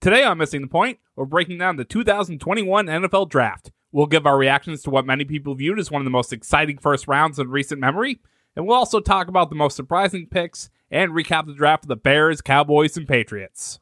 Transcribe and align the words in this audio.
Today 0.00 0.22
on 0.22 0.36
Missing 0.36 0.60
the 0.60 0.66
Point, 0.66 0.98
we're 1.16 1.24
breaking 1.24 1.56
down 1.56 1.76
the 1.76 1.84
2021 1.84 2.86
NFL 2.86 3.30
Draft. 3.30 3.72
We'll 3.90 4.06
give 4.06 4.26
our 4.26 4.36
reactions 4.36 4.82
to 4.82 4.90
what 4.90 5.06
many 5.06 5.24
people 5.24 5.54
viewed 5.54 5.78
as 5.78 5.90
one 5.90 6.02
of 6.02 6.04
the 6.04 6.10
most 6.10 6.30
exciting 6.32 6.76
first 6.76 7.08
rounds 7.08 7.38
in 7.38 7.48
recent 7.48 7.80
memory, 7.80 8.20
and 8.54 8.66
we'll 8.66 8.76
also 8.76 9.00
talk 9.00 9.28
about 9.28 9.48
the 9.48 9.56
most 9.56 9.76
surprising 9.76 10.26
picks 10.26 10.68
and 10.90 11.12
recap 11.12 11.46
the 11.46 11.54
draft 11.54 11.84
of 11.84 11.88
the 11.88 11.96
Bears, 11.96 12.42
Cowboys, 12.42 12.98
and 12.98 13.08
Patriots. 13.08 13.80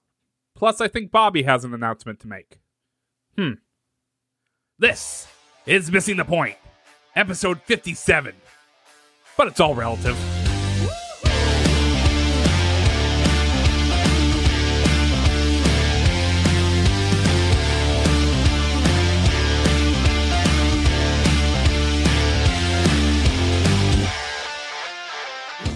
Plus, 0.55 0.81
I 0.81 0.87
think 0.87 1.11
Bobby 1.11 1.43
has 1.43 1.65
an 1.65 1.75
announcement 1.75 2.21
to 2.21 2.29
make. 2.29 2.61
Hmm. 3.37 3.55
This 4.79 5.27
is 5.67 5.91
Missing 5.91 6.19
the 6.19 6.25
Point, 6.25 6.57
episode 7.17 7.61
57. 7.62 8.33
But 9.37 9.49
it's 9.49 9.59
all 9.59 9.75
relative. 9.75 10.44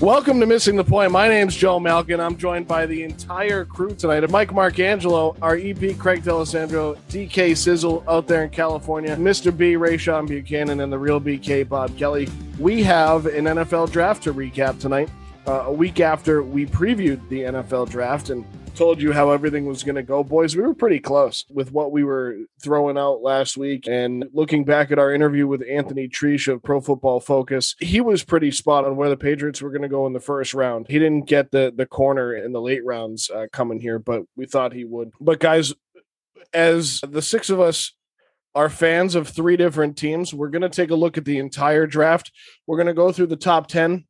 Welcome 0.08 0.40
to 0.40 0.46
Missing 0.46 0.76
the 0.76 0.84
Point. 0.84 1.12
My 1.12 1.28
name's 1.28 1.54
Joe 1.54 1.78
Malkin. 1.78 2.18
I'm 2.18 2.38
joined 2.38 2.66
by 2.66 2.86
the 2.86 3.02
entire 3.02 3.66
crew 3.66 3.94
tonight. 3.94 4.28
Mike 4.30 4.48
Marcangelo, 4.48 5.36
our 5.42 5.54
EP 5.54 5.98
Craig 5.98 6.24
D'Alessandro, 6.24 6.96
DK 7.10 7.54
Sizzle 7.54 8.02
out 8.08 8.26
there 8.26 8.42
in 8.42 8.48
California, 8.48 9.14
Mr. 9.16 9.54
B, 9.54 9.74
Rayshawn 9.74 10.26
Buchanan, 10.26 10.80
and 10.80 10.90
the 10.90 10.98
real 10.98 11.20
BK 11.20 11.68
Bob 11.68 11.94
Kelly. 11.98 12.26
We 12.58 12.82
have 12.84 13.26
an 13.26 13.44
NFL 13.44 13.92
draft 13.92 14.22
to 14.22 14.32
recap 14.32 14.80
tonight. 14.80 15.10
Uh, 15.46 15.64
a 15.66 15.72
week 15.72 16.00
after 16.00 16.42
we 16.42 16.64
previewed 16.64 17.20
the 17.28 17.40
NFL 17.42 17.90
draft, 17.90 18.30
and 18.30 18.46
told 18.78 19.02
you 19.02 19.12
how 19.12 19.30
everything 19.30 19.66
was 19.66 19.82
going 19.82 19.96
to 19.96 20.04
go. 20.04 20.22
Boys, 20.22 20.54
we 20.54 20.62
were 20.62 20.72
pretty 20.72 21.00
close 21.00 21.44
with 21.50 21.72
what 21.72 21.90
we 21.90 22.04
were 22.04 22.36
throwing 22.62 22.96
out 22.96 23.22
last 23.22 23.56
week. 23.56 23.88
And 23.88 24.26
looking 24.32 24.64
back 24.64 24.92
at 24.92 25.00
our 25.00 25.12
interview 25.12 25.48
with 25.48 25.64
Anthony 25.68 26.06
Treash 26.06 26.46
of 26.46 26.62
Pro 26.62 26.80
Football 26.80 27.18
Focus, 27.18 27.74
he 27.80 28.00
was 28.00 28.22
pretty 28.22 28.52
spot 28.52 28.84
on 28.84 28.94
where 28.94 29.08
the 29.08 29.16
Patriots 29.16 29.60
were 29.60 29.70
going 29.70 29.82
to 29.82 29.88
go 29.88 30.06
in 30.06 30.12
the 30.12 30.20
first 30.20 30.54
round. 30.54 30.86
He 30.88 31.00
didn't 31.00 31.26
get 31.26 31.50
the, 31.50 31.72
the 31.74 31.86
corner 31.86 32.34
in 32.34 32.52
the 32.52 32.60
late 32.60 32.84
rounds 32.84 33.28
uh, 33.30 33.46
coming 33.52 33.80
here, 33.80 33.98
but 33.98 34.22
we 34.36 34.46
thought 34.46 34.72
he 34.72 34.84
would. 34.84 35.10
But 35.20 35.40
guys, 35.40 35.74
as 36.54 37.00
the 37.00 37.20
six 37.20 37.50
of 37.50 37.58
us 37.58 37.92
are 38.54 38.68
fans 38.68 39.16
of 39.16 39.28
three 39.28 39.56
different 39.56 39.96
teams, 39.96 40.32
we're 40.32 40.50
going 40.50 40.62
to 40.62 40.68
take 40.68 40.90
a 40.90 40.96
look 40.96 41.18
at 41.18 41.24
the 41.24 41.38
entire 41.38 41.86
draft. 41.86 42.30
We're 42.68 42.76
going 42.76 42.86
to 42.86 42.94
go 42.94 43.10
through 43.10 43.26
the 43.26 43.36
top 43.36 43.66
10 43.66 44.04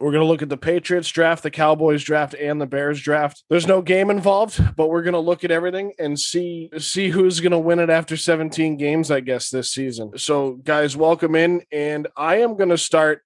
we're 0.00 0.12
going 0.12 0.22
to 0.22 0.28
look 0.28 0.42
at 0.42 0.48
the 0.48 0.56
Patriots 0.56 1.08
draft, 1.08 1.42
the 1.42 1.50
Cowboys 1.50 2.04
draft, 2.04 2.34
and 2.34 2.60
the 2.60 2.66
Bears 2.66 3.00
draft. 3.00 3.42
There's 3.50 3.66
no 3.66 3.82
game 3.82 4.10
involved, 4.10 4.76
but 4.76 4.88
we're 4.88 5.02
going 5.02 5.14
to 5.14 5.20
look 5.20 5.44
at 5.44 5.50
everything 5.50 5.92
and 5.98 6.18
see 6.18 6.70
see 6.78 7.08
who's 7.10 7.40
going 7.40 7.52
to 7.52 7.58
win 7.58 7.80
it 7.80 7.90
after 7.90 8.16
17 8.16 8.76
games, 8.76 9.10
I 9.10 9.20
guess, 9.20 9.50
this 9.50 9.72
season. 9.72 10.16
So, 10.16 10.52
guys, 10.52 10.96
welcome 10.96 11.34
in, 11.34 11.62
and 11.72 12.06
I 12.16 12.36
am 12.36 12.56
going 12.56 12.70
to 12.70 12.78
start 12.78 13.22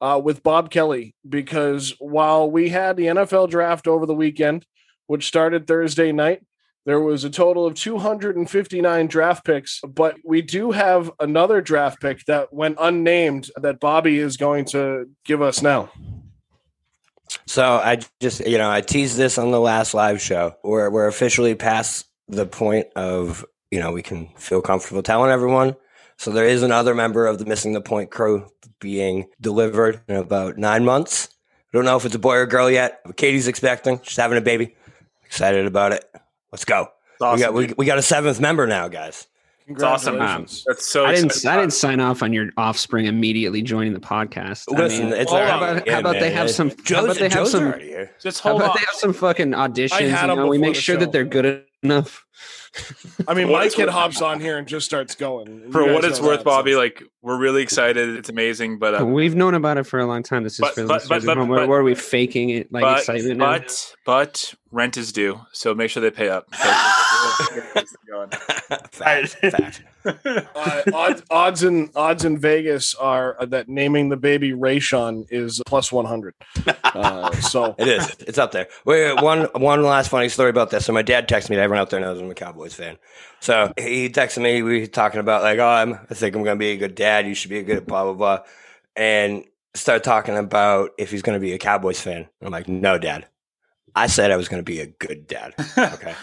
uh, 0.00 0.20
with 0.22 0.42
Bob 0.42 0.70
Kelly 0.70 1.14
because 1.28 1.94
while 1.98 2.50
we 2.50 2.68
had 2.68 2.96
the 2.96 3.06
NFL 3.06 3.50
draft 3.50 3.86
over 3.86 4.06
the 4.06 4.14
weekend, 4.14 4.66
which 5.06 5.26
started 5.26 5.66
Thursday 5.66 6.12
night, 6.12 6.42
there 6.86 7.00
was 7.00 7.24
a 7.24 7.30
total 7.30 7.66
of 7.66 7.74
259 7.74 9.06
draft 9.08 9.44
picks, 9.44 9.80
but 9.80 10.16
we 10.24 10.40
do 10.40 10.70
have 10.70 11.10
another 11.18 11.60
draft 11.60 12.00
pick 12.00 12.24
that 12.26 12.52
went 12.52 12.78
unnamed 12.80 13.50
that 13.56 13.80
Bobby 13.80 14.18
is 14.20 14.36
going 14.36 14.64
to 14.66 15.10
give 15.24 15.42
us 15.42 15.60
now. 15.60 15.90
So 17.46 17.74
I 17.74 17.98
just, 18.20 18.46
you 18.46 18.56
know, 18.56 18.70
I 18.70 18.82
teased 18.82 19.16
this 19.16 19.36
on 19.36 19.50
the 19.50 19.60
last 19.60 19.94
live 19.94 20.20
show. 20.20 20.54
We're 20.62 20.88
we're 20.88 21.08
officially 21.08 21.56
past 21.56 22.06
the 22.28 22.46
point 22.46 22.86
of, 22.94 23.44
you 23.72 23.80
know, 23.80 23.90
we 23.90 24.02
can 24.02 24.28
feel 24.36 24.62
comfortable 24.62 25.02
telling 25.02 25.32
everyone. 25.32 25.74
So 26.18 26.30
there 26.30 26.46
is 26.46 26.62
another 26.62 26.94
member 26.94 27.26
of 27.26 27.38
the 27.38 27.46
missing 27.46 27.72
the 27.72 27.80
point 27.80 28.12
crew 28.12 28.46
being 28.80 29.26
delivered 29.40 30.02
in 30.06 30.16
about 30.16 30.56
nine 30.56 30.84
months. 30.84 31.28
I 31.72 31.76
don't 31.76 31.84
know 31.84 31.96
if 31.96 32.04
it's 32.04 32.14
a 32.14 32.20
boy 32.20 32.36
or 32.36 32.46
girl 32.46 32.70
yet. 32.70 33.00
Katie's 33.16 33.48
expecting. 33.48 34.00
She's 34.04 34.16
having 34.16 34.38
a 34.38 34.42
baby. 34.42 34.76
Excited 35.24 35.66
about 35.66 35.92
it. 35.92 36.04
Let's 36.56 36.64
go. 36.64 36.88
Awesome, 37.20 37.36
we 37.36 37.40
got 37.42 37.54
we, 37.54 37.74
we 37.76 37.84
got 37.84 37.98
a 37.98 38.02
seventh 38.02 38.40
member 38.40 38.66
now, 38.66 38.88
guys. 38.88 39.26
It's 39.66 39.82
awesome. 39.82 40.14
Congratulations. 40.14 40.64
That's 40.66 40.86
so. 40.86 41.04
I 41.04 41.14
didn't. 41.14 41.44
I 41.44 41.56
didn't 41.56 41.74
sign 41.74 42.00
off 42.00 42.22
on 42.22 42.32
your 42.32 42.48
offspring 42.56 43.04
immediately 43.04 43.60
joining 43.60 43.92
the 43.92 44.00
podcast. 44.00 44.64
I 44.74 44.78
Listen, 44.78 45.10
mean, 45.10 45.20
it's 45.20 45.30
hold 45.30 45.42
how 45.42 45.58
about, 45.58 45.86
how 45.86 45.98
in, 45.98 46.00
about 46.00 46.18
they 46.18 46.30
have 46.30 46.50
some? 46.50 46.70
Joe's, 46.70 46.96
how 46.96 47.04
about 47.04 47.16
they 47.16 47.24
have 47.24 47.32
Joe's 47.32 47.50
some? 47.50 47.64
already 47.64 47.88
here. 47.88 48.10
Just 48.22 48.40
How 48.40 48.56
about 48.56 48.70
on. 48.70 48.76
they 48.78 48.86
have 48.86 48.94
some 48.94 49.12
fucking 49.12 49.50
auditions? 49.50 50.00
You 50.00 50.34
know, 50.34 50.46
we 50.46 50.56
make 50.56 50.76
sure 50.76 50.94
show. 50.94 51.00
that 51.00 51.12
they're 51.12 51.26
good 51.26 51.66
enough. 51.90 52.24
I 53.26 53.32
mean, 53.34 53.46
For 53.48 53.52
my 53.52 53.68
kid 53.68 53.88
hops 53.88 54.20
on 54.20 54.40
here 54.40 54.58
and 54.58 54.66
just 54.68 54.84
starts 54.84 55.14
going. 55.14 55.70
For 55.72 55.90
what 55.92 56.04
it's 56.04 56.20
worth, 56.20 56.40
that, 56.40 56.44
Bobby, 56.44 56.72
so- 56.72 56.78
like 56.78 57.02
we're 57.22 57.38
really 57.38 57.62
excited. 57.62 58.16
It's 58.16 58.28
amazing, 58.28 58.78
but 58.78 59.00
uh, 59.00 59.06
We've 59.06 59.34
known 59.34 59.54
about 59.54 59.78
it 59.78 59.84
for 59.84 59.98
a 59.98 60.06
long 60.06 60.22
time. 60.22 60.42
This 60.44 60.54
is 60.54 60.60
But- 60.60 60.74
for 60.74 60.82
the 60.82 60.88
but- 60.88 60.94
listeners 61.02 61.08
but- 61.24 61.30
at 61.30 61.34
but- 61.34 61.40
home. 61.40 61.48
Where- 61.48 61.60
but- 61.60 61.68
where 61.68 61.80
are 61.80 61.84
we 61.84 61.94
faking 61.94 62.50
it 62.50 62.70
like 62.72 62.82
but 62.82 62.98
excitement? 62.98 63.38
now? 63.38 63.58
but 63.58 63.94
but 64.04 64.54
rent 64.70 64.96
is 64.98 65.12
due, 65.12 65.40
so 65.52 65.74
make 65.74 65.90
sure 65.90 66.02
they 66.02 66.10
pay 66.10 66.28
up. 66.28 66.46
fact, 68.90 69.28
fact. 69.34 69.82
uh, 70.04 70.82
odds, 70.92 71.22
odds 71.30 71.62
in 71.62 71.90
odds 71.94 72.24
in 72.24 72.38
Vegas 72.38 72.94
are 72.94 73.36
uh, 73.40 73.46
that 73.46 73.68
naming 73.68 74.08
the 74.08 74.16
baby 74.16 74.52
Rayshawn 74.52 75.26
is 75.30 75.60
plus 75.66 75.92
one 75.92 76.04
hundred. 76.04 76.34
Uh, 76.96 77.30
so 77.42 77.74
It 77.78 77.88
is. 77.88 78.16
It's 78.20 78.38
up 78.38 78.52
there. 78.52 78.68
Wait, 78.86 79.20
one 79.20 79.48
one 79.54 79.82
last 79.82 80.08
funny 80.08 80.30
story 80.30 80.48
about 80.48 80.70
this. 80.70 80.86
So 80.86 80.94
my 80.94 81.02
dad 81.02 81.28
texted 81.28 81.50
me. 81.50 81.56
Everyone 81.56 81.78
out 81.78 81.90
there 81.90 82.00
knows 82.00 82.18
I'm 82.18 82.30
a 82.30 82.34
Cowboys 82.34 82.72
fan. 82.72 82.96
So 83.40 83.70
he 83.76 84.08
texted 84.08 84.42
me. 84.42 84.62
We 84.62 84.80
were 84.80 84.86
talking 84.86 85.20
about 85.20 85.42
like, 85.42 85.58
oh, 85.58 85.66
I'm, 85.66 85.92
I 85.92 86.14
think 86.14 86.34
I'm 86.34 86.42
going 86.42 86.56
to 86.56 86.58
be 86.58 86.70
a 86.70 86.76
good 86.78 86.94
dad. 86.94 87.26
You 87.26 87.34
should 87.34 87.50
be 87.50 87.58
a 87.58 87.62
good 87.62 87.86
blah 87.86 88.04
blah 88.04 88.14
blah, 88.14 88.38
and 88.96 89.44
start 89.74 90.04
talking 90.04 90.38
about 90.38 90.92
if 90.96 91.10
he's 91.10 91.20
going 91.20 91.36
to 91.36 91.40
be 91.40 91.52
a 91.52 91.58
Cowboys 91.58 92.00
fan. 92.00 92.26
I'm 92.40 92.50
like, 92.50 92.66
no, 92.66 92.98
dad. 92.98 93.26
I 93.94 94.06
said 94.06 94.30
I 94.30 94.36
was 94.36 94.48
going 94.48 94.60
to 94.60 94.70
be 94.70 94.80
a 94.80 94.86
good 94.86 95.26
dad. 95.26 95.54
Okay. 95.76 96.14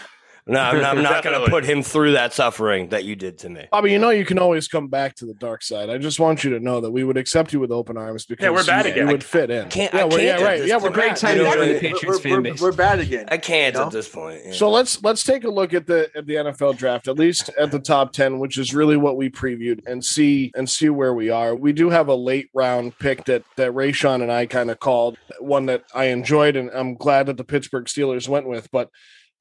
No, 0.46 0.60
I'm 0.60 0.80
not, 0.82 0.98
not 0.98 1.24
going 1.24 1.42
to 1.42 1.50
put 1.50 1.64
him 1.64 1.82
through 1.82 2.12
that 2.12 2.34
suffering 2.34 2.90
that 2.90 3.04
you 3.04 3.16
did 3.16 3.38
to 3.38 3.48
me. 3.48 3.66
Bobby, 3.72 3.92
you 3.92 3.98
know 3.98 4.10
you 4.10 4.26
can 4.26 4.38
always 4.38 4.68
come 4.68 4.88
back 4.88 5.14
to 5.16 5.24
the 5.24 5.32
dark 5.32 5.62
side. 5.62 5.88
I 5.88 5.96
just 5.96 6.20
want 6.20 6.44
you 6.44 6.50
to 6.50 6.60
know 6.60 6.82
that 6.82 6.90
we 6.90 7.02
would 7.02 7.16
accept 7.16 7.54
you 7.54 7.60
with 7.60 7.72
open 7.72 7.96
arms 7.96 8.26
because 8.26 8.44
Yeah, 8.44 8.50
we're 8.50 8.62
bad 8.64 8.84
you, 8.84 8.90
again. 8.92 9.06
you 9.06 9.12
would 9.12 9.24
fit 9.24 9.50
in. 9.50 9.70
can't- 9.70 9.94
yeah, 9.94 10.02
I 10.02 10.04
we're, 10.04 10.20
yeah, 10.20 10.32
can't 10.36 10.42
at 10.42 10.44
right. 10.46 10.66
Yeah, 10.66 10.76
we're. 10.76 10.90
Great 10.90 11.08
bad. 11.08 11.16
time 11.16 11.36
You 11.38 11.44
to 11.44 11.48
know, 11.48 11.54
join 11.54 11.60
the 11.68 11.74
we're- 11.74 11.80
Patriots 11.80 12.20
fan 12.20 12.32
we're, 12.32 12.40
base. 12.42 12.60
we're 12.60 12.72
bad 12.72 13.00
again. 13.00 13.24
I 13.30 13.38
can't 13.38 13.74
You 13.74 13.80
know? 13.80 13.86
at 13.86 13.92
this 13.92 14.06
point. 14.08 14.40
yeah. 14.44 14.52
So 14.52 14.70
let's 14.70 15.02
let's 15.02 15.24
take 15.24 15.44
a 15.44 15.50
look 15.50 15.72
at 15.72 15.86
the 15.86 16.10
at 16.14 16.26
the 16.26 16.34
NFL 16.34 16.76
draft, 16.76 17.08
at 17.08 17.18
least 17.18 17.48
at 17.58 17.70
the 17.70 17.78
top 17.80 18.12
ten, 18.12 18.38
which 18.38 18.58
is 18.58 18.74
really 18.74 18.98
what 18.98 19.16
we 19.16 19.30
previewed, 19.30 19.80
and 19.86 20.04
see 20.04 20.52
and 20.54 20.68
see 20.68 20.90
where 20.90 21.14
we 21.14 21.30
are. 21.30 21.54
We 21.56 21.72
do 21.72 21.88
have 21.88 22.08
a 22.08 22.14
late 22.14 22.50
round 22.52 22.98
pick 22.98 23.24
that 23.24 23.44
that 23.56 23.72
Rayshawn 23.72 24.20
and 24.20 24.30
I 24.30 24.44
kind 24.44 24.70
of 24.70 24.78
called 24.78 25.16
one 25.40 25.64
that 25.66 25.84
I 25.94 26.06
enjoyed, 26.06 26.54
and 26.56 26.68
I'm 26.74 26.96
glad 26.96 27.26
that 27.26 27.38
the 27.38 27.44
Pittsburgh 27.44 27.86
Steelers 27.86 28.28
went 28.28 28.46
with. 28.46 28.70
But 28.70 28.90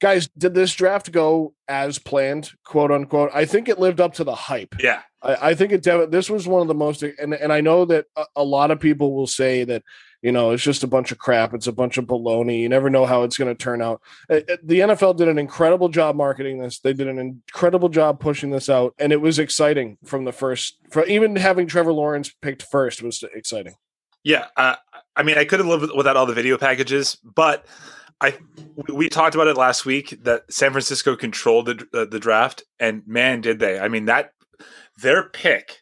guys, 0.01 0.27
did 0.37 0.53
this 0.53 0.73
draft 0.73 1.11
go 1.11 1.53
as 1.67 1.99
planned, 1.99 2.51
quote 2.65 2.91
unquote? 2.91 3.31
I 3.33 3.45
think 3.45 3.69
it 3.69 3.79
lived 3.79 4.01
up 4.01 4.13
to 4.15 4.23
the 4.23 4.35
hype. 4.35 4.75
yeah, 4.79 5.01
I, 5.21 5.49
I 5.49 5.55
think 5.55 5.71
it. 5.71 5.83
This 6.11 6.29
was 6.29 6.47
one 6.47 6.61
of 6.61 6.67
the 6.67 6.73
most, 6.73 7.03
and 7.03 7.33
and 7.33 7.51
I 7.53 7.61
know 7.61 7.85
that 7.85 8.05
a, 8.15 8.25
a 8.37 8.43
lot 8.43 8.71
of 8.71 8.79
people 8.79 9.13
will 9.13 9.27
say 9.27 9.63
that 9.65 9.83
you 10.21 10.31
know 10.31 10.51
it's 10.51 10.63
just 10.63 10.83
a 10.83 10.87
bunch 10.87 11.11
of 11.11 11.17
crap. 11.17 11.53
It's 11.53 11.67
a 11.67 11.71
bunch 11.71 11.97
of 11.97 12.05
baloney. 12.05 12.61
You 12.61 12.69
never 12.69 12.89
know 12.89 13.05
how 13.05 13.23
it's 13.23 13.37
going 13.37 13.53
to 13.53 13.61
turn 13.63 13.81
out. 13.81 14.01
Uh, 14.29 14.41
uh, 14.49 14.57
The 14.63 14.79
NFL 14.79 15.17
did 15.17 15.27
an 15.27 15.37
incredible 15.37 15.89
job 15.89 16.15
marketing 16.15 16.59
this. 16.59 16.79
They 16.79 16.93
did 16.93 17.07
an 17.07 17.19
incredible 17.19 17.89
job 17.89 18.19
pushing 18.19 18.49
this 18.51 18.69
out, 18.69 18.93
and 18.99 19.11
it 19.13 19.21
was 19.21 19.39
exciting 19.39 19.97
from 20.05 20.25
the 20.25 20.31
first. 20.33 20.77
For 20.91 21.05
even 21.05 21.35
having 21.35 21.67
Trevor 21.67 21.93
Lawrence 21.93 22.33
picked 22.41 22.63
first 22.63 23.01
was 23.03 23.23
exciting. 23.33 23.75
yeah. 24.23 24.45
Uh, 24.57 24.75
I 25.15 25.21
mean, 25.21 25.37
I 25.37 25.45
could 25.45 25.59
have 25.59 25.67
lived 25.67 25.91
without 25.95 26.17
all 26.17 26.25
the 26.25 26.33
video 26.33 26.57
packages, 26.57 27.17
but 27.23 27.67
I 28.21 28.37
we- 28.87 29.09
talked 29.09 29.35
about 29.35 29.47
it 29.47 29.57
last 29.57 29.85
week 29.85 30.17
that 30.23 30.51
San 30.51 30.71
Francisco 30.71 31.15
controlled 31.15 31.65
the 31.67 31.87
uh, 31.93 32.05
the 32.05 32.19
draft, 32.19 32.63
and 32.79 33.03
man, 33.05 33.41
did 33.41 33.59
they! 33.59 33.79
I 33.79 33.87
mean 33.87 34.05
that 34.05 34.31
their 35.01 35.23
pick 35.23 35.81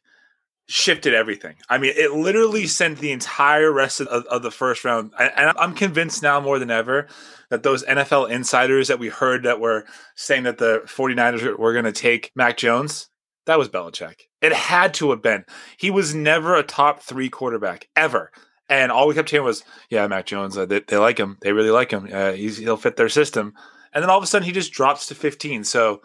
shifted 0.68 1.14
everything. 1.14 1.56
I 1.70 1.78
mean, 1.78 1.94
it 1.98 2.14
literally 2.14 2.66
sent 2.66 3.00
the 3.00 3.12
entire 3.12 3.72
rest 3.72 4.00
of, 4.00 4.08
of, 4.08 4.42
the 4.42 4.52
first 4.52 4.86
round. 4.86 5.12
And 5.20 5.32
and 5.36 5.58
I'm 5.58 5.74
convinced 5.76 6.24
now 6.24 6.40
more 6.40 6.60
than 6.60 6.72
ever 6.72 7.08
that 7.50 7.64
those 7.64 7.84
NFL 7.84 8.30
insiders 8.30 8.88
that 8.88 9.00
we 9.00 9.10
heard 9.10 9.44
that 9.44 9.60
were 9.60 9.86
saying 10.16 10.44
that 10.44 10.60
the 10.60 10.82
49ers 10.86 11.58
were 11.58 11.74
going 11.74 11.86
to 11.86 11.92
take 11.92 12.32
Mac 12.36 12.56
Jones, 12.56 13.10
that 13.46 13.60
was 13.60 13.70
Belichick. 13.70 14.22
It 14.42 14.54
had 14.54 14.94
to 14.96 15.10
have 15.12 15.22
been. 15.22 15.46
He 15.78 15.92
was 15.92 16.16
never 16.16 16.56
a 16.56 16.64
top 16.64 17.02
three 17.02 17.30
quarterback, 17.30 17.90
ever. 17.96 18.32
And 18.72 18.90
all 18.90 19.06
we 19.06 19.14
kept 19.14 19.30
hearing 19.30 19.46
was, 19.46 19.66
yeah, 19.90 20.08
Mac 20.08 20.26
Jones, 20.26 20.58
uh, 20.58 20.66
they, 20.66 20.80
they 20.80 20.98
like 20.98 21.18
him. 21.18 21.38
They 21.42 21.52
really 21.52 21.72
like 21.72 21.92
him. 21.92 22.08
Uh, 22.12 22.32
he'll 22.32 22.78
fit 22.78 22.96
their 22.96 23.10
system. 23.10 23.54
And 23.94 24.02
then 24.02 24.10
all 24.10 24.18
of 24.18 24.24
a 24.24 24.28
sudden 24.28 24.46
he 24.46 24.54
just 24.54 24.72
drops 24.72 25.08
to 25.08 25.16
15. 25.16 25.66
So 25.66 26.02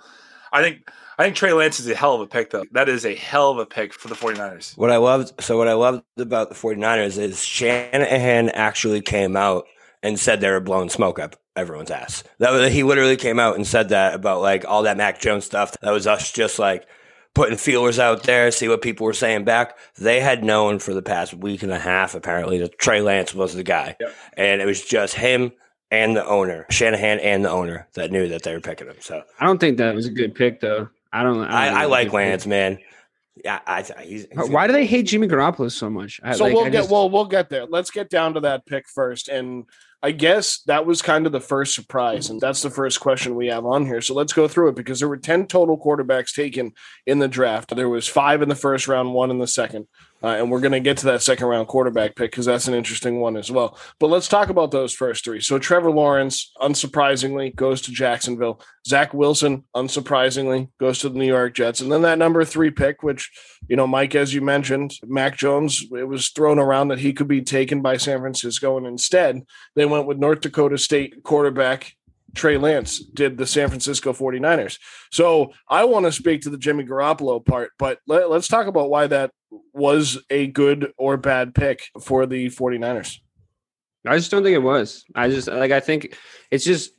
I 0.52 0.62
think 0.62 0.90
I 1.16 1.22
think 1.22 1.36
Trey 1.36 1.52
Lance 1.52 1.78
is 1.78 1.88
a 1.88 1.94
hell 1.94 2.16
of 2.16 2.20
a 2.20 2.26
pick, 2.26 2.50
though. 2.50 2.64
That 2.72 2.88
is 2.88 3.06
a 3.06 3.14
hell 3.14 3.52
of 3.52 3.58
a 3.58 3.66
pick 3.66 3.94
for 3.94 4.08
the 4.08 4.16
49ers. 4.16 4.76
What 4.76 4.90
I 4.90 4.96
loved, 4.96 5.40
so 5.40 5.56
what 5.56 5.68
I 5.68 5.72
loved 5.74 6.02
about 6.18 6.48
the 6.48 6.56
49ers 6.56 7.18
is 7.18 7.42
Shanahan 7.42 8.50
actually 8.50 9.00
came 9.00 9.36
out 9.36 9.64
and 10.02 10.18
said 10.18 10.40
they 10.40 10.50
were 10.50 10.60
blowing 10.60 10.90
smoke 10.90 11.18
up 11.18 11.36
everyone's 11.54 11.90
ass. 11.90 12.24
That 12.38 12.50
was, 12.50 12.72
he 12.72 12.82
literally 12.82 13.16
came 13.16 13.38
out 13.38 13.54
and 13.54 13.66
said 13.66 13.90
that 13.90 14.14
about 14.14 14.42
like 14.42 14.64
all 14.66 14.82
that 14.82 14.96
Mac 14.96 15.20
Jones 15.20 15.44
stuff. 15.44 15.74
That 15.80 15.92
was 15.92 16.06
us 16.06 16.32
just 16.32 16.58
like 16.58 16.86
putting 17.36 17.58
feelers 17.58 17.98
out 17.98 18.22
there, 18.22 18.50
see 18.50 18.66
what 18.66 18.80
people 18.80 19.04
were 19.04 19.12
saying 19.12 19.44
back. 19.44 19.76
They 19.98 20.20
had 20.20 20.42
known 20.42 20.78
for 20.78 20.94
the 20.94 21.02
past 21.02 21.34
week 21.34 21.62
and 21.62 21.70
a 21.70 21.78
half, 21.78 22.14
apparently, 22.14 22.56
that 22.58 22.78
Trey 22.78 23.02
Lance 23.02 23.34
was 23.34 23.54
the 23.54 23.62
guy. 23.62 23.94
Yep. 24.00 24.14
And 24.38 24.62
it 24.62 24.64
was 24.64 24.82
just 24.82 25.12
him 25.12 25.52
and 25.90 26.16
the 26.16 26.24
owner, 26.24 26.64
Shanahan 26.70 27.20
and 27.20 27.44
the 27.44 27.50
owner, 27.50 27.88
that 27.92 28.10
knew 28.10 28.26
that 28.28 28.42
they 28.42 28.54
were 28.54 28.60
picking 28.60 28.86
him. 28.86 28.96
So 29.00 29.22
I 29.38 29.44
don't 29.44 29.58
think 29.58 29.76
that 29.76 29.94
was 29.94 30.06
a 30.06 30.10
good 30.10 30.34
pick, 30.34 30.60
though. 30.60 30.88
I 31.12 31.22
don't. 31.22 31.42
I, 31.42 31.66
don't 31.66 31.76
I, 31.76 31.80
I 31.80 31.84
it 31.84 31.84
was 31.84 31.84
a 31.84 31.88
like 31.90 32.06
good 32.06 32.10
pick. 32.10 32.14
Lance, 32.14 32.46
man. 32.46 32.78
Yeah, 33.44 33.60
I, 33.66 33.84
I 33.96 34.02
he's, 34.02 34.26
he's 34.32 34.48
Why 34.50 34.66
do 34.66 34.72
they 34.72 34.86
hate 34.86 35.02
Jimmy 35.06 35.28
Garoppolo 35.28 35.70
so 35.70 35.90
much? 35.90 36.20
I, 36.22 36.34
So 36.34 36.44
like, 36.44 36.54
we'll 36.54 36.64
I 36.64 36.70
get 36.70 36.78
just- 36.80 36.90
well, 36.90 37.10
we'll 37.10 37.26
get 37.26 37.50
there. 37.50 37.66
Let's 37.66 37.90
get 37.90 38.08
down 38.10 38.34
to 38.34 38.40
that 38.40 38.66
pick 38.66 38.88
first. 38.88 39.28
And 39.28 39.64
I 40.02 40.12
guess 40.12 40.60
that 40.66 40.86
was 40.86 41.02
kind 41.02 41.26
of 41.26 41.32
the 41.32 41.40
first 41.40 41.74
surprise, 41.74 42.30
and 42.30 42.40
that's 42.40 42.62
the 42.62 42.70
first 42.70 43.00
question 43.00 43.34
we 43.34 43.48
have 43.48 43.64
on 43.66 43.86
here. 43.86 44.00
So 44.00 44.14
let's 44.14 44.32
go 44.32 44.46
through 44.46 44.68
it 44.68 44.76
because 44.76 45.00
there 45.00 45.08
were 45.08 45.16
ten 45.16 45.46
total 45.46 45.78
quarterbacks 45.78 46.34
taken 46.34 46.72
in 47.06 47.18
the 47.18 47.28
draft. 47.28 47.74
There 47.74 47.88
was 47.88 48.06
five 48.06 48.40
in 48.42 48.48
the 48.48 48.54
first 48.54 48.88
round, 48.88 49.14
one 49.14 49.30
in 49.30 49.38
the 49.38 49.46
second, 49.46 49.86
uh, 50.22 50.28
and 50.28 50.50
we're 50.50 50.60
going 50.60 50.72
to 50.72 50.80
get 50.80 50.96
to 50.98 51.06
that 51.06 51.22
second 51.22 51.46
round 51.46 51.68
quarterback 51.68 52.16
pick 52.16 52.30
because 52.30 52.46
that's 52.46 52.68
an 52.68 52.74
interesting 52.74 53.20
one 53.20 53.36
as 53.36 53.50
well. 53.50 53.78
But 53.98 54.08
let's 54.08 54.28
talk 54.28 54.48
about 54.48 54.70
those 54.70 54.92
first 54.92 55.24
three. 55.24 55.40
So 55.40 55.58
Trevor 55.58 55.90
Lawrence, 55.90 56.52
unsurprisingly, 56.60 57.54
goes 57.54 57.82
to 57.82 57.92
Jacksonville. 57.92 58.60
Zach 58.86 59.12
Wilson, 59.12 59.64
unsurprisingly, 59.74 60.68
goes 60.78 60.98
to 61.00 61.08
the 61.08 61.18
New 61.18 61.26
York 61.26 61.54
Jets, 61.54 61.80
and 61.80 61.90
then 61.90 62.02
that 62.02 62.18
number 62.18 62.44
three 62.44 62.70
pick, 62.70 63.02
which 63.02 63.30
you 63.68 63.76
know, 63.76 63.86
Mike, 63.86 64.14
as 64.14 64.32
you 64.32 64.40
mentioned, 64.40 64.94
Mac 65.04 65.36
Jones, 65.36 65.84
it 65.92 66.06
was 66.06 66.28
thrown 66.30 66.58
around 66.58 66.88
that 66.88 67.00
he 67.00 67.12
could 67.12 67.28
be 67.28 67.42
taken 67.42 67.82
by 67.82 67.96
San 67.96 68.20
Francisco. 68.20 68.76
And 68.76 68.86
instead, 68.86 69.42
they 69.74 69.86
went 69.86 70.06
with 70.06 70.18
North 70.18 70.40
Dakota 70.40 70.78
State 70.78 71.22
quarterback 71.24 71.96
Trey 72.36 72.58
Lance, 72.58 73.00
did 73.00 73.38
the 73.38 73.46
San 73.46 73.68
Francisco 73.68 74.12
49ers. 74.12 74.78
So 75.10 75.52
I 75.68 75.84
want 75.84 76.06
to 76.06 76.12
speak 76.12 76.42
to 76.42 76.50
the 76.50 76.58
Jimmy 76.58 76.84
Garoppolo 76.84 77.44
part, 77.44 77.72
but 77.78 77.98
let, 78.06 78.30
let's 78.30 78.46
talk 78.46 78.66
about 78.66 78.90
why 78.90 79.06
that 79.08 79.32
was 79.72 80.22
a 80.30 80.48
good 80.48 80.92
or 80.96 81.16
bad 81.16 81.54
pick 81.54 81.90
for 82.00 82.26
the 82.26 82.46
49ers. 82.46 83.18
I 84.06 84.16
just 84.16 84.30
don't 84.30 84.42
think 84.42 84.54
it 84.54 84.58
was. 84.58 85.04
I 85.14 85.28
just 85.28 85.48
like 85.48 85.72
I 85.72 85.80
think 85.80 86.16
it's 86.50 86.64
just 86.64 86.92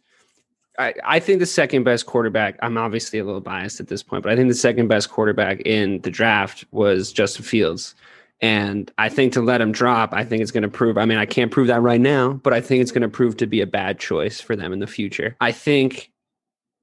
I, 0.77 0.93
I 1.03 1.19
think 1.19 1.39
the 1.39 1.45
second 1.45 1.83
best 1.83 2.05
quarterback, 2.05 2.57
I'm 2.61 2.77
obviously 2.77 3.19
a 3.19 3.23
little 3.23 3.41
biased 3.41 3.79
at 3.79 3.87
this 3.87 4.03
point, 4.03 4.23
but 4.23 4.31
I 4.31 4.35
think 4.35 4.47
the 4.47 4.55
second 4.55 4.87
best 4.87 5.09
quarterback 5.09 5.61
in 5.61 6.01
the 6.01 6.11
draft 6.11 6.65
was 6.71 7.11
Justin 7.11 7.43
Fields. 7.43 7.95
And 8.39 8.91
I 8.99 9.09
think 9.09 9.33
to 9.33 9.41
let 9.41 9.61
him 9.61 9.71
drop, 9.71 10.13
I 10.13 10.23
think 10.23 10.43
it's 10.43 10.51
going 10.51 10.63
to 10.63 10.69
prove. 10.69 10.97
I 10.97 11.05
mean, 11.05 11.17
I 11.17 11.25
can't 11.25 11.51
prove 11.51 11.67
that 11.67 11.81
right 11.81 11.99
now, 11.99 12.33
but 12.33 12.53
I 12.53 12.61
think 12.61 12.81
it's 12.81 12.91
going 12.91 13.01
to 13.01 13.09
prove 13.09 13.37
to 13.37 13.47
be 13.47 13.61
a 13.61 13.67
bad 13.67 13.97
choice 13.97 14.39
for 14.39 14.55
them 14.55 14.71
in 14.71 14.79
the 14.79 14.85
future. 14.85 15.35
I 15.41 15.51
think, 15.51 16.11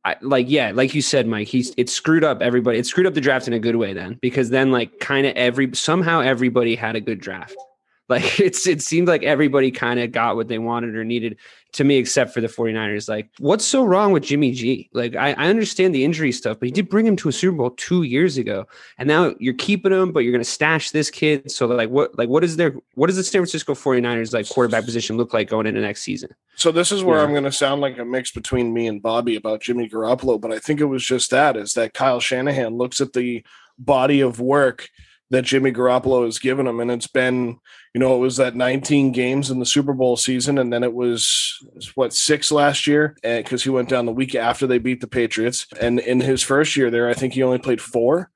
I 0.04 0.16
like, 0.20 0.50
yeah, 0.50 0.70
like 0.74 0.94
you 0.94 1.00
said, 1.00 1.26
Mike, 1.26 1.48
he's 1.48 1.72
it 1.76 1.88
screwed 1.88 2.24
up 2.24 2.42
everybody. 2.42 2.78
It 2.78 2.86
screwed 2.86 3.06
up 3.06 3.14
the 3.14 3.20
draft 3.20 3.48
in 3.48 3.54
a 3.54 3.58
good 3.58 3.76
way 3.76 3.94
then, 3.94 4.18
because 4.20 4.50
then 4.50 4.70
like 4.70 5.00
kind 5.00 5.26
of 5.26 5.34
every 5.34 5.74
somehow 5.74 6.20
everybody 6.20 6.74
had 6.74 6.94
a 6.94 7.00
good 7.00 7.20
draft. 7.20 7.56
Like 8.10 8.38
it's 8.38 8.66
it 8.66 8.82
seemed 8.82 9.08
like 9.08 9.22
everybody 9.22 9.70
kind 9.70 9.98
of 9.98 10.12
got 10.12 10.36
what 10.36 10.48
they 10.48 10.58
wanted 10.58 10.94
or 10.94 11.04
needed 11.04 11.38
to 11.72 11.84
me, 11.84 11.96
except 11.96 12.34
for 12.34 12.42
the 12.42 12.48
49ers. 12.48 13.08
Like, 13.08 13.30
what's 13.38 13.64
so 13.64 13.82
wrong 13.82 14.12
with 14.12 14.22
Jimmy 14.22 14.52
G? 14.52 14.90
Like, 14.92 15.16
I, 15.16 15.32
I 15.32 15.46
understand 15.46 15.94
the 15.94 16.04
injury 16.04 16.30
stuff, 16.30 16.60
but 16.60 16.66
you 16.68 16.72
did 16.72 16.90
bring 16.90 17.06
him 17.06 17.16
to 17.16 17.30
a 17.30 17.32
Super 17.32 17.56
Bowl 17.56 17.70
two 17.70 18.02
years 18.02 18.36
ago. 18.36 18.66
And 18.98 19.08
now 19.08 19.34
you're 19.40 19.54
keeping 19.54 19.90
him, 19.90 20.12
but 20.12 20.20
you're 20.20 20.32
gonna 20.32 20.44
stash 20.44 20.90
this 20.90 21.10
kid. 21.10 21.50
So 21.50 21.66
like 21.66 21.88
what 21.88 22.16
like 22.18 22.28
what 22.28 22.44
is 22.44 22.56
their 22.56 22.74
what 22.94 23.06
does 23.06 23.16
the 23.16 23.24
San 23.24 23.40
Francisco 23.40 23.72
49ers 23.72 24.34
like 24.34 24.50
quarterback 24.50 24.84
position 24.84 25.16
look 25.16 25.32
like 25.32 25.48
going 25.48 25.66
into 25.66 25.80
next 25.80 26.02
season? 26.02 26.28
So 26.56 26.70
this 26.70 26.92
is 26.92 27.02
where 27.02 27.18
Yeah. 27.18 27.24
I'm 27.24 27.30
going 27.30 27.44
to 27.44 27.52
sound 27.52 27.80
like 27.80 27.98
a 27.98 28.04
mix 28.04 28.30
between 28.32 28.74
me 28.74 28.86
and 28.86 29.00
Bobby 29.02 29.34
about 29.34 29.62
Jimmy 29.62 29.88
Garoppolo, 29.88 30.38
but 30.38 30.52
I 30.52 30.58
think 30.58 30.78
it 30.80 30.84
was 30.84 31.04
just 31.04 31.30
that 31.30 31.56
is 31.56 31.72
that 31.72 31.94
Kyle 31.94 32.20
Shanahan 32.20 32.76
looks 32.76 33.00
at 33.00 33.14
the 33.14 33.42
body 33.78 34.20
of 34.20 34.40
work 34.40 34.90
that 35.30 35.44
Jimmy 35.44 35.72
Garoppolo 35.72 36.24
has 36.24 36.38
given 36.38 36.66
him, 36.66 36.80
and 36.80 36.90
it's 36.90 37.06
been, 37.06 37.58
you 37.94 37.98
know, 37.98 38.14
it 38.14 38.18
was 38.18 38.36
that 38.36 38.54
19 38.54 39.12
games 39.12 39.50
in 39.50 39.58
the 39.58 39.66
Super 39.66 39.92
Bowl 39.92 40.16
season, 40.16 40.58
and 40.58 40.72
then 40.72 40.82
it 40.82 40.92
was 40.94 41.56
what 41.94 42.12
six 42.12 42.52
last 42.52 42.86
year, 42.86 43.16
because 43.22 43.64
he 43.64 43.70
went 43.70 43.88
down 43.88 44.06
the 44.06 44.12
week 44.12 44.34
after 44.34 44.66
they 44.66 44.78
beat 44.78 45.00
the 45.00 45.06
Patriots, 45.06 45.66
and 45.80 45.98
in 46.00 46.20
his 46.20 46.42
first 46.42 46.76
year 46.76 46.90
there, 46.90 47.08
I 47.08 47.14
think 47.14 47.32
he 47.32 47.42
only 47.42 47.58
played 47.58 47.80
four. 47.80 48.30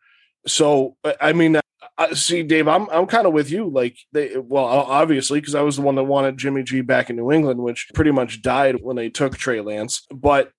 So 0.46 0.96
I- 1.20 1.32
mean, 1.32 1.56
uh, 1.56 1.61
I, 1.96 2.14
see, 2.14 2.43
Dave, 2.44 2.69
I'm 2.69 2.88
I'm 2.90 3.06
kind 3.06 3.26
of 3.26 3.32
with 3.32 3.50
you. 3.50 3.69
Like 3.69 3.96
they, 4.12 4.37
well, 4.37 4.64
obviously, 4.64 5.40
because 5.40 5.55
I 5.56 5.62
was 5.62 5.76
the 5.76 5.82
one 5.82 5.96
that 5.96 6.05
wanted 6.05 6.38
Jimmy 6.38 6.62
G 6.62 6.81
back 6.81 7.11
in 7.11 7.17
New 7.17 7.32
England, 7.32 7.61
which 7.61 7.88
pretty 7.93 8.12
much 8.12 8.40
died 8.40 8.76
when 8.81 8.96
they 8.96 9.11
took 9.11 9.37
Trey 9.37 9.61
Lance. 9.61 10.06
But 10.12 10.52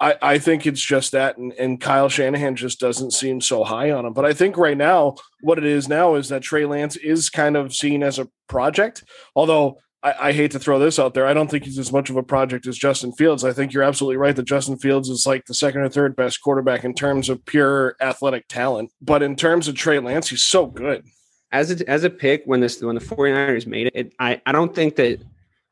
I, 0.00 0.14
I 0.20 0.38
think 0.38 0.66
it's 0.66 0.80
just 0.80 1.12
that, 1.12 1.36
and, 1.38 1.52
and 1.54 1.80
Kyle 1.80 2.08
Shanahan 2.08 2.56
just 2.56 2.80
doesn't 2.80 3.12
seem 3.12 3.40
so 3.40 3.64
high 3.64 3.90
on 3.90 4.06
him. 4.06 4.12
But 4.12 4.24
I 4.24 4.32
think 4.32 4.56
right 4.56 4.76
now, 4.76 5.16
what 5.42 5.58
it 5.58 5.64
is 5.64 5.88
now 5.88 6.14
is 6.14 6.28
that 6.28 6.42
Trey 6.42 6.64
Lance 6.66 6.96
is 6.96 7.30
kind 7.30 7.56
of 7.56 7.74
seen 7.74 8.02
as 8.02 8.18
a 8.18 8.28
project. 8.48 9.04
Although 9.34 9.78
I, 10.02 10.14
I 10.20 10.32
hate 10.32 10.50
to 10.52 10.58
throw 10.58 10.78
this 10.78 10.98
out 10.98 11.14
there, 11.14 11.26
I 11.26 11.34
don't 11.34 11.50
think 11.50 11.64
he's 11.64 11.78
as 11.78 11.92
much 11.92 12.10
of 12.10 12.16
a 12.16 12.22
project 12.22 12.66
as 12.66 12.78
Justin 12.78 13.12
Fields. 13.12 13.44
I 13.44 13.52
think 13.52 13.72
you're 13.72 13.82
absolutely 13.82 14.16
right 14.16 14.36
that 14.36 14.44
Justin 14.44 14.78
Fields 14.78 15.08
is 15.08 15.26
like 15.26 15.44
the 15.46 15.54
second 15.54 15.80
or 15.80 15.88
third 15.88 16.14
best 16.16 16.40
quarterback 16.40 16.84
in 16.84 16.94
terms 16.94 17.28
of 17.28 17.44
pure 17.44 17.96
athletic 18.00 18.46
talent. 18.48 18.90
But 19.00 19.22
in 19.22 19.36
terms 19.36 19.68
of 19.68 19.74
Trey 19.74 19.98
Lance, 19.98 20.28
he's 20.28 20.44
so 20.44 20.66
good. 20.66 21.04
as 21.52 21.80
a, 21.80 21.88
as 21.88 22.04
a 22.04 22.10
pick 22.10 22.42
when 22.44 22.60
this 22.60 22.80
when 22.82 22.94
the 22.94 23.00
49ers 23.00 23.66
made 23.66 23.88
it, 23.88 23.92
it 23.94 24.12
I, 24.18 24.40
I 24.46 24.52
don't 24.52 24.74
think 24.74 24.96
that 24.96 25.20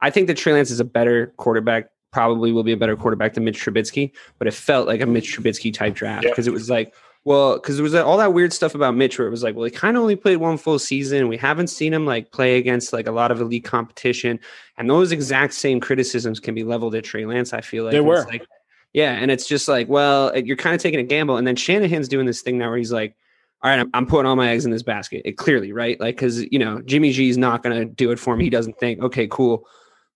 I 0.01 0.11
think 0.11 0.27
that 0.27 0.37
Trey 0.37 0.53
Lance 0.53 0.71
is 0.71 0.81
a 0.81 0.85
better 0.85 1.33
quarterback, 1.37 1.89
probably 2.17 2.51
will 2.51 2.63
be 2.63 2.73
a 2.73 2.79
better 2.79 2.97
quarterback 2.97 3.35
than 3.35 3.45
Mitch 3.45 3.63
Trubisky, 3.63 4.11
but 4.39 4.49
it 4.49 4.55
felt 4.55 4.87
like 4.87 5.03
a 5.03 5.07
Mitch 5.07 5.37
Trubisky 5.37 5.71
type 5.71 5.93
draft 5.95 6.25
Yep. 6.25 6.33
because 6.33 6.47
it 6.47 6.51
was 6.55 6.71
like, 6.71 6.95
well, 7.27 7.57
because 7.57 7.77
there 7.77 7.83
was 7.83 7.95
uh, 7.95 8.03
all 8.07 8.17
that 8.17 8.33
weird 8.33 8.55
stuff 8.55 8.75
about 8.75 8.95
Mitch 8.97 9.19
where 9.19 9.29
it 9.29 9.31
was 9.31 9.43
like, 9.43 9.55
well, 9.55 9.67
he 9.67 9.71
kind 9.71 9.99
of 9.99 10.03
only 10.03 10.17
played 10.17 10.39
one 10.39 10.57
full 10.57 10.79
season. 10.79 11.29
We 11.29 11.37
haven't 11.37 11.67
seen 11.67 11.93
him 11.93 12.07
like 12.07 12.33
play 12.33 12.57
against 12.57 12.95
like 12.95 13.07
a 13.07 13.11
lot 13.13 13.31
of 13.31 13.39
elite 13.43 13.65
competition, 13.65 14.41
and 14.79 14.89
those 14.89 15.13
exact 15.13 15.53
same 15.53 15.79
criticisms 15.79 16.41
can 16.41 16.55
be 16.55 16.65
leveled 16.65 16.95
at 16.95 17.05
Trey 17.05 17.27
Lance. 17.27 17.53
I 17.53 17.61
feel 17.61 17.85
like 17.85 17.93
They 17.93 18.01
were. 18.01 18.25
like, 18.25 18.47
yeah, 18.95 19.13
and 19.13 19.31
it's 19.31 19.47
just 19.47 19.69
like, 19.69 19.87
well, 19.91 20.35
you're 20.39 20.57
kind 20.57 20.75
of 20.75 20.81
taking 20.81 21.01
a 21.01 21.03
gamble, 21.03 21.37
and 21.37 21.47
then 21.47 21.57
Shanahan's 21.57 22.09
doing 22.09 22.25
this 22.25 22.41
thing 22.41 22.57
now 22.57 22.71
where 22.71 22.79
he's 22.79 22.93
like 22.93 23.15
all 23.63 23.71
right, 23.71 23.81
I'm, 23.81 23.91
I'm 23.95 24.07
putting 24.07 24.27
all 24.27 24.37
my 24.37 24.49
eggs 24.51 24.65
in 24.65 24.71
this 24.71 24.83
basket. 24.83 25.23
It 25.25 25.33
clearly, 25.39 25.73
right? 25.73 25.99
Like, 25.99 26.17
because 26.17 26.43
you 26.53 26.59
know, 26.59 26.81
Jimmy 26.83 27.11
G 27.11 27.29
is 27.29 27.37
not 27.39 27.63
going 27.63 27.77
to 27.77 27.85
do 27.85 28.11
it 28.11 28.19
for 28.19 28.37
me. 28.37 28.45
He 28.45 28.51
doesn't 28.51 28.79
think, 28.79 29.01
okay, 29.01 29.27
cool. 29.29 29.67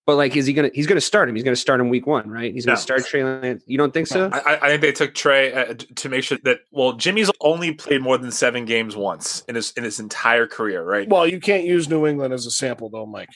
But 0.07 0.15
like, 0.15 0.35
is 0.35 0.47
he 0.47 0.53
gonna? 0.53 0.71
He's 0.73 0.87
gonna 0.87 0.99
start 0.99 1.29
him. 1.29 1.35
He's 1.35 1.43
gonna 1.43 1.55
start 1.55 1.79
him 1.79 1.89
week 1.89 2.07
one, 2.07 2.27
right? 2.29 2.51
He's 2.51 2.65
gonna 2.65 2.75
No. 2.75 2.81
start 2.81 3.05
Trey 3.05 3.23
Lance. 3.23 3.63
You 3.67 3.77
don't 3.77 3.93
think 3.93 4.07
so? 4.07 4.29
I, 4.33 4.39
I- 4.39 4.59
I 4.65 4.67
think 4.69 4.81
they 4.81 4.91
took 4.91 5.13
Trey 5.13 5.53
uh, 5.53 5.75
to 5.97 6.09
make 6.09 6.23
sure 6.23 6.39
that 6.43 6.61
well, 6.71 6.93
Jimmy's 6.93 7.29
only 7.39 7.73
played 7.73 8.01
more 8.01 8.17
than 8.17 8.31
seven 8.31 8.65
games 8.65 8.95
once 8.95 9.43
in 9.47 9.53
his 9.55 9.71
in 9.77 9.83
his 9.83 9.99
entire 9.99 10.47
career, 10.47 10.83
right? 10.83 11.07
Well, 11.07 11.27
you 11.27 11.39
can't 11.39 11.65
use 11.65 11.87
New 11.87 12.07
England 12.07 12.33
as 12.33 12.45
a 12.47 12.51
sample, 12.51 12.89
though, 12.89 13.05
Mike. 13.05 13.29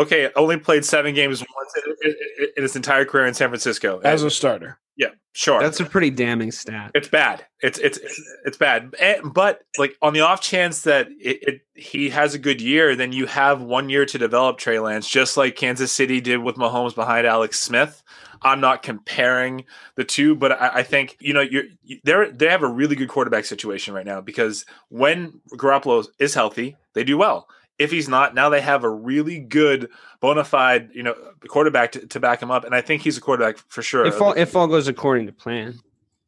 Okay, 0.00 0.28
only 0.36 0.58
played 0.58 0.84
seven 0.84 1.14
games 1.14 1.40
once 1.40 1.72
in, 2.02 2.10
in, 2.10 2.48
in 2.58 2.62
his 2.64 2.76
entire 2.76 3.04
career 3.04 3.24
in 3.26 3.32
San 3.34 3.48
Francisco. 3.48 4.00
As 4.04 4.22
a 4.24 4.30
starter. 4.30 4.78
Yeah, 4.96 5.08
sure. 5.32 5.60
That's 5.60 5.78
a 5.80 5.84
pretty 5.84 6.10
damning 6.10 6.50
stat. 6.50 6.90
It's 6.94 7.08
bad. 7.08 7.44
It's 7.60 7.78
it's 7.78 7.98
it's, 8.44 8.56
bad. 8.56 8.94
Eh, 8.98 9.20
but 9.22 9.60
like 9.76 9.96
on 10.00 10.14
the 10.14 10.20
off 10.20 10.40
chance 10.40 10.82
that 10.82 11.08
it, 11.20 11.42
it 11.42 11.60
he 11.74 12.08
has 12.08 12.34
a 12.34 12.38
good 12.38 12.62
year, 12.62 12.96
then 12.96 13.12
you 13.12 13.26
have 13.26 13.60
one 13.60 13.90
year 13.90 14.06
to 14.06 14.18
develop 14.18 14.56
Trey 14.56 14.78
Lance, 14.78 15.08
just 15.08 15.36
like 15.36 15.54
Kansas 15.54 15.92
City 15.92 16.20
did 16.20 16.38
with 16.38 16.56
Mahomes 16.56 16.94
behind 16.94 17.26
Alex 17.26 17.58
Smith. 17.58 18.02
I'm 18.42 18.60
not 18.60 18.82
comparing 18.82 19.64
the 19.96 20.04
two, 20.04 20.34
but 20.34 20.52
I, 20.52 20.68
I 20.76 20.82
think 20.82 21.16
you 21.20 21.34
know 21.34 21.42
you're 21.42 21.64
they 22.04 22.30
they 22.32 22.48
have 22.48 22.62
a 22.62 22.68
really 22.68 22.96
good 22.96 23.08
quarterback 23.08 23.44
situation 23.44 23.92
right 23.92 24.06
now 24.06 24.22
because 24.22 24.64
when 24.88 25.40
Garoppolo 25.52 26.06
is 26.18 26.32
healthy, 26.32 26.76
they 26.94 27.04
do 27.04 27.18
well. 27.18 27.48
If 27.78 27.90
he's 27.90 28.08
not, 28.08 28.34
now 28.34 28.48
they 28.48 28.60
have 28.60 28.84
a 28.84 28.90
really 28.90 29.38
good 29.38 29.90
bona 30.20 30.44
fide, 30.44 30.90
you 30.94 31.02
know, 31.02 31.14
quarterback 31.48 31.92
to, 31.92 32.06
to 32.06 32.20
back 32.20 32.40
him 32.40 32.50
up, 32.50 32.64
and 32.64 32.74
I 32.74 32.80
think 32.80 33.02
he's 33.02 33.18
a 33.18 33.20
quarterback 33.20 33.58
for 33.68 33.82
sure. 33.82 34.06
If 34.06 34.20
all 34.20 34.32
if 34.32 34.56
all 34.56 34.66
goes 34.66 34.88
according 34.88 35.26
to 35.26 35.32
plan, 35.32 35.78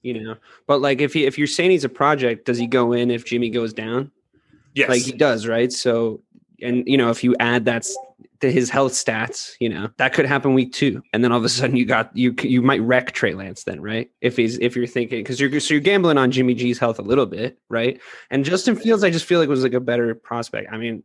you 0.02 0.22
know. 0.22 0.36
But 0.66 0.80
like, 0.80 1.00
if 1.00 1.14
he 1.14 1.24
if 1.24 1.38
you're 1.38 1.46
saying 1.46 1.70
he's 1.70 1.84
a 1.84 1.88
project, 1.88 2.44
does 2.44 2.58
he 2.58 2.66
go 2.66 2.92
in 2.92 3.10
if 3.10 3.24
Jimmy 3.24 3.50
goes 3.50 3.72
down? 3.72 4.10
yes, 4.78 4.88
Like 4.88 5.02
he 5.02 5.12
does, 5.12 5.46
right? 5.46 5.72
So, 5.72 6.20
and 6.62 6.84
you 6.86 6.96
know, 6.96 7.10
if 7.10 7.22
you 7.22 7.34
add 7.40 7.64
that's 7.64 7.96
to 8.40 8.52
his 8.52 8.70
health 8.70 8.92
stats, 8.92 9.54
you 9.58 9.68
know, 9.68 9.90
that 9.96 10.12
could 10.12 10.26
happen 10.26 10.54
week 10.54 10.72
two, 10.72 11.02
and 11.12 11.22
then 11.22 11.32
all 11.32 11.38
of 11.38 11.44
a 11.44 11.48
sudden 11.48 11.76
you 11.76 11.84
got 11.84 12.16
you 12.16 12.34
you 12.42 12.62
might 12.62 12.80
wreck 12.82 13.12
Trey 13.12 13.34
Lance 13.34 13.64
then, 13.64 13.80
right? 13.80 14.10
If 14.20 14.36
he's 14.36 14.58
if 14.58 14.76
you're 14.76 14.86
thinking 14.86 15.20
because 15.20 15.40
you're 15.40 15.60
so 15.60 15.74
you're 15.74 15.80
gambling 15.80 16.18
on 16.18 16.30
Jimmy 16.30 16.54
G's 16.54 16.78
health 16.78 16.98
a 16.98 17.02
little 17.02 17.26
bit, 17.26 17.58
right? 17.68 18.00
And 18.30 18.44
Justin 18.44 18.76
Fields, 18.76 19.04
I 19.04 19.10
just 19.10 19.26
feel 19.26 19.40
like 19.40 19.48
was 19.48 19.62
like 19.62 19.74
a 19.74 19.80
better 19.80 20.14
prospect. 20.14 20.72
I 20.72 20.78
mean. 20.78 21.02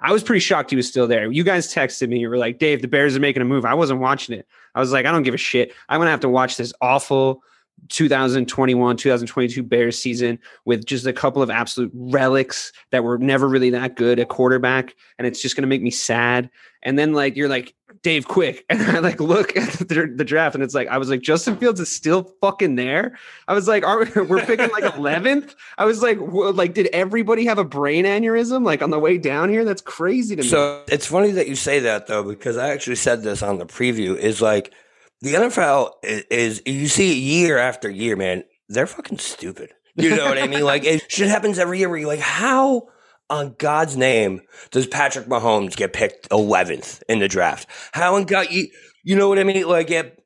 I 0.00 0.12
was 0.12 0.22
pretty 0.22 0.40
shocked 0.40 0.70
he 0.70 0.76
was 0.76 0.88
still 0.88 1.06
there. 1.06 1.30
You 1.30 1.44
guys 1.44 1.72
texted 1.72 2.08
me. 2.08 2.18
You 2.18 2.30
were 2.30 2.38
like, 2.38 2.58
Dave, 2.58 2.82
the 2.82 2.88
Bears 2.88 3.16
are 3.16 3.20
making 3.20 3.42
a 3.42 3.44
move. 3.44 3.64
I 3.64 3.74
wasn't 3.74 4.00
watching 4.00 4.38
it. 4.38 4.46
I 4.74 4.80
was 4.80 4.92
like, 4.92 5.04
I 5.04 5.12
don't 5.12 5.22
give 5.22 5.34
a 5.34 5.38
shit. 5.38 5.72
I'm 5.88 5.98
going 5.98 6.06
to 6.06 6.12
have 6.12 6.20
to 6.20 6.28
watch 6.28 6.56
this 6.56 6.72
awful 6.80 7.42
2021 7.88 8.96
2022 8.96 9.62
Bears 9.62 9.98
season 9.98 10.38
with 10.64 10.84
just 10.84 11.06
a 11.06 11.12
couple 11.12 11.42
of 11.42 11.50
absolute 11.50 11.90
relics 11.94 12.72
that 12.90 13.04
were 13.04 13.18
never 13.18 13.48
really 13.48 13.70
that 13.70 13.96
good 13.96 14.18
at 14.18 14.28
quarterback 14.28 14.94
and 15.18 15.26
it's 15.26 15.42
just 15.42 15.56
going 15.56 15.62
to 15.62 15.68
make 15.68 15.82
me 15.82 15.90
sad. 15.90 16.50
And 16.82 16.98
then 16.98 17.12
like 17.12 17.36
you're 17.36 17.48
like 17.48 17.74
Dave 18.02 18.26
Quick. 18.28 18.64
And 18.70 18.82
I 18.82 19.00
like 19.00 19.20
look 19.20 19.56
at 19.56 19.72
the, 19.72 20.12
the, 20.14 20.24
draft 20.24 20.54
and 20.54 20.64
it's 20.64 20.74
like 20.74 20.88
I 20.88 20.98
was 20.98 21.10
like 21.10 21.20
Justin 21.20 21.56
Fields 21.56 21.80
is 21.80 21.94
still 21.94 22.32
fucking 22.40 22.76
there? 22.76 23.18
I 23.48 23.54
was 23.54 23.68
like 23.68 23.84
are 23.84 24.04
we, 24.04 24.22
we're 24.22 24.44
picking 24.44 24.70
like 24.70 24.84
11th 24.84 25.54
I 25.76 25.84
was 25.84 26.02
like 26.02 26.18
like 26.20 26.74
did 26.74 26.88
everybody 26.92 27.44
have 27.46 27.58
a 27.58 27.64
brain 27.64 28.04
aneurysm 28.04 28.64
like 28.64 28.82
on 28.82 28.90
the 28.90 28.98
way 28.98 29.18
down 29.18 29.48
here? 29.48 29.64
That's 29.64 29.82
crazy 29.82 30.36
to 30.36 30.42
me. 30.42 30.48
So 30.48 30.82
it's 30.88 31.06
funny 31.06 31.32
that 31.32 31.48
you 31.48 31.56
say 31.56 31.80
that 31.80 32.06
though 32.06 32.22
because 32.22 32.56
I 32.56 32.70
actually 32.70 32.96
said 32.96 33.22
this 33.22 33.42
on 33.42 33.58
the 33.58 33.66
preview 33.66 34.16
is 34.16 34.40
like 34.40 34.72
the 35.20 35.34
NFL 35.34 35.92
is, 36.02 36.24
is, 36.30 36.62
you 36.66 36.88
see 36.88 37.18
year 37.18 37.58
after 37.58 37.90
year, 37.90 38.16
man, 38.16 38.44
they're 38.68 38.86
fucking 38.86 39.18
stupid. 39.18 39.72
You 39.96 40.16
know 40.16 40.26
what 40.26 40.38
I 40.38 40.46
mean? 40.46 40.62
Like 40.62 40.84
it 40.84 41.10
shit 41.10 41.28
happens 41.28 41.58
every 41.58 41.78
year 41.78 41.88
where 41.88 41.98
you're 41.98 42.08
like, 42.08 42.20
how 42.20 42.88
on 43.28 43.54
God's 43.58 43.96
name 43.96 44.40
does 44.70 44.86
Patrick 44.86 45.26
Mahomes 45.26 45.76
get 45.76 45.92
picked 45.92 46.28
11th 46.30 47.02
in 47.08 47.18
the 47.18 47.28
draft? 47.28 47.68
How 47.92 48.16
in 48.16 48.24
God 48.24 48.50
you 48.50 48.68
you 49.02 49.16
know 49.16 49.28
what 49.28 49.38
I 49.38 49.44
mean? 49.44 49.66
Like 49.66 49.90
it, 49.90 50.19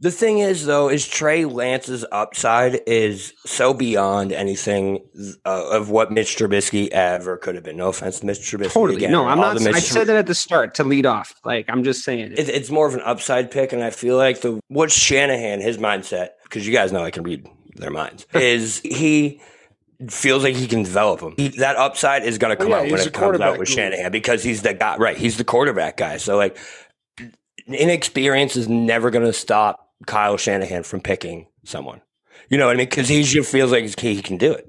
the 0.00 0.10
thing 0.10 0.38
is, 0.38 0.66
though, 0.66 0.88
is 0.88 1.06
Trey 1.06 1.44
Lance's 1.44 2.04
upside 2.10 2.80
is 2.86 3.32
so 3.46 3.72
beyond 3.72 4.32
anything 4.32 5.06
uh, 5.46 5.70
of 5.70 5.88
what 5.88 6.10
Mitch 6.10 6.36
Trubisky 6.36 6.88
ever 6.88 7.36
could 7.36 7.54
have 7.54 7.64
been. 7.64 7.76
No 7.76 7.88
offense 7.88 8.20
to 8.20 8.26
Mitch 8.26 8.40
Trubisky. 8.40 8.72
Totally. 8.72 8.96
Again, 8.96 9.12
no, 9.12 9.26
I'm 9.26 9.38
not. 9.38 9.60
I 9.66 9.78
said 9.78 10.08
that 10.08 10.16
at 10.16 10.26
the 10.26 10.34
start 10.34 10.74
to 10.74 10.84
lead 10.84 11.06
off. 11.06 11.34
Like 11.44 11.66
I'm 11.68 11.84
just 11.84 12.04
saying, 12.04 12.32
it. 12.32 12.48
it's 12.48 12.70
more 12.70 12.88
of 12.88 12.94
an 12.94 13.02
upside 13.02 13.50
pick, 13.50 13.72
and 13.72 13.82
I 13.82 13.90
feel 13.90 14.16
like 14.16 14.40
the 14.40 14.60
what 14.68 14.90
Shanahan, 14.90 15.60
his 15.60 15.78
mindset, 15.78 16.30
because 16.42 16.66
you 16.66 16.72
guys 16.72 16.90
know 16.92 17.04
I 17.04 17.12
can 17.12 17.22
read 17.22 17.48
their 17.76 17.90
minds, 17.90 18.26
is 18.34 18.80
he 18.80 19.40
feels 20.08 20.42
like 20.42 20.56
he 20.56 20.66
can 20.66 20.82
develop 20.82 21.20
him. 21.20 21.34
He, 21.36 21.48
that 21.48 21.76
upside 21.76 22.24
is 22.24 22.38
going 22.38 22.56
to 22.56 22.62
come 22.62 22.72
yeah, 22.72 22.78
out 22.78 22.90
when 22.90 23.00
it 23.00 23.12
comes 23.12 23.40
out 23.40 23.58
with 23.58 23.68
Shanahan 23.68 24.10
because 24.10 24.42
he's 24.42 24.62
the 24.62 24.74
guy, 24.74 24.96
right? 24.96 25.16
He's 25.16 25.36
the 25.36 25.44
quarterback 25.44 25.96
guy. 25.96 26.16
So 26.16 26.36
like, 26.36 26.58
inexperience 27.66 28.56
is 28.56 28.68
never 28.68 29.10
going 29.10 29.24
to 29.24 29.32
stop 29.32 29.83
Kyle 30.06 30.36
Shanahan 30.36 30.82
from 30.82 31.00
picking 31.00 31.46
someone. 31.64 32.00
You 32.48 32.58
know 32.58 32.66
what 32.66 32.76
I 32.76 32.78
mean? 32.78 32.88
Because 32.88 33.08
he 33.08 33.22
just 33.22 33.50
feels 33.50 33.72
like 33.72 33.98
he 33.98 34.22
can 34.22 34.36
do 34.36 34.52
it 34.52 34.68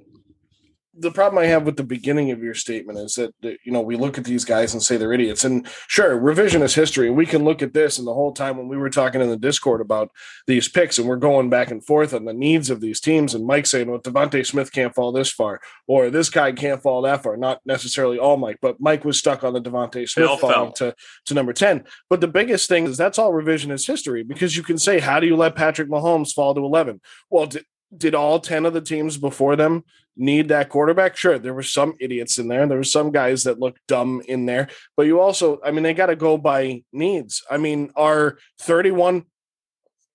the 0.98 1.12
problem 1.12 1.44
I 1.44 1.48
have 1.48 1.64
with 1.64 1.76
the 1.76 1.84
beginning 1.84 2.32
of 2.32 2.42
your 2.42 2.54
statement 2.54 3.00
is 3.00 3.16
that, 3.16 3.34
you 3.42 3.72
know 3.72 3.82
we 3.82 3.96
look 3.96 4.18
at 4.18 4.24
these 4.24 4.46
guys 4.46 4.74
and 4.74 4.82
say 4.82 4.98
they're 4.98 5.14
idiots. 5.14 5.44
And 5.44 5.68
sure, 5.88 6.20
revisionist 6.20 6.76
history. 6.76 7.10
We 7.10 7.26
can 7.26 7.44
look 7.44 7.62
at 7.62 7.74
this, 7.74 7.98
and 7.98 8.08
the 8.08 8.14
whole 8.14 8.32
time 8.32 8.58
when 8.58 8.68
we 8.68 8.78
were 8.78 8.90
talking 8.90 9.22
in 9.22 9.30
the 9.30 9.38
Discord 9.38 9.82
about 9.82 10.12
these 10.48 10.70
picks, 10.70 10.98
and 10.98 11.08
we're 11.08 11.18
going 11.18 11.50
back 11.50 11.72
and 11.72 11.86
forth 11.86 12.14
on 12.14 12.26
the 12.26 12.34
needs 12.34 12.70
of 12.70 12.82
these 12.82 13.00
teams, 13.00 13.34
and 13.34 13.46
Mike 13.46 13.66
saying, 13.66 13.90
"Well, 13.90 14.00
DeVonta 14.00 14.46
Smith 14.46 14.72
can't 14.72 14.96
fall 14.96 15.12
this 15.12 15.32
far, 15.32 15.60
or 15.88 16.10
this 16.10 16.30
guy 16.30 16.52
can't 16.54 16.82
fall 16.82 17.02
that 17.02 17.24
far." 17.24 17.38
Not 17.38 17.62
necessarily 17.66 18.18
all 18.18 18.38
Mike, 18.38 18.60
but 18.62 18.80
Mike 18.80 19.04
was 19.04 19.18
stuck 19.18 19.44
on 19.44 19.54
the 19.54 19.62
DeVonta 19.62 20.08
Smith 20.08 20.40
falling 20.40 20.74
to 20.74 20.96
to 21.26 21.34
number 21.34 21.54
ten. 21.54 21.84
But 22.10 22.22
the 22.22 22.28
biggest 22.28 22.70
thing 22.70 22.86
is 22.86 22.98
that's 22.98 23.20
all 23.20 23.32
revisionist 23.32 23.88
history 23.88 24.24
because 24.24 24.56
you 24.56 24.64
can 24.64 24.78
say, 24.78 25.00
"How 25.00 25.20
do 25.20 25.28
you 25.28 25.36
let 25.36 25.56
Patrick 25.56 25.90
Mahomes 25.90 26.34
fall 26.34 26.54
to 26.56 26.62
11? 26.62 27.02
Well, 27.30 27.48
did, 27.48 27.66
did 27.96 28.16
all 28.16 28.40
10 28.40 28.66
of 28.66 28.74
the 28.74 28.82
teams 28.82 29.18
before 29.18 29.56
them 29.56 29.84
need 30.16 30.50
that 30.50 30.70
quarterback? 30.70 31.18
Sure, 31.18 31.38
there 31.38 31.54
were 31.54 31.64
some 31.64 31.94
idiots 32.00 32.38
in 32.38 32.48
there. 32.48 32.68
There 32.68 32.78
were 32.78 32.84
some 32.84 33.12
guys 33.12 33.44
that 33.44 33.60
looked 33.60 33.80
dumb 33.88 34.22
in 34.28 34.46
there, 34.46 34.70
but 34.96 35.06
you 35.06 35.20
also, 35.20 35.60
I 35.64 35.72
mean, 35.72 35.84
they 35.84 35.94
got 35.94 36.08
to 36.08 36.16
go 36.16 36.38
by 36.38 36.84
needs. 36.92 37.44
I 37.50 37.58
mean, 37.58 37.92
are 37.96 38.38
31 38.60 39.26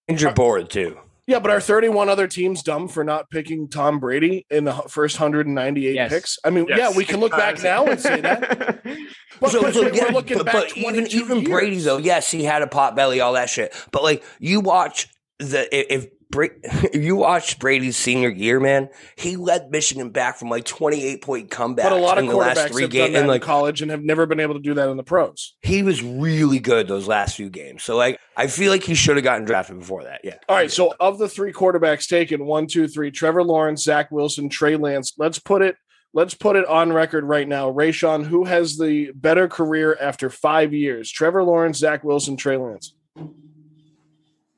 injured 0.09 0.35
board 0.35 0.71
too. 0.71 0.99
Yeah, 1.27 1.39
but 1.39 1.53
are 1.53 1.61
31 1.61 2.09
other 2.09 2.27
teams 2.27 2.61
dumb 2.61 2.89
for 2.89 3.05
not 3.05 3.31
picking 3.31 3.69
Tom 3.69 4.01
Brady 4.01 4.47
in 4.51 4.65
the 4.65 4.73
first 4.73 5.21
198 5.21 5.95
yes. 5.95 6.11
picks? 6.11 6.39
I 6.45 6.51
mean, 6.51 6.67
yes. 6.69 6.79
yeah, 6.79 6.97
we 6.97 7.05
can 7.05 7.21
look 7.21 7.31
back 7.31 7.63
now 7.63 7.87
and 7.87 8.01
say 8.01 8.21
that. 8.21 8.83
But, 9.41 9.53
so, 9.53 9.71
so 9.71 9.91
yeah, 9.91 10.11
but, 10.13 10.29
but 10.45 10.77
even 10.77 11.07
even 11.07 11.45
Brady 11.45 11.79
though, 11.79 11.97
yes, 11.97 12.31
he 12.31 12.45
had 12.45 12.61
a 12.61 12.67
pot 12.67 12.95
belly, 12.95 13.21
all 13.21 13.33
that 13.33 13.49
shit. 13.49 13.75
But 13.91 14.03
like 14.03 14.23
you 14.39 14.61
watch 14.61 15.09
the 15.39 15.67
if 15.73 16.09
Bra- 16.31 16.49
you 16.95 17.17
watched 17.17 17.59
Brady's 17.59 17.97
senior 17.97 18.29
year, 18.29 18.61
man. 18.61 18.89
He 19.17 19.37
led 19.37 19.71
Michigan 19.71 20.11
back 20.11 20.39
from 20.39 20.49
like 20.49 20.65
28 20.65 21.23
point 21.23 21.51
comeback. 21.51 21.85
But 21.85 21.93
a 21.93 21.97
lot 21.97 22.19
of 22.19 22.25
quarterbacks 22.25 22.81
have 22.81 22.91
done 22.91 23.13
that 23.13 23.23
in 23.23 23.27
like, 23.27 23.43
college 23.43 23.83
and 23.83 23.91
have 23.91 24.03
never 24.03 24.27
been 24.27 24.41
able 24.41 24.55
to 24.55 24.61
do 24.61 24.75
that 24.75 24.89
in 24.89 24.97
the 24.97 25.03
pros. 25.03 25.57
He 25.63 25.83
was 25.83 26.03
really 26.03 26.61
good 26.61 26.89
those 26.89 27.09
last 27.09 27.37
few 27.37 27.51
games. 27.51 27.83
So 27.83 27.97
like, 27.97 28.19
I 28.37 28.47
feel 28.47 28.71
like 28.71 28.85
he 28.85 28.95
should 28.95 29.17
have 29.17 29.25
gotten 29.25 29.45
drafted 29.45 29.79
before 29.79 30.05
that. 30.05 30.21
Yeah. 30.25 30.37
All 30.49 30.57
right. 30.57 30.71
So 30.71 30.95
of 31.01 31.19
the 31.19 31.29
three 31.29 31.53
quarterbacks 31.53 32.07
taken, 32.09 32.47
one, 32.47 32.67
two, 32.67 32.87
three, 32.87 33.11
Trevor 33.11 33.43
Lawrence, 33.43 33.83
Zach 33.83 34.11
Wilson, 34.11 34.49
Trey 34.49 34.77
Lance. 34.77 35.13
Let's 35.19 35.39
put 35.39 35.63
it. 35.63 35.77
Let's 36.13 36.35
put 36.35 36.57
it 36.57 36.67
on 36.67 36.93
record 36.93 37.25
right 37.25 37.47
now. 37.47 37.73
Rayshawn, 37.73 38.27
who 38.27 38.45
has 38.45 38.77
the 38.77 39.13
better 39.15 39.47
career 39.47 39.97
after 40.01 40.29
five 40.29 40.75
years? 40.75 41.09
Trevor 41.09 41.45
Lawrence, 41.45 41.79
Zach 41.79 42.03
Wilson, 42.03 42.37
Trey 42.37 42.57
Lance. 42.57 42.95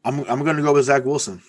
I'm 0.05 0.21
I'm 0.29 0.45
going 0.45 0.57
to 0.57 0.62
go 0.62 0.73
with 0.73 0.87
Zach 0.87 1.05
Wilson. 1.05 1.43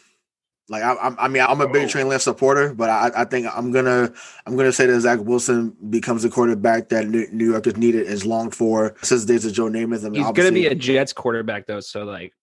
Like 0.69 0.81
I, 0.81 1.13
I 1.19 1.27
mean, 1.27 1.43
I'm 1.43 1.59
a 1.59 1.67
big. 1.67 1.89
Trey 1.89 2.03
Lance 2.05 2.23
supporter, 2.23 2.73
but 2.73 2.89
I, 2.89 3.11
I 3.17 3.25
think 3.25 3.47
I'm 3.53 3.71
gonna, 3.71 4.13
I'm 4.45 4.55
gonna 4.55 4.71
say 4.71 4.85
that 4.85 5.01
Zach 5.01 5.19
Wilson 5.19 5.75
becomes 5.89 6.23
the 6.23 6.29
quarterback 6.29 6.89
that 6.89 7.07
New 7.07 7.51
York 7.51 7.65
has 7.65 7.75
needed, 7.75 8.07
is 8.07 8.25
longed 8.25 8.55
for 8.55 8.95
since 9.01 9.25
the 9.25 9.33
days 9.33 9.45
of 9.45 9.51
Joe 9.51 9.65
Namath. 9.65 10.05
I 10.05 10.09
mean, 10.09 10.23
he's 10.23 10.31
gonna 10.31 10.53
be 10.53 10.67
a 10.67 10.75
Jets 10.75 11.11
quarterback 11.11 11.67
though, 11.67 11.81
so 11.81 12.05
like, 12.05 12.33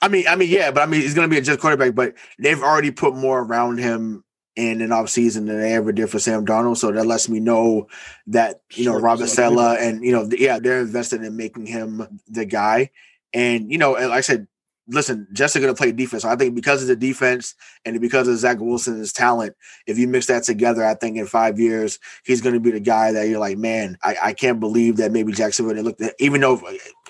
I 0.00 0.08
mean, 0.08 0.26
I 0.26 0.36
mean, 0.36 0.48
yeah, 0.48 0.70
but 0.70 0.82
I 0.82 0.86
mean, 0.86 1.02
he's 1.02 1.14
gonna 1.14 1.28
be 1.28 1.36
a 1.36 1.42
Jets 1.42 1.60
quarterback, 1.60 1.94
but 1.94 2.14
they've 2.38 2.62
already 2.62 2.90
put 2.90 3.14
more 3.14 3.40
around 3.40 3.78
him 3.78 4.24
in 4.56 4.80
an 4.80 4.90
offseason 4.90 5.46
than 5.46 5.60
they 5.60 5.74
ever 5.74 5.92
did 5.92 6.10
for 6.10 6.18
Sam 6.18 6.44
Darnold. 6.44 6.78
So 6.78 6.90
that 6.90 7.06
lets 7.06 7.28
me 7.28 7.38
know 7.38 7.86
that 8.28 8.62
you 8.72 8.86
know 8.86 8.98
Robert 8.98 9.28
Saleh 9.28 9.78
and 9.78 10.02
you 10.02 10.10
know, 10.10 10.28
yeah, 10.36 10.58
they're 10.58 10.80
invested 10.80 11.22
in 11.22 11.36
making 11.36 11.66
him 11.66 12.20
the 12.26 12.44
guy. 12.44 12.90
And 13.34 13.70
you 13.70 13.78
know, 13.78 13.92
like 13.92 14.10
I 14.10 14.20
said, 14.22 14.48
listen, 14.88 15.26
Jets 15.32 15.54
going 15.54 15.68
to 15.68 15.74
play 15.74 15.92
defense. 15.92 16.24
I 16.24 16.36
think 16.36 16.54
because 16.54 16.82
of 16.82 16.88
the 16.88 16.96
defense 16.96 17.54
and 17.84 18.00
because 18.00 18.26
of 18.26 18.36
Zach 18.38 18.58
Wilson's 18.58 19.12
talent, 19.12 19.54
if 19.86 19.98
you 19.98 20.08
mix 20.08 20.26
that 20.26 20.44
together, 20.44 20.84
I 20.84 20.94
think 20.94 21.16
in 21.16 21.26
five 21.26 21.58
years 21.58 21.98
he's 22.24 22.40
going 22.40 22.54
to 22.54 22.60
be 22.60 22.70
the 22.70 22.80
guy 22.80 23.12
that 23.12 23.28
you're 23.28 23.38
like, 23.38 23.58
man, 23.58 23.98
I, 24.02 24.16
I 24.22 24.32
can't 24.32 24.60
believe 24.60 24.96
that 24.96 25.12
maybe 25.12 25.32
Jacksonville 25.32 25.74
they 25.74 25.82
looked 25.82 26.00
at, 26.00 26.14
even 26.18 26.40
though 26.40 26.60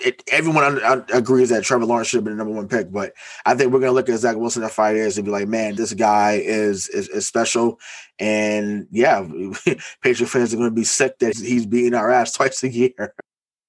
it, 0.01 0.21
everyone 0.31 0.79
agrees 1.13 1.49
that 1.49 1.63
Trevor 1.63 1.85
Lawrence 1.85 2.09
should 2.09 2.17
have 2.17 2.25
been 2.25 2.37
the 2.37 2.43
number 2.43 2.53
one 2.53 2.67
pick, 2.67 2.91
but 2.91 3.13
I 3.45 3.55
think 3.55 3.71
we're 3.71 3.79
going 3.79 3.91
to 3.91 3.95
look 3.95 4.09
at 4.09 4.19
Zach 4.19 4.35
Wilson 4.35 4.63
in 4.63 4.69
five 4.69 4.95
years 4.95 5.17
and 5.17 5.25
be 5.25 5.31
like, 5.31 5.47
man, 5.47 5.75
this 5.75 5.93
guy 5.93 6.33
is 6.33 6.89
is, 6.89 7.07
is 7.09 7.27
special. 7.27 7.79
And 8.19 8.87
yeah, 8.91 9.25
Patriot 10.01 10.27
fans 10.27 10.53
are 10.53 10.57
going 10.57 10.69
to 10.69 10.75
be 10.75 10.83
sick 10.83 11.19
that 11.19 11.37
he's 11.37 11.65
beating 11.65 11.93
our 11.93 12.11
ass 12.11 12.33
twice 12.35 12.63
a 12.63 12.69
year. 12.69 13.13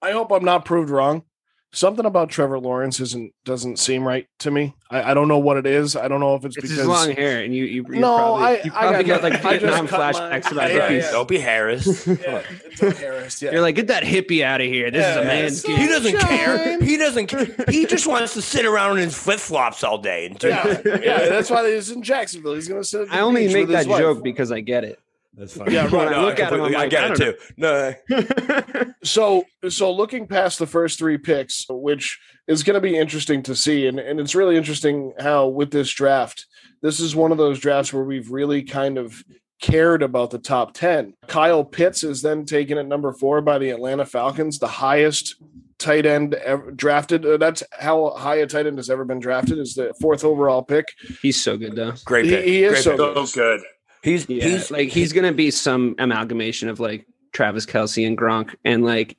I 0.02 0.12
hope 0.12 0.32
I'm 0.32 0.44
not 0.44 0.64
proved 0.64 0.90
wrong 0.90 1.24
something 1.72 2.04
about 2.04 2.30
Trevor 2.30 2.58
Lawrence 2.58 3.00
isn't 3.00 3.32
doesn't 3.44 3.78
seem 3.78 4.06
right 4.06 4.26
to 4.40 4.50
me. 4.50 4.74
I, 4.90 5.10
I 5.10 5.14
don't 5.14 5.28
know 5.28 5.38
what 5.38 5.56
it 5.56 5.66
is. 5.66 5.96
I 5.96 6.08
don't 6.08 6.20
know 6.20 6.34
if 6.34 6.44
it's, 6.44 6.56
it's 6.56 6.62
because 6.62 6.78
his 6.78 6.86
long 6.86 7.10
hair 7.12 7.42
and 7.42 7.54
you 7.54 7.64
you 7.64 7.82
no 7.82 8.16
probably, 8.16 8.44
I 8.44 8.62
you 8.62 8.70
probably 8.70 8.96
I 8.96 9.02
got, 9.02 9.22
like 9.22 9.42
Vietnam 9.42 9.88
flashbacks 9.88 10.54
my, 10.54 10.66
about 10.66 10.70
yeah, 10.72 10.88
hippies. 10.88 11.02
Yeah. 11.02 11.10
Dopey 11.10 11.38
Harris. 11.38 12.06
yeah, 12.06 12.42
Harris. 12.92 13.42
Yeah, 13.42 13.52
you're 13.52 13.60
like 13.60 13.76
get 13.76 13.88
that 13.88 14.02
hippie 14.02 14.42
out 14.42 14.60
of 14.60 14.66
here. 14.66 14.90
This 14.90 15.02
yeah, 15.02 15.10
is 15.10 15.16
a 15.16 15.24
man's 15.24 15.62
game. 15.62 15.76
He 15.76 15.86
doesn't 15.86 16.18
care. 16.18 16.82
He 16.82 16.96
doesn't. 16.96 17.26
care. 17.26 17.46
He 17.68 17.86
just 17.86 18.06
wants 18.06 18.34
to 18.34 18.42
sit 18.42 18.66
around 18.66 18.98
in 18.98 19.04
his 19.04 19.16
flip 19.16 19.40
flops 19.40 19.84
all 19.84 19.98
day. 19.98 20.26
And 20.26 20.42
yeah, 20.42 20.80
yeah, 20.84 21.28
that's 21.28 21.50
why 21.50 21.70
he's 21.70 21.90
in 21.90 22.02
Jacksonville. 22.02 22.54
He's 22.54 22.68
going 22.68 22.82
to 22.82 22.86
sit. 22.86 23.08
I 23.10 23.20
only 23.20 23.52
make 23.52 23.68
that 23.68 23.86
joke 23.86 24.22
because 24.22 24.50
I 24.50 24.60
get 24.60 24.84
it. 24.84 24.98
That's 25.34 25.56
fine. 25.56 25.70
Yeah, 25.70 25.84
right. 25.84 26.10
No, 26.10 26.25
look 26.25 26.40
at 26.40 26.52
him. 26.52 26.60
i 26.60 26.64
like, 26.64 26.76
I 26.76 26.88
get 26.88 27.04
I 27.04 27.12
it 27.12 27.16
too. 27.16 27.34
No. 27.56 28.92
so, 29.04 29.44
so 29.68 29.92
looking 29.92 30.26
past 30.26 30.58
the 30.58 30.66
first 30.66 30.99
three 30.99 31.18
picks, 31.18 31.66
which 31.68 32.18
is 32.49 32.62
going 32.62 32.75
to 32.75 32.80
be 32.80 32.96
interesting 32.96 33.42
to 33.44 33.54
see, 33.54 33.87
and 33.87 33.99
and 33.99 34.18
it's 34.18 34.34
really 34.34 34.56
interesting 34.56 35.12
how 35.18 35.46
with 35.46 35.70
this 35.70 35.90
draft, 35.90 36.46
this 36.82 36.99
is 36.99 37.14
one 37.14 37.32
of 37.32 37.38
those 37.38 37.60
drafts 37.60 37.92
where 37.92 38.04
we've 38.04 38.30
really 38.30 38.62
kind 38.62 38.99
of 38.99 39.22
cared 39.60 40.02
about 40.02 40.30
the 40.30 40.38
top 40.38 40.75
ten. 40.75 41.14
Kyle 41.28 41.64
Pitts 41.64 42.02
is 42.02 42.22
then 42.22 42.44
taken 42.44 42.76
at 42.76 42.87
number 42.87 43.12
four 43.12 43.40
by 43.40 43.58
the 43.58 43.70
Atlanta 43.70 44.04
Falcons, 44.04 44.58
the 44.58 44.66
highest 44.66 45.37
tight 45.78 46.06
end 46.06 46.34
ever 46.34 46.72
drafted. 46.72 47.25
Uh, 47.25 47.37
that's 47.37 47.62
how 47.78 48.10
high 48.16 48.37
a 48.37 48.46
tight 48.46 48.66
end 48.66 48.78
has 48.78 48.90
ever 48.90 49.04
been 49.04 49.20
drafted. 49.20 49.58
Is 49.58 49.75
the 49.75 49.94
fourth 50.00 50.25
overall 50.25 50.62
pick. 50.62 50.87
He's 51.22 51.42
so 51.42 51.56
good 51.56 51.76
though. 51.76 51.94
Great 52.04 52.26
pick. 52.26 52.44
He, 52.44 52.50
he 52.50 52.64
is 52.64 52.72
Great 52.72 52.84
so, 52.84 52.96
good. 52.96 53.28
so 53.28 53.34
good. 53.40 53.60
He's 54.02 54.28
yeah, 54.28 54.45
he's 54.45 54.71
like 54.71 54.88
he's 54.88 55.12
gonna 55.12 55.33
be 55.33 55.50
some 55.50 55.95
amalgamation 55.99 56.69
of 56.69 56.80
like 56.80 57.07
Travis 57.33 57.66
Kelce 57.66 58.07
and 58.07 58.16
Gronk, 58.16 58.54
and 58.64 58.85
like 58.85 59.16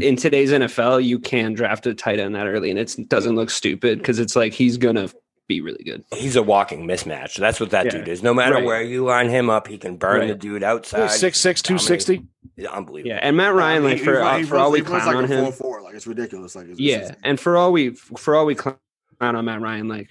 in 0.00 0.16
today's 0.16 0.50
NFL, 0.50 1.04
you 1.04 1.18
can 1.18 1.54
draft 1.54 1.86
a 1.86 1.94
tight 1.94 2.18
end 2.18 2.34
that 2.34 2.46
early, 2.46 2.70
and 2.70 2.78
it 2.78 2.96
doesn't 3.08 3.36
look 3.36 3.50
stupid 3.50 3.98
because 3.98 4.18
it's 4.18 4.34
like 4.34 4.52
he's 4.52 4.76
gonna 4.76 5.08
be 5.46 5.60
really 5.60 5.84
good. 5.84 6.04
He's 6.14 6.36
a 6.36 6.42
walking 6.42 6.86
mismatch. 6.86 7.36
That's 7.36 7.60
what 7.60 7.70
that 7.70 7.86
yeah. 7.86 7.92
dude 7.92 8.08
is. 8.08 8.22
No 8.22 8.32
matter 8.32 8.56
right. 8.56 8.64
where 8.64 8.82
you 8.82 9.04
line 9.04 9.28
him 9.28 9.50
up, 9.50 9.68
he 9.68 9.78
can 9.78 9.96
burn 9.96 10.20
right. 10.20 10.28
the 10.28 10.34
dude 10.34 10.62
outside. 10.62 11.10
Six 11.10 11.38
six 11.38 11.62
two 11.62 11.78
sixty. 11.78 12.22
Unbelievable. 12.70 13.08
Yeah, 13.08 13.20
and 13.22 13.36
Matt 13.36 13.54
Ryan, 13.54 13.84
like 13.84 14.00
for, 14.00 14.22
uh, 14.22 14.44
for 14.44 14.56
all 14.56 14.70
we 14.70 14.80
clown 14.80 15.06
like 15.06 15.16
on 15.16 15.24
him, 15.26 15.44
four, 15.44 15.52
four. 15.52 15.82
like 15.82 15.94
it's 15.94 16.06
ridiculous. 16.06 16.54
Like 16.54 16.68
it's, 16.68 16.80
yeah, 16.80 17.14
and 17.22 17.38
for 17.38 17.56
all 17.56 17.72
we 17.72 17.90
for 17.90 18.34
all 18.34 18.46
we 18.46 18.54
clown 18.54 18.76
on 19.20 19.44
Matt 19.44 19.60
Ryan, 19.60 19.88
like 19.88 20.08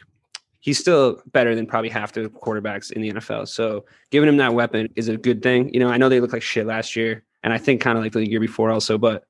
he's 0.64 0.80
still 0.80 1.22
better 1.34 1.56
than 1.56 1.66
probably 1.68 1.90
half 1.90 2.14
the 2.14 2.30
quarterbacks 2.30 2.90
in 2.90 3.02
the 3.02 3.12
NFL. 3.12 3.50
So 3.50 3.84
giving 4.12 4.30
him 4.30 4.38
that 4.38 4.54
weapon 4.54 4.88
is 4.96 5.10
a 5.10 5.18
good 5.18 5.44
thing. 5.44 5.74
You 5.74 5.82
know, 5.82 5.90
I 5.90 5.98
know 5.98 6.08
they 6.08 6.22
looked 6.22 6.32
like 6.32 6.42
shit 6.42 6.66
last 6.66 6.96
year, 6.96 7.22
and 7.44 7.52
I 7.52 7.58
think 7.58 7.82
kind 7.82 7.98
of 7.98 8.04
like 8.04 8.14
the 8.14 8.28
year 8.28 8.40
before 8.40 8.72
also. 8.72 8.98
But 8.98 9.26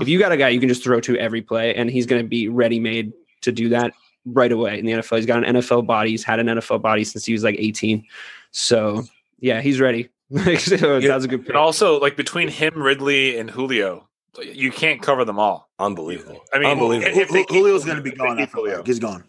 if 0.00 0.06
you 0.06 0.20
got 0.20 0.30
a 0.30 0.36
guy 0.36 0.50
you 0.50 0.60
can 0.60 0.68
just 0.68 0.84
throw 0.84 1.00
to 1.00 1.18
every 1.18 1.42
play, 1.42 1.74
and 1.74 1.90
he's 1.90 2.06
going 2.06 2.22
to 2.22 2.28
be 2.28 2.48
ready 2.48 2.78
made 2.78 3.12
to 3.42 3.50
do 3.50 3.68
that 3.70 3.92
right 4.24 4.52
away 4.52 4.78
in 4.78 4.86
the 4.86 4.92
NFL. 4.92 5.16
He's 5.16 5.26
got 5.26 5.44
an 5.44 5.56
NFL 5.56 5.86
body. 5.86 6.10
He's 6.10 6.24
had 6.24 6.38
an 6.38 6.46
NFL 6.46 6.82
body 6.82 7.02
since 7.02 7.24
he 7.24 7.32
was 7.32 7.42
like 7.42 7.56
18. 7.58 8.04
So 8.52 9.02
yeah, 9.40 9.60
he's 9.60 9.80
ready. 9.80 10.08
so 10.58 10.98
Yeah, 10.98 11.08
that's 11.08 11.24
a 11.24 11.28
good 11.28 11.40
pick. 11.40 11.48
And 11.50 11.58
also, 11.58 11.98
like 11.98 12.16
between 12.16 12.46
him, 12.46 12.80
Ridley, 12.80 13.38
and 13.38 13.50
Julio, 13.50 14.08
you 14.40 14.70
can't 14.70 15.02
cover 15.02 15.24
them 15.24 15.40
all. 15.40 15.68
Unbelievable. 15.80 16.44
I 16.52 16.60
mean, 16.60 16.68
unbelievable. 16.68 17.18
if 17.18 17.28
they 17.30 17.44
keep- 17.44 17.56
Julio's 17.56 17.84
going 17.84 17.96
to 17.96 18.02
be 18.02 18.12
gone. 18.12 18.38
Julio. 18.38 18.84
He's 18.84 19.00
gone. 19.00 19.24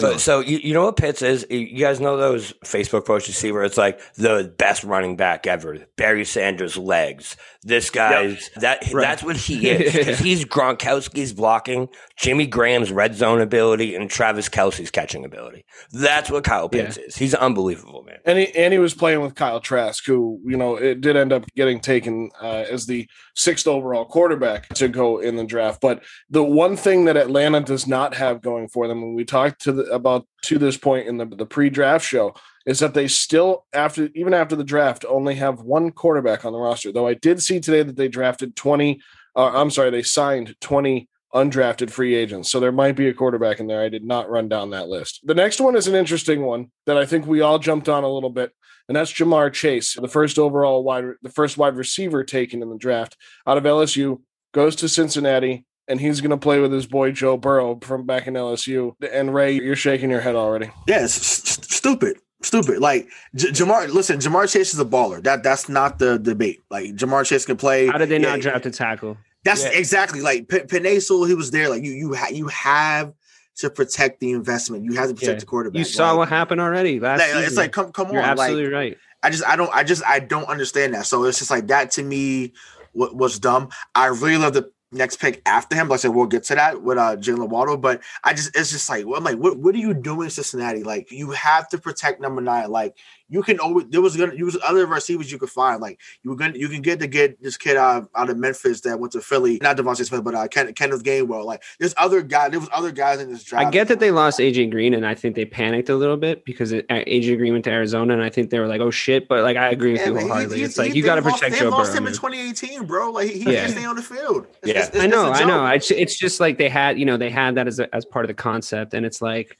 He's 0.00 0.22
So, 0.22 0.40
you, 0.40 0.58
you 0.58 0.74
know 0.74 0.84
what 0.84 0.96
Pitts 0.96 1.22
is? 1.22 1.46
You 1.50 1.78
guys 1.78 2.00
know 2.00 2.16
those 2.16 2.52
Facebook 2.64 3.04
posts 3.06 3.28
you 3.28 3.34
see 3.34 3.52
where 3.52 3.62
it's 3.64 3.76
like 3.76 4.00
the 4.14 4.52
best 4.58 4.84
running 4.84 5.16
back 5.16 5.46
ever, 5.46 5.78
Barry 5.96 6.24
Sanders' 6.24 6.76
legs. 6.76 7.36
This 7.64 7.90
guy's 7.90 8.50
that 8.56 8.92
Right. 8.92 9.02
that's 9.02 9.22
what 9.22 9.36
he 9.36 9.68
is. 9.70 10.04
'Cause 10.04 10.18
he's 10.20 10.44
Gronkowski's 10.44 11.32
blocking, 11.32 11.88
Jimmy 12.16 12.46
Graham's 12.46 12.90
red 12.90 13.14
zone 13.14 13.40
ability, 13.40 13.94
and 13.94 14.10
Travis 14.10 14.48
Kelce's 14.48 14.90
catching 14.90 15.24
ability. 15.24 15.64
That's 15.92 16.28
what 16.30 16.42
Kyle 16.44 16.68
Pitts 16.68 16.96
is. 16.96 17.16
He's 17.16 17.34
unbelievable, 17.34 18.02
man. 18.02 18.18
And 18.24 18.38
he, 18.38 18.52
and 18.56 18.72
he 18.72 18.78
was 18.78 18.94
playing 18.94 19.20
with 19.20 19.34
Kyle 19.36 19.60
Trask, 19.60 20.04
who, 20.06 20.40
you 20.44 20.56
know, 20.56 20.74
it 20.76 21.00
did 21.00 21.16
end 21.16 21.32
up 21.32 21.44
getting 21.54 21.80
taken 21.80 22.30
uh, 22.40 22.64
as 22.70 22.86
the 22.86 23.06
sixth 23.34 23.66
overall 23.66 24.04
quarterback 24.04 24.68
to 24.74 24.88
go 24.88 25.18
in 25.18 25.36
the 25.36 25.44
draft. 25.44 25.80
But 25.80 26.02
the 26.30 26.42
one 26.42 26.76
thing 26.76 27.06
that 27.06 27.16
Atlanta 27.16 27.60
does 27.60 27.86
not 27.86 28.14
have 28.14 28.42
going 28.42 28.68
for 28.68 28.88
them, 28.88 29.02
when 29.02 29.14
we 29.14 29.24
talked 29.24 29.62
to 29.62 29.72
the, 29.72 29.84
about 29.84 30.26
to 30.42 30.58
this 30.58 30.76
point 30.76 31.08
in 31.08 31.16
the, 31.16 31.26
the 31.26 31.46
pre 31.46 31.70
draft 31.70 32.04
show, 32.04 32.34
is 32.66 32.78
that 32.78 32.94
they 32.94 33.08
still, 33.08 33.64
after 33.72 34.08
even 34.14 34.34
after 34.34 34.56
the 34.56 34.64
draft, 34.64 35.04
only 35.08 35.34
have 35.36 35.60
one 35.60 35.90
quarterback 35.90 36.44
on 36.44 36.52
the 36.52 36.58
roster. 36.58 36.92
Though 36.92 37.08
I 37.08 37.14
did 37.14 37.42
see 37.42 37.60
today 37.60 37.82
that 37.82 37.96
they 37.96 38.08
drafted 38.08 38.54
20, 38.56 39.00
uh, 39.34 39.50
I'm 39.54 39.70
sorry, 39.70 39.90
they 39.90 40.02
signed 40.02 40.54
20 40.60 41.08
undrafted 41.34 41.90
free 41.90 42.14
agents. 42.14 42.50
So 42.50 42.60
there 42.60 42.72
might 42.72 42.96
be 42.96 43.08
a 43.08 43.14
quarterback 43.14 43.58
in 43.58 43.66
there. 43.66 43.82
I 43.82 43.88
did 43.88 44.04
not 44.04 44.28
run 44.28 44.48
down 44.48 44.70
that 44.70 44.88
list. 44.88 45.20
The 45.24 45.34
next 45.34 45.60
one 45.60 45.76
is 45.76 45.86
an 45.86 45.94
interesting 45.94 46.42
one 46.42 46.70
that 46.86 46.98
I 46.98 47.06
think 47.06 47.26
we 47.26 47.40
all 47.40 47.58
jumped 47.58 47.88
on 47.88 48.04
a 48.04 48.08
little 48.08 48.30
bit, 48.30 48.52
and 48.88 48.96
that's 48.96 49.12
Ja'Marr 49.12 49.52
Chase, 49.52 49.94
the 49.94 50.08
first 50.08 50.38
overall 50.38 50.82
wide, 50.84 51.04
the 51.22 51.28
first 51.30 51.56
wide 51.58 51.76
receiver 51.76 52.24
taken 52.24 52.62
in 52.62 52.70
the 52.70 52.76
draft 52.78 53.16
out 53.46 53.58
of 53.58 53.64
LSU, 53.64 54.20
goes 54.52 54.76
to 54.76 54.88
Cincinnati. 54.88 55.64
And 55.88 56.00
he's 56.00 56.20
going 56.20 56.30
to 56.30 56.36
play 56.36 56.60
with 56.60 56.70
his 56.72 56.86
boy 56.86 57.10
Joe 57.10 57.36
Burrow 57.36 57.78
from 57.82 58.06
back 58.06 58.28
in 58.28 58.34
LSU. 58.34 58.92
And 59.12 59.34
Ray, 59.34 59.54
you're 59.54 59.74
shaking 59.74 60.10
your 60.10 60.20
head 60.20 60.36
already. 60.36 60.70
Yeah, 60.86 61.02
it's 61.02 61.18
s- 61.18 61.58
s- 61.58 61.74
stupid. 61.76 62.18
Stupid. 62.40 62.78
Like 62.78 63.08
J- 63.34 63.48
Ja'Marr, 63.48 63.92
listen, 63.92 64.18
Ja'Marr 64.20 64.50
Chase 64.50 64.72
is 64.72 64.78
a 64.78 64.84
baller. 64.84 65.22
That 65.24 65.42
that's 65.42 65.68
not 65.68 65.98
the 65.98 66.18
debate. 66.20 66.60
Like 66.70 66.94
Ja'Marr 66.94 67.26
Chase 67.26 67.44
can 67.44 67.56
play. 67.56 67.88
How 67.88 67.98
did 67.98 68.10
they 68.10 68.20
Yeah, 68.20 68.30
not 68.30 68.40
draft 68.40 68.64
a 68.64 68.70
tackle? 68.70 69.16
That's 69.44 69.64
Yeah. 69.64 69.70
exactly 69.70 70.20
like 70.20 70.48
P- 70.48 70.58
Penei 70.60 71.02
Sewell. 71.02 71.24
He 71.24 71.34
was 71.34 71.50
there. 71.50 71.68
Like 71.68 71.82
you, 71.82 71.90
you, 71.90 72.14
ha- 72.14 72.30
you 72.30 72.46
have 72.46 73.12
to 73.56 73.70
protect 73.70 74.20
the 74.20 74.30
investment. 74.32 74.84
You 74.84 74.94
have 74.94 75.08
to 75.08 75.14
protect 75.14 75.32
Yeah. 75.32 75.40
the 75.40 75.46
quarterback. 75.46 75.78
You 75.78 75.84
saw 75.84 76.10
Like, 76.10 76.18
what 76.18 76.28
happened 76.28 76.60
already 76.60 76.98
last 77.00 77.18
like, 77.20 77.28
season. 77.28 77.44
it's 77.44 77.56
like 77.56 77.72
come, 77.72 77.92
come 77.92 78.12
You're 78.12 78.22
on. 78.22 78.28
absolutely 78.30 78.64
Like 78.64 78.72
right. 78.72 78.98
I 79.22 79.30
just, 79.30 79.44
I 79.46 79.56
don't, 79.56 79.70
I 79.72 79.84
just, 79.84 80.02
I 80.04 80.18
don't 80.18 80.48
understand 80.48 80.94
that. 80.94 81.06
So 81.06 81.24
it's 81.24 81.38
just 81.38 81.50
like 81.50 81.66
that 81.68 81.90
to 81.92 82.02
me 82.02 82.54
wa- 82.94 83.12
was 83.12 83.38
dumb. 83.38 83.68
I 83.94 84.06
really 84.06 84.38
love 84.38 84.54
the 84.54 84.70
next 84.90 85.16
pick 85.20 85.40
after 85.46 85.76
him. 85.76 85.88
Like 85.88 85.98
I 85.98 86.00
said, 86.02 86.08
we'll 86.14 86.26
get 86.26 86.44
to 86.44 86.54
that 86.56 86.82
with 86.82 86.98
uh 86.98 87.16
Jalen 87.16 87.48
Waddle, 87.48 87.76
but 87.76 88.02
I 88.24 88.34
just, 88.34 88.56
it's 88.56 88.70
just 88.72 88.88
like, 88.88 89.06
well, 89.06 89.16
I'm 89.18 89.24
like, 89.24 89.38
what, 89.38 89.58
what 89.58 89.74
are 89.74 89.78
you 89.78 89.94
doing, 89.94 90.28
Cincinnati? 90.28 90.82
Like 90.82 91.10
you 91.12 91.30
have 91.30 91.68
to 91.70 91.78
protect 91.78 92.20
number 92.20 92.40
nine. 92.42 92.70
Like 92.70 92.96
you 93.32 93.42
can 93.42 93.58
always, 93.58 93.86
there 93.88 94.00
was 94.02 94.16
gonna, 94.16 94.34
use 94.34 94.56
other 94.62 94.84
receivers 94.86 95.32
you 95.32 95.38
could 95.38 95.50
find. 95.50 95.80
Like 95.80 95.98
you 96.22 96.30
were 96.30 96.36
gonna, 96.36 96.56
you 96.56 96.68
can 96.68 96.82
get 96.82 97.00
to 97.00 97.06
get 97.06 97.42
this 97.42 97.56
kid 97.56 97.76
out, 97.76 98.08
out 98.14 98.28
of 98.30 98.36
Memphis 98.36 98.82
that 98.82 99.00
went 99.00 99.12
to 99.14 99.20
Philly, 99.22 99.58
not 99.62 99.76
DeVonta 99.76 100.04
Smith, 100.06 100.22
but 100.22 100.34
uh 100.34 100.46
Ken, 100.48 100.72
Kenneth 100.74 101.02
Gainwell. 101.02 101.44
Like 101.44 101.62
there's 101.80 101.94
other 101.96 102.20
guys, 102.22 102.50
there 102.50 102.60
was 102.60 102.68
other 102.72 102.92
guys 102.92 103.20
in 103.20 103.32
this 103.32 103.42
draft. 103.42 103.66
I 103.66 103.70
get 103.70 103.88
that 103.88 103.98
they 104.00 104.10
lost 104.10 104.38
AJ 104.38 104.70
Green, 104.70 104.92
and 104.94 105.06
I 105.06 105.14
think 105.14 105.34
they 105.34 105.44
panicked 105.46 105.88
a 105.88 105.96
little 105.96 106.16
bit 106.18 106.44
because 106.44 106.72
it, 106.72 106.84
uh, 106.90 106.96
AJ 107.06 107.38
Green 107.38 107.52
went 107.54 107.64
to 107.64 107.70
Arizona, 107.70 108.12
and 108.12 108.22
I 108.22 108.28
think 108.28 108.50
they 108.50 108.58
were 108.60 108.68
like, 108.68 108.80
"Oh 108.82 108.90
shit!" 108.90 109.28
But 109.28 109.42
like, 109.42 109.56
I 109.56 109.70
agree 109.70 109.92
with 109.92 110.02
Yeah, 110.02 110.08
you 110.08 110.14
he- 110.16 110.20
wholeheartedly. 110.22 110.58
he- 110.58 110.64
it's 110.64 110.76
like 110.78 110.92
he- 110.92 110.98
you 110.98 111.02
got 111.04 111.14
to 111.14 111.22
they 111.22 111.30
lost- 111.30 111.42
protect 111.42 111.60
They 111.60 111.66
lost 111.66 111.90
Burrow. 111.92 111.98
him 112.02 112.06
in 112.08 112.12
2018, 112.12 112.84
bro. 112.86 113.10
Like 113.12 113.30
he, 113.30 113.40
Yeah. 113.50 113.60
can't 113.60 113.72
stay 113.72 113.84
on 113.86 113.96
the 113.96 114.02
field. 114.02 114.46
It's 114.62 114.68
Yeah. 114.68 114.74
just- 114.74 114.94
it's 114.94 115.02
I 115.04 115.06
know, 115.06 115.30
I 115.32 115.44
know. 115.44 115.66
It's 115.66 115.90
it's 115.90 116.16
just 116.18 116.38
like 116.38 116.58
they 116.58 116.68
had, 116.68 116.98
you 116.98 117.06
know, 117.06 117.16
they 117.16 117.30
had 117.30 117.54
that 117.54 117.66
as 117.66 117.78
a, 117.78 117.92
as 117.94 118.04
part 118.04 118.24
of 118.24 118.28
the 118.28 118.34
concept, 118.34 118.92
and 118.94 119.06
it's 119.06 119.22
like, 119.22 119.56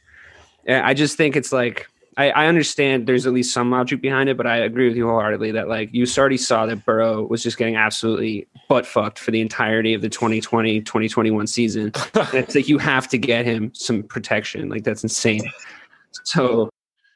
eh, 0.66 0.80
I 0.82 0.94
just 0.94 1.16
think 1.16 1.36
it's 1.36 1.52
like. 1.52 1.88
I, 2.16 2.30
I 2.30 2.46
understand 2.46 3.06
there's 3.06 3.26
at 3.26 3.32
least 3.32 3.54
some 3.54 3.70
logic 3.70 4.02
behind 4.02 4.28
it, 4.28 4.36
but 4.36 4.46
I 4.46 4.58
agree 4.58 4.88
with 4.88 4.96
you 4.96 5.06
wholeheartedly 5.06 5.52
that 5.52 5.68
like 5.68 5.88
you 5.92 6.06
already 6.18 6.36
saw 6.36 6.66
that 6.66 6.84
Burrow 6.84 7.22
was 7.22 7.42
just 7.42 7.56
getting 7.56 7.76
absolutely 7.76 8.46
butt 8.68 8.86
fucked 8.86 9.18
for 9.18 9.30
the 9.30 9.40
entirety 9.40 9.94
of 9.94 10.02
the 10.02 10.10
2020 10.10 10.80
2021 10.80 11.46
season. 11.46 11.92
and 12.14 12.34
it's 12.34 12.54
like 12.54 12.68
you 12.68 12.78
have 12.78 13.08
to 13.08 13.18
get 13.18 13.46
him 13.46 13.72
some 13.74 14.02
protection. 14.02 14.68
Like 14.68 14.84
that's 14.84 15.02
insane. 15.02 15.50
So 16.24 16.70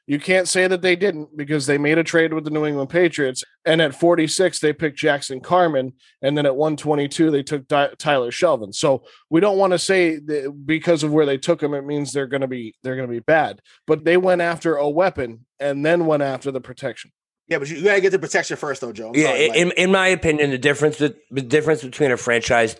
You 0.06 0.20
can't 0.20 0.46
say 0.46 0.68
that 0.68 0.82
they 0.82 0.94
didn't 0.94 1.36
because 1.36 1.66
they 1.66 1.78
made 1.78 1.98
a 1.98 2.04
trade 2.04 2.32
with 2.32 2.44
the 2.44 2.50
New 2.50 2.64
England 2.64 2.90
Patriots. 2.90 3.42
And 3.64 3.82
at 3.82 3.94
46, 3.94 4.60
they 4.60 4.72
picked 4.72 4.98
Jackson 4.98 5.40
Carman. 5.40 5.94
And 6.22 6.38
then 6.38 6.46
at 6.46 6.54
122, 6.54 7.30
they 7.30 7.42
took 7.42 7.66
Di- 7.66 7.90
Tyler 7.98 8.30
Shelvin. 8.30 8.72
So 8.72 9.02
we 9.30 9.40
don't 9.40 9.58
want 9.58 9.72
to 9.72 9.78
say 9.78 10.16
that 10.16 10.62
because 10.64 11.02
of 11.02 11.12
where 11.12 11.26
they 11.26 11.38
took 11.38 11.60
him, 11.60 11.74
it 11.74 11.84
means 11.84 12.12
they're 12.12 12.28
going 12.28 12.42
to 12.42 12.46
be 12.46 12.76
they're 12.82 12.96
going 12.96 13.08
to 13.08 13.12
be 13.12 13.18
bad. 13.20 13.60
But 13.86 14.04
they 14.04 14.16
went 14.16 14.42
after 14.42 14.76
a 14.76 14.88
weapon 14.88 15.44
and 15.58 15.84
then 15.84 16.06
went 16.06 16.22
after 16.22 16.52
the 16.52 16.60
protection. 16.60 17.10
Yeah, 17.48 17.58
but 17.58 17.68
you, 17.68 17.76
you 17.76 17.84
gotta 17.84 18.00
get 18.00 18.10
the 18.10 18.18
protection 18.18 18.56
first, 18.56 18.80
though, 18.80 18.92
Joe. 18.92 19.10
I'm 19.10 19.14
Yeah, 19.14 19.26
sorry, 19.26 19.60
in, 19.60 19.70
in 19.72 19.92
my 19.92 20.08
opinion, 20.08 20.50
the 20.50 20.58
difference 20.58 20.98
the 20.98 21.14
difference 21.42 21.82
between 21.82 22.10
a 22.10 22.16
franchise 22.16 22.76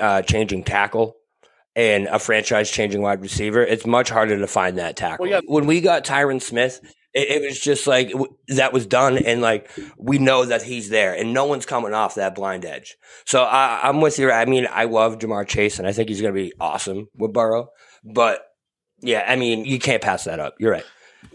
uh, 0.00 0.22
changing 0.22 0.64
tackle 0.64 1.14
and 1.78 2.08
a 2.08 2.18
franchise 2.18 2.68
changing 2.68 3.00
wide 3.02 3.22
receiver, 3.22 3.62
it's 3.62 3.86
much 3.86 4.10
harder 4.10 4.36
to 4.36 4.46
find 4.48 4.78
that 4.78 4.96
tackle. 4.96 5.22
Well, 5.22 5.30
yeah. 5.30 5.40
When 5.46 5.66
we 5.66 5.80
got 5.80 6.04
Tyron 6.04 6.42
Smith, 6.42 6.80
it, 7.14 7.30
it 7.30 7.42
was 7.46 7.60
just 7.60 7.86
like 7.86 8.10
w- 8.10 8.34
that 8.48 8.72
was 8.72 8.84
done, 8.84 9.16
and 9.16 9.40
like 9.40 9.70
we 9.96 10.18
know 10.18 10.44
that 10.44 10.62
he's 10.62 10.88
there, 10.88 11.14
and 11.14 11.32
no 11.32 11.44
one's 11.44 11.66
coming 11.66 11.94
off 11.94 12.16
that 12.16 12.34
blind 12.34 12.64
edge. 12.64 12.96
So 13.26 13.44
I, 13.44 13.78
I'm 13.84 14.00
with 14.00 14.18
you. 14.18 14.32
I 14.32 14.44
mean, 14.44 14.66
I 14.68 14.84
love 14.84 15.18
Ja'Marr 15.20 15.46
Chase, 15.46 15.78
and 15.78 15.86
I 15.86 15.92
think 15.92 16.08
he's 16.08 16.20
going 16.20 16.34
to 16.34 16.40
be 16.40 16.52
awesome 16.58 17.06
with 17.14 17.32
Burrow. 17.32 17.68
But 18.02 18.44
yeah, 19.00 19.24
I 19.26 19.36
mean, 19.36 19.64
you 19.64 19.78
can't 19.78 20.02
pass 20.02 20.24
that 20.24 20.40
up. 20.40 20.56
You're 20.58 20.72
right. 20.72 20.84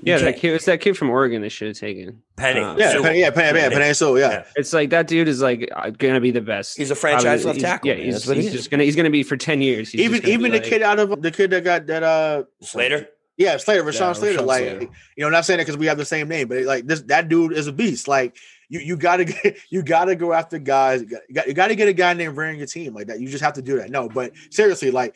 Yeah, 0.02 0.18
that 0.18 0.38
kid, 0.38 0.54
it's 0.54 0.66
that 0.66 0.82
kid 0.82 0.98
from 0.98 1.10
Oregon 1.10 1.42
they 1.42 1.50
should 1.50 1.70
have 1.70 1.78
taken. 1.78 2.22
Penny. 2.36 2.60
Uh, 2.60 2.76
yeah, 2.78 2.92
So- 2.94 3.04
Penny, 3.04 3.20
yeah, 3.22 3.30
Penny, 3.32 3.60
yeah, 3.60 3.70
Penny, 3.70 3.94
so 3.94 4.16
yeah. 4.18 4.30
Yeah. 4.32 4.46
It's 4.56 4.74
like 4.74 4.90
that 4.90 5.08
dude 5.08 5.28
is 5.28 5.42
like 5.42 5.70
uh, 5.76 5.90
gonna 5.92 6.20
be 6.20 6.32
the 6.32 6.42
best. 6.42 6.78
He's 6.78 6.92
a 6.92 6.96
franchise 6.96 7.44
Probably- 7.44 7.62
left 7.62 7.72
tackle, 7.72 7.90
Yeah, 7.90 7.96
man. 7.96 8.06
he's, 8.06 8.26
That's 8.26 8.40
he 8.40 8.50
just 8.50 8.70
gonna 8.72 8.84
he's 8.84 8.96
gonna 8.96 9.10
be 9.10 9.24
for 9.24 9.38
ten 9.38 9.62
years. 9.62 9.92
He's 9.92 10.02
Even 10.02 10.28
even 10.28 10.52
the 10.52 10.58
like- 10.60 10.64
kid 10.68 10.82
out 10.82 11.00
of 11.00 11.22
the 11.22 11.32
kid 11.32 11.52
that 11.52 11.64
got 11.64 11.88
that 11.88 12.04
uh 12.04 12.44
Slater. 12.62 13.08
yeah 13.38 13.58
Slater, 13.58 13.84
Rashawn 13.84 14.00
Yeah, 14.00 14.14
Slater. 14.14 14.40
Rashawn 14.40 14.46
like 14.46 14.64
Slater. 14.64 14.82
you 15.18 15.24
know, 15.24 15.30
not 15.30 15.46
saying 15.46 15.60
it 15.60 15.64
because 15.64 15.78
we 15.78 15.86
have 15.88 15.98
the 15.98 16.06
same 16.06 16.28
name, 16.28 16.48
but 16.48 16.64
like 16.64 16.86
this 16.86 17.02
that 17.04 17.30
dude 17.30 17.54
is 17.54 17.68
a 17.68 17.74
beast. 17.74 18.08
Like 18.08 18.36
you 18.70 18.80
you 18.80 18.98
gotta 18.98 19.26
get 19.44 19.58
you 19.70 19.84
gotta 19.84 20.16
go 20.16 20.34
after 20.34 20.58
guys. 20.60 21.02
You 21.02 21.36
got 21.36 21.48
you 21.48 21.54
got 21.54 21.68
to 21.68 21.76
get 21.76 21.88
a 21.88 21.94
guy 21.94 22.14
named 22.14 22.36
running 22.38 22.58
your 22.58 22.68
team 22.68 22.94
like 22.94 23.08
that. 23.08 23.20
You 23.20 23.28
just 23.28 23.44
have 23.44 23.54
to 23.54 23.62
do 23.62 23.78
that. 23.78 23.90
No, 23.92 24.10
but 24.10 24.32
seriously, 24.50 24.90
like 24.92 25.16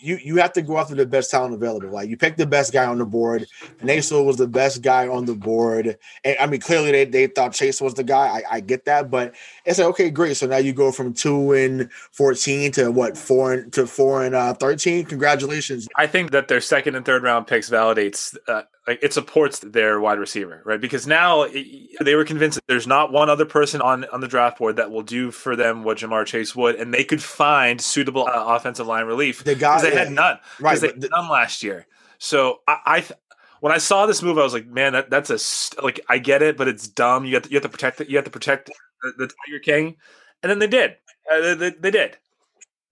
you 0.00 0.18
you 0.22 0.36
have 0.36 0.52
to 0.54 0.62
go 0.62 0.78
after 0.78 0.94
the 0.94 1.06
best 1.06 1.30
talent 1.30 1.54
available. 1.54 1.90
Like 1.90 2.08
you 2.08 2.16
pick 2.16 2.36
the 2.36 2.46
best 2.46 2.72
guy 2.72 2.86
on 2.86 2.98
the 2.98 3.04
board. 3.04 3.46
Naso 3.82 4.22
was 4.22 4.36
the 4.36 4.48
best 4.48 4.82
guy 4.82 5.06
on 5.06 5.26
the 5.26 5.34
board. 5.34 5.98
And 6.24 6.36
I 6.40 6.46
mean, 6.46 6.60
clearly 6.60 6.90
they, 6.90 7.04
they 7.04 7.26
thought 7.26 7.52
Chase 7.52 7.80
was 7.80 7.94
the 7.94 8.04
guy. 8.04 8.26
I, 8.26 8.42
I 8.56 8.60
get 8.60 8.86
that, 8.86 9.10
but 9.10 9.34
it's 9.64 9.78
like 9.78 9.88
okay, 9.88 10.10
great. 10.10 10.36
So 10.36 10.46
now 10.46 10.56
you 10.56 10.72
go 10.72 10.90
from 10.90 11.12
two 11.12 11.52
and 11.52 11.90
fourteen 12.12 12.72
to 12.72 12.90
what 12.90 13.18
four 13.18 13.52
and 13.52 13.72
to 13.74 13.86
four 13.86 14.24
and 14.24 14.34
uh, 14.34 14.54
thirteen. 14.54 15.04
Congratulations. 15.04 15.88
I 15.96 16.06
think 16.06 16.30
that 16.30 16.48
their 16.48 16.60
second 16.60 16.94
and 16.94 17.04
third 17.04 17.22
round 17.22 17.46
picks 17.46 17.68
validates, 17.68 18.36
uh, 18.48 18.62
like 18.86 18.98
it 19.02 19.12
supports 19.12 19.60
their 19.60 19.98
wide 20.00 20.18
receiver, 20.18 20.60
right? 20.64 20.80
Because 20.80 21.06
now 21.06 21.42
it, 21.42 21.66
they 22.04 22.14
were 22.14 22.24
convinced 22.24 22.56
that 22.56 22.66
there's 22.66 22.86
not 22.86 23.12
one 23.12 23.30
other 23.30 23.44
person 23.46 23.80
on 23.80 24.04
on 24.06 24.20
the 24.20 24.28
draft 24.28 24.58
board 24.58 24.76
that 24.76 24.90
will 24.90 25.02
do 25.02 25.30
for 25.30 25.56
them 25.56 25.84
what 25.84 25.98
Ja'Marr 25.98 26.26
Chase 26.26 26.54
would, 26.54 26.74
and 26.76 26.92
they 26.92 27.04
could 27.04 27.22
find 27.22 27.80
suitable 27.80 28.26
uh, 28.26 28.32
offensive 28.56 28.86
line 28.86 29.06
relief 29.06 29.42
The 29.44 29.54
guy 29.54 29.76
because 29.76 29.82
they 29.82 29.92
yeah. 29.96 30.04
had 30.04 30.12
none, 30.12 30.38
Right, 30.60 30.70
because 30.72 30.80
they 30.82 30.86
had 30.88 31.00
the- 31.00 31.08
none 31.08 31.28
last 31.30 31.62
year. 31.62 31.86
So 32.18 32.60
I, 32.68 32.78
I 32.86 33.00
th- 33.00 33.12
when 33.60 33.72
I 33.72 33.78
saw 33.78 34.04
this 34.06 34.22
move, 34.22 34.36
I 34.38 34.42
was 34.42 34.52
like, 34.52 34.66
man, 34.66 34.92
that 34.92 35.08
that's 35.10 35.30
a 35.30 35.38
st- 35.38 35.82
like 35.82 36.00
I 36.08 36.18
get 36.18 36.42
it, 36.42 36.56
but 36.56 36.68
it's 36.68 36.86
dumb. 36.86 37.24
You 37.24 37.34
have 37.34 37.44
to, 37.44 37.50
you 37.50 37.56
have 37.56 37.62
to 37.62 37.68
protect 37.70 38.00
it. 38.02 38.08
You 38.10 38.16
have 38.16 38.24
to 38.26 38.30
protect 38.30 38.70
the, 39.02 39.12
the 39.16 39.26
Tiger 39.46 39.58
King, 39.60 39.96
and 40.42 40.50
then 40.50 40.58
they 40.58 40.66
did. 40.66 40.96
Uh, 41.32 41.40
they, 41.40 41.54
they, 41.54 41.70
they 41.70 41.90
did. 41.90 42.18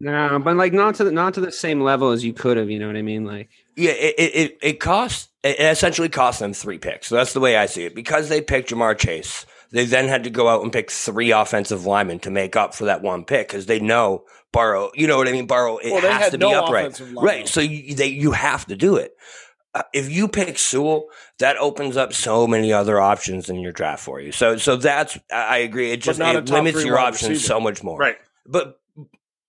No, 0.02 0.40
but 0.40 0.56
like 0.56 0.72
not 0.72 0.96
to 0.96 1.04
the 1.04 1.12
not 1.12 1.34
to 1.34 1.40
the 1.40 1.52
same 1.52 1.80
level 1.80 2.10
as 2.10 2.24
you 2.24 2.32
could 2.32 2.56
have. 2.56 2.68
You 2.68 2.78
know 2.80 2.88
what 2.88 2.96
I 2.96 3.02
mean? 3.02 3.24
Like 3.24 3.50
Yeah, 3.76 3.92
it 3.92 4.14
it, 4.18 4.34
it, 4.34 4.58
it 4.60 4.80
cost 4.80 5.30
it 5.44 5.60
essentially 5.60 6.08
cost 6.08 6.40
them 6.40 6.52
three 6.52 6.78
picks. 6.78 7.06
So 7.06 7.14
that's 7.14 7.32
the 7.32 7.40
way 7.40 7.56
I 7.56 7.66
see 7.66 7.84
it. 7.84 7.94
Because 7.94 8.28
they 8.28 8.40
picked 8.40 8.70
Ja'Marr 8.70 8.98
Chase, 8.98 9.46
they 9.70 9.84
then 9.84 10.08
had 10.08 10.24
to 10.24 10.30
go 10.30 10.48
out 10.48 10.62
and 10.62 10.72
pick 10.72 10.90
three 10.90 11.30
offensive 11.30 11.86
linemen 11.86 12.18
to 12.20 12.30
make 12.30 12.56
up 12.56 12.74
for 12.74 12.86
that 12.86 13.00
one 13.02 13.24
pick 13.24 13.46
because 13.48 13.66
they 13.66 13.78
know 13.78 14.24
Burrow. 14.52 14.90
You 14.94 15.06
know 15.06 15.16
what 15.16 15.28
I 15.28 15.32
mean? 15.32 15.46
Burrow 15.46 15.78
it 15.78 15.92
Well, 15.92 16.00
has 16.02 16.24
had 16.24 16.32
to 16.32 16.38
be 16.38 16.52
upright, 16.52 17.00
right? 17.16 17.46
So 17.46 17.60
you, 17.60 17.94
they 17.94 18.08
you 18.08 18.32
have 18.32 18.66
to 18.66 18.76
do 18.76 18.96
it. 18.96 19.14
uh, 19.74 19.82
if 19.94 20.10
you 20.10 20.26
pick 20.26 20.58
Sewell, 20.58 21.06
that 21.38 21.56
opens 21.58 21.96
up 21.96 22.12
so 22.12 22.46
many 22.48 22.72
other 22.72 23.00
options 23.00 23.48
in 23.48 23.60
your 23.60 23.72
draft 23.72 24.02
for 24.02 24.20
you. 24.20 24.32
So 24.32 24.56
so 24.56 24.74
that's 24.76 25.16
I 25.32 25.58
agree. 25.58 25.92
It 25.92 26.02
just 26.02 26.18
it 26.20 26.50
limits 26.50 26.84
your 26.84 26.98
options 26.98 27.30
receiver. 27.30 27.46
so 27.46 27.60
much 27.60 27.84
more. 27.84 27.98
Right. 27.98 28.16
But 28.46 28.80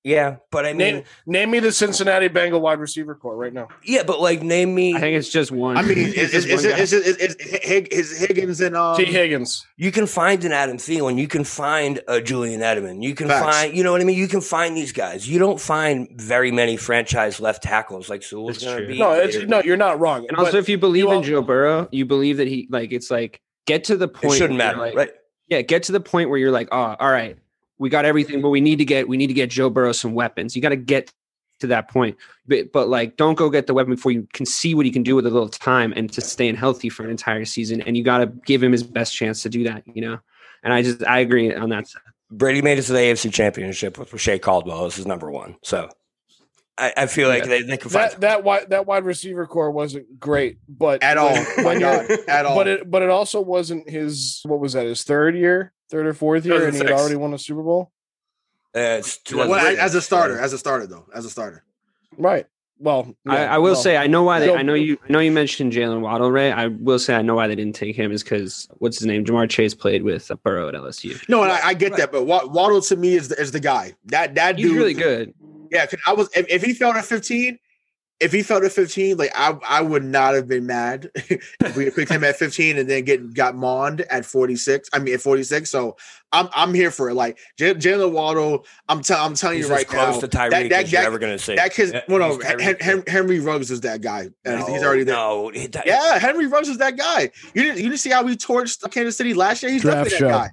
yeah, 0.03 0.37
but 0.51 0.65
I 0.65 0.69
mean, 0.73 0.77
Name, 0.77 1.03
name 1.25 1.51
me 1.51 1.59
the 1.59 1.71
Cincinnati 1.71 2.27
Bengal 2.27 2.59
wide 2.61 2.79
receiver 2.79 3.15
core 3.15 3.35
right 3.37 3.53
now. 3.53 3.69
yeah, 3.83 4.03
but 4.03 4.19
like 4.19 4.41
name 4.41 4.75
me. 4.75 4.93
I 4.95 4.99
think 4.99 5.17
it's 5.17 5.29
just 5.29 5.51
one. 5.51 5.77
I 5.77 5.81
mean, 5.81 5.97
Hig- 5.97 7.87
it's 7.91 8.17
Higgins 8.17 8.61
and 8.61 8.75
um, 8.75 8.97
T. 8.97 9.05
Higgins. 9.05 9.65
you 9.77 9.91
can 9.91 10.07
find 10.07 10.43
an 10.45 10.51
Adam 10.51 10.77
Thielen. 10.77 11.17
You 11.19 11.27
can 11.27 11.43
find 11.43 12.01
a 12.07 12.21
Julian 12.21 12.61
Edelman. 12.61 13.03
You 13.03 13.15
can 13.15 13.27
Facts. 13.27 13.45
find, 13.57 13.77
you 13.77 13.83
know 13.83 13.91
what 13.91 14.01
I 14.01 14.03
mean. 14.03 14.17
You 14.17 14.27
can 14.27 14.41
find 14.41 14.75
these 14.75 14.91
guys. 14.91 15.27
You 15.27 15.39
don't 15.39 15.59
find 15.59 16.07
very 16.15 16.51
many 16.51 16.77
franchise 16.77 17.39
left 17.39 17.63
tackles 17.63 18.09
like 18.09 18.23
Sewell's 18.23 18.55
That's 18.59 18.65
going 18.65 18.77
to 18.77 18.83
true. 18.85 18.93
be. 18.93 18.99
No, 18.99 19.11
it's, 19.13 19.37
no, 19.47 19.61
you're 19.63 19.77
not 19.77 19.99
wrong. 19.99 20.25
and 20.27 20.37
also, 20.37 20.57
if 20.57 20.69
you 20.69 20.77
believe 20.77 21.05
you 21.05 21.11
in 21.11 21.15
all- 21.17 21.23
Joe 21.23 21.41
Burrow, 21.41 21.87
you 21.91 22.05
believe 22.05 22.37
that 22.37 22.47
he 22.47 22.67
like 22.69 22.91
it's 22.91 23.09
like 23.11 23.41
get 23.65 23.85
to 23.85 23.97
the 23.97 24.07
point. 24.07 24.35
it 24.35 24.37
shouldn't 24.37 24.57
matter, 24.57 24.77
like, 24.79 24.95
right? 24.95 25.11
Yeah, 25.47 25.61
get 25.61 25.83
to 25.83 25.91
the 25.91 25.99
point 25.99 26.29
where 26.29 26.39
you're 26.39 26.51
like, 26.51 26.69
oh, 26.71 26.95
all 26.99 27.09
right, 27.11 27.37
we 27.79 27.89
got 27.89 28.05
everything, 28.05 28.41
but 28.41 28.49
we 28.49 28.62
need 28.62 28.77
to 28.77 28.86
get 28.86 29.07
we 29.07 29.17
need 29.17 29.27
to 29.27 29.33
get 29.33 29.49
Joe 29.49 29.69
Burrow 29.69 29.91
some 29.91 30.13
weapons. 30.13 30.55
You 30.55 30.62
got 30.62 30.69
to 30.69 30.75
get 30.75 31.12
to 31.59 31.67
that 31.67 31.89
point, 31.89 32.17
but 32.47 32.71
but 32.71 32.88
like 32.88 33.17
don't 33.17 33.36
go 33.36 33.49
get 33.49 33.67
the 33.67 33.73
weapon 33.73 33.95
before 33.95 34.12
you 34.12 34.27
can 34.33 34.45
see 34.45 34.75
what 34.75 34.86
he 34.86 34.91
can 34.91 35.03
do 35.03 35.15
with 35.15 35.25
a 35.25 35.29
little 35.29 35.49
time 35.49 35.93
and 35.95 36.12
to 36.13 36.21
staying 36.21 36.55
healthy 36.55 36.89
for 36.89 37.03
an 37.03 37.09
entire 37.09 37.45
season. 37.45 37.81
And 37.81 37.97
you 37.97 38.03
got 38.03 38.19
to 38.19 38.27
give 38.27 38.62
him 38.62 38.71
his 38.71 38.83
best 38.83 39.15
chance 39.15 39.41
to 39.43 39.49
do 39.49 39.63
that. 39.65 39.83
You 39.86 40.01
know, 40.01 40.19
and 40.63 40.73
I 40.73 40.81
just 40.81 41.03
I 41.03 41.19
agree 41.19 41.53
on 41.53 41.69
that. 41.69 41.88
Brady 42.31 42.62
made 42.62 42.79
it 42.79 42.83
to 42.83 42.93
the 42.93 42.99
AFC 42.99 43.31
Championship 43.31 43.97
with 43.97 44.12
Reche 44.12 44.41
Caldwell 44.41 44.86
as 44.86 44.95
his 44.95 45.05
number 45.05 45.29
one. 45.29 45.55
So 45.62 45.89
I, 46.77 46.91
I 46.97 47.05
feel 47.05 47.29
like 47.29 47.43
they, 47.43 47.62
they 47.62 47.77
can 47.77 47.89
find 47.91 48.12
that 48.13 48.21
that 48.21 48.43
wide 48.43 48.69
that 48.71 48.88
wide 48.88 49.05
receiver 49.05 49.45
core 49.45 49.69
wasn't 49.69 50.19
great, 50.19 50.57
but 50.67 51.03
at 51.03 51.17
all. 51.17 51.36
when- 51.57 51.81
when 51.81 51.83
at 52.27 52.45
all. 52.45 52.55
but 52.55 52.67
it 52.67 52.89
but 52.89 53.01
it 53.03 53.09
also 53.09 53.41
wasn't 53.41 53.88
his 53.89 54.41
what 54.45 54.59
was 54.59 54.73
that 54.73 54.86
his 54.88 55.03
third 55.03 55.36
year, 55.36 55.71
third 55.89 56.07
or 56.07 56.13
fourth 56.13 56.45
year, 56.45 56.65
and 56.65 56.73
he 56.75 56.79
had 56.79 56.91
already 56.91 57.15
won 57.15 57.33
a 57.33 57.38
Super 57.38 57.62
Bowl. 57.62 57.91
Uh, 58.75 58.97
it's 58.99 59.19
Well, 59.31 59.49
well, 59.49 59.59
2008. 59.59 59.79
as 59.79 59.93
a 59.93 60.01
starter, 60.01 60.39
as 60.39 60.51
a 60.53 60.57
starter 60.57 60.88
though, 60.88 61.05
as 61.13 61.25
a 61.25 61.29
starter. 61.29 61.63
Right. 62.17 62.47
Well, 62.79 63.15
I, 63.27 63.36
yeah, 63.43 63.53
I 63.53 63.57
will 63.59 63.73
well, 63.73 63.75
say 63.75 63.95
I 63.95 64.07
know 64.07 64.23
why 64.23 64.39
they, 64.39 64.47
Joe- 64.47 64.55
I 64.55 64.63
know 64.63 64.73
you 64.73 64.97
I 65.07 65.12
know 65.13 65.19
you 65.19 65.31
mentioned 65.31 65.73
Jalen 65.73 66.01
Waddle 66.01 66.31
Ray. 66.31 66.51
I 66.51 66.67
will 66.67 66.97
say 66.97 67.13
I 67.13 67.21
know 67.21 67.36
why 67.36 67.47
they 67.47 67.55
didn't 67.55 67.75
take 67.75 67.95
him 67.95 68.12
is 68.12 68.23
because 68.23 68.67
what's 68.79 68.97
his 68.97 69.05
name 69.05 69.23
Ja'Marr 69.23 69.47
Chase 69.47 69.75
played 69.75 70.01
with 70.01 70.29
Burrow 70.43 70.67
at 70.69 70.73
LSU. 70.73 71.23
No, 71.29 71.43
and 71.43 71.51
I, 71.51 71.67
I 71.67 71.73
get 71.75 71.91
Right. 71.91 71.99
that, 71.99 72.12
but 72.12 72.25
Wa- 72.25 72.47
Waddle 72.47 72.81
to 72.81 72.95
me 72.97 73.13
is 73.13 73.29
the, 73.29 73.39
is 73.39 73.51
the 73.51 73.59
guy. 73.59 73.93
That 74.05 74.33
that 74.36 74.57
He's 74.57 74.67
dude, 74.69 74.75
really 74.77 74.95
good. 74.95 75.33
Yeah, 75.73 75.86
'cause 75.88 75.99
I 76.07 76.13
was 76.13 76.29
if, 76.36 76.45
if 76.49 76.63
he 76.63 76.73
fell 76.73 76.93
to 76.93 77.01
15, 77.01 77.57
if 78.19 78.31
he 78.31 78.43
fell 78.43 78.62
to 78.62 78.69
15, 78.69 79.17
like 79.17 79.31
I 79.36 79.57
I 79.67 79.81
would 79.81 80.03
not 80.03 80.36
have 80.36 80.47
been 80.47 80.65
mad 80.67 81.09
if 81.15 81.75
we 81.75 81.86
had 81.86 81.95
picked 81.95 82.12
him 82.12 82.23
at 82.23 82.38
15 82.38 82.77
and 82.77 82.89
then 82.89 83.03
get 83.03 83.33
got 83.33 83.55
Mond 83.55 84.01
at 84.01 84.25
46. 84.25 84.88
I 84.93 84.99
mean 84.99 85.15
at 85.15 85.21
46. 85.21 85.69
So 85.69 85.97
I'm 86.31 86.47
I'm 86.53 86.73
here 86.73 86.91
for 86.91 87.09
it. 87.09 87.15
Like 87.15 87.38
J- 87.57 87.73
Jalen 87.73 88.12
Waddle, 88.12 88.65
I'm 88.88 89.01
tell 89.01 89.25
I'm 89.25 89.33
telling 89.33 89.57
He's 89.57 89.67
you 89.67 89.73
right 89.73 89.88
close 89.88 90.15
now. 90.15 90.19
to 90.21 90.27
Tyreek 90.27 90.49
that- 90.51 90.69
that- 90.69 90.83
as 90.86 90.91
you're 90.91 91.01
that- 91.01 91.07
ever 91.07 91.19
going 91.19 91.36
to 91.38 91.43
see. 91.43 91.55
that 91.55 91.73
kid's 91.73 91.91
Yeah, 91.91 92.01
well, 92.07 92.19
no. 92.19 92.39
Hen- 92.39 92.77
Hen- 92.79 93.03
Henry 93.07 93.39
Ruggs 93.39 93.71
is 93.71 93.81
that 93.81 94.01
guy. 94.01 94.29
And 94.45 94.59
he's 94.59 94.81
No, 94.81 94.88
already 94.88 95.03
there. 95.03 95.15
No, 95.15 95.51
that- 95.51 95.86
Yeah, 95.88 96.19
Henry 96.19 96.45
Ruggs 96.47 96.69
is 96.69 96.77
that 96.77 96.95
guy. 96.97 97.31
You 97.55 97.63
didn't 97.63 97.77
you 97.77 97.89
didn't 97.89 97.99
see 97.99 98.12
how 98.12 98.23
we 98.23 98.38
torched 98.38 98.89
Kansas 98.91 99.17
City 99.17 99.33
last 99.33 99.63
year? 99.63 99.71
He's 99.71 99.81
Draft 99.81 100.09
definitely 100.12 100.27
that 100.27 100.33
show. 100.33 100.38
guy. 100.38 100.49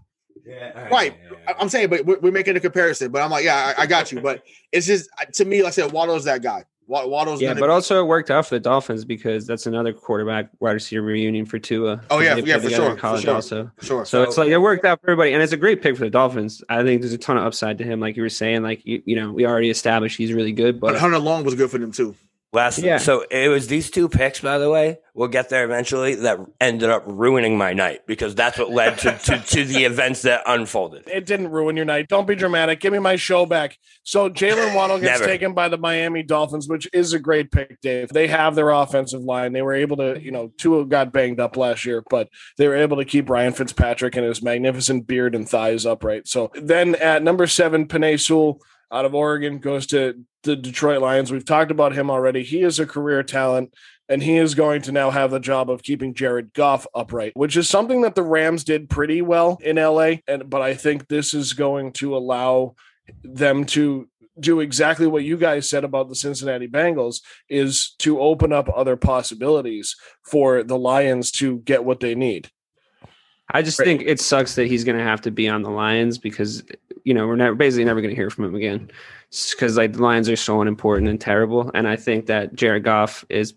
Yeah, 0.46 0.72
all 0.85 0.90
Right. 0.90 1.14
yeah, 1.22 1.30
yeah. 1.30 1.30
I'm 1.46 1.68
saying, 1.68 1.88
but 1.88 2.05
we're, 2.05 2.18
we're 2.18 2.33
making 2.33 2.57
a 2.57 2.61
comparison. 2.61 3.11
But 3.11 3.22
I'm 3.22 3.31
like, 3.31 3.44
yeah, 3.44 3.74
I, 3.76 3.83
I 3.83 3.87
got 3.87 4.12
you. 4.12 4.20
But 4.20 4.42
it's 4.72 4.87
just 4.87 5.09
to 5.35 5.44
me, 5.44 5.62
like 5.62 5.68
I 5.68 5.72
said, 5.72 5.92
Waddle's 5.92 6.24
that 6.24 6.42
guy. 6.42 6.64
Waddle's 6.90 7.40
Yeah, 7.40 7.55
but 7.55 7.66
be- 7.66 7.72
also 7.72 8.03
it 8.03 8.07
worked 8.07 8.31
out 8.31 8.46
for 8.46 8.57
the 8.57 8.61
Dolphins 8.61 9.05
because 9.05 9.46
that's 9.46 9.66
another 9.66 9.92
quarterback 9.92 10.50
wide 10.59 10.72
receiver 10.72 11.03
reunion 11.03 11.46
for 11.46 11.59
Tua. 11.59 12.03
Oh, 12.11 12.18
yeah, 12.18 12.37
yeah, 12.37 12.59
for 12.59 12.68
sure, 12.68 12.96
for 12.96 13.18
sure. 13.18 13.35
also. 13.35 13.70
sure. 13.81 14.05
So 14.05 14.24
it's 14.24 14.37
like 14.37 14.48
it 14.48 14.59
worked 14.59 14.85
out 14.85 15.00
for 15.00 15.11
everybody, 15.11 15.33
and 15.33 15.42
it's 15.42 15.53
a 15.53 15.57
great 15.57 15.83
pick 15.83 15.96
for 15.96 16.05
the 16.05 16.11
Dolphins. 16.11 16.64
I 16.68 16.83
think 16.83 17.00
there's 17.00 17.12
a 17.12 17.18
ton 17.18 17.37
of 17.37 17.44
upside 17.44 17.79
to 17.79 17.85
him, 17.85 18.00
like 18.00 18.16
you 18.16 18.22
were 18.22 18.29
saying. 18.29 18.62
Like 18.62 18.85
you, 18.85 19.03
you 19.07 19.14
know, 19.14 19.31
we 19.31 19.46
already 19.46 19.70
established 19.70 20.18
he's 20.18 20.33
really 20.33 20.53
good, 20.53 20.81
But 20.81 20.92
but 20.92 21.00
Hunter 21.00 21.20
Long 21.20 21.44
was 21.44 21.55
good 21.55 21.70
for 21.70 21.79
them 21.79 21.92
too. 21.92 22.16
Last, 22.52 22.78
Yeah. 22.80 22.98
so 22.98 23.24
it 23.30 23.48
was 23.48 23.68
these 23.68 23.90
two 23.90 24.08
picks, 24.08 24.40
by 24.40 24.58
the 24.58 24.68
way. 24.68 24.98
We'll 25.14 25.28
get 25.28 25.50
there 25.50 25.64
eventually. 25.64 26.16
That 26.16 26.38
ended 26.60 26.88
up 26.90 27.04
ruining 27.06 27.56
my 27.56 27.74
night 27.74 28.00
because 28.06 28.34
that's 28.34 28.58
what 28.58 28.70
led 28.70 28.98
to, 28.98 29.16
to, 29.18 29.38
to 29.38 29.64
the 29.64 29.84
events 29.84 30.22
that 30.22 30.42
unfolded. 30.46 31.06
It 31.06 31.26
didn't 31.26 31.50
ruin 31.50 31.76
your 31.76 31.84
night. 31.84 32.08
Don't 32.08 32.26
be 32.26 32.34
dramatic. 32.34 32.80
Give 32.80 32.92
me 32.92 32.98
my 32.98 33.14
show 33.16 33.46
back. 33.46 33.76
So 34.02 34.28
Jalen 34.28 34.74
Waddle 34.74 34.98
gets 34.98 35.20
taken 35.20 35.52
by 35.52 35.68
the 35.68 35.78
Miami 35.78 36.22
Dolphins, 36.24 36.68
which 36.68 36.88
is 36.92 37.12
a 37.12 37.20
great 37.20 37.52
pick, 37.52 37.80
Dave. 37.82 38.08
They 38.08 38.26
have 38.26 38.56
their 38.56 38.70
offensive 38.70 39.22
line. 39.22 39.52
They 39.52 39.62
were 39.62 39.74
able 39.74 39.98
to, 39.98 40.20
you 40.20 40.32
know, 40.32 40.52
Tua 40.58 40.86
got 40.86 41.12
banged 41.12 41.38
up 41.38 41.56
last 41.56 41.84
year, 41.84 42.02
but 42.10 42.28
they 42.56 42.66
were 42.66 42.76
able 42.76 42.96
to 42.96 43.04
keep 43.04 43.30
Ryan 43.30 43.52
Fitzpatrick 43.52 44.16
and 44.16 44.26
his 44.26 44.42
magnificent 44.42 45.06
beard 45.06 45.34
and 45.36 45.48
thighs 45.48 45.86
upright. 45.86 46.26
So 46.26 46.50
then 46.54 46.96
at 46.96 47.22
number 47.22 47.46
seven, 47.46 47.86
Penei 47.86 48.18
Sewell 48.18 48.60
out 48.92 49.05
of 49.05 49.14
Oregon 49.14 49.59
goes 49.59 49.87
to 49.88 50.24
the 50.42 50.57
Detroit 50.57 51.00
Lions. 51.00 51.31
We've 51.31 51.44
talked 51.44 51.70
about 51.70 51.92
him 51.92 52.11
already. 52.11 52.42
He 52.42 52.62
is 52.62 52.79
a 52.79 52.87
career 52.87 53.22
talent. 53.22 53.74
And 54.09 54.20
he 54.20 54.38
is 54.38 54.57
going 54.57 54.83
to 54.83 54.92
now 54.92 55.11
have 55.11 55.31
the 55.31 55.38
job 55.38 55.70
of 55.70 55.85
keeping 55.85 56.14
Jared 56.14 56.53
Goff 56.53 56.85
upright, 56.96 57.31
which 57.37 57.57
is 57.57 57.68
something 57.68 58.00
that 58.00 58.16
the 58.16 58.24
Rams 58.24 58.64
did 58.64 58.90
pretty 58.90 59.22
well 59.22 59.57
in 59.62 59.76
LA. 59.76 60.14
And 60.26 60.50
but 60.50 60.62
I 60.62 60.74
think 60.74 61.07
this 61.07 61.33
is 61.33 61.53
going 61.53 61.92
to 61.92 62.16
allow 62.16 62.74
them 63.22 63.66
to 63.66 64.09
do 64.40 64.59
exactly 64.59 65.07
what 65.07 65.22
you 65.22 65.37
guys 65.37 65.68
said 65.68 65.85
about 65.85 66.09
the 66.09 66.16
Cincinnati 66.16 66.66
Bengals 66.66 67.20
is 67.48 67.94
to 67.98 68.20
open 68.20 68.53
up 68.53 68.68
other 68.74 68.96
possibilities 68.96 69.94
for 70.24 70.64
the 70.64 70.79
Lions 70.79 71.31
to 71.33 71.59
get 71.61 71.85
what 71.85 72.00
they 72.00 72.16
need. 72.16 72.50
I 73.52 73.62
just 73.62 73.78
Right. 73.78 73.84
think 73.86 74.02
it 74.06 74.20
sucks 74.20 74.54
that 74.56 74.66
he's 74.66 74.84
going 74.84 74.98
to 74.98 75.04
have 75.04 75.20
to 75.22 75.30
be 75.30 75.48
on 75.48 75.62
the 75.62 75.70
Lions 75.70 76.18
because 76.18 76.62
you 77.04 77.14
know 77.14 77.26
we're 77.26 77.36
never 77.36 77.54
basically 77.54 77.84
never 77.84 78.00
going 78.00 78.10
to 78.10 78.16
hear 78.16 78.30
from 78.30 78.44
him 78.44 78.54
again 78.54 78.90
because 79.52 79.76
like 79.76 79.92
the 79.94 80.02
Lions 80.02 80.28
are 80.28 80.36
so 80.36 80.60
unimportant 80.60 81.08
and 81.08 81.20
terrible, 81.20 81.70
and 81.74 81.86
I 81.88 81.96
think 81.96 82.26
that 82.26 82.54
Jared 82.54 82.84
Goff 82.84 83.24
is 83.28 83.54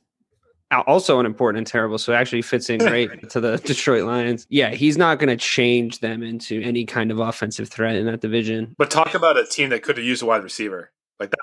al- 0.72 0.82
also 0.82 1.20
unimportant 1.20 1.58
and 1.60 1.68
terrible, 1.68 1.98
so 1.98 2.14
actually 2.14 2.42
fits 2.44 2.70
in 2.70 2.80
great 2.80 3.30
to 3.32 3.40
the 3.40 3.58
Detroit 3.58 4.04
Lions. 4.06 4.46
Yeah, 4.50 4.70
he's 4.72 4.98
not 4.98 5.20
going 5.20 5.30
to 5.30 5.38
change 5.38 6.00
them 6.00 6.22
into 6.24 6.62
any 6.62 6.86
kind 6.86 7.12
of 7.12 7.20
offensive 7.20 7.70
threat 7.70 7.96
in 7.96 8.06
that 8.06 8.22
division. 8.22 8.76
But 8.78 8.92
talk 8.92 9.14
about 9.16 9.38
a 9.38 9.46
team 9.46 9.70
that 9.70 9.82
could 9.84 9.98
have 9.98 10.06
used 10.06 10.22
a 10.22 10.26
wide 10.26 10.44
receiver 10.44 10.92
like 11.20 11.32
that. 11.32 11.38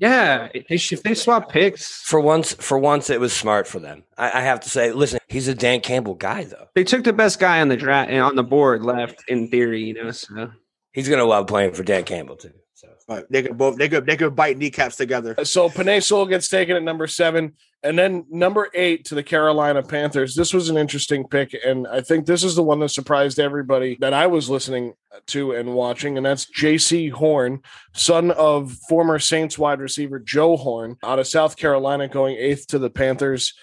Yeah, 0.00 0.48
if 0.54 1.02
they 1.02 1.14
swap 1.14 1.50
picks. 1.50 2.02
For 2.02 2.20
once, 2.20 2.54
for 2.54 2.78
once, 2.78 3.10
it 3.10 3.20
was 3.20 3.32
smart 3.32 3.66
for 3.66 3.80
them. 3.80 4.04
I, 4.16 4.38
I 4.38 4.40
have 4.42 4.60
to 4.60 4.70
say, 4.70 4.92
listen, 4.92 5.20
he's 5.28 5.48
a 5.48 5.54
Dan 5.54 5.80
Campbell 5.80 6.14
guy, 6.14 6.44
though. 6.44 6.66
They 6.74 6.84
took 6.84 7.04
the 7.04 7.12
best 7.12 7.38
guy 7.38 7.60
on 7.60 7.68
the 7.68 7.76
draft 7.76 8.10
on 8.12 8.36
the 8.36 8.42
board 8.42 8.82
left 8.82 9.24
in 9.28 9.48
theory, 9.48 9.82
you 9.82 9.94
know. 9.94 10.10
So 10.10 10.50
He's 10.92 11.08
gonna 11.08 11.24
love 11.24 11.48
playing 11.48 11.74
for 11.74 11.82
Dan 11.82 12.04
Campbell 12.04 12.36
too. 12.36 12.52
So 12.84 13.04
But 13.06 13.30
they 13.30 13.42
could 13.42 13.58
both 13.58 13.76
they 13.76 13.88
could 13.88 14.06
they 14.06 14.16
could 14.16 14.34
bite 14.34 14.56
kneecaps 14.56 14.96
together. 14.96 15.34
Uh, 15.36 15.44
so 15.44 15.68
Penei 15.68 16.02
Sewell 16.02 16.26
gets 16.26 16.48
taken 16.48 16.76
at 16.76 16.82
number 16.82 17.06
seven, 17.06 17.54
and 17.82 17.98
then 17.98 18.24
number 18.30 18.70
eight 18.74 19.04
to 19.06 19.14
the 19.14 19.22
Carolina 19.22 19.82
Panthers. 19.82 20.34
This 20.34 20.54
was 20.54 20.68
an 20.68 20.76
interesting 20.76 21.26
pick, 21.28 21.54
and 21.64 21.86
I 21.86 22.00
think 22.00 22.26
this 22.26 22.42
is 22.42 22.54
the 22.54 22.62
one 22.62 22.80
that 22.80 22.88
surprised 22.90 23.38
everybody 23.38 23.96
that 24.00 24.14
I 24.14 24.26
was 24.26 24.48
listening 24.48 24.94
to 25.26 25.52
and 25.52 25.74
watching, 25.74 26.16
and 26.16 26.24
that's 26.24 26.46
Jaycee 26.50 27.12
Horn, 27.12 27.60
son 27.92 28.30
of 28.30 28.72
former 28.88 29.18
Saints 29.18 29.58
wide 29.58 29.80
receiver 29.80 30.18
Joe 30.18 30.56
Horn, 30.56 30.96
out 31.02 31.18
of 31.18 31.26
South 31.26 31.56
Carolina, 31.56 32.08
going 32.08 32.36
eighth 32.36 32.66
to 32.68 32.78
the 32.78 32.90
Panthers. 32.90 33.54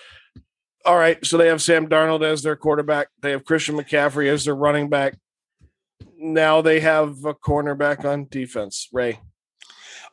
All 0.86 0.98
right, 0.98 1.24
so 1.26 1.38
they 1.38 1.48
have 1.48 1.62
Sam 1.62 1.88
Darnold 1.88 2.24
as 2.24 2.42
their 2.42 2.56
quarterback. 2.56 3.10
They 3.22 3.32
have 3.32 3.46
Christian 3.46 3.76
McCaffrey 3.76 4.28
as 4.28 4.46
their 4.46 4.56
running 4.56 4.90
back. 4.90 5.16
Now 6.18 6.62
they 6.62 6.80
have 6.80 7.26
a 7.26 7.34
cornerback 7.34 8.06
on 8.06 8.28
defense. 8.30 8.90
Ray. 8.92 9.20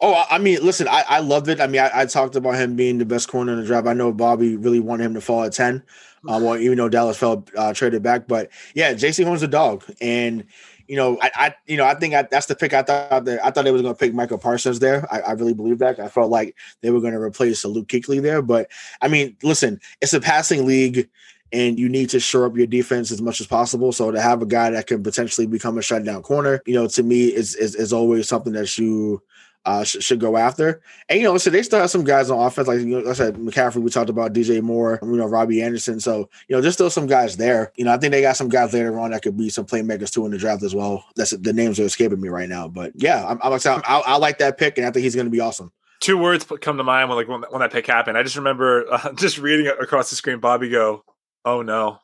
Oh, 0.01 0.25
I- 0.31 0.39
mean, 0.39 0.63
listen, 0.63 0.89
I, 0.89 1.05
I 1.09 1.19
loved 1.21 1.49
it. 1.49 1.61
I 1.61 1.67
mean, 1.67 1.81
I, 1.81 1.91
I 1.93 2.07
talked 2.07 2.37
about 2.37 2.55
him 2.55 2.77
being 2.77 2.99
the 2.99 3.05
best 3.05 3.29
corner 3.29 3.53
in 3.53 3.61
the 3.61 3.67
draft. 3.67 3.87
I 3.87 3.95
know 3.95 4.13
Bobby 4.13 4.57
really 4.57 4.81
wanted 4.81 5.05
him 5.05 5.15
to 5.15 5.21
fall 5.21 5.43
at 5.45 5.53
10. 5.53 5.83
Um, 6.29 6.43
well, 6.43 6.57
even 6.57 6.79
though 6.79 6.89
Dallas 6.89 7.17
fell 7.17 7.47
uh, 7.57 7.73
traded 7.73 8.03
back, 8.03 8.27
but 8.27 8.51
yeah, 8.75 8.93
Jaycee 8.93 9.25
Horn's 9.25 9.43
a 9.43 9.49
dog, 9.49 9.85
and 10.01 10.45
you 10.89 10.97
know, 10.97 11.19
I, 11.23 11.31
I 11.35 11.55
you 11.67 11.77
know, 11.77 11.85
I 11.85 11.95
think 11.95 12.15
I, 12.15 12.23
that's 12.23 12.47
the 12.47 12.57
pick 12.57 12.75
I 12.75 12.83
thought 12.83 13.25
that 13.27 13.45
I 13.45 13.51
thought 13.51 13.65
they 13.65 13.71
was 13.71 13.83
going 13.83 13.95
to 13.95 13.99
pick 13.99 14.15
Michael 14.15 14.39
Parsons 14.39 14.81
there. 14.81 15.07
I, 15.13 15.21
I 15.21 15.33
really 15.33 15.55
believe 15.55 15.79
that. 15.79 16.01
I 16.01 16.09
felt 16.09 16.31
like 16.31 16.57
they 16.83 16.91
were 16.91 17.01
going 17.01 17.13
to 17.13 17.21
replace 17.21 17.65
Luke 17.65 17.87
Kuechly 17.87 18.21
there, 18.21 18.43
but 18.43 18.69
I 19.01 19.09
mean, 19.09 19.37
listen, 19.43 19.81
it's 20.01 20.15
a 20.15 20.21
passing 20.21 20.67
league, 20.67 21.09
and 21.53 21.79
you 21.79 21.89
need 21.89 22.11
to 22.11 22.21
shore 22.21 22.47
up 22.47 22.57
your 22.57 22.67
defense 22.67 23.11
as 23.11 23.23
much 23.23 23.41
as 23.41 23.47
possible. 23.47 23.93
So 23.93 24.11
to 24.11 24.21
have 24.21 24.43
a 24.43 24.47
guy 24.47 24.71
that 24.71 24.87
can 24.87 25.03
potentially 25.03 25.47
become 25.47 25.79
a 25.79 25.83
shutdown 25.83 26.23
corner, 26.23 26.63
you 26.67 26.75
know, 26.75 26.87
to 26.89 27.03
me 27.03 27.27
is 27.27 27.55
is, 27.55 27.75
is 27.75 27.93
always 27.93 28.29
something 28.29 28.53
that 28.53 28.77
you 28.79 29.23
uh, 29.65 29.85
sh- 29.85 29.99
should 30.01 30.21
go 30.21 30.37
after. 30.37 30.81
And 31.09 31.21
you 31.21 31.25
know, 31.25 31.37
so 31.37 31.51
they 31.51 31.63
still 31.63 31.81
have 31.81 31.91
some 31.91 32.05
guys 32.05 32.31
on 32.31 32.45
offense, 32.45 32.69
like 32.69 32.81
you 32.81 32.87
know, 32.87 32.99
like 32.99 33.09
I 33.09 33.13
said, 33.13 33.35
McCaffrey. 33.37 33.83
We 33.83 33.91
talked 33.91 34.11
about 34.11 34.33
DJ 34.33 34.63
Moore, 34.63 34.99
you 35.03 35.17
know, 35.17 35.27
Robbie 35.27 35.63
Anderson. 35.63 36.01
So 36.01 36.29
you 36.49 36.57
know, 36.57 36.63
there's 36.63 36.75
still 36.75 36.91
some 36.91 37.07
guys 37.07 37.37
there. 37.37 37.73
You 37.77 37.85
know, 37.85 37.93
I 37.93 37.99
think 37.99 38.13
they 38.13 38.23
got 38.23 38.37
some 38.37 38.49
guys 38.49 38.73
later 38.73 38.99
on 38.99 39.11
that 39.11 39.23
could 39.23 39.37
be 39.37 39.51
some 39.51 39.67
playmakers 39.67 40.11
too 40.11 40.25
in 40.25 40.33
the 40.33 40.39
draft 40.39 40.63
as 40.63 40.75
well. 40.75 41.05
That's 41.17 41.31
the 41.31 41.53
names 41.53 41.79
are 41.79 41.85
escaping 41.85 42.21
me 42.21 42.29
right 42.29 42.49
now, 42.49 42.69
but 42.69 42.93
yeah, 42.95 43.27
I'm, 43.27 43.39
I'm 43.43 43.53
excited. 43.53 43.85
I, 43.87 44.01
I 44.01 44.17
like 44.17 44.39
that 44.39 44.59
pick, 44.59 44.79
and 44.79 44.87
I 44.87 44.91
think 44.91 45.05
he's 45.05 45.15
going 45.15 45.27
to 45.27 45.31
be 45.31 45.41
awesome. 45.41 45.71
two 46.01 46.17
words 46.17 46.47
come 46.61 46.79
to 46.79 46.85
mind 46.85 47.09
when 47.11 47.19
like 47.19 47.29
when, 47.29 47.43
when 47.51 47.61
that 47.61 47.73
pick 47.73 47.87
happened. 47.87 48.17
I 48.17 48.23
just 48.23 48.37
remember 48.37 48.87
uh, 48.91 49.13
just 49.13 49.39
reading 49.39 49.67
across 49.67 50.11
the 50.11 50.17
screen. 50.17 50.41
Bobby 50.41 50.71
go, 50.71 51.05
"Oh 51.49 51.63
no," 51.63 52.01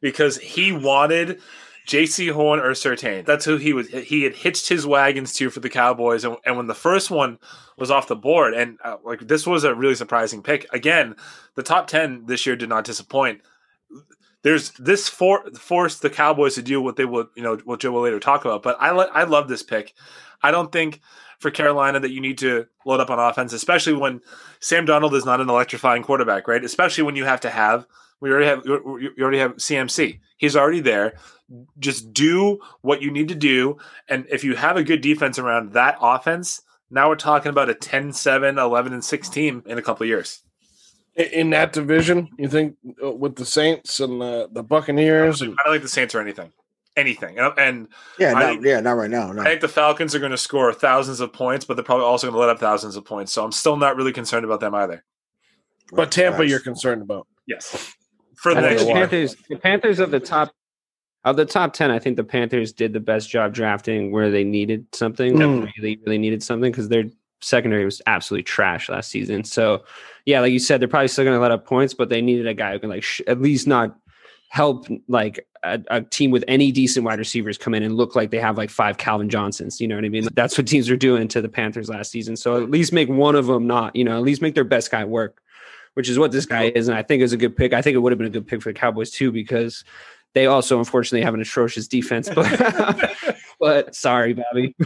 because 0.00 0.38
he 0.38 0.72
wanted 0.72 1.40
Jaycee 1.86 2.32
Horn 2.32 2.60
or 2.60 2.72
Surtain. 2.72 3.24
That's 3.24 3.44
who 3.46 3.56
he 3.56 3.72
was. 3.72 3.88
He 3.88 4.22
had 4.22 4.34
hitched 4.34 4.68
his 4.68 4.86
wagons 4.86 5.32
to 5.34 5.50
for 5.50 5.60
the 5.60 5.70
Cowboys, 5.70 6.24
and, 6.24 6.36
and 6.44 6.56
when 6.56 6.66
the 6.66 6.74
first 6.74 7.10
one 7.10 7.38
was 7.78 7.90
off 7.90 8.08
the 8.08 8.16
board, 8.16 8.54
and 8.54 8.78
uh, 8.84 8.96
like 9.04 9.20
this 9.20 9.46
was 9.46 9.64
a 9.64 9.74
really 9.74 9.94
surprising 9.94 10.42
pick. 10.42 10.66
Again, 10.72 11.16
the 11.54 11.62
top 11.62 11.86
ten 11.86 12.26
this 12.26 12.44
year 12.46 12.56
did 12.56 12.68
not 12.68 12.84
disappoint. 12.84 13.40
There's 14.42 14.70
this 14.72 15.08
for, 15.08 15.50
forced 15.52 16.02
the 16.02 16.10
Cowboys 16.10 16.54
to 16.54 16.62
do 16.62 16.80
what 16.80 16.96
they 16.96 17.04
will, 17.04 17.28
you 17.34 17.42
know, 17.42 17.56
what 17.64 17.80
Joe 17.80 17.90
will 17.90 18.02
later 18.02 18.20
talk 18.20 18.44
about. 18.44 18.62
But 18.62 18.76
I, 18.80 18.90
I 18.90 19.24
love 19.24 19.48
this 19.48 19.64
pick. 19.64 19.94
I 20.42 20.52
don't 20.52 20.70
think 20.70 21.00
for 21.38 21.50
Carolina 21.50 22.00
that 22.00 22.12
you 22.12 22.20
need 22.20 22.38
to 22.38 22.66
load 22.84 23.00
up 23.00 23.10
on 23.10 23.18
offense, 23.18 23.52
especially 23.52 23.94
when 23.94 24.20
Sam 24.60 24.84
Donald 24.84 25.14
is 25.14 25.24
not 25.24 25.40
an 25.40 25.48
electrifying 25.48 26.02
quarterback, 26.02 26.46
right? 26.46 26.64
Especially 26.64 27.02
when 27.04 27.16
you 27.16 27.24
have 27.24 27.40
to 27.40 27.50
have 27.50 27.86
we 28.20 28.30
already 28.30 28.46
have 28.46 28.64
you 28.66 29.12
already 29.20 29.38
have 29.38 29.56
CMC. 29.56 30.20
He's 30.36 30.56
already 30.56 30.80
there. 30.80 31.14
Just 31.78 32.12
do 32.12 32.58
what 32.82 33.00
you 33.02 33.10
need 33.10 33.28
to 33.28 33.34
do, 33.34 33.78
and 34.08 34.26
if 34.30 34.44
you 34.44 34.54
have 34.56 34.76
a 34.76 34.84
good 34.84 35.00
defense 35.00 35.38
around 35.38 35.72
that 35.72 35.96
offense, 36.00 36.60
now 36.90 37.08
we're 37.08 37.16
talking 37.16 37.48
about 37.50 37.70
a 37.70 37.74
10-7, 37.74 38.58
11 38.60 38.92
and 38.92 39.04
6 39.04 39.28
team 39.30 39.62
in 39.66 39.78
a 39.78 39.82
couple 39.82 40.04
of 40.04 40.08
years. 40.08 40.42
In 41.16 41.50
that 41.50 41.72
division, 41.72 42.28
you 42.38 42.48
think 42.48 42.76
uh, 43.02 43.10
with 43.10 43.36
the 43.36 43.44
Saints 43.44 43.98
and 44.00 44.20
the, 44.20 44.48
the 44.52 44.62
Buccaneers 44.62 45.42
and 45.42 45.52
I 45.52 45.64
don't 45.64 45.74
like 45.74 45.82
the 45.82 45.88
Saints 45.88 46.14
or 46.14 46.20
anything. 46.20 46.52
Anything. 46.96 47.38
And, 47.38 47.52
and 47.58 47.88
Yeah, 48.18 48.34
I- 48.34 48.54
not, 48.54 48.62
yeah, 48.62 48.80
not 48.80 48.92
right 48.92 49.10
now. 49.10 49.32
No. 49.32 49.42
I 49.42 49.46
think 49.46 49.60
the 49.60 49.68
Falcons 49.68 50.14
are 50.14 50.18
going 50.20 50.30
to 50.32 50.38
score 50.38 50.72
thousands 50.72 51.20
of 51.20 51.32
points, 51.32 51.64
but 51.64 51.74
they're 51.74 51.84
probably 51.84 52.04
also 52.06 52.26
going 52.28 52.34
to 52.34 52.38
let 52.40 52.48
up 52.50 52.60
thousands 52.60 52.94
of 52.96 53.04
points. 53.04 53.32
So 53.32 53.42
I'm 53.44 53.52
still 53.52 53.76
not 53.76 53.96
really 53.96 54.12
concerned 54.12 54.44
about 54.44 54.60
them 54.60 54.74
either. 54.74 55.02
but 55.92 56.12
Tampa 56.12 56.38
Facts. 56.38 56.50
you're 56.50 56.60
concerned 56.60 57.02
about. 57.02 57.26
Yes. 57.46 57.94
For 58.40 58.54
the 58.54 58.60
next 58.60 58.84
the. 58.84 58.92
Panthers, 58.92 59.36
the 59.48 59.56
Panthers 59.56 59.98
of 59.98 60.10
the 60.10 60.20
top 60.20 60.52
of 61.24 61.36
the 61.36 61.44
top 61.44 61.72
ten, 61.72 61.90
I 61.90 61.98
think 61.98 62.16
the 62.16 62.24
Panthers 62.24 62.72
did 62.72 62.92
the 62.92 63.00
best 63.00 63.28
job 63.28 63.52
drafting 63.52 64.12
where 64.12 64.30
they 64.30 64.44
needed 64.44 64.86
something, 64.94 65.34
Mm. 65.34 65.70
really, 65.76 65.98
really 66.06 66.18
needed 66.18 66.42
something 66.42 66.70
because 66.70 66.88
their 66.88 67.04
secondary 67.40 67.84
was 67.84 68.00
absolutely 68.06 68.44
trash 68.44 68.88
last 68.88 69.10
season. 69.10 69.44
So, 69.44 69.84
yeah, 70.26 70.40
like 70.40 70.52
you 70.52 70.58
said, 70.58 70.80
they're 70.80 70.88
probably 70.88 71.08
still 71.08 71.24
going 71.24 71.36
to 71.36 71.40
let 71.40 71.50
up 71.50 71.66
points, 71.66 71.94
but 71.94 72.08
they 72.08 72.20
needed 72.22 72.46
a 72.46 72.54
guy 72.54 72.72
who 72.72 72.78
can 72.78 72.88
like 72.90 73.02
sh- 73.02 73.20
at 73.26 73.40
least 73.40 73.66
not 73.66 73.96
help 74.50 74.86
like 75.08 75.46
a, 75.62 75.80
a 75.90 76.00
team 76.00 76.30
with 76.30 76.42
any 76.48 76.72
decent 76.72 77.04
wide 77.04 77.18
receivers 77.18 77.58
come 77.58 77.74
in 77.74 77.82
and 77.82 77.96
look 77.96 78.16
like 78.16 78.30
they 78.30 78.38
have 78.40 78.56
like 78.56 78.70
five 78.70 78.96
Calvin 78.96 79.28
Johnsons. 79.28 79.80
You 79.80 79.88
know 79.88 79.96
what 79.96 80.04
I 80.04 80.08
mean? 80.08 80.26
That's 80.34 80.56
what 80.56 80.66
teams 80.66 80.88
are 80.88 80.96
doing 80.96 81.28
to 81.28 81.42
the 81.42 81.48
Panthers 81.48 81.88
last 81.88 82.10
season. 82.10 82.36
So 82.36 82.62
at 82.62 82.70
least 82.70 82.92
make 82.92 83.08
one 83.08 83.34
of 83.34 83.46
them 83.46 83.66
not, 83.66 83.94
you 83.94 84.04
know, 84.04 84.16
at 84.16 84.22
least 84.22 84.40
make 84.40 84.54
their 84.54 84.64
best 84.64 84.90
guy 84.90 85.04
work, 85.04 85.42
which 85.98 86.08
is 86.08 86.16
what 86.16 86.30
this 86.30 86.46
guy 86.46 86.70
is. 86.72 86.86
And 86.86 86.96
I 86.96 87.02
think 87.02 87.22
was 87.22 87.32
a 87.32 87.36
good 87.36 87.56
pick. 87.56 87.72
I 87.72 87.82
think 87.82 87.96
it 87.96 87.98
would 87.98 88.12
have 88.12 88.18
been 88.18 88.28
a 88.28 88.30
good 88.30 88.46
pick 88.46 88.62
for 88.62 88.72
the 88.72 88.78
Cowboys 88.78 89.10
too, 89.10 89.32
because 89.32 89.82
they 90.32 90.46
also 90.46 90.78
unfortunately 90.78 91.24
have 91.24 91.34
an 91.34 91.40
atrocious 91.40 91.88
defense. 91.88 92.30
But, 92.32 93.16
but 93.60 93.96
sorry, 93.96 94.34
Bobby. 94.34 94.76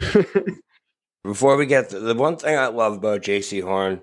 Before 1.22 1.58
we 1.58 1.66
get 1.66 1.90
the 1.90 2.14
one 2.14 2.38
thing 2.38 2.56
I 2.56 2.68
love 2.68 2.94
about 2.94 3.20
Jaycee 3.20 3.62
Horn 3.62 4.00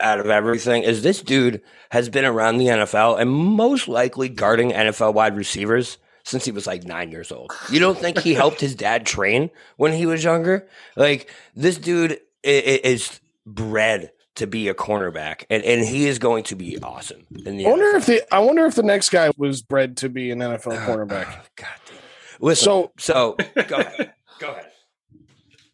out 0.00 0.18
of 0.18 0.26
everything 0.26 0.82
is 0.82 1.04
this 1.04 1.22
dude 1.22 1.62
has 1.92 2.08
been 2.08 2.24
around 2.24 2.58
the 2.58 2.66
NFL 2.66 3.20
and 3.20 3.30
most 3.30 3.86
likely 3.86 4.28
guarding 4.28 4.72
NFL 4.72 5.14
wide 5.14 5.36
receivers 5.36 5.98
since 6.24 6.44
he 6.44 6.50
was 6.50 6.66
like 6.66 6.82
nine 6.82 7.12
years 7.12 7.30
old. 7.30 7.52
You 7.70 7.78
don't 7.78 7.96
think 7.96 8.18
he 8.18 8.34
helped 8.34 8.60
his 8.60 8.74
dad 8.74 9.06
train 9.06 9.50
when 9.76 9.92
he 9.92 10.04
was 10.04 10.24
younger? 10.24 10.68
Like 10.96 11.30
this 11.54 11.78
dude 11.78 12.18
is 12.42 13.20
bred 13.46 14.10
to 14.36 14.46
be 14.46 14.68
a 14.68 14.74
cornerback 14.74 15.44
and, 15.50 15.62
and 15.64 15.84
he 15.84 16.06
is 16.06 16.18
going 16.18 16.44
to 16.44 16.54
be 16.56 16.78
awesome 16.82 17.26
in 17.44 17.56
the 17.56 17.66
I 17.66 17.70
wonder 17.70 17.86
NFL. 17.86 17.96
if 17.96 18.06
the 18.06 18.34
I 18.34 18.38
wonder 18.38 18.64
if 18.66 18.74
the 18.74 18.82
next 18.82 19.10
guy 19.10 19.30
was 19.36 19.60
bred 19.62 19.96
to 19.98 20.08
be 20.08 20.30
an 20.30 20.38
NFL 20.38 20.84
cornerback. 20.86 21.26
God 21.56 21.68
damn. 21.86 21.96
Listen, 22.40 22.64
So 22.64 22.92
so 22.98 23.36
go 23.66 23.76
ahead. 23.76 24.12
Go 24.38 24.50
ahead. 24.52 24.66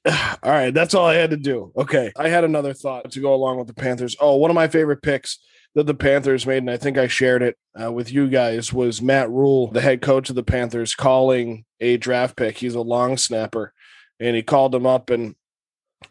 all 0.43 0.51
right, 0.53 0.73
that's 0.73 0.95
all 0.95 1.07
I 1.07 1.15
had 1.15 1.31
to 1.31 1.37
do. 1.37 1.73
Okay. 1.77 2.13
I 2.17 2.29
had 2.29 2.45
another 2.45 2.73
thought 2.73 3.11
to 3.13 3.21
go 3.21 3.35
along 3.35 3.59
with 3.59 3.67
the 3.67 3.75
Panthers. 3.75 4.17
Oh, 4.21 4.37
one 4.37 4.51
of 4.51 4.55
my 4.55 4.69
favorite 4.69 5.03
picks 5.03 5.39
that 5.75 5.87
the 5.87 5.95
Panthers 5.95 6.47
made, 6.47 6.59
and 6.59 6.71
I 6.71 6.77
think 6.77 6.97
I 6.97 7.07
shared 7.09 7.43
it 7.43 7.57
uh, 7.81 7.93
with 7.93 8.13
you 8.13 8.29
guys, 8.29 8.73
was 8.73 9.03
Matt 9.03 9.29
Rhule, 9.31 9.67
the 9.71 9.81
head 9.81 10.01
coach 10.01 10.31
of 10.31 10.37
the 10.37 10.43
Panthers, 10.43 10.95
calling 10.95 11.65
a 11.81 11.97
draft 11.97 12.37
pick. 12.37 12.57
He's 12.59 12.75
a 12.75 12.81
long 12.81 13.17
snapper, 13.17 13.73
and 14.21 14.37
he 14.37 14.43
called 14.43 14.75
him 14.75 14.87
up 14.87 15.11
and 15.11 15.35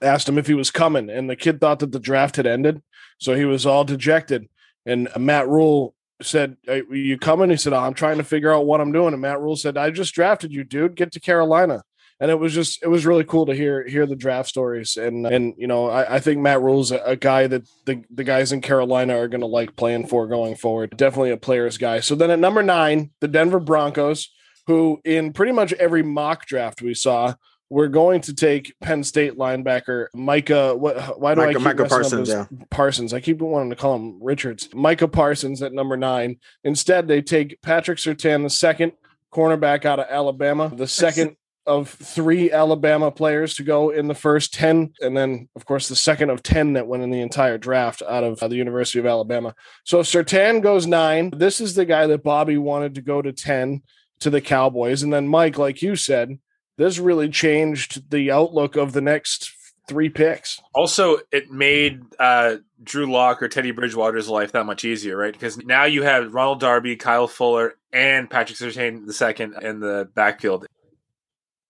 asked 0.02 0.28
him 0.28 0.38
if 0.38 0.48
he 0.48 0.54
was 0.54 0.72
coming. 0.72 1.10
And 1.10 1.30
the 1.30 1.36
kid 1.36 1.60
thought 1.60 1.80
that 1.80 1.92
the 1.92 2.00
draft 2.00 2.36
had 2.36 2.48
ended, 2.48 2.82
so 3.20 3.34
he 3.34 3.46
was 3.46 3.66
all 3.66 3.84
dejected. 3.84 4.48
And 4.86 5.10
Matt 5.18 5.48
Rhule 5.48 5.96
said, 6.22 6.58
"Are 6.68 6.78
you 6.96 7.18
coming?" 7.18 7.50
He 7.50 7.58
said, 7.58 7.74
oh, 7.74 7.80
"I'm 7.80 7.94
trying 7.94 8.18
to 8.18 8.24
figure 8.24 8.54
out 8.54 8.66
what 8.66 8.82
I'm 8.82 8.92
doing." 8.92 9.14
And 9.14 9.22
Matt 9.22 9.42
Rhule 9.42 9.56
said, 9.56 9.78
"I 9.78 9.90
just 9.92 10.14
drafted 10.14 10.52
you, 10.54 10.64
dude. 10.64 10.96
Get 10.96 11.12
to 11.14 11.20
Carolina." 11.20 11.84
and 12.20 12.32
it 12.32 12.40
was 12.40 12.54
just 12.54 12.82
it 12.82 12.88
was 12.88 13.06
really 13.06 13.24
cool 13.24 13.46
to 13.46 13.54
hear 13.54 13.86
hear 13.86 14.06
the 14.06 14.16
draft 14.16 14.48
stories 14.48 14.96
and 14.96 15.28
and 15.28 15.54
you 15.58 15.68
know 15.68 15.90
I, 15.90 16.16
I 16.16 16.20
think 16.20 16.40
Matt 16.40 16.62
Rhule's 16.62 16.92
a, 16.92 17.00
a 17.00 17.16
guy 17.16 17.48
that 17.48 17.68
the 17.86 18.04
the 18.10 18.24
guys 18.24 18.52
in 18.52 18.62
Carolina 18.62 19.18
are 19.18 19.28
going 19.28 19.42
to 19.42 19.48
like 19.48 19.76
playing 19.76 20.08
for 20.08 20.28
going 20.28 20.56
forward. 20.56 20.96
Definitely 20.96 21.32
a 21.32 21.38
player's 21.38 21.78
guy. 21.78 22.00
So 22.00 22.16
then 22.16 22.32
at 22.32 22.40
number 22.40 22.64
nine, 22.64 23.12
the 23.20 23.28
Denver 23.28 23.60
Broncos, 23.60 24.30
who 24.68 25.02
in 25.04 25.34
pretty 25.34 25.52
much 25.52 25.74
every 25.74 26.04
mock 26.04 26.46
draft 26.46 26.82
we 26.82 26.94
saw. 26.94 27.34
We're 27.70 27.88
going 27.88 28.22
to 28.22 28.34
take 28.34 28.76
Penn 28.80 29.04
State 29.04 29.38
linebacker 29.38 30.08
Micah. 30.14 30.76
What? 30.76 31.20
Why 31.20 31.36
do 31.36 31.42
I 31.42 31.46
Micah, 31.48 31.58
keep 31.58 31.66
Micah 31.66 31.84
messing 31.84 31.96
up 31.96 32.02
Parsons, 32.02 32.30
yeah. 32.30 32.46
Parsons. 32.70 33.14
I 33.14 33.20
keep 33.20 33.40
wanting 33.40 33.72
to 33.72 33.76
call 33.76 33.96
him 33.96 34.22
Richards. 34.22 34.70
Micah 34.74 35.08
Parsons 35.08 35.62
at 35.62 35.74
number 35.74 35.98
nine. 35.98 36.38
Instead, 36.64 37.08
they 37.08 37.22
take 37.22 37.62
Patrick 37.62 37.98
Surtain, 37.98 38.44
the 38.44 38.50
second 38.50 38.94
cornerback 39.34 39.86
out 39.86 40.00
of 40.00 40.06
Alabama, 40.10 40.72
the 40.74 40.88
second 40.88 41.36
of 41.66 41.90
three 41.90 42.52
Alabama 42.52 43.10
players 43.10 43.56
to 43.56 43.64
go 43.64 43.90
in 43.90 44.08
the 44.08 44.14
first 44.14 44.54
10. 44.54 44.94
And 45.02 45.18
then, 45.18 45.50
of 45.56 45.66
course, 45.66 45.88
the 45.88 45.96
second 45.96 46.30
of 46.30 46.44
10 46.44 46.74
that 46.74 46.88
went 46.88 47.04
in 47.04 47.10
the 47.10 47.22
entire 47.22 47.58
draft 47.58 48.04
out 48.08 48.24
of 48.24 48.42
uh, 48.42 48.48
the 48.48 48.56
University 48.56 49.00
of 49.00 49.06
Alabama. 49.06 49.56
So 49.84 50.02
Surtain 50.02 50.62
goes 50.62 50.86
nine. 50.86 51.32
This 51.32 51.60
is 51.60 51.74
the 51.74 51.86
guy 51.86 52.08
that 52.08 52.24
Bobby 52.24 52.58
wanted 52.58 52.96
to 52.96 53.02
go 53.02 53.22
to 53.22 53.34
10 53.34 53.82
to 54.20 54.30
the 54.30 54.42
Cowboys. 54.42 55.02
And 55.02 55.12
then, 55.12 55.28
Mike, 55.28 55.58
like 55.58 55.82
you 55.82 55.96
said, 55.96 56.38
this 56.78 57.00
really 57.00 57.30
changed 57.30 58.12
the 58.12 58.32
outlook 58.32 58.76
of 58.76 58.94
the 58.94 59.02
next 59.02 59.52
three 59.88 60.10
picks. 60.10 60.60
Also, 60.74 61.18
it 61.32 61.52
made 61.52 62.02
uh, 62.20 62.58
Drew 62.84 63.12
Lock 63.12 63.42
or 63.42 63.48
Teddy 63.48 63.72
Bridgewater's 63.72 64.28
life 64.28 64.52
that 64.54 64.66
much 64.66 64.84
easier, 64.84 65.16
right? 65.16 65.34
Because 65.34 65.58
now 65.58 65.86
you 65.86 66.04
have 66.04 66.34
Ronald 66.34 66.60
Darby, 66.60 66.96
Kyle 66.96 67.28
Fuller, 67.28 67.76
and 67.94 68.30
Patrick 68.30 68.58
Surtain 68.58 69.06
the 69.06 69.14
second 69.14 69.56
in 69.62 69.80
the 69.80 70.10
backfield. 70.16 70.66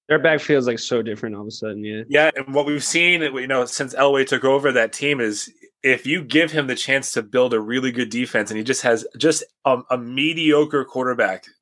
Their 0.08 0.20
backfield's 0.20 0.68
like 0.68 0.80
so 0.80 1.02
different 1.02 1.36
all 1.36 1.42
of 1.42 1.48
a 1.48 1.52
sudden. 1.52 1.84
Yeah. 1.84 2.04
Yeah, 2.08 2.32
and 2.36 2.54
what 2.54 2.66
we've 2.66 2.84
seen, 2.84 3.22
you 3.22 3.48
know, 3.48 3.66
since 3.66 3.96
Elway 3.96 4.26
took 4.26 4.44
over 4.44 4.72
that 4.72 4.94
team 4.94 5.20
is 5.20 5.52
if 5.82 6.06
you 6.06 6.24
give 6.24 6.52
him 6.52 6.68
the 6.68 6.76
chance 6.76 7.12
to 7.14 7.24
build 7.24 7.54
a 7.54 7.60
really 7.60 7.92
good 7.92 8.10
defense, 8.10 8.50
and 8.50 8.58
he 8.58 8.64
just 8.64 8.84
has 8.84 9.06
just 9.18 9.44
a, 9.66 9.80
a 9.90 9.98
mediocre 9.98 10.86
quarterback, 10.86 11.44
th- 11.44 11.56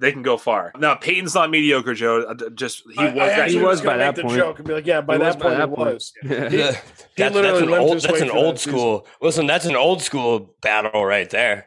they 0.00 0.12
can 0.12 0.22
go 0.22 0.36
far. 0.36 0.72
Now 0.78 0.94
Peyton's 0.94 1.34
not 1.34 1.50
mediocre, 1.50 1.94
Joe. 1.94 2.34
Just 2.54 2.82
he 2.90 2.98
I- 2.98 3.12
was. 3.12 3.22
I 3.22 3.26
that 3.28 3.50
He 3.50 3.58
was 3.58 3.80
gonna 3.80 3.98
by 3.98 4.04
make 4.06 4.14
that 4.14 4.16
the 4.16 4.22
point. 4.28 4.36
Joke 4.38 4.58
and 4.58 4.68
be 4.68 4.74
like, 4.74 4.86
yeah, 4.86 5.00
by 5.00 5.14
He 5.16 5.22
was 5.22 5.34
that 5.36 5.42
point 5.42 5.56
that 5.58 5.68
it 5.68 5.74
point. 5.74 5.94
was. 5.94 6.12
that's, 6.22 6.82
that's 7.16 7.34
literally 7.34 7.62
an 7.64 7.70
limped 7.70 7.88
old, 7.90 8.02
that's 8.02 8.20
an 8.20 8.30
old 8.30 8.54
that 8.56 8.60
season. 8.60 8.72
school. 8.78 9.06
Listen, 9.20 9.46
that's 9.46 9.64
an 9.66 9.76
old 9.76 10.02
school 10.02 10.54
battle 10.62 11.04
right 11.04 11.28
there. 11.30 11.66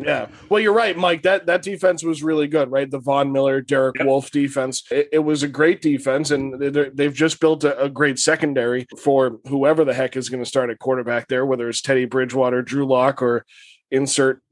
Yeah. 0.00 0.26
Well, 0.48 0.58
you're 0.60 0.72
right, 0.72 0.96
Mike. 0.96 1.22
That 1.22 1.46
that 1.46 1.62
defense 1.62 2.02
was 2.02 2.20
really 2.20 2.48
good, 2.48 2.72
right? 2.72 2.90
The 2.90 2.98
Von 2.98 3.30
Miller, 3.30 3.60
Derek 3.60 3.98
Yep. 3.98 4.06
Wolfe 4.06 4.30
defense. 4.32 4.82
It, 4.90 5.08
it 5.12 5.18
was 5.20 5.44
a 5.44 5.48
great 5.48 5.80
defense, 5.80 6.32
and 6.32 6.60
they're- 6.60 6.90
they've 6.92 7.14
just 7.14 7.38
built 7.40 7.62
a, 7.62 7.80
a 7.84 7.88
great 7.88 8.18
secondary 8.18 8.86
for 8.98 9.38
whoever 9.46 9.84
the 9.84 9.94
heck 9.94 10.16
is 10.16 10.28
going 10.28 10.42
to 10.42 10.48
start 10.48 10.70
at 10.70 10.80
quarterback 10.80 11.28
there, 11.28 11.46
whether 11.46 11.68
it's 11.68 11.80
Teddy 11.82 12.04
Bridgewater, 12.04 12.62
Drew 12.62 12.84
Lock, 12.84 13.22
or 13.22 13.44
insert 13.92 14.42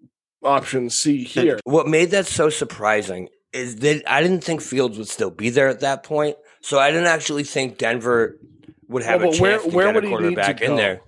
option 0.44 0.90
C 0.90 1.24
here. 1.24 1.58
What 1.64 1.86
made 1.88 2.10
that 2.10 2.26
so 2.26 2.48
surprising 2.50 3.28
is 3.52 3.76
that 3.76 4.02
I 4.06 4.22
didn't 4.22 4.42
think 4.44 4.60
Fields 4.60 4.98
would 4.98 5.08
still 5.08 5.30
be 5.30 5.50
there 5.50 5.68
at 5.68 5.80
that 5.80 6.02
point. 6.02 6.36
So 6.60 6.78
I 6.78 6.90
didn't 6.90 7.06
actually 7.06 7.44
think 7.44 7.78
Denver 7.78 8.38
would 8.88 9.02
have 9.02 9.20
Well, 9.22 9.30
a 9.30 9.32
chance 9.32 9.40
where- 9.40 9.70
to 9.70 9.76
where 9.76 9.92
get 9.92 10.04
a 10.04 10.06
he 10.06 10.12
need 10.14 10.18
to 10.20 10.22
quarterback 10.22 10.60
in 10.62 10.76
there. 10.76 11.00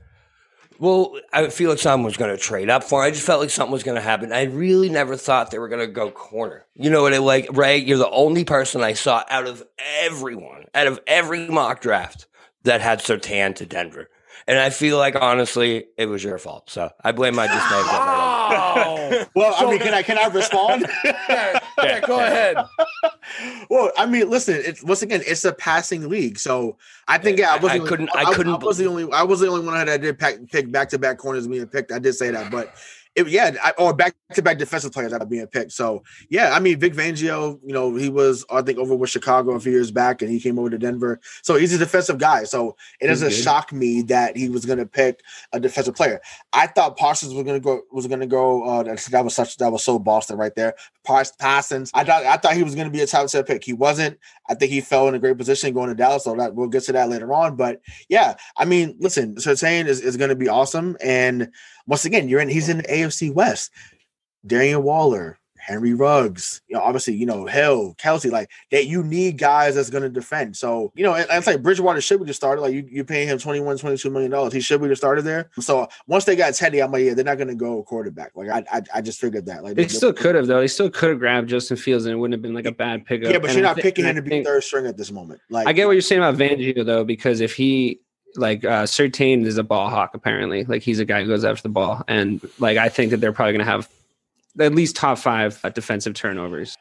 Well, 0.79 1.19
I 1.33 1.49
feel 1.49 1.71
like 1.71 1.79
someone 1.79 2.05
was 2.05 2.19
going 2.19 2.31
to 2.37 2.37
trade 2.37 2.69
up 2.69 2.85
for. 2.85 3.01
Him. 3.03 3.07
I 3.09 3.11
just 3.11 3.25
felt 3.25 3.41
like 3.41 3.49
something 3.49 3.73
was 3.73 3.83
going 3.83 3.95
to 3.95 4.03
happen. 4.03 4.31
I 4.31 4.43
really 4.45 4.91
never 4.91 5.17
thought 5.17 5.51
they 5.51 5.59
were 5.59 5.69
going 5.69 5.81
to 5.81 5.87
go 5.87 6.11
corner. 6.11 6.67
You 6.75 6.91
know 6.91 7.01
what 7.01 7.15
I 7.15 7.19
like, 7.19 7.49
Ray? 7.53 7.79
You're 7.79 7.97
the 7.97 8.11
only 8.11 8.45
person 8.45 8.83
I 8.83 8.93
saw 8.93 9.25
out 9.31 9.47
of 9.47 9.63
everyone, 10.03 10.67
out 10.75 10.87
of 10.87 11.01
every 11.07 11.49
mock 11.49 11.81
draft 11.81 12.27
that 12.65 12.83
had 12.83 12.99
Surtain 13.01 13.55
to 13.57 13.65
Denver. 13.65 14.11
And 14.47 14.59
I 14.59 14.69
feel 14.69 14.99
like 14.99 15.17
honestly, 15.19 15.87
it 15.97 16.07
was 16.07 16.23
your 16.23 16.37
fault. 16.37 16.69
So 16.69 16.91
I 17.03 17.13
blame 17.13 17.35
my 17.37 17.47
dismay. 17.47 17.61
Oh, 18.49 19.27
Well, 19.35 19.55
So 19.59 19.67
I 19.67 19.71
mean, 19.71 19.79
can 19.81 19.95
I 19.95 20.03
can 20.03 20.19
I 20.19 20.27
respond? 20.29 20.87
yeah, 21.05 21.59
yeah, 21.83 22.01
go 22.01 22.19
ahead. 22.21 22.57
Well, 23.69 23.91
I 23.99 24.07
mean, 24.07 24.31
listen. 24.31 24.57
It's 24.65 24.83
once 24.83 25.03
again, 25.03 25.23
it's 25.27 25.45
a 25.45 25.53
passing 25.53 26.09
league, 26.09 26.39
so 26.39 26.77
I 27.09 27.19
think 27.19 27.39
yeah, 27.39 27.51
I, 27.51 27.55
I- 27.55 27.57
I 27.57 27.61
wasn't. 27.61 27.87
couldn't- 27.87 28.11
I 28.17 28.33
couldn't 28.35 28.63
I, 28.63 28.65
was 28.65 28.79
the 28.79 28.87
only. 28.87 29.11
I 29.13 29.23
was 29.23 29.41
the 29.41 29.49
only 29.49 29.67
one 29.67 29.75
that 29.85 30.01
did 30.01 30.19
pack, 30.19 30.37
pick 30.51 30.71
back 30.71 30.89
to 30.91 30.99
back 30.99 31.19
corners 31.19 31.47
being 31.47 31.67
picked. 31.67 31.93
I 31.93 31.99
did 31.99 32.15
say 32.15 32.31
that, 32.31 32.51
but 32.51 32.75
it, 33.17 33.29
yeah, 33.29 33.57
I, 33.63 33.73
or 33.79 33.95
back 33.95 34.15
to 34.35 34.43
back 34.43 34.59
defensive 34.59 34.93
players 34.93 35.13
that 35.13 35.23
are 35.23 35.27
being 35.27 35.47
picked. 35.47 35.73
So 35.73 36.05
yeah, 36.29 36.53
I 36.53 36.61
mean, 36.61 36.79
Vic 36.79 36.93
Fangio, 36.93 37.59
you 37.65 37.73
know, 37.73 37.95
he 37.97 38.11
was 38.11 38.45
I 38.51 38.61
think 38.63 38.79
over 38.79 38.95
with 38.95 39.11
Chicago 39.11 39.53
a 39.53 39.61
few 39.61 39.73
years 39.73 39.91
back, 39.91 40.21
and 40.21 40.31
he 40.31 40.39
came 40.39 40.59
over 40.59 40.69
to 40.69 40.79
Denver. 40.79 41.21
So 41.43 41.57
he's 41.57 41.73
a 41.73 41.79
defensive 41.79 42.19
guy. 42.19 42.45
So 42.45 42.77
it 43.01 43.07
doesn't 43.07 43.31
good. 43.31 43.35
shock 43.35 43.73
me 43.73 44.03
that 44.03 44.37
he 44.37 44.51
was 44.51 44.67
going 44.67 44.79
to 44.79 44.87
pick 44.87 45.23
a 45.53 45.59
defensive 45.59 45.95
player. 45.95 46.21
I 46.53 46.67
thought 46.67 46.99
Parsons 46.99 47.33
was 47.33 47.43
going 47.45 47.61
to 47.61 47.65
go 47.65 47.83
was 47.91 48.07
going 48.07 48.21
to 48.21 48.27
go. 48.27 48.63
Uh, 48.65 48.83
that, 48.83 48.99
that 49.11 49.25
was 49.25 49.35
such 49.35 49.57
that 49.57 49.73
was 49.73 49.83
so 49.83 49.99
Boston 49.99 50.37
right 50.37 50.55
there. 50.55 50.75
Pars, 51.05 51.33
Parsons. 51.39 51.91
I 51.95 52.05
thought 52.05 52.25
I 52.25 52.37
thought 52.37 52.55
he 52.55 52.63
was 52.65 52.75
going 52.75 52.87
to 52.87 52.93
be 52.93 53.01
a 53.01 53.07
top 53.07 53.31
set 53.31 53.47
pick. 53.47 53.65
He 53.65 53.73
wasn't. 53.73 54.19
I 54.49 54.55
think 54.55 54.71
he 54.71 54.81
fell 54.81 55.09
in 55.09 55.15
a 55.15 55.19
great 55.19 55.39
position 55.39 55.73
going 55.73 55.89
to 55.89 55.95
Dallas. 55.95 56.25
So 56.25 56.35
that 56.37 56.55
we'll 56.55 56.69
get 56.69 56.85
to 56.85 56.93
that 56.93 57.09
later 57.09 57.33
on. 57.33 57.57
But 57.57 57.81
yeah, 58.09 58.35
I 58.57 58.67
mean, 58.67 58.97
listen, 58.99 59.37
Surtain 59.37 59.87
is, 59.87 60.01
is 60.01 60.17
going 60.17 60.31
to 60.31 60.37
be 60.37 60.49
awesome. 60.49 60.97
And 61.03 61.53
once 61.87 62.05
again, 62.05 62.29
you're 62.29 62.41
in. 62.41 62.49
He's 62.49 62.69
in 62.69 62.79
the 62.79 62.83
AFC 62.85 63.33
West. 63.33 63.71
Darren 64.47 64.83
Waller, 64.83 65.39
Henry 65.59 65.95
Ruggs, 65.95 66.63
you 66.69 66.77
know, 66.77 66.83
obviously, 66.83 67.15
you 67.15 67.27
know, 67.27 67.47
Hill, 67.47 67.97
Kelce, 67.99 68.31
like 68.31 68.49
that. 68.71 68.87
You 68.87 69.03
need 69.03 69.37
guys 69.37 69.75
that's 69.75 69.91
going 69.91 70.05
to 70.05 70.09
defend. 70.09 70.57
So, 70.57 70.93
you 70.95 71.03
know, 71.03 71.15
it's 71.15 71.47
like 71.49 71.61
Bridgewater 71.63 72.01
should 72.01 72.21
be 72.21 72.27
the 72.27 72.35
starter. 72.35 72.63
Like 72.63 72.73
you, 72.73 72.87
you're 72.89 73.05
paying 73.05 73.27
him 73.27 73.39
21, 73.39 73.79
22 73.79 74.09
million 74.11 74.31
dollars. 74.31 74.53
He 74.53 74.61
should 74.61 74.81
be 74.81 74.87
the 74.87 74.95
starter 74.95 75.23
there. 75.23 75.51
So 75.59 75.89
once 76.07 76.25
they 76.25 76.37
got 76.37 76.55
Teddy, 76.55 76.81
I'm 76.81 76.93
like, 76.93 77.03
yeah, 77.03 77.15
they're 77.15 77.25
not 77.25 77.39
going 77.39 77.49
to 77.49 77.57
go 77.57 77.83
quarterback. 77.83 78.31
Like 78.37 78.49
I, 78.49 78.65
I, 78.71 78.83
I 78.95 79.01
just 79.01 79.21
figured 79.21 79.47
that. 79.47 79.65
Like 79.65 79.75
They 79.75 79.89
still 79.89 80.13
could 80.13 80.37
have 80.37 80.47
though. 80.47 80.61
They 80.61 80.69
still 80.69 80.89
could 80.89 81.11
have 81.11 81.19
grabbed 81.19 81.49
Justin 81.49 81.77
Fields, 81.77 82.05
and 82.05 82.13
it 82.13 82.17
wouldn't 82.17 82.35
have 82.35 82.43
been 82.43 82.55
like 82.55 82.67
a 82.67 82.73
bad 82.73 83.05
pickup. 83.05 83.33
Yeah, 83.33 83.39
but 83.39 83.51
And 83.51 83.59
you're 83.59 83.67
not 83.67 83.75
thi- 83.75 83.83
picking 83.83 84.05
him 84.05 84.15
to 84.15 84.23
be 84.23 84.45
third 84.45 84.63
string 84.63 84.87
at 84.87 84.97
this 84.97 85.11
moment. 85.11 85.41
Like 85.51 85.67
I 85.67 85.73
get 85.73 85.87
what 85.89 85.93
you're 85.95 86.03
saying 86.03 86.23
about 86.23 86.37
Fangio 86.37 86.87
though, 86.87 87.03
because 87.03 87.41
if 87.41 87.55
he 87.57 88.01
like 88.37 88.65
uh 88.65 88.85
Surtain 88.85 89.45
is 89.45 89.59
a 89.59 89.63
ball 89.63 89.89
hawk 89.89 90.13
apparently, 90.15 90.65
like 90.65 90.83
he's 90.83 90.99
a 90.99 91.05
guy 91.05 91.23
who 91.23 91.29
goes 91.29 91.45
after 91.45 91.63
the 91.63 91.69
ball, 91.69 92.03
and 92.09 92.41
like 92.59 92.79
I 92.79 92.89
think 92.89 93.11
that 93.11 93.19
they're 93.19 93.33
probably 93.33 93.53
going 93.53 93.65
to 93.65 93.71
have 93.71 93.89
at 94.59 94.75
least 94.75 94.97
top 94.97 95.19
five 95.19 95.61
uh, 95.65 95.71
defensive 95.71 96.15
turnovers. 96.15 96.77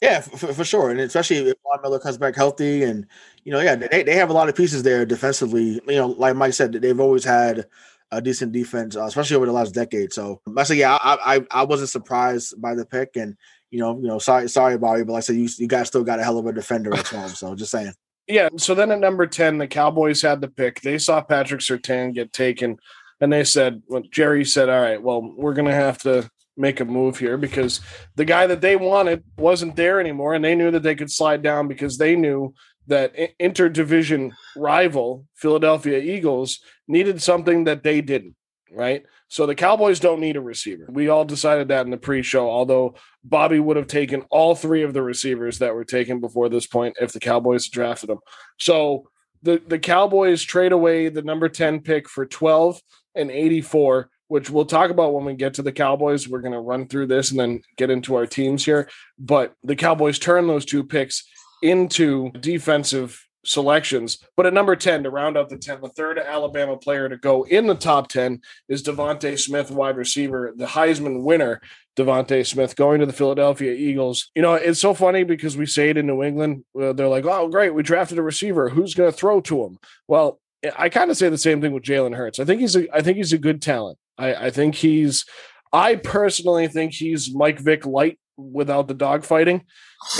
Yeah, 0.00 0.20
for, 0.20 0.52
for 0.52 0.64
sure, 0.64 0.90
and 0.90 1.00
especially 1.00 1.38
if 1.38 1.56
Von 1.64 1.82
Miller 1.82 1.98
comes 1.98 2.18
back 2.18 2.36
healthy, 2.36 2.84
and 2.84 3.06
you 3.44 3.52
know, 3.52 3.60
yeah, 3.60 3.74
they, 3.74 4.04
they 4.04 4.14
have 4.14 4.30
a 4.30 4.32
lot 4.32 4.48
of 4.48 4.54
pieces 4.54 4.84
there 4.84 5.04
defensively. 5.04 5.80
You 5.88 5.96
know, 5.96 6.06
like 6.08 6.36
Mike 6.36 6.54
said, 6.54 6.72
they've 6.72 7.00
always 7.00 7.24
had 7.24 7.66
a 8.12 8.22
decent 8.22 8.52
defense, 8.52 8.96
uh, 8.96 9.04
especially 9.04 9.36
over 9.36 9.46
the 9.46 9.52
last 9.52 9.74
decade. 9.74 10.12
So 10.12 10.40
I 10.56 10.62
say, 10.62 10.76
yeah, 10.76 10.96
I, 11.00 11.36
I 11.36 11.46
I 11.50 11.64
wasn't 11.64 11.90
surprised 11.90 12.60
by 12.60 12.74
the 12.74 12.86
pick, 12.86 13.16
and 13.16 13.36
you 13.70 13.80
know, 13.80 13.98
you 13.98 14.06
know, 14.06 14.20
sorry 14.20 14.48
sorry 14.48 14.78
Bobby, 14.78 15.02
but 15.02 15.14
like 15.14 15.18
I 15.18 15.22
said, 15.22 15.36
you 15.36 15.48
you 15.58 15.66
guys 15.66 15.88
still 15.88 16.04
got 16.04 16.20
a 16.20 16.24
hell 16.24 16.38
of 16.38 16.46
a 16.46 16.52
defender 16.52 16.94
at 16.94 17.04
twelve. 17.04 17.36
So 17.36 17.54
just 17.54 17.72
saying. 17.72 17.92
Yeah. 18.28 18.50
So 18.56 18.74
then 18.74 18.90
at 18.90 19.00
number 19.00 19.26
10, 19.26 19.58
the 19.58 19.66
Cowboys 19.66 20.22
had 20.22 20.40
the 20.40 20.48
pick. 20.48 20.80
They 20.82 20.98
saw 20.98 21.22
Patrick 21.22 21.60
Surtain 21.60 22.14
get 22.14 22.32
taken, 22.32 22.76
and 23.20 23.32
they 23.32 23.44
said, 23.44 23.82
well, 23.88 24.02
Jerry 24.10 24.44
said, 24.44 24.68
All 24.68 24.80
right, 24.80 25.02
well, 25.02 25.34
we're 25.36 25.54
going 25.54 25.68
to 25.68 25.74
have 25.74 25.98
to 25.98 26.30
make 26.56 26.80
a 26.80 26.84
move 26.84 27.18
here 27.18 27.38
because 27.38 27.80
the 28.16 28.24
guy 28.24 28.46
that 28.46 28.60
they 28.60 28.76
wanted 28.76 29.22
wasn't 29.38 29.76
there 29.76 30.00
anymore. 30.00 30.34
And 30.34 30.44
they 30.44 30.54
knew 30.54 30.70
that 30.72 30.82
they 30.82 30.96
could 30.96 31.10
slide 31.10 31.42
down 31.42 31.68
because 31.68 31.96
they 31.96 32.16
knew 32.16 32.52
that 32.88 33.14
interdivision 33.38 34.32
rival 34.56 35.26
Philadelphia 35.36 35.98
Eagles 35.98 36.58
needed 36.88 37.22
something 37.22 37.64
that 37.64 37.82
they 37.82 38.00
didn't. 38.00 38.34
Right. 38.70 39.04
So 39.28 39.44
the 39.44 39.54
Cowboys 39.54 40.00
don't 40.00 40.20
need 40.20 40.36
a 40.36 40.40
receiver. 40.40 40.86
We 40.88 41.08
all 41.08 41.24
decided 41.24 41.68
that 41.68 41.84
in 41.84 41.90
the 41.90 41.98
pre 41.98 42.22
show, 42.22 42.50
although 42.50 42.94
Bobby 43.22 43.60
would 43.60 43.76
have 43.76 43.86
taken 43.86 44.22
all 44.30 44.54
three 44.54 44.82
of 44.82 44.94
the 44.94 45.02
receivers 45.02 45.58
that 45.58 45.74
were 45.74 45.84
taken 45.84 46.18
before 46.20 46.48
this 46.48 46.66
point 46.66 46.96
if 47.00 47.12
the 47.12 47.20
Cowboys 47.20 47.68
drafted 47.68 48.08
them. 48.08 48.20
So 48.58 49.10
the, 49.42 49.62
the 49.66 49.78
Cowboys 49.78 50.42
trade 50.42 50.72
away 50.72 51.10
the 51.10 51.22
number 51.22 51.48
10 51.48 51.80
pick 51.80 52.08
for 52.08 52.24
12 52.24 52.80
and 53.14 53.30
84, 53.30 54.08
which 54.28 54.48
we'll 54.48 54.64
talk 54.64 54.90
about 54.90 55.12
when 55.12 55.26
we 55.26 55.34
get 55.34 55.54
to 55.54 55.62
the 55.62 55.72
Cowboys. 55.72 56.26
We're 56.26 56.40
going 56.40 56.52
to 56.52 56.60
run 56.60 56.88
through 56.88 57.06
this 57.06 57.30
and 57.30 57.38
then 57.38 57.60
get 57.76 57.90
into 57.90 58.14
our 58.14 58.26
teams 58.26 58.64
here. 58.64 58.88
But 59.18 59.54
the 59.62 59.76
Cowboys 59.76 60.18
turn 60.18 60.46
those 60.46 60.64
two 60.64 60.84
picks 60.84 61.28
into 61.62 62.30
defensive 62.32 63.27
selections. 63.44 64.18
But 64.36 64.46
at 64.46 64.52
number 64.52 64.76
10, 64.76 65.04
to 65.04 65.10
round 65.10 65.36
out 65.36 65.48
the 65.48 65.58
10, 65.58 65.80
the 65.80 65.88
third 65.88 66.18
Alabama 66.18 66.76
player 66.76 67.08
to 67.08 67.16
go 67.16 67.44
in 67.44 67.66
the 67.66 67.74
top 67.74 68.08
10 68.08 68.40
is 68.68 68.82
DeVonta 68.82 69.38
Smith, 69.38 69.70
wide 69.70 69.96
receiver, 69.96 70.52
the 70.56 70.66
Heisman 70.66 71.22
winner, 71.22 71.60
DeVonta 71.96 72.46
Smith, 72.46 72.76
going 72.76 73.00
to 73.00 73.06
the 73.06 73.12
Philadelphia 73.12 73.72
Eagles. 73.72 74.30
You 74.34 74.42
know, 74.42 74.54
it's 74.54 74.80
so 74.80 74.94
funny 74.94 75.24
because 75.24 75.56
we 75.56 75.66
say 75.66 75.90
it 75.90 75.96
in 75.96 76.06
New 76.06 76.22
England. 76.22 76.64
uh, 76.80 76.92
they're 76.92 77.08
like, 77.08 77.24
oh, 77.24 77.48
great, 77.48 77.74
we 77.74 77.82
drafted 77.82 78.18
a 78.18 78.22
receiver. 78.22 78.68
Who's 78.68 78.94
going 78.94 79.10
to 79.10 79.16
throw 79.16 79.40
to 79.42 79.64
him? 79.64 79.78
Well, 80.06 80.40
I 80.76 80.88
kind 80.88 81.10
of 81.10 81.16
say 81.16 81.28
the 81.28 81.38
same 81.38 81.60
thing 81.60 81.72
with 81.72 81.84
Jalen 81.84 82.16
Hurts. 82.16 82.40
I 82.40 82.44
think 82.44 82.60
he's 82.60 82.76
a, 82.76 82.94
I 82.94 83.02
think 83.02 83.16
he's 83.16 83.32
a 83.32 83.38
good 83.38 83.62
talent. 83.62 83.98
I, 84.16 84.34
I 84.34 84.50
think 84.50 84.74
he's, 84.74 85.24
I 85.72 85.96
personally 85.96 86.66
think 86.66 86.92
he's 86.92 87.32
Mike 87.32 87.60
Vick 87.60 87.86
light 87.86 88.18
without 88.38 88.88
the 88.88 88.94
dogfighting. 88.94 89.62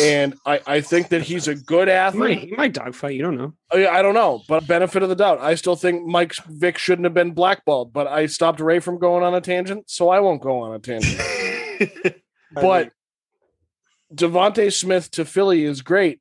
And 0.03 0.35
I, 0.45 0.61
I 0.67 0.81
think 0.81 1.09
that 1.11 1.23
he's 1.23 1.49
a 1.49 1.55
good 1.55 1.89
He 1.89 1.95
athlete. 1.95 2.39
might, 2.39 2.49
he 2.49 2.57
might 2.57 2.73
dogfight. 2.75 3.15
You 3.15 3.23
don't 3.23 3.37
know. 3.37 3.55
Oh, 3.71 3.81
I, 3.81 3.99
I 3.99 4.03
don't 4.03 4.15
know, 4.15 4.43
but 4.49 4.67
benefit 4.67 5.03
of 5.03 5.09
the 5.09 5.15
doubt. 5.15 5.39
I 5.41 5.55
still 5.55 5.77
think 5.77 6.05
Mike 6.05 6.35
Vick 6.49 6.77
shouldn't 6.79 7.05
have 7.05 7.15
been 7.15 7.31
blackballed, 7.31 7.93
but 7.93 8.07
I 8.07 8.27
stopped 8.27 8.61
Ray 8.61 8.81
from 8.81 8.99
going 8.99 9.23
on 9.23 9.35
a 9.35 9.41
tangent, 9.41 9.89
so 9.89 10.09
I 10.09 10.21
won't 10.21 10.43
go 10.43 10.59
on 10.61 10.75
a 10.75 10.79
tangent. 10.81 11.21
but 12.53 12.91
DeVonta 14.13 14.73
Smith 14.73 15.11
to 15.13 15.25
Philly 15.25 15.65
is 15.65 15.83
great, 15.83 16.21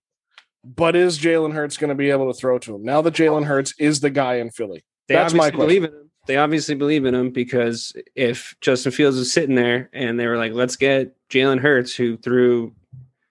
but 0.63 0.95
is 0.95 1.17
Jalen 1.17 1.53
Hurts 1.53 1.77
going 1.77 1.89
to 1.89 1.95
be 1.95 2.11
able 2.11 2.31
to 2.31 2.39
throw 2.39 2.59
to 2.59 2.75
him 2.75 2.83
now 2.83 3.01
that 3.01 3.13
Jalen 3.15 3.45
Hurts 3.45 3.73
is 3.79 4.01
the 4.01 4.09
guy 4.09 4.35
in 4.35 4.51
Philly? 4.51 4.83
They 5.07 5.15
That's 5.15 5.33
my 5.33 5.47
obviously 5.47 5.65
believe 5.65 5.83
in 5.85 5.91
him. 5.91 6.06
They 6.27 6.37
obviously 6.37 6.75
believe 6.75 7.05
in 7.05 7.15
him 7.15 7.31
because 7.31 7.93
if 8.15 8.55
Justin 8.61 8.91
Fields 8.91 9.17
was 9.17 9.31
sitting 9.31 9.55
there 9.55 9.89
and 9.93 10.19
they 10.19 10.27
were 10.27 10.37
like, 10.37 10.53
let's 10.53 10.75
get 10.75 11.15
Jalen 11.29 11.59
Hurts, 11.59 11.95
who 11.95 12.17
threw 12.17 12.73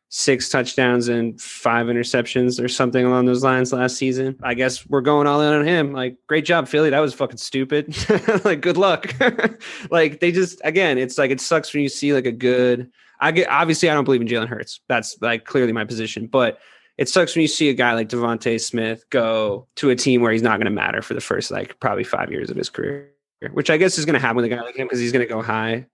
six 0.08 0.48
touchdowns 0.48 1.08
and 1.08 1.40
five 1.40 1.86
interceptions 1.86 2.62
or 2.62 2.68
something 2.68 3.04
along 3.04 3.26
those 3.26 3.44
lines 3.44 3.72
last 3.72 3.96
season, 3.96 4.38
I 4.42 4.54
guess 4.54 4.88
we're 4.88 5.02
going 5.02 5.26
all 5.26 5.40
in 5.40 5.52
on 5.52 5.66
him. 5.66 5.92
Like, 5.92 6.16
great 6.26 6.44
job, 6.44 6.68
Philly. 6.68 6.90
That 6.90 7.00
was 7.00 7.12
fucking 7.14 7.36
stupid. 7.36 7.94
like, 8.44 8.60
good 8.60 8.76
luck. 8.76 9.14
like, 9.90 10.20
they 10.20 10.32
just, 10.32 10.60
again, 10.64 10.96
it's 10.96 11.18
like, 11.18 11.30
it 11.30 11.40
sucks 11.40 11.72
when 11.74 11.82
you 11.82 11.88
see 11.88 12.12
like 12.14 12.26
a 12.26 12.32
good, 12.32 12.90
I 13.20 13.32
get, 13.32 13.48
obviously, 13.48 13.90
I 13.90 13.94
don't 13.94 14.04
believe 14.04 14.20
in 14.20 14.28
Jalen 14.28 14.48
Hurts. 14.48 14.80
That's 14.88 15.16
like 15.20 15.44
clearly 15.44 15.72
my 15.72 15.84
position, 15.84 16.26
but 16.26 16.60
it 16.98 17.08
sucks 17.08 17.34
when 17.34 17.42
you 17.42 17.48
see 17.48 17.68
a 17.68 17.74
guy 17.74 17.92
like 17.92 18.08
DeVonta 18.08 18.60
Smith 18.60 19.04
go 19.10 19.66
to 19.76 19.90
a 19.90 19.96
team 19.96 20.22
where 20.22 20.32
he's 20.32 20.42
not 20.42 20.56
going 20.56 20.66
to 20.66 20.70
matter 20.70 21.02
for 21.02 21.14
the 21.14 21.20
first 21.20 21.50
like 21.50 21.78
probably 21.80 22.04
five 22.04 22.30
years 22.30 22.50
of 22.50 22.56
his 22.56 22.70
career, 22.70 23.10
which 23.52 23.68
I 23.70 23.76
guess 23.76 23.98
is 23.98 24.04
going 24.04 24.14
to 24.14 24.20
happen 24.20 24.36
with 24.36 24.46
a 24.46 24.48
guy 24.48 24.62
like 24.62 24.76
him 24.76 24.86
because 24.86 25.00
he's 25.00 25.12
going 25.12 25.26
to 25.26 25.32
go 25.32 25.42
high. 25.42 25.86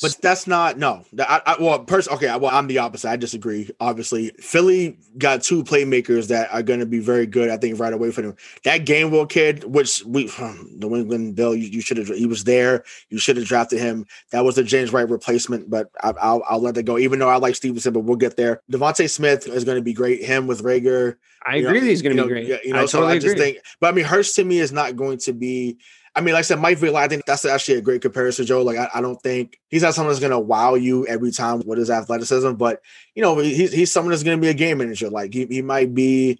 But 0.00 0.16
that's 0.22 0.46
not 0.46 0.78
no. 0.78 1.04
I, 1.18 1.42
I, 1.44 1.56
well, 1.60 1.78
pers- 1.84 2.08
okay. 2.08 2.34
Well, 2.36 2.50
I'm 2.50 2.66
the 2.66 2.78
opposite. 2.78 3.10
I 3.10 3.16
disagree. 3.16 3.68
Obviously, 3.78 4.30
Philly 4.38 4.96
got 5.18 5.42
two 5.42 5.62
playmakers 5.62 6.28
that 6.28 6.52
are 6.52 6.62
going 6.62 6.80
to 6.80 6.86
be 6.86 6.98
very 6.98 7.26
good. 7.26 7.50
I 7.50 7.58
think 7.58 7.78
right 7.78 7.92
away 7.92 8.10
for 8.10 8.22
them. 8.22 8.34
That 8.64 8.86
Gainwell 8.86 9.28
kid, 9.28 9.64
which 9.64 10.02
we 10.04 10.28
hmm, 10.28 10.78
New 10.78 10.96
England 10.96 11.34
Bill, 11.36 11.54
you, 11.54 11.68
you 11.68 11.82
should 11.82 11.98
have. 11.98 12.08
He 12.08 12.26
was 12.26 12.44
there. 12.44 12.84
You 13.10 13.18
should 13.18 13.36
have 13.36 13.44
drafted 13.46 13.80
him. 13.80 14.06
That 14.30 14.44
was 14.44 14.54
the 14.54 14.64
James 14.64 14.92
White 14.92 15.10
replacement. 15.10 15.68
But 15.68 15.90
I, 16.02 16.14
I'll 16.20 16.42
I'll 16.48 16.60
let 16.60 16.74
that 16.76 16.84
go. 16.84 16.96
Even 16.96 17.18
though 17.18 17.28
I 17.28 17.36
like 17.36 17.54
Stevenson, 17.54 17.92
but 17.92 18.00
we'll 18.00 18.16
get 18.16 18.36
there. 18.36 18.62
DeVonta 18.72 19.10
Smith 19.10 19.46
is 19.46 19.64
going 19.64 19.76
to 19.76 19.82
be 19.82 19.92
great. 19.92 20.24
Him 20.24 20.46
with 20.46 20.62
Reagor. 20.62 21.16
I 21.44 21.56
you 21.56 21.62
know, 21.64 21.68
agree 21.68 21.80
that 21.80 21.86
he's 21.86 22.02
going 22.02 22.16
to 22.16 22.22
be 22.22 22.28
know, 22.28 22.32
great. 22.32 22.46
yeah, 22.46 22.56
You 22.64 22.72
know, 22.72 22.82
I 22.82 22.86
so 22.86 22.98
totally 22.98 23.16
I 23.16 23.18
just 23.18 23.34
agree. 23.34 23.52
think. 23.52 23.64
But 23.80 23.88
I 23.88 23.92
mean, 23.92 24.04
Hurts 24.04 24.34
to 24.36 24.44
me 24.44 24.58
is 24.58 24.72
not 24.72 24.96
going 24.96 25.18
to 25.18 25.32
be. 25.32 25.78
I 26.14 26.20
mean, 26.20 26.34
like 26.34 26.40
I 26.40 26.42
said, 26.42 26.60
Mike 26.60 26.78
Vick, 26.78 26.94
I 26.94 27.08
think 27.08 27.24
that's 27.24 27.44
actually 27.44 27.78
a 27.78 27.80
great 27.80 28.02
comparison, 28.02 28.44
Joe. 28.44 28.62
Like, 28.62 28.76
I, 28.76 28.88
I 28.94 29.00
don't 29.00 29.20
think 29.22 29.58
he's 29.68 29.82
not 29.82 29.94
someone 29.94 30.12
that's 30.12 30.20
going 30.20 30.32
to 30.32 30.38
wow 30.38 30.74
you 30.74 31.06
every 31.06 31.30
time 31.30 31.62
with 31.64 31.78
his 31.78 31.90
athleticism, 31.90 32.52
but 32.52 32.82
you 33.14 33.22
know, 33.22 33.38
he's 33.38 33.72
he's 33.72 33.92
someone 33.92 34.10
that's 34.10 34.22
going 34.22 34.36
to 34.36 34.40
be 34.42 34.50
a 34.50 34.54
game 34.54 34.78
manager. 34.78 35.08
Like, 35.08 35.32
he, 35.32 35.46
he 35.46 35.62
might 35.62 35.94
be. 35.94 36.38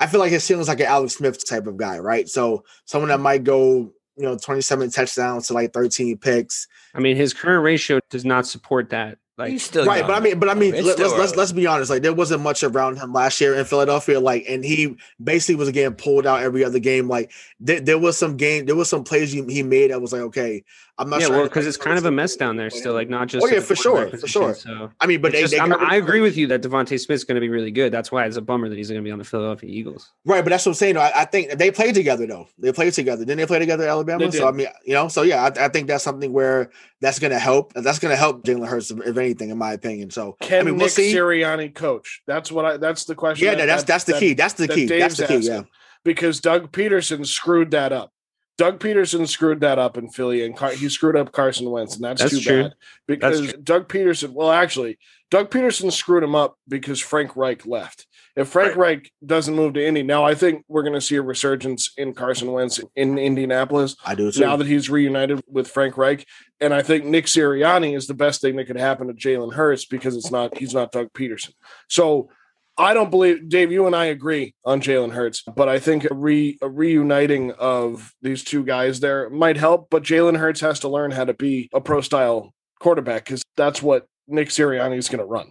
I 0.00 0.06
feel 0.06 0.20
like 0.20 0.30
his 0.30 0.44
ceiling's 0.44 0.68
like 0.68 0.80
an 0.80 0.86
Alex 0.86 1.14
Smith 1.14 1.44
type 1.44 1.66
of 1.66 1.76
guy, 1.76 1.98
right? 1.98 2.28
So 2.28 2.64
someone 2.84 3.08
that 3.08 3.20
might 3.20 3.44
go, 3.44 3.92
you 4.16 4.22
know, 4.22 4.36
twenty 4.36 4.62
seven 4.62 4.90
touchdowns 4.90 5.46
to 5.48 5.54
like 5.54 5.72
thirteen 5.72 6.18
picks, 6.18 6.66
I 6.94 7.00
mean, 7.00 7.16
his 7.16 7.32
current 7.32 7.62
ratio 7.62 8.00
does 8.10 8.24
not 8.24 8.46
support 8.46 8.90
that. 8.90 9.18
Like, 9.38 9.52
He's 9.52 9.62
still 9.62 9.86
right? 9.86 9.98
young. 9.98 10.08
But 10.08 10.16
I 10.16 10.20
mean, 10.20 10.38
but 10.40 10.48
I 10.48 10.54
mean, 10.54 10.74
It's 10.74 10.84
let, 10.84 10.94
still 10.94 11.08
let's 11.10 11.18
let's 11.20 11.36
let's 11.36 11.52
be 11.52 11.66
honest. 11.66 11.90
Like, 11.90 12.02
there 12.02 12.12
wasn't 12.12 12.42
much 12.42 12.64
around 12.64 12.98
him 12.98 13.12
last 13.12 13.40
year 13.40 13.54
in 13.54 13.64
Philadelphia. 13.64 14.18
Like, 14.18 14.44
and 14.48 14.64
he 14.64 14.96
basically 15.22 15.54
was 15.54 15.70
getting 15.70 15.94
pulled 15.94 16.26
out 16.26 16.42
every 16.42 16.64
other 16.64 16.80
game. 16.80 17.06
Like, 17.08 17.30
there, 17.60 17.80
there 17.80 17.98
was 17.98 18.18
some 18.18 18.36
game, 18.36 18.66
there 18.66 18.74
was 18.76 18.88
some 18.88 19.04
plays 19.04 19.30
he, 19.30 19.44
he 19.44 19.62
made 19.62 19.92
that 19.92 20.02
was 20.02 20.12
like, 20.12 20.22
okay, 20.22 20.64
I'm 21.00 21.08
not 21.08 21.20
yeah, 21.20 21.28
sure. 21.28 21.36
well, 21.36 21.44
because 21.44 21.64
it's 21.64 21.76
kind 21.76 21.96
of 21.96 22.04
a 22.06 22.10
mess 22.10 22.34
down 22.34 22.56
there 22.56 22.70
still. 22.70 22.92
Like, 22.92 23.08
not 23.08 23.28
just 23.28 23.46
Oh, 23.46 23.48
yeah, 23.48 23.60
for 23.60 23.76
sure, 23.76 23.92
quarterback 23.92 24.20
for 24.20 24.26
sure. 24.26 24.54
So 24.54 24.90
I 25.00 25.06
mean, 25.06 25.20
but 25.20 25.30
they, 25.30 25.42
just- 25.42 25.52
they 25.52 25.60
I'm- 25.60 25.70
got 25.70 25.80
rid 25.80 25.88
I 25.90 25.94
agree 25.94 26.20
with 26.20 26.36
you 26.36 26.48
that 26.48 26.60
DeVonta 26.60 26.98
Smith's 26.98 27.22
going 27.22 27.36
to 27.36 27.40
be 27.40 27.48
really 27.48 27.70
good. 27.70 27.92
That's 27.92 28.10
why 28.10 28.24
it's 28.26 28.36
a 28.36 28.42
bummer 28.42 28.68
that 28.68 28.76
he's 28.76 28.88
going 28.88 29.00
to 29.00 29.04
be 29.04 29.12
on 29.12 29.18
the 29.18 29.24
Philadelphia 29.24 29.70
Eagles. 29.70 30.10
Right, 30.24 30.42
but 30.42 30.50
that's 30.50 30.66
what 30.66 30.70
I'm 30.70 30.74
saying. 30.74 30.96
I, 30.96 31.12
I 31.14 31.24
think 31.24 31.52
they 31.52 31.70
played 31.70 31.94
together 31.94 32.26
though. 32.26 32.48
They 32.58 32.72
played 32.72 32.92
together. 32.94 33.24
Didn't 33.24 33.38
they 33.38 33.46
play 33.46 33.60
together 33.60 33.84
at 33.84 33.90
Alabama? 33.90 34.32
So 34.32 34.48
I 34.48 34.50
mean, 34.50 34.66
you 34.84 34.94
know, 34.94 35.06
so 35.06 35.22
yeah, 35.22 35.44
I, 35.44 35.66
I 35.66 35.68
think 35.68 35.86
that's 35.86 36.02
something 36.02 36.32
where 36.32 36.70
that's 37.00 37.20
going 37.20 37.30
to 37.30 37.38
help. 37.38 37.74
That's 37.74 38.00
going 38.00 38.10
to 38.10 38.16
help 38.16 38.42
Jalen 38.44 38.66
Hurts 38.66 38.90
if 38.90 39.16
anything 39.16 39.27
anything, 39.28 39.50
in 39.50 39.58
my 39.58 39.72
opinion. 39.72 40.10
So 40.10 40.36
Can 40.40 40.60
I 40.60 40.62
mean, 40.64 40.74
Nick 40.74 40.80
we'll 40.82 40.88
see. 40.90 41.14
Sirianni 41.14 41.74
coach? 41.74 42.22
That's 42.26 42.50
what 42.50 42.64
I. 42.64 42.76
That's 42.76 43.04
the 43.04 43.14
question. 43.14 43.46
Yeah, 43.46 43.54
that- 43.54 43.66
that's 43.66 43.84
that's 43.84 44.04
the 44.04 44.12
that- 44.12 44.20
key. 44.20 44.34
That's 44.34 44.54
the 44.54 44.66
that 44.66 44.74
key. 44.74 44.86
That's 44.86 45.16
the 45.16 45.26
key. 45.26 45.38
Yeah. 45.38 45.62
because 46.04 46.40
Doug 46.40 46.72
Pederson 46.72 47.26
screwed 47.26 47.70
that 47.72 47.92
up. 47.92 48.12
Doug 48.56 48.80
Pederson 48.80 49.28
screwed 49.28 49.60
that 49.60 49.78
up 49.78 49.96
in 49.96 50.08
Philly, 50.10 50.44
and 50.44 50.56
Car- 50.56 50.72
he 50.72 50.88
screwed 50.88 51.16
up 51.16 51.30
Carson 51.30 51.70
Wentz, 51.70 51.94
and 51.94 52.02
that's, 52.04 52.20
That's 52.22 52.34
too 52.34 52.40
true. 52.40 52.62
bad. 52.64 52.74
Because 53.06 53.52
Doug 53.62 53.88
Pederson, 53.88 54.32
well, 54.32 54.50
actually, 54.50 54.98
Doug 55.30 55.50
Pederson 55.50 55.92
screwed 55.92 56.24
him 56.24 56.34
up 56.34 56.56
because 56.66 56.98
Frank 56.98 57.36
Reich 57.36 57.66
left. 57.66 58.06
If 58.36 58.48
Frank 58.48 58.76
Reich 58.76 59.10
doesn't 59.24 59.54
move 59.54 59.74
to 59.74 59.86
Indy, 59.86 60.02
now 60.02 60.24
I 60.24 60.34
think 60.34 60.64
we're 60.68 60.82
going 60.82 60.94
to 60.94 61.00
see 61.00 61.16
a 61.16 61.22
resurgence 61.22 61.92
in 61.96 62.14
Carson 62.14 62.52
Wentz 62.52 62.80
in 62.94 63.18
Indianapolis 63.18 63.96
I 64.04 64.14
do 64.14 64.30
too. 64.30 64.40
now 64.40 64.56
that 64.56 64.66
he's 64.66 64.90
reunited 64.90 65.42
with 65.48 65.68
Frank 65.68 65.96
Reich. 65.96 66.26
And 66.60 66.72
I 66.72 66.82
think 66.82 67.04
Nick 67.04 67.26
Sirianni 67.26 67.96
is 67.96 68.06
the 68.06 68.14
best 68.14 68.40
thing 68.40 68.56
that 68.56 68.66
could 68.66 68.76
happen 68.76 69.08
to 69.08 69.14
Jalen 69.14 69.54
Hurts 69.54 69.84
because 69.84 70.16
it's 70.16 70.30
not 70.30 70.56
he's 70.58 70.74
not 70.74 70.92
Doug 70.92 71.12
Pederson. 71.12 71.52
So 71.88 72.30
I 72.78 72.94
don't 72.94 73.10
believe 73.10 73.48
Dave. 73.48 73.72
You 73.72 73.86
and 73.86 73.96
I 73.96 74.06
agree 74.06 74.54
on 74.64 74.80
Jalen 74.80 75.12
Hurts, 75.12 75.42
but 75.42 75.68
I 75.68 75.80
think 75.80 76.08
a, 76.08 76.14
re, 76.14 76.56
a 76.62 76.68
reuniting 76.68 77.50
of 77.52 78.14
these 78.22 78.44
two 78.44 78.64
guys 78.64 79.00
there 79.00 79.28
might 79.30 79.56
help. 79.56 79.88
But 79.90 80.04
Jalen 80.04 80.38
Hurts 80.38 80.60
has 80.60 80.78
to 80.80 80.88
learn 80.88 81.10
how 81.10 81.24
to 81.24 81.34
be 81.34 81.68
a 81.74 81.80
pro 81.80 82.00
style 82.00 82.54
quarterback 82.78 83.24
because 83.24 83.42
that's 83.56 83.82
what 83.82 84.06
Nick 84.28 84.50
Sirianni 84.50 84.96
is 84.96 85.08
going 85.08 85.18
to 85.18 85.24
run. 85.24 85.50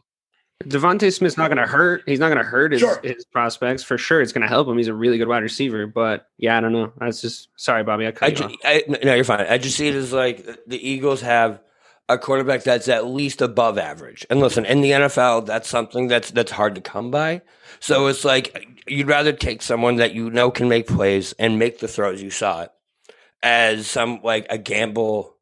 DeVonta 0.64 1.14
Smith's 1.14 1.38
not 1.38 1.47
going 1.49 1.58
to 1.64 1.68
hurt. 1.68 2.03
He's 2.05 2.20
not 2.20 2.30
going 2.30 2.39
to 2.39 2.43
hurt 2.43 2.72
his, 2.72 2.82
Sure. 2.82 2.99
his 3.03 3.26
prospects 3.26 3.84
for 3.84 3.97
sure. 3.97 4.22
It's 4.22 4.32
going 4.34 4.41
to 4.41 4.47
help 4.47 4.68
him. 4.68 4.78
He's 4.78 4.88
a 4.88 4.93
really 4.93 5.18
good 5.18 5.28
wide 5.28 5.43
receiver. 5.43 5.86
But 5.88 6.28
yeah, 6.38 6.58
I 6.58 6.62
don't 6.62 6.74
know. 6.74 6.91
That's 6.97 7.22
just 7.22 7.49
sorry, 7.55 7.84
Bobby. 7.84 8.08
I 8.08 8.12
cut 8.12 8.26
I, 8.26 8.30
you 8.30 8.36
ju- 8.36 8.43
off. 8.45 8.55
I 8.66 8.84
no, 9.03 9.14
you're 9.16 9.24
fine. 9.24 9.45
I 9.47 9.58
just 9.60 9.78
see 9.78 9.88
it 9.88 9.95
as 9.95 10.12
like 10.12 10.45
the 10.66 10.78
Eagles 10.89 11.22
have 11.22 11.62
a 12.10 12.18
quarterback 12.18 12.64
that's 12.64 12.88
at 12.88 13.05
least 13.05 13.41
above 13.41 13.78
average. 13.78 14.26
And 14.30 14.39
listen, 14.39 14.66
in 14.66 14.82
the 14.82 14.91
NFL, 14.91 15.45
that's 15.45 15.70
something 15.70 16.08
that's 16.08 16.32
that's 16.32 16.51
hard 16.51 16.74
to 16.76 16.82
come 16.82 17.12
by. 17.12 17.41
So 17.80 18.08
it's 18.08 18.26
like 18.26 18.66
you'd 18.88 19.08
rather 19.08 19.34
take 19.34 19.62
someone 19.62 19.97
that 19.97 20.14
you 20.16 20.30
know 20.32 20.49
can 20.49 20.68
make 20.70 20.88
plays 20.88 21.34
and 21.38 21.60
make 21.60 21.80
the 21.80 21.88
throws 21.88 22.22
you 22.22 22.32
saw 22.32 22.64
it 22.64 22.72
as 23.43 23.86
some 23.88 24.22
like 24.24 24.47
a 24.49 24.58
gamble 24.58 25.36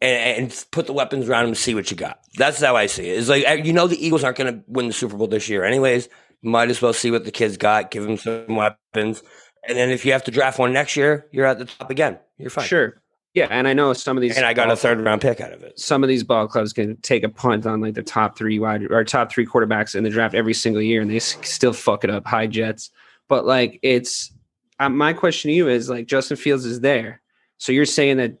and, 0.00 0.44
and 0.44 0.64
put 0.70 0.86
the 0.86 0.92
weapons 0.92 1.28
around 1.28 1.44
him 1.44 1.48
and 1.48 1.56
see 1.56 1.74
what 1.74 1.90
you 1.90 1.96
got. 1.96 2.20
That's 2.36 2.60
how 2.60 2.76
I 2.76 2.86
see 2.86 3.08
it. 3.08 3.18
It's 3.18 3.28
like 3.28 3.46
uh, 3.46 3.52
you 3.52 3.72
know 3.72 3.86
the 3.86 4.04
Eagles 4.04 4.24
aren't 4.24 4.38
going 4.38 4.54
to 4.54 4.64
win 4.66 4.86
the 4.86 4.92
Super 4.92 5.16
Bowl 5.16 5.26
this 5.26 5.48
year, 5.48 5.64
anyways. 5.64 6.08
Might 6.42 6.70
as 6.70 6.82
well 6.82 6.92
see 6.92 7.10
what 7.10 7.24
the 7.24 7.30
kids 7.30 7.56
got, 7.56 7.90
give 7.90 8.04
them 8.04 8.16
some 8.16 8.54
weapons, 8.54 9.22
and 9.66 9.76
then 9.76 9.90
if 9.90 10.04
you 10.04 10.12
have 10.12 10.24
to 10.24 10.30
draft 10.30 10.58
one 10.58 10.72
next 10.72 10.96
year, 10.96 11.26
you're 11.32 11.46
at 11.46 11.58
the 11.58 11.64
top 11.64 11.90
again. 11.90 12.18
You're 12.38 12.50
fine. 12.50 12.66
Sure. 12.66 13.00
Yeah, 13.36 13.48
and 13.50 13.68
I 13.68 13.74
know 13.74 13.92
some 13.92 14.16
of 14.16 14.22
these 14.22 14.34
And 14.34 14.46
I 14.46 14.54
got 14.54 14.70
a 14.70 14.76
third 14.76 14.98
round 14.98 15.20
pick 15.20 15.42
out 15.42 15.52
of 15.52 15.62
it. 15.62 15.78
Some 15.78 16.02
of 16.02 16.08
these 16.08 16.24
ball 16.24 16.48
clubs 16.48 16.72
can 16.72 16.96
take 17.02 17.22
a 17.22 17.28
punt 17.28 17.66
on 17.66 17.82
like 17.82 17.92
the 17.92 18.02
top 18.02 18.38
three 18.38 18.58
wide 18.58 18.90
or 18.90 19.04
top 19.04 19.30
three 19.30 19.44
quarterbacks 19.44 19.94
in 19.94 20.04
the 20.04 20.10
draft 20.10 20.34
every 20.34 20.54
single 20.54 20.80
year, 20.80 21.02
and 21.02 21.10
they 21.10 21.16
s- 21.16 21.36
still 21.42 21.74
fuck 21.74 22.02
it 22.02 22.08
up. 22.08 22.26
High 22.26 22.46
Jets, 22.46 22.90
but 23.28 23.44
like 23.44 23.78
it's 23.82 24.32
uh, 24.78 24.88
my 24.88 25.12
question 25.12 25.50
to 25.50 25.54
you 25.54 25.68
is 25.68 25.90
like 25.90 26.06
Justin 26.06 26.38
Fields 26.38 26.64
is 26.64 26.80
there, 26.80 27.20
so 27.58 27.72
you're 27.72 27.84
saying 27.84 28.16
that 28.16 28.38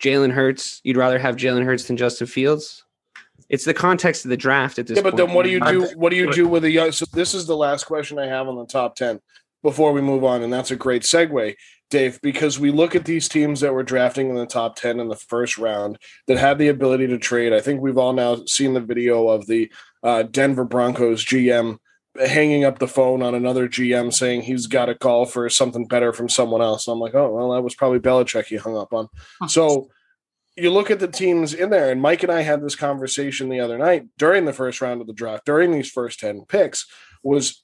Jalen 0.00 0.32
Hurts, 0.32 0.80
you'd 0.82 0.96
rather 0.96 1.18
have 1.18 1.36
Jalen 1.36 1.64
Hurts 1.64 1.84
than 1.84 1.96
Justin 1.96 2.26
Fields? 2.26 2.84
It's 3.48 3.64
the 3.64 3.74
context 3.74 4.24
of 4.24 4.30
the 4.30 4.36
draft 4.36 4.78
at 4.78 4.86
this. 4.86 4.96
Yeah, 4.96 5.02
but 5.02 5.14
point. 5.14 5.26
then 5.28 5.34
what 5.34 5.44
do 5.44 5.50
you 5.50 5.60
do? 5.60 5.88
What 5.96 6.10
do 6.10 6.16
you 6.16 6.32
do 6.32 6.46
with 6.46 6.64
a 6.64 6.70
young? 6.70 6.92
So 6.92 7.04
this 7.12 7.34
is 7.34 7.46
the 7.46 7.56
last 7.56 7.84
question 7.84 8.18
I 8.18 8.26
have 8.26 8.48
on 8.48 8.56
the 8.56 8.66
top 8.66 8.94
ten 8.94 9.20
before 9.62 9.92
we 9.92 10.00
move 10.00 10.24
on, 10.24 10.42
and 10.42 10.52
that's 10.52 10.70
a 10.70 10.76
great 10.76 11.02
segue, 11.02 11.54
Dave, 11.90 12.20
because 12.22 12.58
we 12.58 12.70
look 12.70 12.94
at 12.94 13.04
these 13.04 13.28
teams 13.28 13.60
that 13.60 13.74
were 13.74 13.82
drafting 13.82 14.30
in 14.30 14.36
the 14.36 14.46
top 14.46 14.76
ten 14.76 15.00
in 15.00 15.08
the 15.08 15.16
first 15.16 15.58
round 15.58 15.98
that 16.28 16.38
had 16.38 16.58
the 16.58 16.68
ability 16.68 17.08
to 17.08 17.18
trade. 17.18 17.52
I 17.52 17.60
think 17.60 17.80
we've 17.80 17.98
all 17.98 18.12
now 18.12 18.44
seen 18.46 18.74
the 18.74 18.80
video 18.80 19.28
of 19.28 19.46
the 19.46 19.70
uh, 20.02 20.22
Denver 20.22 20.64
Broncos 20.64 21.24
GM 21.24 21.78
hanging 22.18 22.64
up 22.64 22.78
the 22.78 22.88
phone 22.88 23.22
on 23.22 23.34
another 23.34 23.68
GM 23.68 24.12
saying 24.12 24.42
he's 24.42 24.66
got 24.66 24.88
a 24.88 24.94
call 24.94 25.26
for 25.26 25.48
something 25.48 25.86
better 25.86 26.12
from 26.12 26.28
someone 26.28 26.62
else. 26.62 26.86
And 26.86 26.94
I'm 26.94 27.00
like, 27.00 27.14
oh 27.14 27.30
well, 27.34 27.52
that 27.52 27.62
was 27.62 27.74
probably 27.74 28.00
Belichick 28.00 28.46
he 28.46 28.56
hung 28.56 28.76
up 28.76 28.92
on. 28.92 29.08
So 29.48 29.88
you 30.56 30.70
look 30.70 30.90
at 30.90 30.98
the 30.98 31.08
teams 31.08 31.54
in 31.54 31.70
there, 31.70 31.90
and 31.90 32.02
Mike 32.02 32.22
and 32.22 32.32
I 32.32 32.42
had 32.42 32.62
this 32.62 32.76
conversation 32.76 33.48
the 33.48 33.60
other 33.60 33.78
night 33.78 34.06
during 34.18 34.44
the 34.44 34.52
first 34.52 34.80
round 34.80 35.00
of 35.00 35.06
the 35.06 35.12
draft, 35.12 35.46
during 35.46 35.70
these 35.70 35.90
first 35.90 36.20
10 36.20 36.44
picks, 36.48 36.86
was 37.22 37.62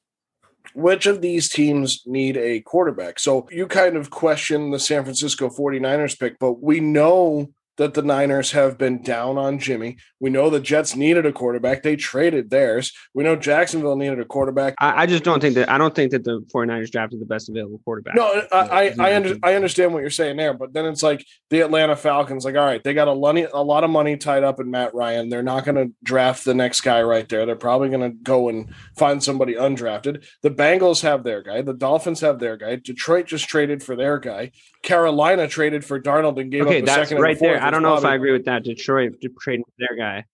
which 0.74 1.06
of 1.06 1.20
these 1.20 1.48
teams 1.48 2.02
need 2.06 2.36
a 2.36 2.60
quarterback? 2.60 3.18
So 3.18 3.48
you 3.50 3.66
kind 3.66 3.96
of 3.96 4.10
question 4.10 4.70
the 4.70 4.78
San 4.78 5.02
Francisco 5.04 5.48
49ers 5.48 6.18
pick, 6.18 6.38
but 6.38 6.62
we 6.62 6.80
know 6.80 7.48
that 7.76 7.94
the 7.94 8.02
Niners 8.02 8.52
have 8.52 8.78
been 8.78 9.02
down 9.02 9.38
on 9.38 9.58
Jimmy. 9.58 9.96
We 10.20 10.30
know 10.30 10.50
the 10.50 10.60
Jets 10.60 10.96
needed 10.96 11.26
a 11.26 11.32
quarterback. 11.32 11.82
They 11.82 11.96
traded 11.96 12.50
theirs. 12.50 12.92
We 13.14 13.24
know 13.24 13.36
Jacksonville 13.36 13.96
needed 13.96 14.18
a 14.18 14.24
quarterback. 14.24 14.74
I, 14.80 15.02
I 15.02 15.06
just 15.06 15.24
don't 15.24 15.40
think 15.40 15.54
that 15.56 15.68
I 15.68 15.78
don't 15.78 15.94
think 15.94 16.12
that 16.12 16.24
the 16.24 16.40
49ers 16.54 16.90
drafted 16.90 17.20
the 17.20 17.26
best 17.26 17.48
available 17.48 17.80
quarterback. 17.84 18.14
No, 18.14 18.42
I 18.52 18.56
I, 18.56 18.94
I, 18.98 19.16
under, 19.16 19.36
I 19.42 19.54
understand 19.54 19.92
what 19.92 20.00
you're 20.00 20.10
saying 20.10 20.36
there, 20.36 20.54
but 20.54 20.72
then 20.72 20.86
it's 20.86 21.02
like 21.02 21.24
the 21.50 21.60
Atlanta 21.60 21.96
Falcons, 21.96 22.44
like, 22.44 22.56
all 22.56 22.64
right, 22.64 22.82
they 22.82 22.94
got 22.94 23.08
a, 23.08 23.14
money, 23.14 23.46
a 23.52 23.62
lot 23.62 23.84
of 23.84 23.90
money 23.90 24.16
tied 24.16 24.44
up 24.44 24.60
in 24.60 24.70
Matt 24.70 24.94
Ryan. 24.94 25.28
They're 25.28 25.42
not 25.42 25.64
going 25.64 25.76
to 25.76 25.94
draft 26.02 26.44
the 26.44 26.54
next 26.54 26.80
guy 26.80 27.02
right 27.02 27.28
there. 27.28 27.46
They're 27.46 27.56
probably 27.56 27.88
going 27.88 28.10
to 28.10 28.16
go 28.22 28.48
and 28.48 28.72
find 28.96 29.22
somebody 29.22 29.54
undrafted. 29.54 30.24
The 30.42 30.50
Bengals 30.50 31.02
have 31.02 31.24
their 31.24 31.42
guy. 31.42 31.62
The 31.62 31.74
Dolphins 31.74 32.20
have 32.20 32.38
their 32.38 32.56
guy. 32.56 32.76
Detroit 32.76 33.26
just 33.26 33.48
traded 33.48 33.82
for 33.82 33.96
their 33.96 34.18
guy. 34.18 34.52
Carolina 34.82 35.48
traded 35.48 35.84
for 35.84 36.00
Darnold 36.00 36.40
and 36.40 36.50
gave 36.50 36.62
okay, 36.62 36.78
up 36.78 36.82
a 36.82 36.86
that's 36.86 37.08
second. 37.08 37.22
right 37.22 37.38
there. 37.38 37.58
Fourth. 37.66 37.74
I 37.74 37.80
don't 37.80 37.92
It's 37.92 38.02
know 38.02 38.08
if 38.08 38.12
I 38.12 38.14
agree 38.14 38.32
with 38.32 38.44
that. 38.46 38.64
Detroit 38.64 39.14
trading 39.40 39.64
their 39.78 39.96
guy. 39.96 40.24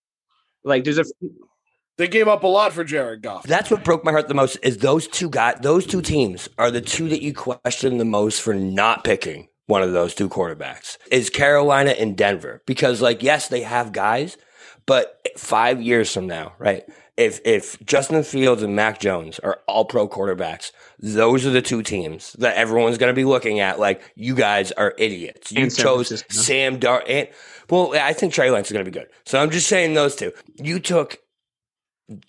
Like, 0.63 0.83
there's 0.83 0.97
a 0.97 1.05
They 1.97 2.07
gave 2.07 2.27
up 2.27 2.43
a 2.43 2.47
lot 2.47 2.73
for 2.73 2.83
Jared 2.83 3.21
Goff. 3.21 3.43
That's 3.43 3.69
what 3.69 3.83
broke 3.83 4.03
my 4.03 4.11
heart 4.11 4.27
the 4.27 4.33
most. 4.33 4.57
Is 4.63 4.77
those 4.77 5.07
two 5.07 5.29
guys? 5.29 5.57
Those 5.61 5.85
two 5.85 6.01
teams 6.01 6.49
are 6.57 6.71
the 6.71 6.81
two 6.81 7.09
that 7.09 7.21
you 7.21 7.33
question 7.33 7.97
the 7.97 8.05
most 8.05 8.41
for 8.41 8.53
not 8.53 9.03
picking 9.03 9.49
one 9.67 9.83
of 9.83 9.91
those 9.91 10.15
two 10.15 10.27
quarterbacks. 10.27 10.97
Is 11.11 11.29
Carolina 11.29 11.91
and 11.91 12.17
Denver 12.17 12.61
because, 12.65 13.01
like, 13.01 13.21
yes, 13.21 13.47
they 13.47 13.61
have 13.61 13.91
guys, 13.91 14.37
but 14.85 15.19
five 15.37 15.81
years 15.81 16.11
from 16.11 16.27
now, 16.27 16.53
right? 16.57 16.83
If 17.15 17.39
if 17.45 17.79
Justin 17.85 18.23
Fields 18.23 18.63
and 18.63 18.75
Mac 18.75 18.99
Jones 18.99 19.37
are 19.39 19.59
all 19.67 19.85
pro 19.85 20.09
quarterbacks, 20.09 20.71
those 20.97 21.45
are 21.45 21.51
the 21.51 21.61
two 21.61 21.83
teams 21.83 22.33
that 22.39 22.55
everyone's 22.55 22.97
going 22.97 23.11
to 23.11 23.15
be 23.15 23.23
looking 23.25 23.59
at. 23.59 23.79
Like, 23.79 24.01
you 24.15 24.33
guys 24.33 24.71
are 24.71 24.95
idiots. 24.97 25.51
You 25.51 25.69
San 25.69 25.83
chose 25.83 26.07
Francisco. 26.07 26.41
Sam 26.41 26.79
Dar. 26.79 27.03
And, 27.07 27.27
well, 27.69 27.93
I 27.93 28.13
think 28.13 28.33
Trey 28.33 28.49
Lance 28.49 28.67
is 28.67 28.73
going 28.73 28.83
to 28.83 28.91
be 28.91 28.97
good. 28.97 29.09
So 29.25 29.39
I'm 29.39 29.51
just 29.51 29.67
saying 29.67 29.93
those 29.93 30.15
two. 30.15 30.31
You 30.55 30.79
took 30.79 31.19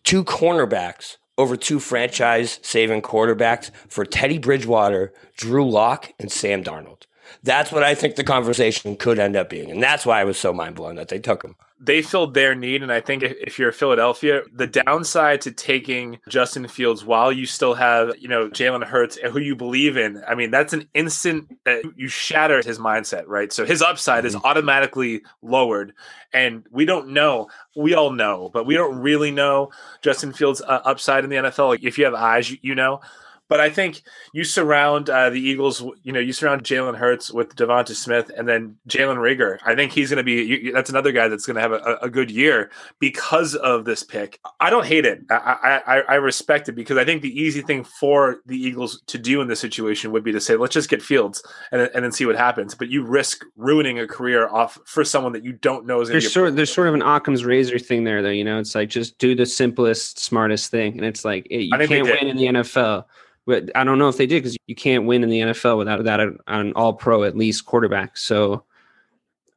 two 0.03 0.22
cornerbacks 0.22 1.16
over 1.39 1.57
two 1.57 1.80
franchise 1.80 2.61
saving 2.62 3.03
quarterbacks 3.03 3.70
for 3.89 4.05
Teddy 4.05 4.39
Bridgewater, 4.39 5.12
Drew 5.37 5.68
Lock, 5.68 6.12
and 6.18 6.30
Sam 6.30 6.62
Darnold. 6.62 7.05
That's 7.43 7.72
what 7.72 7.82
I 7.82 7.95
think 7.95 8.16
the 8.16 8.24
conversation 8.24 8.97
could 8.97 9.18
end 9.18 9.37
up 9.37 9.51
being. 9.51 9.70
And 9.70 9.82
that's 9.82 10.07
why 10.07 10.20
I 10.20 10.24
was 10.24 10.39
so 10.39 10.53
mind 10.53 10.76
blown 10.76 10.95
that 10.97 11.09
they 11.09 11.18
took 11.18 11.43
him. 11.43 11.57
they 11.80 12.01
filled 12.03 12.35
their 12.35 12.55
need. 12.55 12.82
And 12.82 12.91
I 12.93 13.01
think 13.01 13.22
if, 13.22 13.59
you're 13.59 13.68
a 13.68 13.72
Philadelphia, 13.72 14.43
the 14.53 14.66
downside 14.66 15.43
to 15.43 15.51
taking 15.51 16.18
Justin 16.28 16.66
Fields 16.66 17.05
while 17.05 17.30
you 17.30 17.47
still 17.47 17.74
have, 17.74 18.16
you 18.18 18.28
know, 18.28 18.49
Jalen 18.49 18.85
Hurts, 18.85 19.16
who 19.16 19.39
you 19.39 19.55
believe 19.55 19.97
in, 19.97 20.22
I 20.26 20.35
mean, 20.35 20.51
that's 20.51 20.72
an 20.72 20.89
instant, 20.95 21.59
uh, 21.66 21.76
you 21.97 22.09
shatter 22.09 22.62
his 22.62 22.78
mindset, 22.78 23.24
right? 23.26 23.53
So 23.53 23.66
his 23.66 23.82
upside 23.82 24.24
is 24.24 24.35
automatically 24.37 25.22
lowered. 25.43 25.93
And 26.32 26.64
we 26.70 26.85
don't 26.85 27.09
know, 27.09 27.49
we 27.76 27.95
all 27.95 28.11
know, 28.11 28.51
but 28.53 28.64
we 28.66 28.74
don't 28.74 28.99
really 28.99 29.30
know 29.30 29.70
Justin 30.01 30.32
Fields' 30.32 30.62
uh, 30.62 30.80
upside 30.85 31.24
in 31.24 31.30
the 31.30 31.37
NFL. 31.37 31.68
Like 31.68 31.85
if 31.85 31.99
you 31.99 32.05
have 32.07 32.14
eyes, 32.14 32.51
you, 32.51 32.59
you 32.62 32.74
know. 32.74 33.01
But 33.49 33.61
I 33.61 33.68
think 33.68 34.03
you 34.32 34.42
surround 34.42 35.11
uh, 35.11 35.30
the 35.30 35.40
Eagles. 35.40 35.82
You 36.03 36.12
know, 36.12 36.20
you 36.20 36.32
surround 36.32 36.64
Jalen 36.64 36.97
Hurts 36.97 37.30
with 37.30 37.55
DeVonta 37.57 37.95
Smith, 37.95 38.30
and 38.36 38.49
then 38.49 38.76
Jalen 38.88 39.16
Reagor. 39.16 39.59
I 39.64 39.74
think 39.74 39.92
he's 39.92 40.09
going 40.11 40.16
to 40.18 40.24
be. 40.24 40.42
You, 40.42 40.72
that's 40.72 40.88
another 40.90 41.12
guy 41.12 41.28
that's 41.28 41.45
going 41.45 41.57
to 41.57 41.61
have 41.61 41.72
a, 41.72 41.99
a 42.03 42.09
good 42.09 42.30
year 42.30 42.70
because 43.01 43.55
of 43.55 43.84
this 43.84 44.03
pick. 44.03 44.40
I 44.61 44.70
don't 44.70 44.86
hate 44.86 45.05
it. 45.05 45.20
I, 45.30 45.80
I 45.86 46.01
I 46.01 46.14
respect 46.14 46.68
it 46.68 46.72
because 46.72 46.97
I 46.97 47.05
think 47.05 47.22
the 47.22 47.38
easy 47.38 47.61
thing 47.61 47.84
for 47.84 48.40
the 48.47 48.57
Eagles 48.57 49.03
to 49.09 49.18
do 49.18 49.40
in 49.42 49.49
this 49.49 49.61
situation 49.61 50.11
would 50.12 50.24
be 50.24 50.32
to 50.32 50.40
say, 50.40 50.57
let's 50.57 50.74
just 50.74 50.88
get 50.88 51.03
Fields 51.03 51.45
and 51.70 51.80
then- 51.82 51.90
and 51.95 52.03
then 52.05 52.12
see 52.12 52.24
what 52.26 52.36
happens. 52.36 52.74
But 52.74 52.88
you 52.88 53.05
risk 53.05 53.45
ruining 53.57 53.99
a 53.99 54.07
career 54.07 54.49
off 54.49 54.78
for 54.86 55.05
someone 55.05 55.32
that 55.32 55.45
you 55.45 55.53
don't 55.53 55.86
know 55.86 56.01
is 56.01 56.09
going 56.09 56.20
to 56.20 56.24
there's 56.24 56.32
sort 56.32 56.57
there's 56.57 56.72
sort 56.72 56.88
of 56.88 56.95
an 56.95 57.03
Occam's 57.03 57.45
razor 57.45 57.78
thing 57.78 58.05
there, 58.05 58.22
though. 58.22 58.30
You 58.30 58.45
know, 58.45 58.59
it's 58.59 58.74
like 58.74 58.88
just 58.88 59.18
do 59.18 59.34
the 59.34 59.47
simplest, 59.47 60.18
smartest 60.18 60.70
thing, 60.70 60.97
and 60.97 61.05
it's 61.05 61.24
like 61.24 61.47
it, 61.51 61.64
you 61.64 61.70
I 61.74 61.78
think 61.78 61.90
they 61.90 61.97
can't 62.03 62.20
win 62.22 62.30
in 62.30 62.36
the 62.36 62.61
NFL. 62.61 63.05
But 63.47 63.70
I 63.74 63.84
don't 63.84 63.99
know 63.99 64.09
if 64.09 64.16
they 64.16 64.26
did 64.26 64.42
because 64.42 64.57
you 64.66 64.74
can't 64.74 65.05
win 65.05 65.22
in 65.22 65.30
the 65.30 65.40
NFL 65.40 65.78
without 65.78 66.03
that 66.05 66.20
an 66.47 66.72
All 66.74 66.95
Pro 66.95 67.24
at 67.24 67.36
least 67.36 67.66
quarterback. 67.66 68.16
So, 68.16 68.64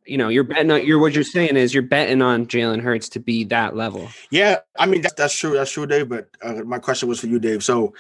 you 0.06 0.18
know, 0.18 0.28
you're 0.28 0.44
betting 0.44 0.72
on 0.72 0.86
you're 0.86 1.00
what 1.00 1.14
you're 1.14 1.24
saying 1.24 1.56
is 1.56 1.74
you're 1.74 1.84
betting 1.84 2.22
on 2.22 2.48
Jalen 2.48 2.82
Hurts 2.82 3.08
to 3.10 3.20
be 3.20 3.46
that 3.46 3.76
level. 3.76 4.10
Yeah, 4.30 4.60
I 4.78 4.86
mean 4.86 5.02
that's 5.02 5.38
true. 5.38 5.54
That's 5.54 5.72
true, 5.72 5.86
Dave. 5.86 6.10
But 6.10 6.30
uh, 6.42 6.64
my 6.66 6.80
question 6.80 7.08
was 7.08 7.20
for 7.20 7.28
you, 7.28 7.40
Dave. 7.40 7.64
So, 7.64 7.94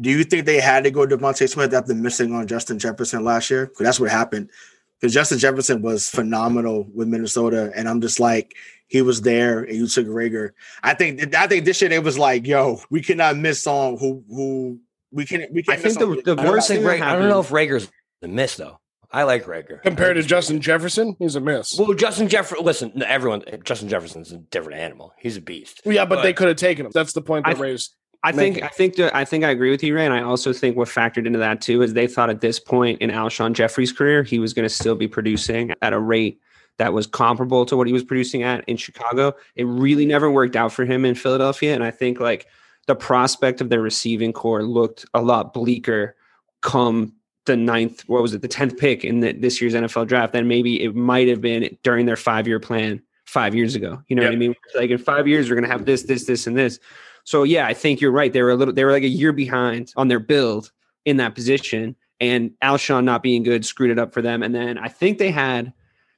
do 0.00 0.10
you 0.10 0.22
think 0.22 0.46
they 0.46 0.60
had 0.60 0.84
to 0.84 0.90
go 0.90 1.06
DeVonta 1.06 1.48
Smith 1.48 1.74
after 1.74 1.94
missing 1.94 2.32
on 2.32 2.46
Justin 2.46 2.78
Jefferson 2.78 3.24
last 3.24 3.50
year? 3.50 3.66
Because 3.66 3.84
that's 3.84 4.00
what 4.00 4.10
happened. 4.10 4.50
Because 5.00 5.14
Justin 5.14 5.38
Jefferson 5.38 5.82
was 5.82 6.08
phenomenal 6.08 6.88
with 6.92 7.06
Minnesota, 7.06 7.72
and 7.74 7.88
I'm 7.88 8.00
just 8.00 8.18
like, 8.18 8.56
he 8.88 9.02
was 9.02 9.22
there 9.22 9.62
and 9.62 9.76
you 9.76 9.86
took 9.86 10.06
Reagor. 10.06 10.50
I 10.82 10.94
think 10.94 11.34
I 11.36 11.46
think 11.46 11.64
this 11.64 11.80
year 11.80 11.92
it 11.92 12.02
was 12.02 12.18
like, 12.18 12.46
yo, 12.46 12.80
we 12.90 13.02
cannot 13.02 13.36
miss 13.36 13.66
on 13.66 13.98
who 13.98 14.24
who 14.28 14.80
we 15.12 15.24
can 15.24 15.46
we 15.52 15.64
I 15.68 15.76
can 15.76 15.82
think 15.82 15.98
the, 15.98 16.34
the 16.34 16.40
I 16.40 16.44
don't, 16.44 16.52
worst 16.52 16.68
thing 16.68 16.82
that 16.82 17.00
Ra- 17.00 17.06
I 17.06 17.16
don't 17.16 17.28
know 17.28 17.40
if 17.40 17.50
Reagor's 17.50 17.90
a 18.22 18.28
miss 18.28 18.56
though. 18.56 18.78
I 19.10 19.22
like 19.22 19.46
Reagor 19.46 19.82
Compared 19.82 20.16
to 20.16 20.22
Justin 20.22 20.58
Reagor- 20.58 20.62
Jefferson, 20.62 21.16
he's 21.18 21.34
a 21.34 21.40
miss. 21.40 21.78
Well, 21.78 21.94
Justin 21.94 22.28
Jefferson. 22.28 22.64
Listen, 22.64 23.02
everyone. 23.02 23.42
Justin 23.64 23.88
Jefferson's 23.88 24.32
a 24.32 24.36
different 24.36 24.78
animal. 24.78 25.14
He's 25.18 25.36
a 25.36 25.40
beast. 25.40 25.80
yeah, 25.84 26.04
but, 26.04 26.22
they 26.22 26.34
could 26.34 26.48
have 26.48 26.58
taken 26.58 26.86
him. 26.86 26.92
That's 26.94 27.14
the 27.14 27.22
point 27.22 27.46
I 27.46 27.50
that 27.50 27.56
th- 27.56 27.62
raised. 27.62 27.94
I 28.22 28.32
think 28.32 28.56
making. 28.56 28.64
I 28.64 28.68
think 28.68 28.96
that 28.96 29.14
I 29.14 29.24
think 29.24 29.44
I 29.44 29.50
agree 29.50 29.70
with 29.70 29.82
you, 29.82 29.94
Ray, 29.94 30.04
and 30.04 30.12
I 30.12 30.22
also 30.22 30.52
think 30.52 30.76
what 30.76 30.88
factored 30.88 31.26
into 31.26 31.38
that 31.38 31.60
too 31.60 31.82
is 31.82 31.94
they 31.94 32.08
thought 32.08 32.30
at 32.30 32.40
this 32.40 32.58
point 32.58 33.00
in 33.00 33.10
Alshon 33.10 33.52
Jeffery's 33.52 33.92
career 33.92 34.22
he 34.24 34.38
was 34.38 34.52
going 34.52 34.64
to 34.68 34.74
still 34.74 34.96
be 34.96 35.06
producing 35.06 35.72
at 35.82 35.92
a 35.92 36.00
rate 36.00 36.40
that 36.78 36.92
was 36.92 37.06
comparable 37.06 37.64
to 37.66 37.76
what 37.76 37.86
he 37.86 37.92
was 37.92 38.04
producing 38.04 38.42
at 38.42 38.64
in 38.68 38.76
Chicago. 38.76 39.34
It 39.54 39.64
really 39.64 40.04
never 40.04 40.30
worked 40.30 40.56
out 40.56 40.72
for 40.72 40.84
him 40.84 41.04
in 41.04 41.14
Philadelphia, 41.14 41.74
and 41.74 41.84
I 41.84 41.92
think 41.92 42.18
like 42.18 42.46
the 42.88 42.96
prospect 42.96 43.60
of 43.60 43.68
their 43.68 43.82
receiving 43.82 44.32
core 44.32 44.64
looked 44.64 45.04
a 45.14 45.20
lot 45.20 45.52
bleaker 45.52 46.16
come 46.62 47.12
the 47.44 47.56
ninth, 47.56 48.02
what 48.08 48.22
was 48.22 48.34
it, 48.34 48.42
the 48.42 48.48
tenth 48.48 48.76
pick 48.78 49.04
in 49.04 49.20
the, 49.20 49.32
this 49.32 49.60
year's 49.60 49.74
NFL 49.74 50.08
draft 50.08 50.32
than 50.32 50.48
maybe 50.48 50.82
it 50.82 50.94
might 50.94 51.28
have 51.28 51.40
been 51.40 51.76
during 51.82 52.06
their 52.06 52.16
five 52.16 52.48
year 52.48 52.58
plan 52.58 53.00
five 53.26 53.54
years 53.54 53.74
ago. 53.74 54.02
You 54.08 54.16
know 54.16 54.22
what 54.22 54.32
I 54.32 54.36
mean? 54.36 54.54
Like 54.74 54.90
in 54.90 54.98
five 54.98 55.28
years, 55.28 55.48
we're 55.48 55.56
gonna 55.56 55.68
have 55.68 55.84
this, 55.84 56.04
this, 56.04 56.24
this, 56.24 56.46
and 56.46 56.56
this. 56.56 56.80
So 57.24 57.42
yeah, 57.42 57.66
I 57.66 57.74
think 57.74 58.00
you're 58.00 58.10
right. 58.10 58.32
They 58.32 58.42
were 58.42 58.50
a 58.50 58.56
little, 58.56 58.72
they 58.72 58.84
were 58.84 58.92
like 58.92 59.02
a 59.02 59.08
year 59.08 59.32
behind 59.32 59.92
on 59.96 60.08
their 60.08 60.18
build 60.18 60.72
in 61.04 61.18
that 61.18 61.34
position, 61.34 61.94
and 62.20 62.52
Alshon 62.64 63.04
not 63.04 63.22
being 63.22 63.42
good 63.42 63.66
screwed 63.66 63.90
it 63.90 63.98
up 63.98 64.14
for 64.14 64.22
them. 64.22 64.42
And 64.42 64.54
then 64.54 64.78
I 64.78 64.88
think 64.88 65.18
they 65.18 65.30
had. 65.30 65.72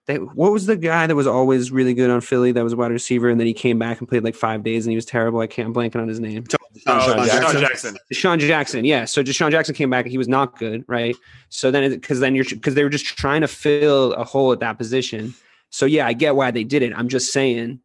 They, 0.07 0.17
what 0.17 0.51
was 0.51 0.67
the 0.67 0.77
guy 0.77 1.07
that 1.07 1.15
was 1.15 1.27
always 1.27 1.71
really 1.71 1.95
good 1.95 2.11
on 2.11 2.21
Philly 2.21 2.53
that 2.53 2.65
was 2.65 2.73
a 2.73 2.77
wide 2.77 2.91
receiver 2.91 3.29
and 3.29 3.39
then 3.39 3.47
he 3.47 3.53
came 3.53 3.79
back 3.79 4.01
and 4.01 4.09
played 4.09 4.25
like 4.25 4.35
five 4.35 4.63
days 4.63 4.87
and 4.87 4.91
he 4.91 4.97
was 4.97 5.05
terrible. 5.05 5.41
I 5.41 5.47
can't 5.47 5.69
I'm 5.69 5.75
blanking 5.75 6.01
on 6.01 6.09
his 6.09 6.19
name. 6.19 6.45
Oh, 6.53 6.57
DeSean 6.75 7.27
DeSean 7.27 7.27
Jackson. 7.27 7.61
Jackson. 7.61 7.97
DeSean 8.13 8.39
Jackson, 8.39 8.85
yeah. 8.85 9.05
So 9.05 9.23
DeSean 9.23 9.51
Jackson 9.51 9.75
came 9.75 9.91
back 9.91 10.07
and 10.07 10.11
he 10.11 10.19
was 10.19 10.29
not 10.29 10.59
good, 10.59 10.85
right? 10.89 11.15
So 11.49 11.71
then, 11.71 11.91
because 11.91 12.21
then 12.21 12.35
you're 12.35 12.45
because 12.45 12.75
they 12.75 12.83
were 12.83 12.91
just 12.91 13.05
trying 13.05 13.43
to 13.43 13.49
fill 13.49 14.15
a 14.15 14.25
hole 14.25 14.53
at 14.53 14.61
that 14.61 14.79
position. 14.79 15.35
So 15.71 15.87
yeah, 15.87 16.07
I 16.07 16.13
get 16.13 16.35
why 16.35 16.51
they 16.51 16.65
did 16.65 16.83
it. 16.83 16.93
I'm 16.97 17.09
just 17.09 17.33
saying, 17.33 17.81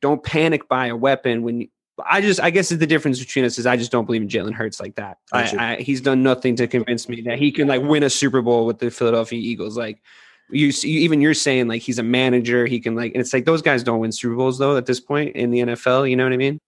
don't 0.00 0.22
panic 0.22 0.68
buy 0.68 0.86
a 0.86 0.96
weapon 0.96 1.42
when 1.42 1.62
you, 1.62 1.68
I 2.04 2.20
just 2.20 2.40
I 2.40 2.50
guess 2.50 2.70
is 2.70 2.78
the 2.78 2.86
difference 2.86 3.18
between 3.18 3.44
us 3.44 3.58
is 3.58 3.66
I 3.66 3.76
just 3.76 3.90
don't 3.90 4.04
believe 4.04 4.22
in 4.22 4.28
Jalen 4.28 4.52
Hurts 4.52 4.80
like 4.80 4.96
that. 4.96 5.18
I, 5.32 5.56
I, 5.58 5.76
he's 5.76 6.00
done 6.00 6.22
nothing 6.22 6.54
to 6.56 6.66
convince 6.66 7.08
me 7.08 7.22
that 7.22 7.38
he 7.38 7.50
can 7.50 7.68
like 7.68 7.82
win 7.82 8.02
a 8.02 8.10
Super 8.10 8.42
Bowl 8.42 8.66
with 8.66 8.78
the 8.78 8.90
Philadelphia 8.90 9.38
Eagles. 9.38 9.76
Like 9.76 10.02
you, 10.50 10.72
see, 10.72 10.90
even 10.90 11.20
you're 11.20 11.34
saying 11.34 11.68
like 11.68 11.82
he's 11.82 11.98
a 11.98 12.02
manager, 12.02 12.66
he 12.66 12.80
can 12.80 12.94
like, 12.94 13.12
and 13.12 13.20
it's 13.20 13.32
like 13.32 13.44
those 13.44 13.62
guys 13.62 13.82
don't 13.82 14.00
win 14.00 14.12
Super 14.12 14.36
Bowls 14.36 14.58
though 14.58 14.76
at 14.76 14.86
this 14.86 15.00
point 15.00 15.34
in 15.36 15.50
the 15.50 15.60
NFL. 15.60 16.08
You 16.08 16.16
know 16.16 16.24
what 16.24 16.32
I 16.32 16.36
mean? 16.36 16.58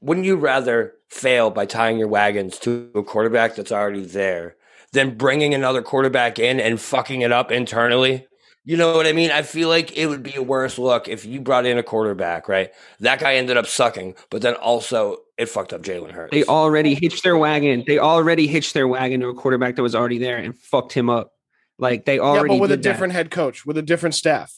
Wouldn't 0.00 0.26
you 0.26 0.36
rather 0.36 0.94
fail 1.08 1.50
by 1.50 1.66
tying 1.66 1.98
your 1.98 2.08
wagons 2.08 2.58
to 2.60 2.90
a 2.94 3.02
quarterback 3.02 3.56
that's 3.56 3.72
already 3.72 4.04
there 4.04 4.56
than 4.92 5.16
bringing 5.16 5.54
another 5.54 5.82
quarterback 5.82 6.38
in 6.38 6.60
and 6.60 6.80
fucking 6.80 7.22
it 7.22 7.32
up 7.32 7.50
internally? 7.50 8.26
You 8.66 8.78
know 8.78 8.96
what 8.96 9.06
I 9.06 9.12
mean? 9.12 9.30
I 9.30 9.42
feel 9.42 9.68
like 9.68 9.96
it 9.96 10.06
would 10.06 10.22
be 10.22 10.34
a 10.36 10.42
worse 10.42 10.78
look 10.78 11.06
if 11.06 11.26
you 11.26 11.42
brought 11.42 11.66
in 11.66 11.76
a 11.76 11.82
quarterback, 11.82 12.48
right? 12.48 12.70
That 13.00 13.20
guy 13.20 13.34
ended 13.34 13.58
up 13.58 13.66
sucking, 13.66 14.14
but 14.30 14.40
then 14.40 14.54
also 14.54 15.18
it 15.36 15.50
fucked 15.50 15.74
up 15.74 15.82
Jalen 15.82 16.12
Hurts. 16.12 16.30
They 16.30 16.44
already 16.44 16.94
hitched 16.94 17.24
their 17.24 17.36
wagon. 17.36 17.84
They 17.86 17.98
already 17.98 18.46
hitched 18.46 18.72
their 18.72 18.88
wagon 18.88 19.20
to 19.20 19.28
a 19.28 19.34
quarterback 19.34 19.76
that 19.76 19.82
was 19.82 19.94
already 19.94 20.16
there 20.16 20.38
and 20.38 20.56
fucked 20.56 20.94
him 20.94 21.10
up. 21.10 21.33
Like 21.78 22.04
they 22.04 22.18
already 22.18 22.54
Yeah, 22.54 22.58
but 22.58 22.62
with 22.62 22.70
a 22.72 22.76
did 22.76 22.84
that. 22.84 22.88
different 22.92 23.12
head 23.14 23.30
coach, 23.30 23.66
with 23.66 23.76
a 23.78 23.82
different 23.82 24.14
staff. 24.14 24.52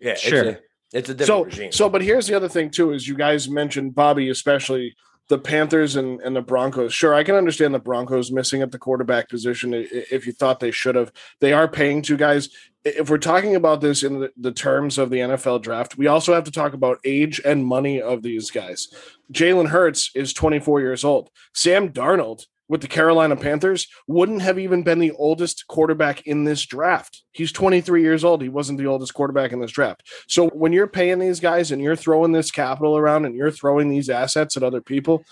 yeah, 0.00 0.14
Sure. 0.14 0.44
It's 0.44 0.58
a, 0.58 0.62
it's 0.98 1.08
a 1.10 1.14
different 1.14 1.26
So, 1.26 1.44
regime. 1.44 1.72
so, 1.72 1.88
but 1.88 2.02
here's 2.02 2.26
the 2.26 2.34
other 2.34 2.48
thing 2.48 2.70
too: 2.70 2.92
is 2.92 3.06
you 3.08 3.16
guys 3.16 3.48
mentioned 3.48 3.94
Bobby, 3.94 4.28
especially 4.30 4.94
the 5.28 5.38
Panthers 5.38 5.96
and, 5.96 6.20
and 6.20 6.34
the 6.36 6.42
Broncos. 6.42 6.92
Sure, 6.92 7.14
I 7.14 7.22
can 7.24 7.34
understand 7.36 7.72
the 7.72 7.78
Broncos 7.78 8.30
missing 8.32 8.60
at 8.60 8.72
the 8.72 8.78
quarterback 8.78 9.28
position 9.30 9.72
i- 9.72 9.78
i- 9.78 10.04
if 10.10 10.26
you 10.26 10.32
thought 10.32 10.60
they 10.60 10.70
should 10.72 10.94
have. 10.96 11.12
They 11.40 11.52
are 11.52 11.68
paying 11.68 12.02
two 12.02 12.16
guys. 12.16 12.50
If 12.84 13.08
we're 13.08 13.18
talking 13.18 13.54
about 13.54 13.80
this 13.80 14.02
in 14.02 14.18
the, 14.20 14.32
the 14.36 14.50
terms 14.52 14.98
of 14.98 15.08
the 15.10 15.18
NFL 15.20 15.62
draft, 15.62 15.96
we 15.96 16.08
also 16.08 16.34
have 16.34 16.44
to 16.44 16.50
talk 16.50 16.74
about 16.74 16.98
age 17.04 17.40
and 17.44 17.64
money 17.64 18.02
of 18.02 18.22
these 18.22 18.50
guys. 18.50 18.88
Jalen 19.32 19.68
Hurts 19.68 20.10
is 20.14 20.32
24 20.34 20.80
years 20.80 21.04
old. 21.04 21.30
Sam 21.54 21.90
Darnold 21.90 22.44
with 22.68 22.80
the 22.80 22.88
Carolina 22.88 23.36
Panthers 23.36 23.86
wouldn't 24.06 24.42
have 24.42 24.58
even 24.58 24.82
been 24.82 24.98
the 24.98 25.12
oldest 25.12 25.66
quarterback 25.66 26.26
in 26.26 26.44
this 26.44 26.64
draft. 26.64 27.22
He's 27.32 27.52
23 27.52 28.02
years 28.02 28.24
old. 28.24 28.42
He 28.42 28.48
wasn't 28.48 28.78
the 28.78 28.86
oldest 28.86 29.14
quarterback 29.14 29.52
in 29.52 29.60
this 29.60 29.72
draft. 29.72 30.02
So 30.28 30.48
when 30.50 30.72
you're 30.72 30.86
paying 30.86 31.18
these 31.18 31.40
guys 31.40 31.70
and 31.70 31.82
you're 31.82 31.96
throwing 31.96 32.32
this 32.32 32.50
capital 32.50 32.96
around 32.96 33.24
and 33.24 33.34
you're 33.34 33.50
throwing 33.50 33.88
these 33.88 34.08
assets 34.08 34.56
at 34.56 34.62
other 34.62 34.80
people, 34.80 35.24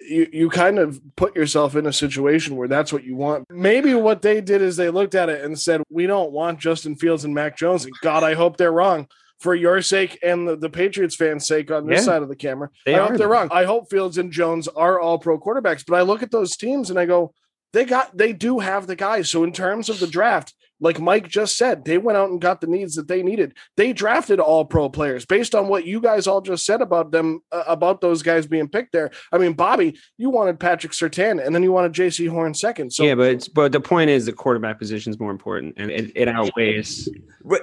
you, 0.00 0.28
you 0.32 0.50
kind 0.50 0.78
of 0.78 1.00
put 1.16 1.34
yourself 1.34 1.76
in 1.76 1.86
a 1.86 1.92
situation 1.92 2.56
where 2.56 2.68
that's 2.68 2.92
what 2.92 3.04
you 3.04 3.16
want. 3.16 3.46
Maybe 3.50 3.94
what 3.94 4.22
they 4.22 4.40
did 4.40 4.62
is 4.62 4.76
they 4.76 4.90
looked 4.90 5.14
at 5.14 5.28
it 5.28 5.44
and 5.44 5.58
said, 5.58 5.82
We 5.90 6.06
don't 6.06 6.32
want 6.32 6.60
Justin 6.60 6.96
Fields 6.96 7.24
and 7.24 7.34
Mac 7.34 7.56
Jones. 7.56 7.84
And 7.84 7.94
God, 8.02 8.22
I 8.22 8.34
hope 8.34 8.56
they're 8.56 8.72
wrong. 8.72 9.08
For 9.40 9.54
your 9.54 9.82
sake 9.82 10.18
and 10.22 10.48
the, 10.48 10.56
the 10.56 10.70
Patriots 10.70 11.16
fans' 11.16 11.46
sake 11.46 11.70
on 11.70 11.86
this 11.86 12.00
Yeah. 12.00 12.04
side 12.04 12.22
of 12.22 12.28
the 12.28 12.36
camera. 12.36 12.70
I 12.86 12.92
hope 12.92 13.16
they're 13.18 13.28
wrong. 13.28 13.48
I 13.50 13.64
hope 13.64 13.90
Fields 13.90 14.16
and 14.16 14.32
Jones 14.32 14.68
are 14.68 14.98
all 15.00 15.18
pro 15.18 15.38
quarterbacks, 15.38 15.84
but 15.86 15.96
I 15.96 16.02
look 16.02 16.22
at 16.22 16.30
those 16.30 16.56
teams 16.56 16.88
and 16.88 16.98
I 16.98 17.04
go, 17.04 17.34
they 17.72 17.84
got 17.84 18.16
they 18.16 18.32
do 18.32 18.60
have 18.60 18.86
the 18.86 18.96
guys. 18.96 19.28
So 19.28 19.42
in 19.44 19.52
terms 19.52 19.88
of 19.88 19.98
the 20.00 20.06
draft, 20.06 20.54
like 20.80 21.00
Mike 21.00 21.28
just 21.28 21.56
said, 21.56 21.84
they 21.84 21.98
went 21.98 22.18
out 22.18 22.30
and 22.30 22.40
got 22.40 22.60
the 22.60 22.66
needs 22.66 22.94
that 22.96 23.08
they 23.08 23.22
needed. 23.22 23.54
They 23.76 23.92
drafted 23.92 24.40
all 24.40 24.64
pro 24.64 24.88
players 24.88 25.24
based 25.24 25.54
on 25.54 25.68
what 25.68 25.86
you 25.86 26.00
guys 26.00 26.26
all 26.26 26.40
just 26.40 26.66
said 26.66 26.82
about 26.82 27.10
them 27.10 27.40
uh, 27.52 27.64
about 27.66 28.00
those 28.00 28.22
guys 28.22 28.46
being 28.46 28.68
picked 28.68 28.92
there. 28.92 29.10
I 29.32 29.38
mean, 29.38 29.52
Bobby, 29.52 29.96
you 30.18 30.30
wanted 30.30 30.58
Patrick 30.60 30.92
Surtain 30.92 31.44
and 31.44 31.54
then 31.54 31.62
you 31.62 31.72
wanted 31.72 31.92
Jaycee 31.92 32.28
Horn 32.28 32.54
second. 32.54 32.92
So 32.92 33.04
yeah, 33.04 33.14
but 33.14 33.28
it's, 33.28 33.48
but 33.48 33.72
the 33.72 33.80
point 33.80 34.10
is 34.10 34.26
the 34.26 34.32
quarterback 34.32 34.78
position 34.78 35.10
is 35.10 35.18
more 35.18 35.30
important 35.30 35.74
and 35.76 35.90
it, 35.90 36.12
it 36.14 36.28
outweighs. 36.28 37.08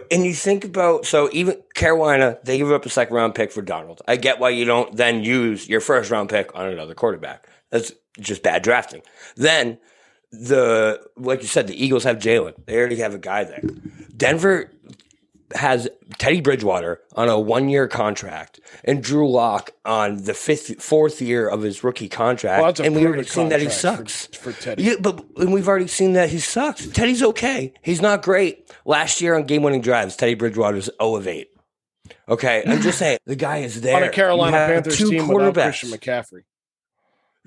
And 0.10 0.26
you 0.26 0.34
think 0.34 0.64
about 0.64 1.06
so 1.06 1.30
even 1.34 1.62
Carolina, 1.76 2.38
they 2.44 2.58
give 2.58 2.72
up 2.72 2.86
a 2.86 2.90
second 2.90 3.16
round 3.16 3.36
pick 3.36 3.52
for 3.52 3.62
Darnold. 3.62 4.00
I 4.08 4.16
get 4.16 4.40
why 4.40 4.50
you 4.50 4.66
don't 4.66 4.96
then 4.96 5.24
use 5.24 5.68
your 5.68 5.82
first 5.82 6.12
round 6.12 6.30
pick 6.30 6.56
on 6.56 6.68
another 6.68 6.96
quarterback. 6.96 7.48
That's 7.72 7.92
just 8.20 8.44
bad 8.44 8.62
drafting. 8.64 9.02
Then 9.36 9.78
the 10.32 11.02
like 11.18 11.42
you 11.42 11.48
said, 11.48 11.68
the 11.68 11.84
Eagles 11.84 12.04
have 12.04 12.18
Jalen. 12.18 12.66
They 12.66 12.78
already 12.78 12.98
have 12.98 13.14
a 13.14 13.20
guy 13.20 13.44
there. 13.44 13.62
Denver 14.16 14.72
has 15.56 15.90
Teddy 16.18 16.42
Bridgewater 16.42 17.02
on 17.16 17.30
a 17.30 17.40
one 17.40 17.70
year 17.70 17.88
contract 17.88 18.60
and 18.84 19.04
Drew 19.04 19.30
Lock 19.30 19.72
on 19.86 20.24
the 20.24 20.34
fifth 20.34 20.82
fourth 20.82 21.22
year 21.22 21.48
of 21.48 21.62
his 21.62 21.84
rookie 21.84 22.10
contract. 22.10 22.80
Well, 22.80 22.86
and 22.88 22.96
we've 22.96 23.06
already 23.06 23.28
seen 23.28 23.50
that 23.50 23.62
he 23.62 23.70
sucks. 23.70 24.28
for, 24.28 24.52
for 24.52 24.62
Teddy. 24.62 24.84
Yeah, 24.84 24.96
but 25.00 25.24
and 25.38 25.54
we've 25.54 25.68
already 25.68 25.88
seen 25.88 26.14
that 26.14 26.30
he 26.30 26.40
sucks. 26.40 26.88
Teddy's 26.88 27.24
okay. 27.24 27.74
He's 27.82 28.02
not 28.02 28.24
great. 28.24 28.72
Last 28.86 29.22
year 29.22 29.36
on 29.36 29.44
game 29.44 29.64
winning 29.64 29.82
drives, 29.82 30.16
Teddy 30.16 30.36
Bridgewater's 30.36 30.90
0 31.02 31.16
of 31.16 31.28
8. 31.28 31.48
Okay, 32.30 32.64
I'm 32.66 32.82
just 32.82 33.00
saying 33.00 33.20
the 33.26 33.36
guy 33.36 33.58
is 33.58 33.82
there. 33.82 33.98
on 33.98 34.04
a 34.04 34.10
Carolina 34.10 34.58
Panthers 34.58 34.98
team 34.98 35.28
without. 35.28 35.54
Christian 35.54 35.90
McCaffrey. 35.90 36.44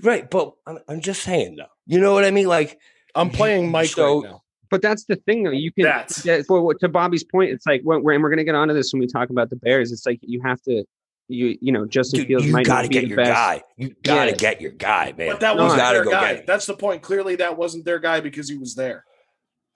Right, 0.03 0.29
but 0.31 0.55
I'm, 0.67 0.79
I'm 0.89 1.01
just 1.01 1.23
saying 1.23 1.57
though. 1.57 1.67
You 1.87 2.01
know 2.01 2.13
what 2.15 2.25
I 2.25 2.31
mean? 2.31 2.47
Like 2.47 2.79
I'm 3.15 3.31
playing 3.31 3.71
Mike 3.71 3.91
So- 3.91 4.23
right 4.23 4.31
now. 4.31 4.41
But 4.71 4.83
that's 4.83 5.05
the 5.05 5.15
thing, 5.15 5.45
though. 5.45 5.51
You 5.53 5.71
can, 5.71 5.85
That's- 5.85 6.23
that- 6.23 6.47
for, 6.47 6.75
to 6.75 6.89
Bobby's 6.89 7.23
point, 7.23 7.51
it's 7.51 7.65
like, 7.65 7.83
when, 7.85 8.03
we're, 8.03 8.13
and 8.15 8.23
we're 8.25 8.31
going 8.31 8.39
to 8.39 8.45
get 8.45 8.57
onto 8.57 8.75
this 8.75 8.93
when 8.93 8.99
we 8.99 9.07
talk 9.07 9.31
about 9.31 9.49
the 9.51 9.57
Bears. 9.57 9.93
It's 9.93 10.05
like 10.05 10.19
you 10.23 10.41
have 10.43 10.61
to, 10.63 10.83
you 11.29 11.57
you 11.61 11.71
know, 11.71 11.87
Justin 11.87 12.21
dude, 12.21 12.27
Fields 12.29 12.47
you 12.47 12.53
might 12.53 12.67
got 12.67 12.79
to 12.79 12.83
not 12.85 12.89
be 12.89 12.95
get 12.95 13.01
the 13.03 13.07
your 13.09 13.17
best. 13.19 13.31
guy. 13.31 13.63
You 13.77 13.95
got 14.03 14.25
to 14.25 14.31
Yeah. 14.31 14.37
get 14.37 14.61
your 14.61 14.73
guy, 14.73 15.15
man. 15.17 15.29
But 15.33 15.41
that 15.41 15.57
wasn't 15.57 15.81
you 15.83 15.93
their 15.93 16.05
go 16.05 16.11
guy. 16.11 16.43
That's 16.45 16.67
the 16.67 16.75
point. 16.75 17.03
Clearly, 17.03 17.37
that 17.37 17.57
wasn't 17.57 17.85
their 17.85 18.01
guy 18.01 18.19
because 18.21 18.49
he 18.49 18.57
was 18.57 18.75
there. 18.75 19.05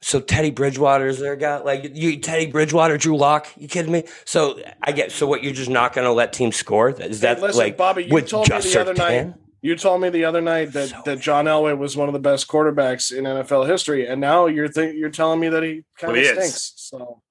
So 0.00 0.20
Teddy 0.20 0.50
Bridgewater 0.50 1.06
is 1.06 1.20
their 1.20 1.36
guy. 1.36 1.58
Like 1.58 1.92
you, 1.94 2.18
Teddy 2.18 2.46
Bridgewater, 2.46 2.96
Drew 2.98 3.16
Lock. 3.16 3.46
You 3.56 3.68
kidding 3.68 3.92
me? 3.92 4.02
So 4.24 4.58
I 4.82 4.90
get. 4.92 5.12
So 5.12 5.28
what? 5.28 5.44
You're 5.44 5.52
just 5.54 5.70
not 5.70 5.92
going 5.92 6.06
to 6.06 6.12
let 6.12 6.32
teams 6.32 6.56
score? 6.56 6.90
Is 6.90 7.20
that 7.20 7.36
Hey, 7.36 7.42
listen, 7.42 7.58
like 7.60 7.76
Bobby, 7.76 8.04
you 8.04 8.14
with 8.14 8.28
told 8.28 8.48
me 8.48 8.56
just 8.56 8.72
the 8.72 8.80
other 8.80 8.94
night. 8.94 9.34
Surtain? 9.62 9.68
You 9.68 9.76
told 9.76 10.00
me 10.00 10.08
the 10.10 10.24
other 10.24 10.40
night 10.40 10.72
that, 10.72 10.88
So 10.90 11.02
that 11.04 11.20
John 11.20 11.46
Elway 11.46 11.76
was 11.76 11.96
one 11.96 12.08
of 12.08 12.12
the 12.12 12.18
best 12.20 12.48
quarterbacks 12.48 13.16
in 13.16 13.24
NFL 13.24 13.66
history, 13.68 14.06
and 14.06 14.20
now 14.20 14.46
you're 14.46 14.68
th- 14.68 14.94
you're 14.94 15.10
telling 15.10 15.40
me 15.40 15.48
that 15.48 15.62
he 15.62 15.84
kind 15.98 16.12
Well, 16.12 16.16
of 16.16 16.16
he 16.16 16.22
is. 16.22 16.54
stinks. 16.54 16.72
So 16.76 17.22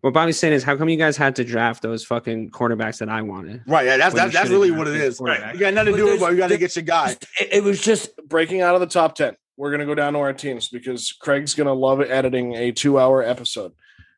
What 0.00 0.12
Bobby's 0.12 0.38
saying 0.38 0.52
is, 0.54 0.62
how 0.62 0.76
come 0.76 0.88
you 0.88 0.96
guys 0.98 1.16
had 1.16 1.36
to 1.36 1.44
draft 1.44 1.82
those 1.82 2.04
fucking 2.04 2.50
quarterbacks 2.50 2.98
that 2.98 3.08
I 3.08 3.22
wanted? 3.22 3.62
Right. 3.66 3.86
Yeah, 3.86 3.96
that's 3.96 4.14
when 4.14 4.24
that's, 4.24 4.34
that's 4.34 4.50
really 4.50 4.70
what 4.70 4.86
it 4.86 4.94
is. 4.96 4.96
drafted 4.96 5.08
is. 5.12 5.18
quarterback? 5.18 5.54
You 5.54 5.60
got 5.60 5.74
nothing 5.74 5.92
to 5.94 5.98
do 5.98 6.04
with 6.04 6.14
it, 6.14 6.18
there's- 6.18 6.20
but 6.20 6.32
you 6.32 6.38
got 6.38 6.48
to 6.48 6.58
get 6.58 6.76
your 6.76 6.82
guy. 6.84 7.10
It, 7.40 7.48
it 7.52 7.62
was 7.64 7.80
just 7.80 8.10
breaking 8.28 8.60
out 8.60 8.74
of 8.74 8.80
the 8.80 8.86
top 8.86 9.14
ten, 9.14 9.36
we're 9.56 9.70
gonna 9.70 9.86
go 9.86 9.94
down 9.94 10.12
to 10.14 10.18
our 10.18 10.32
teams 10.32 10.68
because 10.68 11.12
Craig's 11.12 11.54
gonna 11.54 11.72
love 11.72 12.00
editing 12.02 12.54
a 12.54 12.72
two-hour 12.72 13.22
episode. 13.22 13.72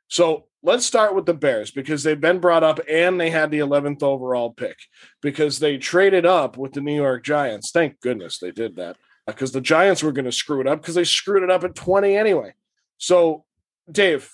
So 0.08 0.44
let's 0.66 0.84
start 0.84 1.14
with 1.14 1.26
the 1.26 1.32
Bears 1.32 1.70
because 1.70 2.02
they've 2.02 2.20
been 2.20 2.40
brought 2.40 2.64
up 2.64 2.80
and 2.90 3.20
they 3.20 3.30
had 3.30 3.52
the 3.52 3.60
11th 3.60 4.02
overall 4.02 4.50
pick 4.50 4.76
because 5.22 5.60
they 5.60 5.78
traded 5.78 6.26
up 6.26 6.58
with 6.58 6.72
the 6.72 6.80
New 6.80 6.94
York 6.94 7.24
Giants. 7.24 7.70
Thank 7.70 8.00
goodness 8.00 8.38
they 8.40 8.50
did 8.50 8.74
that 8.76 8.96
uh, 9.28 9.32
because 9.32 9.52
the 9.52 9.60
Giants 9.60 10.02
were 10.02 10.10
going 10.10 10.24
to 10.24 10.32
screw 10.32 10.60
it 10.60 10.66
up 10.66 10.82
because 10.82 10.96
they 10.96 11.04
screwed 11.04 11.44
it 11.44 11.52
up 11.52 11.62
at 11.62 11.76
20 11.76 12.16
anyway. 12.16 12.52
So, 12.98 13.44
Dave, 13.90 14.28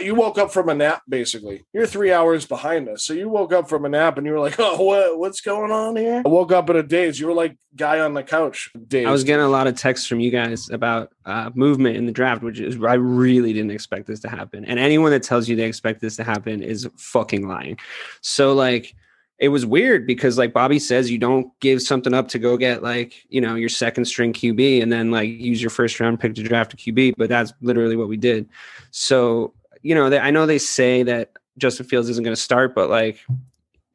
You 0.00 0.14
woke 0.14 0.38
up 0.38 0.52
from 0.52 0.68
a 0.68 0.74
nap, 0.74 1.02
basically. 1.08 1.66
You're 1.72 1.86
three 1.86 2.12
hours 2.12 2.46
behind 2.46 2.88
us. 2.88 3.04
So 3.04 3.12
you 3.12 3.28
woke 3.28 3.52
up 3.52 3.68
from 3.68 3.84
a 3.84 3.88
nap 3.88 4.18
and 4.18 4.26
you 4.26 4.32
were 4.32 4.38
like, 4.38 4.54
oh, 4.58 4.82
what, 4.82 5.18
what's 5.18 5.40
going 5.40 5.72
on 5.72 5.96
here? 5.96 6.22
I 6.24 6.28
woke 6.28 6.52
up 6.52 6.70
in 6.70 6.76
a 6.76 6.82
daze. 6.82 7.18
You 7.18 7.26
were 7.26 7.34
like 7.34 7.56
guy 7.74 7.98
on 7.98 8.14
the 8.14 8.22
couch. 8.22 8.70
Daze. 8.86 9.06
I 9.06 9.10
was 9.10 9.24
getting 9.24 9.44
a 9.44 9.48
lot 9.48 9.66
of 9.66 9.76
texts 9.76 10.06
from 10.06 10.20
you 10.20 10.30
guys 10.30 10.70
about 10.70 11.12
uh, 11.26 11.50
movement 11.54 11.96
in 11.96 12.06
the 12.06 12.12
draft, 12.12 12.42
which 12.42 12.60
is 12.60 12.76
I 12.82 12.94
really 12.94 13.52
didn't 13.52 13.72
expect 13.72 14.06
this 14.06 14.20
to 14.20 14.28
happen. 14.28 14.64
And 14.64 14.78
anyone 14.78 15.10
that 15.10 15.24
tells 15.24 15.48
you 15.48 15.56
they 15.56 15.64
expect 15.64 16.00
this 16.00 16.16
to 16.16 16.24
happen 16.24 16.62
is 16.62 16.88
fucking 16.96 17.48
lying. 17.48 17.76
So 18.20 18.52
like 18.52 18.94
it 19.40 19.48
was 19.48 19.64
weird 19.64 20.06
because 20.06 20.36
like 20.36 20.52
Bobby 20.52 20.78
says, 20.78 21.10
you 21.10 21.18
don't 21.18 21.50
give 21.60 21.80
something 21.80 22.12
up 22.12 22.28
to 22.28 22.38
go 22.38 22.58
get 22.58 22.82
like, 22.82 23.24
you 23.30 23.40
know, 23.40 23.54
your 23.54 23.70
second 23.70 24.04
string 24.04 24.34
QB 24.34 24.82
and 24.82 24.92
then 24.92 25.10
like 25.10 25.30
use 25.30 25.62
your 25.62 25.70
first 25.70 25.98
round 25.98 26.20
pick 26.20 26.34
to 26.34 26.42
draft 26.42 26.74
a 26.74 26.76
QB, 26.76 27.14
but 27.16 27.30
that's 27.30 27.54
literally 27.62 27.96
what 27.96 28.06
we 28.06 28.18
did. 28.18 28.48
So, 28.90 29.54
you 29.82 29.94
know, 29.94 30.10
they, 30.10 30.18
I 30.18 30.30
know 30.30 30.46
they 30.46 30.58
say 30.58 31.02
that 31.04 31.32
Justin 31.58 31.86
Fields 31.86 32.08
isn't 32.08 32.24
going 32.24 32.34
to 32.34 32.40
start, 32.40 32.74
but 32.74 32.90
like, 32.90 33.18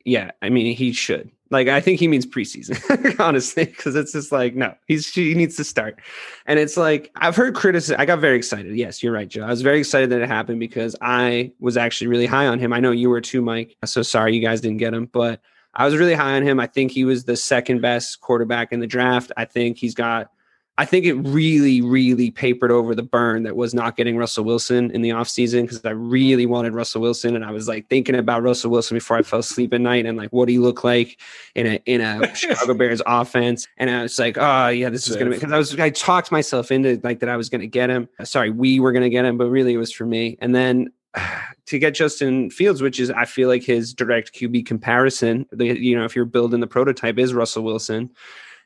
yeah, 0.05 0.31
I 0.41 0.49
mean, 0.49 0.75
he 0.75 0.91
should. 0.91 1.31
Like, 1.51 1.67
I 1.67 1.79
think 1.79 1.99
he 1.99 2.07
means 2.07 2.25
preseason, 2.25 3.19
honestly, 3.19 3.65
because 3.65 3.95
it's 3.95 4.11
just 4.11 4.31
like, 4.31 4.55
no, 4.55 4.73
he's 4.87 5.13
he 5.13 5.35
needs 5.35 5.55
to 5.57 5.63
start. 5.63 5.99
And 6.47 6.59
it's 6.59 6.75
like, 6.75 7.11
I've 7.17 7.35
heard 7.35 7.53
criticism. 7.53 7.99
I 7.99 8.05
got 8.05 8.19
very 8.19 8.35
excited. 8.35 8.75
Yes, 8.75 9.03
you're 9.03 9.13
right, 9.13 9.27
Joe. 9.27 9.43
I 9.43 9.49
was 9.49 9.61
very 9.61 9.79
excited 9.79 10.09
that 10.09 10.21
it 10.21 10.27
happened 10.27 10.59
because 10.59 10.95
I 11.01 11.51
was 11.59 11.77
actually 11.77 12.07
really 12.07 12.25
high 12.25 12.47
on 12.47 12.59
him. 12.59 12.73
I 12.73 12.79
know 12.79 12.91
you 12.91 13.09
were 13.09 13.21
too, 13.21 13.41
Mike. 13.41 13.75
So 13.85 14.01
sorry 14.01 14.35
you 14.35 14.41
guys 14.41 14.59
didn't 14.61 14.77
get 14.77 14.93
him, 14.93 15.05
but 15.05 15.39
I 15.75 15.85
was 15.85 15.95
really 15.95 16.15
high 16.15 16.35
on 16.35 16.43
him. 16.43 16.59
I 16.59 16.67
think 16.67 16.91
he 16.91 17.05
was 17.05 17.25
the 17.25 17.35
second 17.35 17.81
best 17.81 18.21
quarterback 18.21 18.71
in 18.71 18.79
the 18.79 18.87
draft. 18.87 19.31
I 19.37 19.45
think 19.45 19.77
he's 19.77 19.93
got 19.93 20.31
I 20.77 20.83
think 20.83 21.05
it 21.05 21.13
really, 21.13 21.81
really 21.81 22.31
papered 22.31 22.69
over 22.69 22.93
the 22.93 23.03
burn 23.03 23.43
that 23.43 23.55
was 23.55 23.73
not 23.73 23.95
getting 23.95 24.17
Russell 24.17 24.43
Wilson 24.43 24.91
in 24.91 25.01
the 25.01 25.09
offseason 25.09 25.61
because 25.61 25.83
I 25.85 25.91
really 25.91 26.45
wanted 26.45 26.73
Russell 26.73 27.01
Wilson. 27.01 27.33
And 27.33 27.45
I 27.45 27.51
was 27.51 27.69
like 27.69 27.87
thinking 27.87 28.15
about 28.15 28.43
Russell 28.43 28.71
Wilson 28.71 28.95
before 28.95 29.15
I 29.15 29.21
fell 29.21 29.39
asleep 29.39 29.73
at 29.73 29.79
night 29.79 30.05
and 30.05 30.17
like 30.17 30.33
what 30.33 30.49
he 30.49 30.59
looked 30.59 30.83
like 30.83 31.21
in 31.55 31.65
a 31.65 31.81
in 31.85 32.01
a 32.01 32.35
Chicago 32.35 32.73
Bears 32.73 33.01
offense. 33.05 33.67
And 33.77 33.89
I 33.89 34.01
was 34.01 34.19
like, 34.19 34.37
oh 34.37 34.67
yeah, 34.67 34.89
this 34.89 35.07
is 35.07 35.15
gonna 35.15 35.29
be 35.29 35.37
because 35.37 35.53
I 35.53 35.57
was 35.57 35.79
I 35.79 35.91
talked 35.91 36.29
myself 36.29 36.71
into 36.71 36.99
like 37.03 37.21
that 37.21 37.29
I 37.29 37.37
was 37.37 37.47
gonna 37.47 37.67
get 37.67 37.89
him. 37.89 38.09
Sorry, 38.23 38.49
we 38.49 38.81
were 38.81 38.91
gonna 38.91 39.09
get 39.09 39.23
him, 39.23 39.37
but 39.37 39.49
really 39.49 39.73
it 39.73 39.77
was 39.77 39.93
for 39.93 40.05
me. 40.05 40.37
And 40.41 40.53
then 40.53 40.91
to 41.67 41.79
get 41.79 41.95
Justin 41.95 42.49
Fields, 42.49 42.81
which 42.81 42.99
is 42.99 43.11
I 43.11 43.23
feel 43.23 43.47
like 43.47 43.63
his 43.63 43.93
direct 43.93 44.33
QB 44.33 44.65
comparison, 44.65 45.45
the, 45.53 45.67
you 45.79 45.97
know, 45.97 46.03
if 46.03 46.17
you're 46.17 46.25
building 46.25 46.59
the 46.59 46.67
prototype 46.67 47.17
is 47.17 47.33
Russell 47.33 47.63
Wilson. 47.63 48.11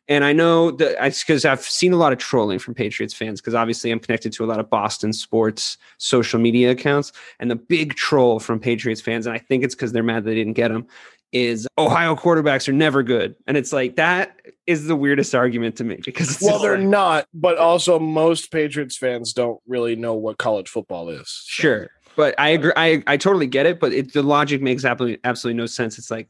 And 0.09 0.25
I 0.25 0.33
know 0.33 0.71
that 0.71 0.97
because 1.19 1.45
I've 1.45 1.61
seen 1.61 1.93
a 1.93 1.95
lot 1.95 2.11
of 2.11 2.17
trolling 2.17 2.57
from 2.57 2.73
Patriots 2.73 3.13
fans 3.13 3.39
because 3.39 3.53
obviously 3.53 3.91
I'm 3.91 3.99
connected 3.99 4.33
to 4.33 4.43
a 4.43 4.47
lot 4.47 4.59
of 4.59 4.67
Boston 4.67 5.13
sports 5.13 5.77
social 5.99 6.39
media 6.39 6.71
accounts. 6.71 7.13
And 7.39 7.49
the 7.49 7.55
big 7.55 7.93
troll 7.93 8.39
from 8.39 8.59
Patriots 8.59 9.01
fans, 9.01 9.27
and 9.27 9.35
I 9.35 9.37
think 9.37 9.63
it's 9.63 9.75
because 9.75 9.91
they're 9.91 10.01
mad 10.01 10.25
they 10.25 10.33
didn't 10.33 10.53
get 10.53 10.71
him, 10.71 10.87
is 11.31 11.67
Ohio 11.77 12.15
quarterbacks 12.15 12.67
are 12.67 12.73
never 12.73 13.03
good. 13.03 13.35
And 13.45 13.55
it's 13.55 13.71
like 13.71 13.97
that 13.97 14.35
is 14.65 14.87
the 14.87 14.95
weirdest 14.95 15.35
argument 15.35 15.75
to 15.75 15.83
me 15.83 15.99
because 16.03 16.39
well, 16.41 16.57
they're 16.57 16.79
like, 16.79 16.87
not, 16.87 17.27
but 17.31 17.59
also 17.59 17.99
most 17.99 18.51
Patriots 18.51 18.97
fans 18.97 19.31
don't 19.31 19.61
really 19.67 19.95
know 19.95 20.15
what 20.15 20.39
college 20.39 20.69
football 20.69 21.09
is. 21.09 21.29
So. 21.29 21.61
Sure. 21.61 21.89
But 22.15 22.33
I 22.39 22.49
agree. 22.49 22.73
I, 22.75 23.03
I 23.05 23.15
totally 23.17 23.45
get 23.45 23.67
it, 23.67 23.79
but 23.79 23.93
it, 23.93 24.13
the 24.13 24.23
logic 24.23 24.59
makes 24.59 24.83
absolutely 24.83 25.19
absolutely 25.23 25.57
no 25.57 25.67
sense. 25.67 25.99
It's 25.99 26.09
like, 26.09 26.27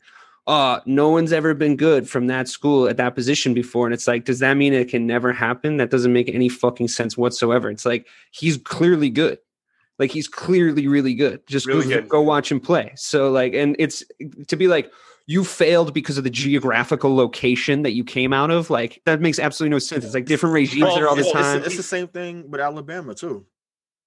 uh, 0.48 0.80
no 0.86 1.10
one's 1.10 1.32
ever 1.32 1.54
been 1.54 1.76
good 1.76 2.10
from 2.10 2.28
that 2.28 2.48
school 2.48 2.88
at 2.88 2.98
that 2.98 3.16
position 3.16 3.54
before. 3.54 3.86
And 3.86 3.94
it's 3.94 4.08
like, 4.08 4.26
does 4.26 4.40
that 4.40 4.56
mean 4.56 4.74
it 4.74 4.90
can 4.90 5.06
never 5.06 5.32
happen? 5.32 5.78
That 5.78 5.92
doesn't 5.92 6.14
make 6.14 6.30
any 6.30 6.50
fucking 6.50 6.88
sense 6.88 7.18
whatsoever. 7.18 7.70
It's 7.70 7.86
like 7.86 8.08
he's 8.32 8.58
clearly 8.58 9.10
good. 9.10 9.38
Like 10.00 10.12
he's 10.12 10.28
clearly 10.28 10.88
really 10.88 11.14
good. 11.14 11.46
Just 11.46 11.68
really 11.68 11.84
go, 11.84 11.90
good. 11.90 12.10
go 12.10 12.22
watch 12.22 12.52
him 12.52 12.60
play. 12.60 12.94
So 12.96 13.30
like, 13.30 13.54
and 13.54 13.76
it's 13.78 14.04
to 14.48 14.56
be 14.56 14.68
like, 14.68 14.92
you 15.28 15.44
failed 15.44 15.94
because 15.94 16.18
of 16.18 16.24
the 16.24 16.30
geographical 16.32 17.16
location 17.16 17.84
that 17.84 17.92
you 17.92 18.04
came 18.04 18.34
out 18.34 18.50
of. 18.50 18.72
Like 18.72 19.00
that 19.06 19.22
makes 19.22 19.38
absolutely 19.38 19.76
no 19.76 19.80
sense. 19.80 20.04
It's 20.04 20.16
like 20.16 20.26
different 20.26 20.54
regimes 20.54 20.96
there 20.96 21.08
all 21.08 21.16
the 21.16 21.30
time. 21.32 21.58
It's, 21.60 21.68
it's, 21.68 21.78
the 21.78 21.84
same 21.84 22.08
thing 22.08 22.50
with 22.50 22.60
Alabama 22.60 23.14
too. 23.14 23.46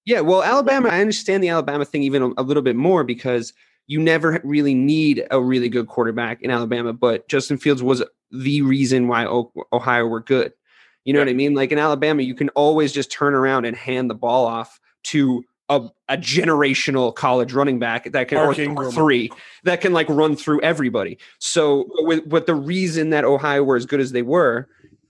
Yeah, 0.05 0.21
well, 0.21 0.43
Alabama, 0.43 0.89
I 0.89 1.01
understand 1.01 1.45
the 1.45 1.51
Alabama 1.51 1.85
thing 1.85 2.03
even 2.03 2.23
a, 2.23 2.31
a 2.39 2.43
little 2.43 2.65
bit 2.65 2.75
more 2.75 3.05
because 3.05 3.53
you 3.87 4.01
never 4.01 4.41
really 4.45 4.75
need 4.75 5.27
a 5.31 5.41
really 5.41 5.69
good 5.69 5.89
quarterback 5.89 6.43
in 6.43 6.51
Alabama, 6.51 6.93
but 6.93 7.29
Justin 7.29 7.59
Fields 7.59 7.83
was 7.83 8.03
the 8.31 8.63
reason 8.63 9.09
why 9.09 9.27
Ohio 9.73 10.07
were 10.07 10.21
good. 10.21 10.53
You 11.05 11.13
know 11.13 11.19
yeah. 11.19 11.25
what 11.25 11.31
I 11.31 11.35
mean? 11.35 11.55
Like 11.55 11.73
in 11.73 11.79
Alabama, 11.79 12.23
you 12.23 12.35
can 12.35 12.49
always 12.51 12.93
just 12.93 13.11
turn 13.11 13.35
around 13.35 13.65
and 13.65 13.77
hand 13.77 14.09
the 14.09 14.15
ball 14.15 14.47
off 14.47 14.81
to 15.05 15.45
a, 15.69 15.89
a 16.09 16.17
generational 16.17 17.15
college 17.15 17.53
running 17.53 17.79
back 17.79 18.11
that 18.13 18.29
can 18.29 18.39
or, 18.39 18.55
or 18.77 18.93
three 18.93 19.31
that 19.65 19.81
can 19.81 19.93
like 19.93 20.09
run 20.09 20.37
through 20.37 20.61
everybody. 20.61 21.19
So 21.39 21.85
mm-hmm. 21.85 22.07
with 22.07 22.27
with 22.27 22.47
the 22.47 22.55
reason 22.55 23.11
that 23.11 23.25
Ohio 23.25 23.63
were 23.63 23.77
as 23.77 23.87
good 23.87 24.01
as 24.01 24.13
they 24.13 24.23
were 24.23 24.69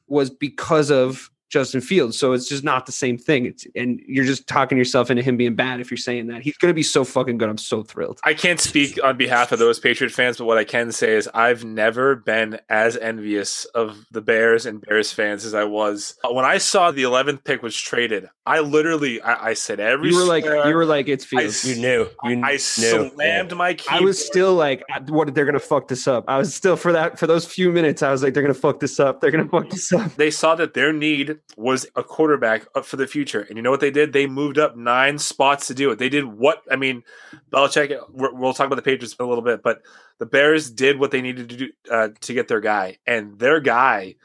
was 0.09 0.31
because 0.31 0.91
of 0.91 1.31
Justin 1.53 1.83
Fields. 1.83 2.19
So 2.19 2.33
it's 2.33 2.49
just 2.49 2.65
not 2.65 2.87
the 2.87 2.93
same 2.93 3.19
thing. 3.19 3.45
It's, 3.45 3.67
and 3.77 4.01
you're 4.07 4.25
just 4.25 4.47
talking 4.47 4.79
yourself 4.79 5.11
into 5.11 5.23
him 5.23 5.37
being 5.37 5.55
bad 5.55 5.81
if 5.81 5.91
you're 5.91 5.99
saying 5.99 6.29
that. 6.29 6.41
He's 6.43 6.57
going 6.57 6.71
to 6.71 6.75
be 6.75 6.83
so 6.83 7.05
fucking 7.05 7.37
good. 7.37 7.51
I'm 7.51 7.59
so 7.59 7.83
thrilled. 7.83 8.21
I 8.25 8.33
can't 8.33 8.59
speak 8.59 8.99
on 9.05 9.19
behalf 9.19 9.53
of 9.53 9.59
those 9.59 9.79
Patriot 9.79 10.11
fans, 10.11 10.39
but 10.39 10.47
what 10.47 10.57
I 10.57 10.65
can 10.65 10.91
say 10.93 11.15
is 11.15 11.29
I've 11.35 11.63
never 11.63 12.17
been 12.17 12.59
as 12.71 12.97
envious 12.97 13.67
of 13.67 14.07
the 14.11 14.23
Bears 14.23 14.65
and 14.65 14.81
Bears 14.81 15.13
fans 15.13 15.45
as 15.45 15.53
I 15.53 15.65
was 15.65 16.15
when 16.31 16.45
I 16.47 16.57
saw 16.59 16.91
the 16.91 17.03
11th 17.03 17.45
pick 17.45 17.63
was 17.63 17.77
traded. 17.77 18.29
I 18.45 18.61
literally, 18.61 19.21
I, 19.21 19.51
I 19.51 19.55
said 19.55 19.79
every. 19.79 20.09
You 20.09 20.17
were 20.17 20.25
like, 20.25 20.45
you 20.45 20.75
were 20.75 20.87
like, 20.87 21.09
it's 21.09 21.25
Fields. 21.25 21.65
I, 21.65 21.69
you 21.69 21.81
knew. 21.81 22.09
You 22.25 22.43
I, 22.43 22.53
I 22.53 22.57
slammed 22.57 23.13
yeah. 23.19 23.55
my. 23.55 23.75
Keyboard. 23.75 24.03
I 24.03 24.05
was 24.05 24.25
still 24.25 24.55
like, 24.55 24.83
uh, 24.93 25.01
what? 25.09 25.33
They're 25.33 25.45
going 25.45 25.53
to 25.53 25.61
fuck 25.61 25.87
this 25.89 26.09
up. 26.09 26.25
I 26.27 26.39
was 26.39 26.53
still 26.53 26.77
for 26.77 26.93
that 26.93 27.19
for 27.19 27.27
those 27.27 27.45
few 27.45 27.71
minutes. 27.71 28.03
I 28.03 28.11
was 28.11 28.23
like, 28.23 28.35
they're 28.35 28.43
going 28.43 28.55
to 28.55 28.61
fuck 28.61 28.81
this 28.81 28.99
up. 28.99 29.21
They're 29.21 29.31
going 29.31 29.45
to 29.45 29.51
fuck 29.51 29.71
this 29.71 29.93
up. 29.93 30.15
They 30.17 30.31
saw 30.31 30.55
that 30.57 30.75
their 30.75 30.93
need 30.93 31.39
was 31.57 31.87
a 31.97 32.03
quarterback 32.03 32.67
for 32.83 32.97
the 32.97 33.07
future. 33.07 33.43
And 33.43 33.57
you 33.57 33.63
know 33.63 33.71
what 33.71 33.81
they 33.81 33.91
did? 33.91 34.13
They 34.13 34.27
moved 34.27 34.59
up 34.59 34.77
nine 34.77 35.19
spots 35.19 35.67
to 35.67 35.75
do 35.75 35.91
it. 35.91 35.99
They 35.99 36.09
did 36.09 36.25
what? 36.25 36.63
I 36.71 36.77
mean, 36.77 37.03
Belichick. 37.51 37.99
We'll 38.11 38.55
talk 38.55 38.67
about 38.67 38.77
the 38.77 38.83
Patriots 38.83 39.15
in 39.19 39.25
a 39.25 39.29
little 39.29 39.45
bit, 39.45 39.63
but 39.63 39.83
the 40.19 40.27
Bears 40.27 40.71
did 40.71 40.99
what 40.99 41.11
they 41.11 41.21
needed 41.21 41.49
to 41.51 41.57
do 41.57 41.69
uh, 41.91 42.09
to 42.21 42.35
get 42.35 42.49
their 42.49 42.61
guy, 42.61 42.99
and 43.07 43.39
their 43.39 43.61
guy 43.61 44.17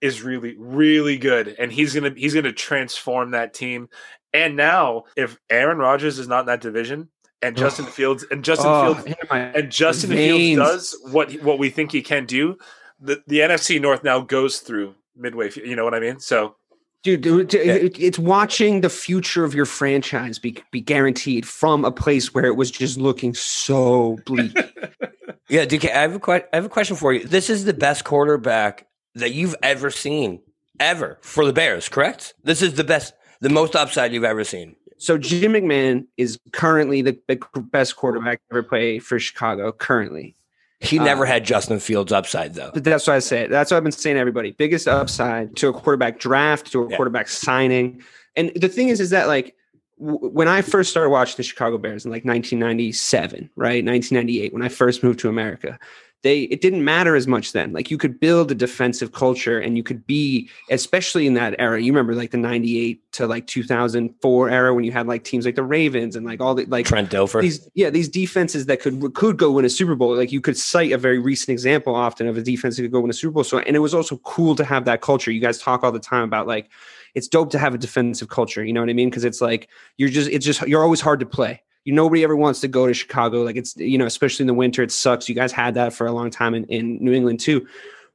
is 0.00 0.22
really, 0.22 0.54
really 0.58 1.16
good, 1.18 1.56
and 1.58 1.72
he's 1.72 1.94
gonna 1.94 2.12
he's 2.16 2.34
gonna 2.34 2.52
transform 2.52 3.32
that 3.32 3.54
team. 3.54 3.88
And 4.32 4.56
now, 4.56 5.04
if 5.16 5.38
Aaron 5.48 5.78
Rodgers 5.78 6.18
is 6.18 6.28
not 6.28 6.40
in 6.40 6.46
that 6.46 6.60
division, 6.60 7.08
and 7.42 7.56
Justin 7.56 7.86
Fields 7.86 8.24
and 8.30 8.44
Justin 8.44 8.70
oh, 8.70 8.94
Fields 8.94 9.18
and 9.30 9.70
Justin 9.70 10.10
Fields 10.10 10.56
does 10.56 10.98
what 11.10 11.32
what 11.42 11.58
we 11.58 11.70
think 11.70 11.92
he 11.92 12.02
can 12.02 12.26
do, 12.26 12.58
the 13.00 13.22
the 13.26 13.40
NFC 13.40 13.80
North 13.80 14.04
now 14.04 14.20
goes 14.20 14.58
through 14.58 14.94
midway. 15.16 15.50
You 15.54 15.76
know 15.76 15.84
what 15.84 15.94
I 15.94 16.00
mean? 16.00 16.20
So 16.20 16.56
Dude, 17.02 17.54
it's 17.54 18.18
watching 18.18 18.80
the 18.80 18.88
future 18.88 19.44
of 19.44 19.54
your 19.54 19.64
franchise 19.64 20.40
be, 20.40 20.58
be 20.72 20.80
guaranteed 20.80 21.46
from 21.46 21.84
a 21.84 21.92
place 21.92 22.34
where 22.34 22.46
it 22.46 22.56
was 22.56 22.70
just 22.70 22.98
looking 22.98 23.32
so 23.32 24.18
bleak. 24.26 24.52
yeah, 25.48 25.64
DK, 25.64 25.90
I 25.90 26.00
have 26.00 26.16
a 26.16 26.20
que- 26.20 26.46
I 26.52 26.56
have 26.56 26.64
a 26.64 26.68
question 26.68 26.96
for 26.96 27.12
you. 27.12 27.24
This 27.24 27.48
is 27.48 27.64
the 27.64 27.74
best 27.74 28.04
quarterback 28.04 28.88
that 29.14 29.32
you've 29.32 29.54
ever 29.62 29.90
seen, 29.90 30.40
ever 30.80 31.18
for 31.22 31.46
the 31.46 31.52
Bears, 31.52 31.88
correct? 31.88 32.34
This 32.42 32.60
is 32.60 32.74
the 32.74 32.84
best, 32.84 33.14
the 33.40 33.50
most 33.50 33.76
upside 33.76 34.12
you've 34.12 34.24
ever 34.24 34.42
seen. 34.42 34.74
So 34.98 35.18
Jim 35.18 35.52
McMahon 35.52 36.06
is 36.16 36.38
currently 36.52 37.02
the, 37.02 37.18
the 37.28 37.38
best 37.70 37.96
quarterback 37.96 38.40
ever 38.50 38.62
play 38.62 38.98
for 38.98 39.18
Chicago. 39.18 39.70
Currently, 39.70 40.34
he 40.80 40.98
never 40.98 41.24
uh, 41.24 41.28
had 41.28 41.44
Justin 41.44 41.80
Fields 41.80 42.12
upside 42.12 42.54
though. 42.54 42.70
That's 42.74 43.06
what 43.06 43.14
I 43.16 43.18
say. 43.20 43.46
That's 43.46 43.70
what 43.70 43.78
I've 43.78 43.82
been 43.82 43.92
saying 43.92 44.16
to 44.16 44.20
everybody. 44.20 44.52
Biggest 44.52 44.86
upside 44.86 45.56
to 45.56 45.68
a 45.68 45.72
quarterback 45.72 46.18
draft, 46.18 46.70
to 46.72 46.82
a 46.82 46.90
yeah. 46.90 46.96
quarterback 46.96 47.28
signing. 47.28 48.02
And 48.36 48.52
the 48.54 48.68
thing 48.68 48.88
is, 48.88 49.00
is 49.00 49.10
that 49.10 49.26
like 49.26 49.54
w- 49.98 50.18
when 50.18 50.48
I 50.48 50.60
first 50.60 50.90
started 50.90 51.10
watching 51.10 51.36
the 51.38 51.42
Chicago 51.42 51.78
Bears 51.78 52.04
in 52.04 52.10
like 52.10 52.24
1997, 52.24 53.50
right? 53.56 53.84
1998, 53.84 54.52
when 54.52 54.62
I 54.62 54.68
first 54.68 55.02
moved 55.02 55.18
to 55.20 55.28
America, 55.28 55.78
they 56.22 56.42
it 56.42 56.60
didn't 56.60 56.84
matter 56.84 57.14
as 57.14 57.26
much 57.26 57.52
then. 57.52 57.72
Like 57.72 57.90
you 57.90 57.98
could 57.98 58.18
build 58.18 58.50
a 58.50 58.54
defensive 58.54 59.12
culture 59.12 59.58
and 59.60 59.76
you 59.76 59.82
could 59.82 60.06
be, 60.06 60.48
especially 60.70 61.26
in 61.26 61.34
that 61.34 61.54
era. 61.58 61.80
You 61.80 61.92
remember 61.92 62.14
like 62.14 62.30
the 62.30 62.36
98 62.36 63.12
to 63.12 63.26
like 63.26 63.46
2004 63.46 64.50
era 64.50 64.74
when 64.74 64.84
you 64.84 64.92
had 64.92 65.06
like 65.06 65.24
teams 65.24 65.44
like 65.44 65.54
the 65.54 65.62
Ravens 65.62 66.16
and 66.16 66.26
like 66.26 66.40
all 66.40 66.54
the 66.54 66.64
like 66.66 66.86
Trent 66.86 67.10
Dilfer. 67.10 67.42
These 67.42 67.68
yeah, 67.74 67.90
these 67.90 68.08
defenses 68.08 68.66
that 68.66 68.80
could 68.80 69.14
could 69.14 69.36
go 69.36 69.52
win 69.52 69.64
a 69.64 69.70
Super 69.70 69.94
Bowl. 69.94 70.16
Like 70.16 70.32
you 70.32 70.40
could 70.40 70.56
cite 70.56 70.92
a 70.92 70.98
very 70.98 71.18
recent 71.18 71.50
example 71.50 71.94
often 71.94 72.26
of 72.26 72.36
a 72.36 72.42
defense 72.42 72.76
that 72.76 72.82
could 72.82 72.92
go 72.92 73.00
win 73.00 73.10
a 73.10 73.14
Super 73.14 73.32
Bowl. 73.32 73.44
So 73.44 73.58
and 73.58 73.76
it 73.76 73.80
was 73.80 73.94
also 73.94 74.16
cool 74.18 74.56
to 74.56 74.64
have 74.64 74.84
that 74.86 75.02
culture. 75.02 75.30
You 75.30 75.40
guys 75.40 75.58
talk 75.58 75.84
all 75.84 75.92
the 75.92 76.00
time 76.00 76.24
about 76.24 76.46
like 76.46 76.70
it's 77.14 77.28
dope 77.28 77.50
to 77.50 77.58
have 77.58 77.74
a 77.74 77.78
defensive 77.78 78.28
culture. 78.28 78.64
You 78.64 78.72
know 78.72 78.80
what 78.80 78.90
I 78.90 78.94
mean? 78.94 79.10
Because 79.10 79.24
it's 79.24 79.40
like 79.40 79.68
you're 79.96 80.08
just 80.08 80.30
it's 80.30 80.44
just 80.44 80.62
you're 80.62 80.82
always 80.82 81.00
hard 81.00 81.20
to 81.20 81.26
play 81.26 81.62
you 81.86 81.92
nobody 81.92 82.24
ever 82.24 82.34
wants 82.34 82.60
to 82.60 82.68
go 82.68 82.86
to 82.88 82.92
Chicago. 82.92 83.42
Like 83.42 83.54
it's 83.54 83.76
you 83.76 83.96
know, 83.96 84.06
especially 84.06 84.42
in 84.42 84.48
the 84.48 84.54
winter, 84.54 84.82
it 84.82 84.90
sucks. 84.90 85.28
You 85.28 85.36
guys 85.36 85.52
had 85.52 85.74
that 85.74 85.94
for 85.94 86.06
a 86.06 86.12
long 86.12 86.30
time 86.30 86.52
in, 86.52 86.64
in 86.64 87.02
New 87.02 87.12
England 87.12 87.38
too. 87.38 87.66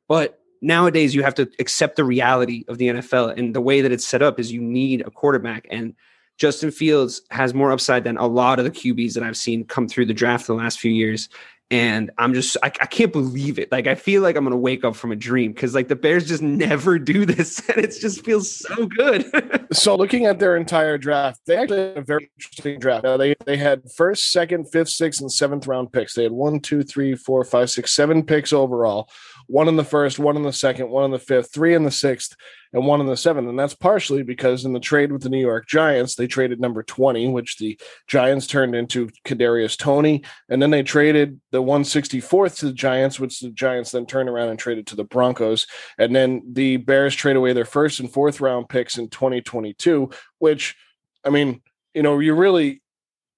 But 0.09 0.41
nowadays 0.61 1.15
you 1.15 1.23
have 1.23 1.35
to 1.35 1.49
accept 1.57 1.95
the 1.95 2.03
reality 2.03 2.65
of 2.67 2.77
the 2.77 2.89
NFL 2.89 3.37
and 3.37 3.55
the 3.55 3.61
way 3.61 3.79
that 3.79 3.91
it's 3.93 4.05
set 4.05 4.21
up 4.21 4.41
is 4.41 4.51
you 4.51 4.61
need 4.61 5.01
a 5.01 5.09
quarterback 5.09 5.65
and 5.71 5.95
Justin 6.37 6.71
Fields 6.71 7.21
has 7.31 7.53
more 7.53 7.71
upside 7.71 8.03
than 8.03 8.17
a 8.17 8.27
lot 8.27 8.59
of 8.59 8.65
the 8.65 8.71
QBs 8.71 9.13
that 9.13 9.23
I've 9.23 9.37
seen 9.37 9.63
come 9.63 9.87
through 9.87 10.07
the 10.07 10.13
draft 10.13 10.47
the 10.47 10.53
last 10.53 10.79
few 10.79 10.91
years. 10.91 11.29
And 11.71 12.11
I'm 12.17 12.33
just, 12.33 12.57
I, 12.61 12.67
I 12.67 12.85
can't 12.85 13.13
believe 13.13 13.57
it. 13.57 13.71
Like, 13.71 13.87
I 13.87 13.95
feel 13.95 14.21
like 14.21 14.35
I'm 14.35 14.43
to 14.49 14.57
wake 14.57 14.83
up 14.83 14.93
from 14.93 15.13
a 15.13 15.15
dream 15.15 15.53
because, 15.53 15.73
like, 15.73 15.87
the 15.87 15.95
Bears 15.95 16.27
just 16.27 16.41
never 16.43 16.99
do 16.99 17.25
this. 17.25 17.67
And 17.69 17.77
it 17.77 17.95
just 17.99 18.25
feels 18.25 18.53
so 18.53 18.85
good. 18.87 19.67
so, 19.71 19.95
looking 19.95 20.25
at 20.25 20.37
their 20.37 20.57
entire 20.57 20.97
draft, 20.97 21.39
they 21.47 21.55
actually 21.55 21.79
had 21.79 21.97
a 21.97 22.01
very 22.01 22.29
interesting 22.37 22.77
draft. 22.77 23.05
Now, 23.05 23.15
they, 23.15 23.35
they 23.45 23.55
had 23.55 23.83
first, 23.95 24.31
second, 24.31 24.69
fifth, 24.69 24.89
sixth, 24.89 25.21
and 25.21 25.31
seventh 25.31 25.65
round 25.65 25.93
picks. 25.93 26.13
They 26.13 26.23
had 26.23 26.33
one, 26.33 26.59
two, 26.59 26.83
three, 26.83 27.15
four, 27.15 27.45
five, 27.45 27.71
six, 27.71 27.95
seven 27.95 28.23
picks 28.23 28.51
overall 28.51 29.09
one 29.51 29.67
in 29.67 29.75
the 29.75 29.83
first, 29.83 30.17
one 30.17 30.37
in 30.37 30.43
the 30.43 30.53
second, 30.53 30.89
one 30.89 31.03
in 31.03 31.11
the 31.11 31.19
fifth, 31.19 31.53
three 31.53 31.75
in 31.75 31.83
the 31.83 31.91
sixth, 31.91 32.37
and 32.71 32.85
one 32.85 33.01
in 33.01 33.07
the 33.07 33.17
seventh. 33.17 33.49
And 33.49 33.59
that's 33.59 33.75
partially 33.75 34.23
because 34.23 34.63
in 34.63 34.71
the 34.71 34.79
trade 34.79 35.11
with 35.11 35.23
the 35.23 35.29
New 35.29 35.41
York 35.41 35.67
Giants, 35.67 36.15
they 36.15 36.25
traded 36.25 36.61
number 36.61 36.83
20, 36.83 37.27
which 37.27 37.57
the 37.57 37.77
Giants 38.07 38.47
turned 38.47 38.75
into 38.75 39.09
Kadarius 39.25 39.77
Toney. 39.77 40.23
And 40.47 40.61
then 40.61 40.71
they 40.71 40.83
traded 40.83 41.41
the 41.51 41.61
164th 41.61 42.59
to 42.59 42.67
the 42.67 42.73
Giants, 42.73 43.19
which 43.19 43.41
the 43.41 43.49
Giants 43.49 43.91
then 43.91 44.05
turned 44.05 44.29
around 44.29 44.49
and 44.49 44.57
traded 44.57 44.87
to 44.87 44.95
the 44.95 45.03
Broncos. 45.03 45.67
And 45.97 46.15
then 46.15 46.43
the 46.49 46.77
Bears 46.77 47.13
trade 47.13 47.35
away 47.35 47.51
their 47.51 47.65
first 47.65 47.99
and 47.99 48.11
fourth 48.11 48.39
round 48.39 48.69
picks 48.69 48.97
in 48.97 49.09
2022, 49.09 50.09
which, 50.39 50.77
I 51.25 51.29
mean, 51.29 51.61
you 51.93 52.03
know, 52.03 52.19
you 52.19 52.35
really 52.35 52.80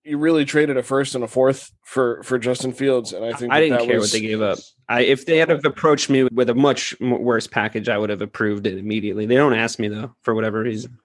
you 0.04 0.18
really 0.18 0.46
traded 0.46 0.78
a 0.78 0.84
first 0.84 1.16
and 1.16 1.24
a 1.24 1.28
fourth 1.28 1.72
for 1.84 2.22
for 2.24 2.38
Justin 2.38 2.74
Fields, 2.74 3.14
and 3.14 3.24
I 3.26 3.34
think 3.34 3.54
I 3.54 3.60
didn't 3.60 3.80
that 3.80 3.88
care 3.88 4.00
was, 4.00 4.12
what 4.12 4.20
they 4.20 4.26
gave 4.26 4.42
up. 4.42 4.60
I 4.90 5.02
if 5.02 5.26
they 5.26 5.38
had 5.38 5.50
have 5.50 5.66
approached 5.66 6.10
me 6.10 6.24
with 6.26 6.50
a 6.50 6.56
much 6.56 7.00
worse 7.00 7.48
package, 7.48 7.90
I 7.90 7.98
would 7.98 8.10
have 8.10 8.22
approved 8.22 8.68
it 8.68 8.78
immediately. 8.78 9.26
They 9.26 9.36
don't 9.36 9.54
ask 9.54 9.80
me 9.80 9.88
though 9.88 10.16
for 10.22 10.36
whatever 10.36 10.62
reason. 10.62 10.98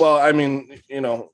Well, 0.00 0.18
I 0.18 0.32
mean, 0.32 0.80
you 0.88 1.00
know, 1.00 1.30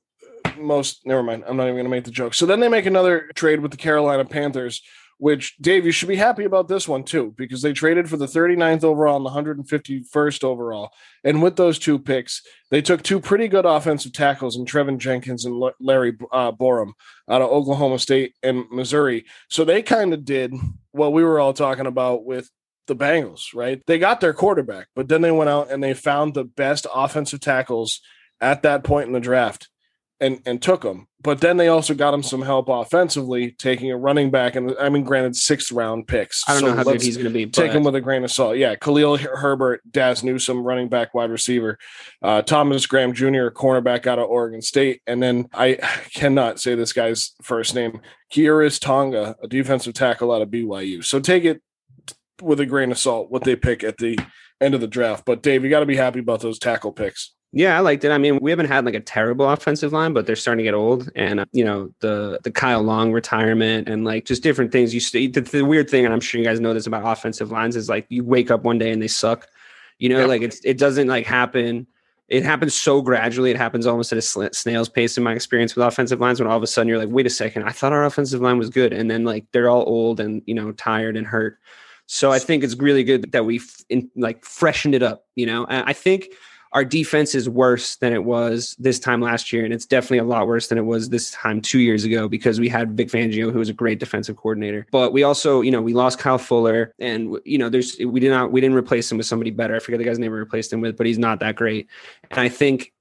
most 0.57 1.05
never 1.05 1.23
mind. 1.23 1.43
I'm 1.47 1.57
not 1.57 1.63
even 1.63 1.75
going 1.75 1.85
to 1.85 1.89
make 1.89 2.03
the 2.03 2.11
joke. 2.11 2.33
So 2.33 2.45
then 2.45 2.59
they 2.59 2.69
make 2.69 2.85
another 2.85 3.31
trade 3.33 3.61
with 3.61 3.71
the 3.71 3.77
Carolina 3.77 4.25
Panthers 4.25 4.81
which 5.19 5.57
Dave, 5.57 5.85
you 5.85 5.91
should 5.91 6.07
be 6.07 6.15
happy 6.15 6.45
about 6.45 6.69
this 6.69 6.87
one 6.87 7.03
too, 7.03 7.33
because 7.37 7.61
they 7.61 7.73
traded 7.73 8.09
for 8.09 8.15
the 8.15 8.25
39th 8.25 8.85
overall 8.85 9.17
and 9.17 9.25
the 9.25 9.53
151st 9.63 10.45
overall. 10.45 10.91
And 11.25 11.43
with 11.43 11.57
those 11.57 11.77
two 11.77 11.99
picks, 11.99 12.41
they 12.71 12.81
took 12.81 13.03
two 13.03 13.19
pretty 13.19 13.49
good 13.49 13.65
offensive 13.65 14.13
tackles 14.13 14.55
in 14.55 14.65
Teven 14.65 14.97
Jenkins 14.97 15.43
and 15.43 15.61
Larry 15.81 16.17
uh, 16.31 16.53
Borom 16.53 16.93
out 17.29 17.41
of 17.41 17.49
Oklahoma 17.49 17.99
State 17.99 18.35
and 18.41 18.63
Missouri. 18.71 19.25
So 19.49 19.65
they 19.65 19.81
kind 19.81 20.13
of 20.13 20.23
did 20.23 20.53
what 20.91 21.11
we 21.11 21.23
were 21.23 21.39
all 21.39 21.53
talking 21.53 21.85
about 21.85 22.23
with 22.23 22.49
the 22.87 22.95
Bengals, 22.95 23.53
right? 23.53 23.81
They 23.87 23.99
got 23.99 24.21
their 24.21 24.33
quarterback, 24.33 24.87
but 24.95 25.09
then 25.09 25.21
they 25.21 25.31
went 25.31 25.49
out 25.49 25.69
and 25.69 25.83
they 25.83 25.93
found 25.93 26.33
the 26.33 26.45
best 26.45 26.87
offensive 26.93 27.41
tackles 27.41 27.99
at 28.39 28.63
that 28.63 28.85
point 28.85 29.07
in 29.07 29.13
the 29.13 29.19
draft 29.19 29.67
and 30.19 30.41
and 30.45 30.61
took 30.61 30.83
him. 30.83 31.07
But 31.21 31.41
then 31.41 31.57
they 31.57 31.67
also 31.67 31.93
got 31.93 32.13
him 32.13 32.23
some 32.23 32.41
help 32.41 32.69
offensively, 32.69 33.51
taking 33.51 33.91
a 33.91 33.97
running 33.97 34.31
back, 34.31 34.55
and 34.55 34.73
I 34.79 34.87
mean, 34.87 35.03
granted, 35.03 35.35
sixth 35.35 35.71
round 35.71 36.07
picks. 36.07 36.43
I 36.47 36.53
don't 36.53 36.61
so 36.61 36.67
know 36.67 36.75
how 36.75 36.83
good 36.83 37.01
he's 37.01 37.17
going 37.17 37.25
to 37.25 37.33
be. 37.33 37.45
Take 37.45 37.71
him 37.71 37.83
with 37.83 37.95
a 37.95 38.01
grain 38.01 38.23
of 38.23 38.31
salt. 38.31 38.57
Yeah, 38.57 38.75
Khalil 38.75 39.17
Herbert, 39.17 39.81
Dazz 39.91 40.23
Newsome, 40.23 40.63
running 40.63 40.87
back, 40.87 41.13
wide 41.13 41.29
receiver, 41.29 41.77
uh, 42.21 42.41
Thomas 42.41 42.85
Graham 42.85 43.13
Jr., 43.13 43.49
cornerback 43.49 44.07
out 44.07 44.19
of 44.19 44.29
Oregon 44.29 44.61
State, 44.61 45.01
and 45.07 45.21
then 45.21 45.47
I 45.53 45.73
cannot 46.13 46.59
say 46.59 46.75
this 46.75 46.93
guy's 46.93 47.33
first 47.41 47.75
name, 47.75 48.01
Khyiris 48.33 48.79
Tonga, 48.79 49.35
a 49.43 49.47
defensive 49.47 49.93
tackle 49.93 50.31
out 50.31 50.41
of 50.41 50.49
BYU. 50.49 51.03
So 51.03 51.19
take 51.19 51.43
it 51.43 51.61
with 52.41 52.61
a 52.61 52.65
grain 52.65 52.91
of 52.91 52.97
salt 52.97 53.29
what 53.29 53.43
they 53.43 53.57
pick 53.57 53.83
at 53.83 53.97
the 53.97 54.17
end 54.61 54.73
of 54.73 54.81
the 54.81 54.87
draft. 54.87 55.25
But 55.25 55.43
Dave, 55.43 55.63
you 55.63 55.69
got 55.69 55.81
to 55.81 55.85
be 55.85 55.97
happy 55.97 56.19
about 56.19 56.41
those 56.41 56.59
tackle 56.59 56.91
picks. 56.91 57.33
Yeah, 57.51 57.75
I 57.75 57.79
liked 57.79 58.03
it. 58.03 58.11
I 58.11 58.19
mean, 58.19 58.37
we 58.41 58.51
haven't 58.51 58.67
had 58.67 58.85
like 58.85 58.93
a 58.93 58.99
terrible 58.99 59.49
offensive 59.49 59.91
line, 59.91 60.13
but 60.13 60.27
they're 60.27 60.35
starting 60.35 60.59
to 60.59 60.63
get 60.63 60.75
old. 60.75 61.09
And 61.15 61.39
uh, 61.39 61.45
you 61.51 61.65
know, 61.65 61.91
the 61.99 62.39
the 62.43 62.51
Kyle 62.51 62.83
Long 62.83 63.11
retirement 63.11 63.89
and 63.89 64.05
like 64.05 64.25
just 64.25 64.43
different 64.43 64.71
things. 64.71 64.93
You 64.93 64.99
st- 64.99 65.33
the, 65.33 65.41
the, 65.41 65.65
weird 65.65 65.89
thing, 65.89 66.05
and 66.05 66.13
I'm 66.13 66.19
sure 66.19 66.39
you 66.39 66.45
guys 66.45 66.59
know 66.59 66.75
this 66.75 66.85
about 66.85 67.11
offensive 67.11 67.49
lines, 67.51 67.75
is 67.75 67.89
like 67.89 68.05
you 68.09 68.23
wake 68.23 68.51
up 68.51 68.63
one 68.63 68.77
day 68.77 68.91
and 68.91 69.01
they 69.01 69.07
suck. 69.07 69.47
You 69.97 70.09
know, 70.09 70.19
yep. 70.19 70.27
like 70.27 70.41
it's 70.43 70.61
it 70.63 70.77
doesn't 70.77 71.07
like 71.07 71.25
happen. 71.25 71.87
It 72.27 72.43
happens 72.43 72.75
so 72.75 73.01
gradually. 73.01 73.49
It 73.49 73.57
happens 73.57 73.87
almost 73.87 74.11
at 74.11 74.19
a 74.19 74.53
snail's 74.53 74.87
pace 74.87 75.17
in 75.17 75.23
my 75.23 75.33
experience 75.33 75.75
with 75.75 75.83
offensive 75.83 76.19
lines. 76.19 76.39
When 76.39 76.47
all 76.47 76.57
of 76.57 76.61
a 76.61 76.67
sudden 76.67 76.87
you're 76.87 76.99
like, 76.99 77.09
wait 77.09 77.25
a 77.25 77.31
second, 77.31 77.63
I 77.63 77.71
thought 77.71 77.93
our 77.93 78.05
offensive 78.05 78.41
line 78.41 78.59
was 78.59 78.69
good, 78.69 78.93
and 78.93 79.09
then 79.09 79.23
like 79.23 79.45
they're 79.53 79.69
all 79.69 79.83
old 79.87 80.19
and 80.19 80.43
you 80.45 80.53
know 80.53 80.71
tired 80.73 81.17
and 81.17 81.25
hurt. 81.25 81.57
So 82.05 82.31
I 82.31 82.37
think 82.37 82.63
it's 82.63 82.75
really 82.75 83.03
good 83.03 83.31
that 83.31 83.45
we 83.45 83.59
in, 83.89 84.11
like 84.15 84.45
freshened 84.45 84.93
it 84.93 85.01
up. 85.01 85.25
You 85.33 85.47
know, 85.47 85.65
and 85.65 85.83
I 85.89 85.93
think 85.93 86.27
our 86.71 86.85
defense 86.85 87.33
is 87.33 87.49
worse 87.49 87.95
than 87.95 88.13
it 88.13 88.23
was 88.23 88.75
this 88.77 88.99
time 88.99 89.21
last 89.21 89.51
year, 89.51 89.65
and 89.65 89.73
it's 89.73 89.87
definitely 89.87 90.19
a 90.19 90.23
lot 90.23 90.45
worse 90.45 90.67
than 90.67 90.77
it 90.77 90.85
was 90.85 91.09
this 91.09 91.31
time 91.31 91.61
two 91.61 91.79
years 91.79 92.03
ago 92.03 92.27
because 92.29 92.59
we 92.59 92.69
had 92.69 92.95
Vic 92.95 93.09
Fangio, 93.09 93.51
who 93.51 93.57
was 93.57 93.69
a 93.69 93.73
great 93.73 93.99
defensive 93.99 94.35
coordinator. 94.35 94.85
But 94.91 95.11
we 95.11 95.23
also, 95.23 95.61
you 95.61 95.71
know, 95.71 95.81
we 95.81 95.93
lost 95.93 96.19
Kyle 96.19 96.37
Fuller, 96.37 96.93
and 96.99 97.37
you 97.43 97.57
know, 97.57 97.69
there's 97.69 97.97
we 97.99 98.19
did 98.19 98.29
not 98.29 98.51
we 98.51 98.61
didn't 98.61 98.77
replace 98.77 99.11
him 99.11 99.17
with 99.17 99.25
somebody 99.27 99.49
better. 99.49 99.75
I 99.75 99.79
forget 99.79 99.97
the 99.97 100.05
guy's 100.05 100.19
name 100.19 100.31
we 100.31 100.37
replaced 100.37 100.71
him 100.71 100.81
with, 100.81 100.95
but 100.95 101.07
he's 101.07 101.17
not 101.17 101.39
that 101.39 101.55
great. 101.55 101.87
And 102.29 102.39
I 102.39 102.49
think, 102.49 102.93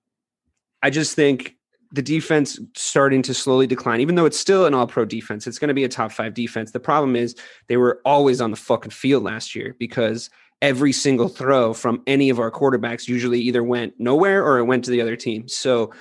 I 0.83 0.89
just 0.89 1.15
think 1.15 1.57
the 1.93 2.03
defense 2.03 2.59
starting 2.75 3.23
to 3.23 3.35
slowly 3.35 3.67
decline, 3.67 4.01
even 4.01 4.15
though 4.15 4.27
it's 4.27 4.39
still 4.39 4.67
an 4.67 4.75
all 4.75 4.87
pro 4.87 5.05
defense. 5.05 5.47
It's 5.47 5.59
going 5.59 5.69
to 5.69 5.75
be 5.75 5.85
a 5.85 5.89
top 5.89 6.13
five 6.13 6.35
defense. 6.35 6.71
The 6.71 6.81
problem 6.81 7.17
is 7.17 7.35
they 7.67 7.77
were 7.77 8.01
always 8.05 8.41
on 8.41 8.51
the 8.51 8.57
fucking 8.57 8.91
field 8.91 9.25
last 9.25 9.55
year 9.55 9.75
because 9.79 10.31
every 10.61 10.93
single 10.93 11.29
throw 11.29 11.73
from 11.73 12.03
any 12.07 12.31
of 12.31 12.41
our 12.41 12.51
quarterbacks 12.51 13.07
usually 13.07 13.41
either 13.41 13.63
went 13.63 13.95
nowhere 13.99 14.45
or 14.45 14.59
it 14.59 14.65
went 14.65 14.85
to 14.85 14.91
the 14.91 15.01
other 15.01 15.15
team. 15.15 15.47
So 15.47 15.93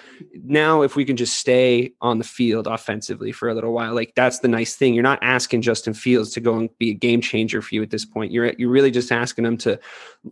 now 0.43 0.81
if 0.81 0.95
we 0.95 1.05
can 1.05 1.15
just 1.15 1.37
stay 1.37 1.93
on 2.01 2.17
the 2.17 2.23
field 2.23 2.65
offensively 2.65 3.31
for 3.31 3.49
a 3.49 3.53
little 3.53 3.71
while, 3.71 3.93
like 3.93 4.13
that's 4.15 4.39
the 4.39 4.47
nice 4.47 4.75
thing. 4.75 4.95
You're 4.95 5.03
not 5.03 5.19
asking 5.21 5.61
Justin 5.61 5.93
Fields 5.93 6.31
to 6.31 6.39
go 6.39 6.55
and 6.55 6.75
be 6.79 6.89
a 6.89 6.95
game 6.95 7.21
changer 7.21 7.61
for 7.61 7.75
you 7.75 7.83
at 7.83 7.91
this 7.91 8.05
point. 8.05 8.31
You're 8.31 8.53
you're 8.57 8.69
really 8.69 8.91
just 8.91 9.11
asking 9.11 9.45
him 9.45 9.57
to 9.57 9.79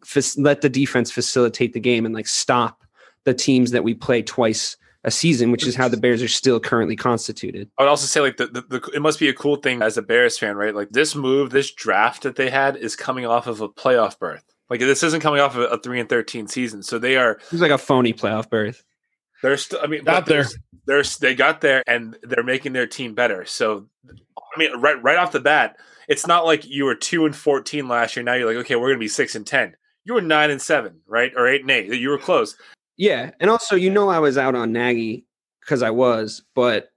f- 0.04 0.38
let 0.38 0.62
the 0.62 0.70
defense 0.70 1.12
facilitate 1.12 1.74
the 1.74 1.80
game 1.80 2.06
and 2.06 2.16
like 2.16 2.28
stop 2.28 2.84
the 3.26 3.34
teams 3.34 3.72
that 3.72 3.84
we 3.84 3.94
play 3.94 4.24
twice 4.24 4.76
a 5.06 5.12
season, 5.12 5.52
which 5.52 5.66
is 5.66 5.76
how 5.76 5.88
the 5.88 5.98
Bears 5.98 6.22
are 6.22 6.28
still 6.28 6.60
currently 6.60 6.96
constituted. 6.96 7.70
I 7.78 7.84
would 7.84 7.90
also 7.90 8.08
say 8.08 8.20
like 8.20 8.38
the, 8.38 8.48
the, 8.48 8.62
the, 8.62 8.92
it 8.96 9.02
must 9.02 9.20
be 9.20 9.30
a 9.30 9.34
cool 9.34 9.56
thing 9.56 9.82
as 9.82 9.98
a 9.98 10.02
Bears 10.02 10.38
fan, 10.38 10.58
right? 10.58 10.76
Like 10.76 10.90
this 10.90 11.16
move, 11.16 11.52
this 11.52 11.72
draft 11.72 12.24
that 12.24 12.36
they 12.36 12.50
had 12.50 12.76
is 12.76 12.96
coming 12.96 13.26
off 13.26 13.48
of 13.48 13.62
a 13.62 13.70
playoff 13.70 14.20
berth. 14.20 14.44
Like 14.70 14.80
this 14.80 15.04
isn't 15.04 15.22
coming 15.22 15.40
off 15.40 15.56
of 15.56 15.72
a 15.72 15.78
three 15.78 16.00
and 16.00 16.10
thirteen 16.10 16.48
season, 16.48 16.82
so 16.82 16.98
they 16.98 17.18
are. 17.18 17.40
It's 17.52 17.62
like 17.62 17.72
a 17.72 17.78
phony 17.78 18.14
playoff 18.14 18.50
berth. 18.50 18.84
They're 19.44 19.58
still. 19.58 19.80
I 19.82 19.88
mean, 19.88 20.04
got 20.04 20.26
there. 20.26 20.46
They're 20.88 21.04
they 21.04 21.36
got 21.36 21.62
there 21.62 21.84
and 21.86 22.18
they're 22.24 22.44
making 22.44 22.74
their 22.74 22.88
team 22.88 23.14
better. 23.14 23.46
So, 23.46 23.86
I 24.10 24.60
mean, 24.60 24.76
right 24.80 25.02
right 25.04 25.18
off 25.18 25.32
the 25.32 25.40
bat, 25.40 25.78
it's 26.08 26.26
not 26.26 26.46
like 26.46 26.66
you 26.66 26.86
were 26.86 26.96
two 26.96 27.28
and 27.28 27.36
fourteen 27.36 27.88
last 27.88 28.16
year. 28.16 28.24
Now 28.24 28.34
you're 28.34 28.48
like, 28.48 28.58
okay, 28.66 28.76
we're 28.76 28.90
gonna 28.90 29.00
be 29.00 29.08
six 29.08 29.36
and 29.36 29.46
ten. 29.46 29.76
You 30.04 30.16
were 30.16 30.22
nine 30.22 30.50
and 30.50 30.62
seven, 30.62 31.02
right, 31.06 31.32
or 31.36 31.48
eight 31.48 31.62
and 31.62 31.70
eight. 31.70 31.94
You 31.94 32.10
were 32.10 32.18
close. 32.18 32.56
Yeah, 32.98 33.32
and 33.40 33.50
also 33.50 33.76
you 33.76 33.90
know 33.90 34.10
I 34.10 34.20
was 34.20 34.38
out 34.38 34.56
on 34.56 34.72
Nagy 34.72 35.26
because 35.60 35.82
I 35.82 35.90
was, 35.90 36.44
but 36.54 36.90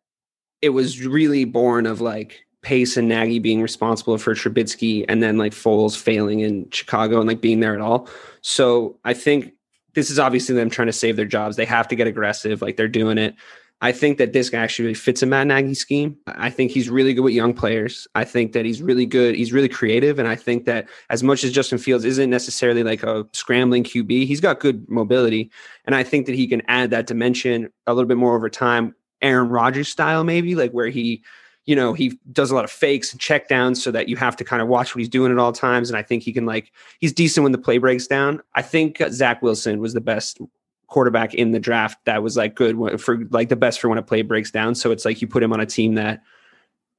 it 0.62 0.70
was 0.70 1.04
really 1.04 1.44
born 1.44 1.86
of 1.86 2.00
like 2.00 2.44
Pace 2.62 2.96
and 2.96 3.08
Nagy 3.08 3.38
being 3.38 3.62
responsible 3.62 4.18
for 4.18 4.34
Trubisky 4.34 5.04
and 5.08 5.22
then 5.22 5.38
like 5.38 5.52
Foles 5.52 5.96
failing 5.96 6.40
in 6.40 6.68
Chicago 6.70 7.18
and 7.18 7.28
like 7.28 7.40
being 7.40 7.60
there 7.60 7.74
at 7.74 7.80
all. 7.80 8.08
So 8.42 8.98
I 9.04 9.14
think 9.14 9.52
this 9.94 10.10
is 10.10 10.18
obviously 10.18 10.54
them 10.54 10.70
trying 10.70 10.86
to 10.86 10.92
save 10.92 11.16
their 11.16 11.24
jobs. 11.24 11.56
They 11.56 11.64
have 11.64 11.88
to 11.88 11.96
get 11.96 12.06
aggressive, 12.06 12.62
like 12.62 12.76
they're 12.76 12.88
doing 12.88 13.18
it. 13.18 13.34
I 13.80 13.92
think 13.92 14.18
that 14.18 14.32
this 14.32 14.50
guy 14.50 14.58
actually 14.58 14.94
fits 14.94 15.22
a 15.22 15.26
Matt 15.26 15.46
Nagy 15.46 15.74
scheme. 15.74 16.16
I 16.26 16.50
think 16.50 16.72
he's 16.72 16.90
really 16.90 17.14
good 17.14 17.22
with 17.22 17.34
young 17.34 17.54
players. 17.54 18.08
I 18.16 18.24
think 18.24 18.52
that 18.52 18.64
he's 18.64 18.82
really 18.82 19.06
good. 19.06 19.36
He's 19.36 19.52
really 19.52 19.68
creative. 19.68 20.18
And 20.18 20.26
I 20.26 20.34
think 20.34 20.64
that 20.64 20.88
as 21.10 21.22
much 21.22 21.44
as 21.44 21.52
Justin 21.52 21.78
Fields 21.78 22.04
isn't 22.04 22.28
necessarily 22.28 22.82
like 22.82 23.04
a 23.04 23.24
scrambling 23.32 23.84
QB, 23.84 24.26
he's 24.26 24.40
got 24.40 24.58
good 24.58 24.88
mobility. 24.90 25.50
And 25.84 25.94
I 25.94 26.02
think 26.02 26.26
that 26.26 26.34
he 26.34 26.48
can 26.48 26.62
add 26.66 26.90
that 26.90 27.06
dimension 27.06 27.72
a 27.86 27.94
little 27.94 28.08
bit 28.08 28.16
more 28.16 28.34
over 28.34 28.50
time, 28.50 28.96
Aaron 29.22 29.48
Rodgers 29.48 29.88
style, 29.88 30.24
maybe 30.24 30.56
like 30.56 30.72
where 30.72 30.88
he, 30.88 31.22
you 31.64 31.76
know, 31.76 31.92
he 31.92 32.18
does 32.32 32.50
a 32.50 32.56
lot 32.56 32.64
of 32.64 32.72
fakes 32.72 33.12
and 33.12 33.20
check 33.20 33.46
downs 33.46 33.80
so 33.80 33.92
that 33.92 34.08
you 34.08 34.16
have 34.16 34.34
to 34.36 34.44
kind 34.44 34.60
of 34.60 34.66
watch 34.66 34.92
what 34.94 35.00
he's 35.00 35.08
doing 35.08 35.30
at 35.30 35.38
all 35.38 35.52
times. 35.52 35.88
And 35.88 35.96
I 35.96 36.02
think 36.02 36.24
he 36.24 36.32
can 36.32 36.46
like, 36.46 36.72
he's 36.98 37.12
decent 37.12 37.42
when 37.44 37.52
the 37.52 37.58
play 37.58 37.78
breaks 37.78 38.08
down. 38.08 38.42
I 38.54 38.62
think 38.62 39.00
Zach 39.10 39.40
Wilson 39.40 39.78
was 39.78 39.94
the 39.94 40.00
best 40.00 40.40
quarterback 40.88 41.34
in 41.34 41.52
the 41.52 41.60
draft 41.60 42.02
that 42.06 42.22
was 42.22 42.36
like 42.36 42.54
good 42.54 43.00
for 43.00 43.18
like 43.30 43.50
the 43.50 43.56
best 43.56 43.78
for 43.80 43.88
when 43.88 43.98
a 43.98 44.02
play 44.02 44.22
breaks 44.22 44.50
down. 44.50 44.74
So 44.74 44.90
it's 44.90 45.04
like 45.04 45.22
you 45.22 45.28
put 45.28 45.42
him 45.42 45.52
on 45.52 45.60
a 45.60 45.66
team 45.66 45.94
that, 45.94 46.22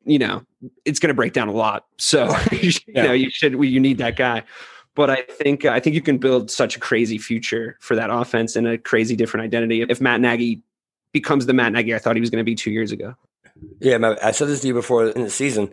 you 0.05 0.19
know, 0.19 0.43
it's 0.85 0.99
going 0.99 1.09
to 1.09 1.15
break 1.15 1.33
down 1.33 1.47
a 1.47 1.53
lot. 1.53 1.85
So 1.97 2.33
you, 2.51 2.71
yeah. 2.87 3.03
know 3.03 3.13
you 3.13 3.29
should 3.29 3.53
you 3.53 3.79
need 3.79 3.97
that 3.97 4.15
guy. 4.15 4.43
But 4.95 5.09
I 5.09 5.23
think 5.23 5.65
I 5.65 5.79
think 5.79 5.95
you 5.95 6.01
can 6.01 6.17
build 6.17 6.51
such 6.51 6.75
a 6.75 6.79
crazy 6.79 7.17
future 7.17 7.77
for 7.79 7.95
that 7.95 8.09
offense 8.09 8.55
and 8.55 8.67
a 8.67 8.77
crazy 8.77 9.15
different 9.15 9.45
identity 9.45 9.81
if 9.81 9.99
Matt 9.99 10.21
Nagy 10.21 10.61
becomes 11.11 11.45
the 11.45 11.53
Matt 11.53 11.73
Nagy 11.73 11.95
I 11.95 11.99
thought 11.99 12.15
he 12.15 12.21
was 12.21 12.29
going 12.29 12.41
to 12.41 12.45
be 12.45 12.55
two 12.55 12.71
years 12.71 12.91
ago. 12.91 13.15
Yeah, 13.79 14.15
I 14.21 14.31
said 14.31 14.47
this 14.47 14.61
to 14.61 14.67
you 14.67 14.73
before 14.73 15.07
in 15.07 15.23
the 15.23 15.29
season. 15.29 15.71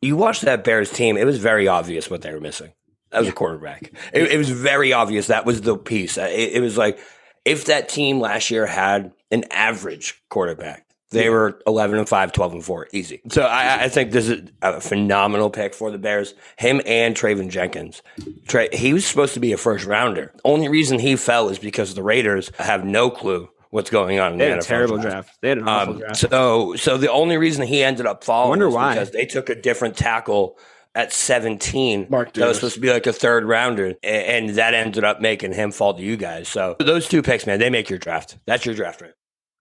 You 0.00 0.16
watched 0.16 0.42
that 0.42 0.64
Bears 0.64 0.90
team; 0.90 1.16
it 1.16 1.24
was 1.24 1.38
very 1.38 1.66
obvious 1.66 2.10
what 2.10 2.22
they 2.22 2.32
were 2.32 2.40
missing. 2.40 2.72
That 3.10 3.20
was 3.20 3.26
yeah. 3.26 3.32
a 3.32 3.36
quarterback. 3.36 3.92
It, 4.12 4.32
it, 4.32 4.38
was 4.38 4.50
very 4.50 4.92
obvious 4.92 5.28
that 5.28 5.46
was 5.46 5.60
the 5.60 5.76
piece. 5.76 6.18
It, 6.18 6.54
it 6.54 6.60
was 6.60 6.76
like 6.76 6.98
if 7.44 7.66
that 7.66 7.88
team 7.88 8.20
last 8.20 8.50
year 8.50 8.66
had 8.66 9.12
an 9.30 9.44
average 9.50 10.22
quarterback. 10.30 10.86
They 11.10 11.28
were 11.30 11.60
11 11.68 11.96
and 11.98 12.08
5, 12.08 12.32
12 12.32 12.52
and 12.54 12.64
4, 12.64 12.88
easy. 12.92 13.20
So 13.30 13.42
I, 13.42 13.84
I 13.84 13.88
think 13.88 14.10
this 14.10 14.28
is 14.28 14.50
a 14.62 14.80
phenomenal 14.80 15.48
pick 15.48 15.72
for 15.72 15.92
the 15.92 15.98
Bears. 15.98 16.34
Him 16.58 16.80
and 16.86 17.14
Teven 17.14 17.50
Jenkins. 17.50 18.02
Tra- 18.48 18.74
he 18.74 18.92
was 18.92 19.06
supposed 19.06 19.32
to 19.34 19.40
be 19.40 19.52
a 19.52 19.56
first 19.56 19.84
rounder. 19.84 20.32
Only 20.44 20.66
reason 20.68 20.98
he 20.98 21.14
fell 21.14 21.48
is 21.50 21.60
because 21.60 21.94
the 21.94 22.02
Raiders 22.02 22.50
have 22.58 22.84
no 22.84 23.10
clue 23.10 23.48
what's 23.70 23.90
going 23.90 24.18
on 24.18 24.32
in 24.32 24.38
They 24.38 24.46
the 24.46 24.50
had 24.52 24.60
a 24.60 24.62
terrible 24.62 24.96
draft. 24.96 25.10
draft. 25.28 25.38
They 25.40 25.50
had 25.50 25.58
an 25.58 25.68
awful 25.68 25.94
Um, 25.94 26.00
draft. 26.00 26.16
so, 26.16 26.74
so 26.74 26.96
the 26.98 27.12
only 27.12 27.36
reason 27.36 27.64
he 27.64 27.84
ended 27.84 28.06
up 28.06 28.24
falling 28.24 28.46
I 28.46 28.50
Wonder 28.50 28.70
why. 28.70 28.94
because 28.94 29.12
they 29.12 29.24
took 29.26 29.48
a 29.48 29.54
different 29.54 29.96
tackle 29.96 30.58
at 30.94 31.12
17 31.12 32.06
Mark 32.08 32.32
that 32.34 32.46
was 32.46 32.56
supposed 32.58 32.74
to 32.74 32.80
be 32.80 32.90
like 32.92 33.06
a 33.06 33.12
third 33.12 33.44
rounder, 33.44 33.94
a- 34.02 34.06
and 34.06 34.50
that 34.50 34.74
ended 34.74 35.04
up 35.04 35.20
making 35.20 35.52
him 35.52 35.72
fall 35.72 35.94
to 35.94 36.02
you 36.02 36.16
guys. 36.16 36.48
So 36.48 36.76
those 36.78 37.08
two 37.08 37.22
picks, 37.22 37.46
man, 37.46 37.58
they 37.58 37.70
make 37.70 37.90
your 37.90 37.98
draft. 37.98 38.38
That's 38.46 38.64
your 38.64 38.74
draft, 38.74 39.00
right? 39.00 39.12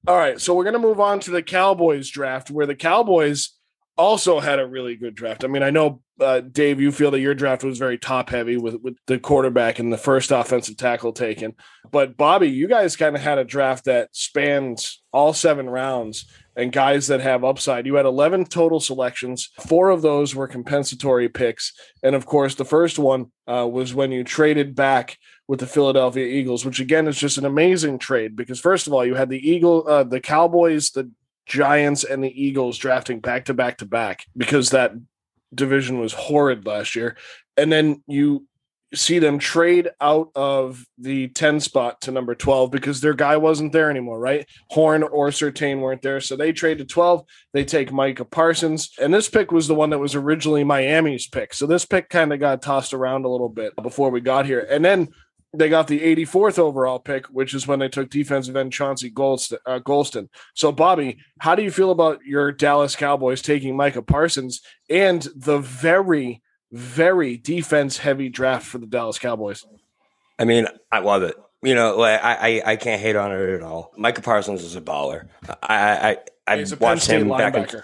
All 0.08 0.18
right, 0.18 0.40
so 0.40 0.54
we're 0.54 0.66
going 0.66 0.74
to 0.74 0.80
move 0.80 1.00
on 1.00 1.20
to 1.22 1.32
the 1.32 1.42
Cowboys 1.42 2.10
draft, 2.10 2.52
where 2.52 2.66
the 2.66 2.76
Cowboys 2.76 3.52
also 3.98 4.40
had 4.40 4.60
a 4.60 4.68
really 4.68 4.96
good 4.96 5.16
draft. 5.16 5.44
I 5.44 5.48
mean, 5.48 5.64
I 5.64 5.70
know 5.70 6.02
uh, 6.20 6.42
Dave, 6.42 6.82
you 6.82 6.92
feel 6.92 7.12
that 7.12 7.20
your 7.20 7.34
draft 7.36 7.64
was 7.64 7.78
very 7.80 7.98
top 7.98 8.30
heavy 8.30 8.58
with 8.58 8.76
with 8.82 8.96
the 9.08 9.18
quarterback 9.18 9.80
and 9.80 9.92
the 9.94 9.98
first 9.98 10.32
offensive 10.32 10.78
tackle 10.78 11.14
taken, 11.14 11.54
but 11.92 12.18
Bobby, 12.18 12.50
you 12.50 12.68
guys 12.68 12.96
kind 12.96 13.16
of 13.16 13.22
had 13.22 13.38
a 13.38 13.44
draft 13.44 13.86
that 13.86 14.10
spans 14.12 15.02
all 15.12 15.34
seven 15.34 15.70
rounds 15.70 16.26
and 16.56 16.72
guys 16.72 17.08
that 17.08 17.22
have 17.22 17.44
upside. 17.44 17.86
You 17.86 17.96
had 17.96 18.06
eleven 18.06 18.46
total 18.46 18.80
selections. 18.80 19.50
Four 19.68 19.90
of 19.90 20.02
those 20.02 20.36
were 20.36 20.48
compensatory 20.48 21.30
picks, 21.30 21.74
and 22.04 22.16
of 22.16 22.26
course, 22.26 22.56
the 22.56 22.66
first 22.66 23.00
one 23.00 23.32
uh, 23.48 23.68
was 23.72 23.94
when 23.94 24.12
you 24.12 24.24
traded 24.24 24.76
back 24.76 25.18
with 25.48 25.60
the 25.60 25.68
Philadelphia 25.68 26.26
Eagles, 26.26 26.66
which 26.66 26.80
again 26.80 27.08
is 27.08 27.18
just 27.18 27.38
an 27.38 27.46
amazing 27.46 28.00
trade 28.00 28.36
because 28.36 28.60
first 28.60 28.88
of 28.88 28.94
all, 28.94 29.06
you 29.06 29.16
had 29.16 29.30
the 29.30 29.50
Eagle, 29.50 29.88
uh, 29.88 30.04
the 30.04 30.22
Cowboys, 30.22 30.92
the 30.92 31.10
Giants, 31.46 32.04
and 32.04 32.24
the 32.24 32.42
Eagles 32.42 32.78
drafting 32.78 33.20
back 33.20 33.46
to 33.46 33.54
back 33.54 33.78
to 33.80 33.86
back 33.86 34.26
because 34.38 34.70
that 34.70 34.94
division 35.54 36.00
was 36.00 36.14
horrid 36.14 36.66
last 36.66 36.96
year, 36.96 37.18
and 37.58 37.72
then 37.72 38.04
you 38.08 38.48
see 38.94 39.20
them 39.20 39.40
trade 39.40 39.90
out 40.00 40.30
of 40.36 40.86
the 40.98 41.28
10 41.30 41.60
spot 41.60 42.02
to 42.02 42.12
number 42.12 42.36
12 42.36 42.72
because 42.72 43.02
their 43.02 43.14
guy 43.14 43.38
wasn't 43.38 43.74
there 43.74 43.90
anymore, 43.90 44.20
right? 44.20 44.48
Horn 44.70 45.04
or 45.04 45.30
Surtain 45.30 45.80
weren't 45.80 46.02
there. 46.02 46.22
So 46.22 46.36
they 46.36 46.52
trade 46.52 46.78
to 46.78 46.86
12. 46.86 47.24
They 47.54 47.66
take 47.66 47.92
Micah 47.92 48.26
Parsons. 48.26 48.92
And 49.02 49.14
this 49.14 49.30
pick 49.30 49.52
was 49.52 49.68
the 49.68 49.76
one 49.76 49.90
that 49.92 50.00
was 50.00 50.16
originally 50.16 50.64
Miami's 50.64 51.28
pick. 51.28 51.54
So 51.54 51.66
this 51.66 51.86
pick 51.86 52.10
kind 52.10 52.34
of 52.34 52.40
got 52.40 52.62
tossed 52.62 52.94
around 52.94 53.26
a 53.26 53.30
little 53.30 53.50
bit 53.50 53.76
before 53.82 54.10
we 54.10 54.22
got 54.22 54.46
here. 54.46 54.66
And 54.70 54.84
then 54.84 55.10
they 55.56 55.70
got 55.70 55.88
the 55.88 56.00
84th 56.00 56.58
overall 56.58 57.00
pick, 57.00 57.28
which 57.28 57.54
is 57.54 57.68
when 57.68 57.80
they 57.80 57.88
took 57.88 58.10
defensive 58.10 58.56
end 58.56 58.74
Chauncey 58.74 59.12
Golston. 59.12 59.58
Uh, 59.66 59.80
Golston. 59.80 60.30
So, 60.56 60.72
Bobby, 60.72 61.18
how 61.40 61.56
do 61.56 61.62
you 61.62 61.72
feel 61.72 61.92
about 61.92 62.24
your 62.26 62.52
Dallas 62.52 62.96
Cowboys 62.96 63.42
taking 63.42 63.78
Micah 63.78 64.02
Parsons 64.02 64.62
and 64.90 65.28
the 65.36 65.60
very, 65.60 66.42
very 66.74 67.38
defense 67.38 68.00
heavy 68.00 68.28
draft 68.30 68.66
for 68.66 68.80
the 68.80 68.88
Dallas 68.88 69.20
Cowboys? 69.20 69.66
I 70.40 70.46
mean, 70.46 70.68
I 70.92 71.00
love 71.00 71.24
it. 71.24 71.36
You 71.62 71.76
know, 71.76 71.96
like 71.96 72.22
I, 72.22 72.34
I, 72.34 72.72
I 72.72 72.76
can't 72.76 73.02
hate 73.02 73.16
on 73.16 73.32
it 73.32 73.50
at 73.56 73.62
all. 73.62 73.94
Micah 73.96 74.22
Parsons 74.22 74.64
is 74.64 74.76
a 74.76 74.82
baller. 74.82 75.28
I, 75.62 75.76
I, 76.10 76.18
I 76.48 76.58
He's 76.58 76.72
a 76.74 76.78
Penn 76.78 76.86
watched 76.90 77.10
him 77.10 77.30
back 77.30 77.56
in. 77.56 77.64
linebacker. 77.64 77.84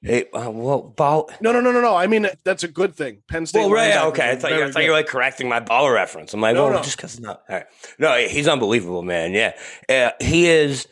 Hey, 0.00 0.26
uh, 0.32 0.50
well, 0.50 0.80
ball. 0.82 1.28
No, 1.40 1.50
no, 1.52 1.60
no, 1.60 1.72
no, 1.72 1.80
no. 1.80 1.96
I 1.96 2.06
mean, 2.06 2.28
that's 2.44 2.62
a 2.62 2.68
good 2.68 2.94
thing. 2.94 3.18
Penn 3.28 3.44
State. 3.46 3.58
Well, 3.60 3.70
right, 3.72 3.96
okay. 4.06 4.30
I 4.30 4.36
thought, 4.36 4.52
you, 4.52 4.64
I 4.64 4.70
thought 4.70 4.84
you 4.84 4.90
were 4.90 4.96
like 4.96 5.08
correcting 5.08 5.48
my 5.48 5.58
baller 5.60 5.92
reference. 5.92 6.32
I'm 6.32 6.40
like, 6.40 6.54
No, 6.54 6.66
well, 6.66 6.74
no. 6.74 6.82
just 6.82 6.96
because 6.96 7.18
not. 7.18 7.42
All 7.48 7.56
right. 7.56 7.66
No, 7.98 8.16
he's 8.16 8.46
unbelievable, 8.46 9.02
man. 9.02 9.32
Yeah, 9.32 9.54
uh, 9.88 10.12
he 10.24 10.46
is 10.46 10.86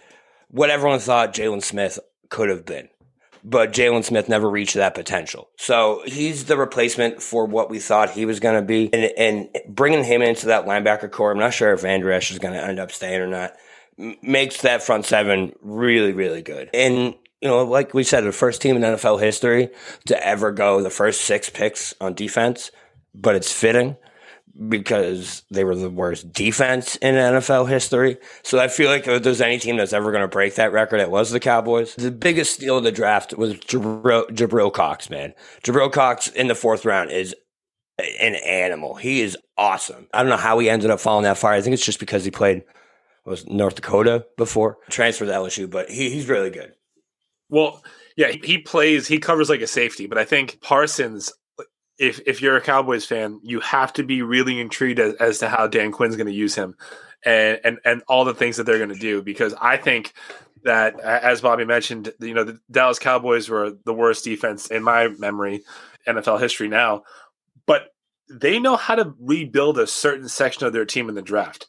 what 0.48 0.68
everyone 0.70 0.98
thought 0.98 1.32
Jaylon 1.32 1.62
Smith 1.62 2.00
could 2.30 2.48
have 2.50 2.66
been, 2.66 2.88
but 3.48 3.72
Jaylon 3.72 4.02
Smith 4.02 4.28
never 4.28 4.50
reached 4.50 4.74
that 4.74 4.96
potential. 4.96 5.48
So 5.56 6.02
he's 6.04 6.46
the 6.46 6.56
replacement 6.56 7.22
for 7.22 7.46
what 7.46 7.70
we 7.70 7.78
thought 7.78 8.10
he 8.10 8.26
was 8.26 8.40
going 8.40 8.60
to 8.60 8.66
be, 8.66 8.92
and 8.92 9.12
and 9.16 9.48
bringing 9.68 10.02
him 10.02 10.20
into 10.20 10.46
that 10.46 10.66
linebacker 10.66 11.10
core. 11.10 11.30
I'm 11.30 11.38
not 11.38 11.54
sure 11.54 11.72
if 11.72 11.82
Andresh 11.82 12.32
is 12.32 12.40
going 12.40 12.54
to 12.54 12.62
end 12.62 12.80
up 12.80 12.90
staying 12.90 13.20
or 13.20 13.28
not. 13.28 13.54
Makes 13.96 14.62
that 14.62 14.82
front 14.82 15.06
seven 15.06 15.54
really, 15.62 16.12
really 16.12 16.42
good. 16.42 16.70
And 16.74 17.14
you 17.40 17.48
know, 17.48 17.64
like 17.64 17.94
we 17.94 18.02
said, 18.02 18.24
the 18.24 18.32
first 18.32 18.60
team 18.60 18.76
in 18.76 18.82
NFL 18.82 19.22
history 19.22 19.70
to 20.06 20.26
ever 20.26 20.50
go 20.50 20.82
the 20.82 20.90
first 20.90 21.20
six 21.20 21.48
picks 21.48 21.94
on 22.00 22.14
defense, 22.14 22.72
but 23.14 23.36
it's 23.36 23.52
fitting 23.52 23.96
because 24.68 25.42
they 25.50 25.64
were 25.64 25.74
the 25.74 25.90
worst 25.90 26.32
defense 26.32 26.96
in 26.96 27.14
NFL 27.14 27.68
history. 27.68 28.16
So 28.42 28.58
I 28.58 28.68
feel 28.68 28.90
like 28.90 29.06
if 29.06 29.22
there's 29.22 29.40
any 29.40 29.58
team 29.58 29.76
that's 29.76 29.92
ever 29.92 30.10
going 30.10 30.22
to 30.22 30.28
break 30.28 30.54
that 30.54 30.72
record, 30.72 31.00
it 31.00 31.10
was 31.10 31.30
the 31.30 31.40
Cowboys. 31.40 31.94
The 31.94 32.10
biggest 32.10 32.54
steal 32.54 32.78
of 32.78 32.84
the 32.84 32.92
draft 32.92 33.34
was 33.36 33.54
Jabril, 33.54 34.28
Jabril 34.30 34.72
Cox, 34.72 35.10
man. 35.10 35.34
Jabril 35.62 35.92
Cox 35.92 36.28
in 36.28 36.48
the 36.48 36.54
fourth 36.54 36.84
round 36.84 37.10
is 37.10 37.34
an 37.98 38.34
animal. 38.36 38.94
He 38.94 39.20
is 39.20 39.36
awesome. 39.56 40.06
I 40.12 40.20
don't 40.22 40.30
know 40.30 40.36
how 40.36 40.58
he 40.58 40.68
ended 40.70 40.90
up 40.90 41.00
falling 41.00 41.24
that 41.24 41.38
far. 41.38 41.52
I 41.52 41.60
think 41.60 41.74
it's 41.74 41.84
just 41.84 42.00
because 42.00 42.24
he 42.24 42.30
played 42.30 42.62
was 43.24 43.46
North 43.46 43.74
Dakota 43.74 44.24
before, 44.36 44.78
transferred 44.88 45.26
to 45.26 45.32
LSU, 45.32 45.68
but 45.68 45.90
he, 45.90 46.10
he's 46.10 46.28
really 46.28 46.50
good. 46.50 46.72
Well, 47.48 47.82
yeah, 48.16 48.28
he- 48.28 48.40
he 48.44 48.58
plays, 48.58 49.08
he 49.08 49.18
covers 49.18 49.48
like 49.48 49.60
a 49.60 49.66
safety, 49.66 50.06
but 50.06 50.16
I 50.18 50.24
think 50.24 50.60
Parsons, 50.62 51.32
if 51.98 52.20
if 52.26 52.42
you're 52.42 52.56
a 52.56 52.60
Cowboys 52.60 53.04
fan, 53.04 53.40
you 53.42 53.60
have 53.60 53.92
to 53.94 54.02
be 54.02 54.22
really 54.22 54.60
intrigued 54.60 54.98
as, 54.98 55.14
as 55.14 55.38
to 55.38 55.48
how 55.48 55.66
Dan 55.66 55.92
Quinn's 55.92 56.16
going 56.16 56.26
to 56.26 56.32
use 56.32 56.54
him, 56.54 56.76
and 57.24 57.60
and 57.64 57.78
and 57.84 58.02
all 58.08 58.24
the 58.24 58.34
things 58.34 58.56
that 58.56 58.64
they're 58.64 58.78
going 58.78 58.90
to 58.90 58.98
do. 58.98 59.22
Because 59.22 59.54
I 59.60 59.76
think 59.76 60.12
that, 60.64 60.98
as 61.00 61.40
Bobby 61.40 61.64
mentioned, 61.64 62.12
you 62.20 62.34
know, 62.34 62.44
the 62.44 62.60
Dallas 62.70 62.98
Cowboys 62.98 63.48
were 63.48 63.76
the 63.84 63.94
worst 63.94 64.24
defense 64.24 64.66
in 64.66 64.82
my 64.82 65.08
memory, 65.08 65.62
NFL 66.06 66.40
history 66.40 66.68
now, 66.68 67.04
but 67.66 67.94
they 68.28 68.58
know 68.58 68.76
how 68.76 68.96
to 68.96 69.14
rebuild 69.20 69.78
a 69.78 69.86
certain 69.86 70.28
section 70.28 70.66
of 70.66 70.72
their 70.72 70.84
team 70.84 71.08
in 71.08 71.14
the 71.14 71.22
draft. 71.22 71.66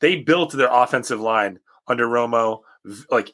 They 0.00 0.16
built 0.16 0.52
their 0.52 0.70
offensive 0.70 1.20
line 1.20 1.58
under 1.88 2.06
Romo 2.06 2.60
like 3.10 3.32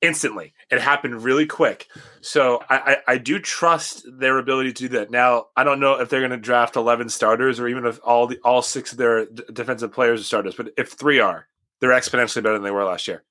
instantly. 0.00 0.54
It 0.70 0.80
happened 0.80 1.22
really 1.22 1.46
quick. 1.46 1.86
So 2.20 2.62
I, 2.68 2.76
I, 2.76 2.96
I 3.12 3.18
do 3.18 3.38
trust 3.38 4.04
their 4.06 4.38
ability 4.38 4.72
to 4.72 4.88
do 4.88 4.88
that. 4.98 5.10
Now 5.10 5.46
I 5.56 5.62
don't 5.62 5.78
know 5.78 6.00
if 6.00 6.08
they're 6.08 6.20
going 6.20 6.30
to 6.32 6.36
draft 6.36 6.76
eleven 6.76 7.08
starters 7.08 7.60
or 7.60 7.68
even 7.68 7.86
if 7.86 8.00
all 8.02 8.26
the 8.26 8.38
all 8.42 8.62
six 8.62 8.92
of 8.92 8.98
their 8.98 9.26
d- 9.26 9.44
defensive 9.52 9.92
players 9.92 10.20
are 10.20 10.24
starters. 10.24 10.54
But 10.56 10.70
if 10.76 10.92
three 10.92 11.20
are, 11.20 11.46
they're 11.80 11.90
exponentially 11.90 12.42
better 12.42 12.54
than 12.54 12.64
they 12.64 12.70
were 12.70 12.84
last 12.84 13.06
year. 13.06 13.22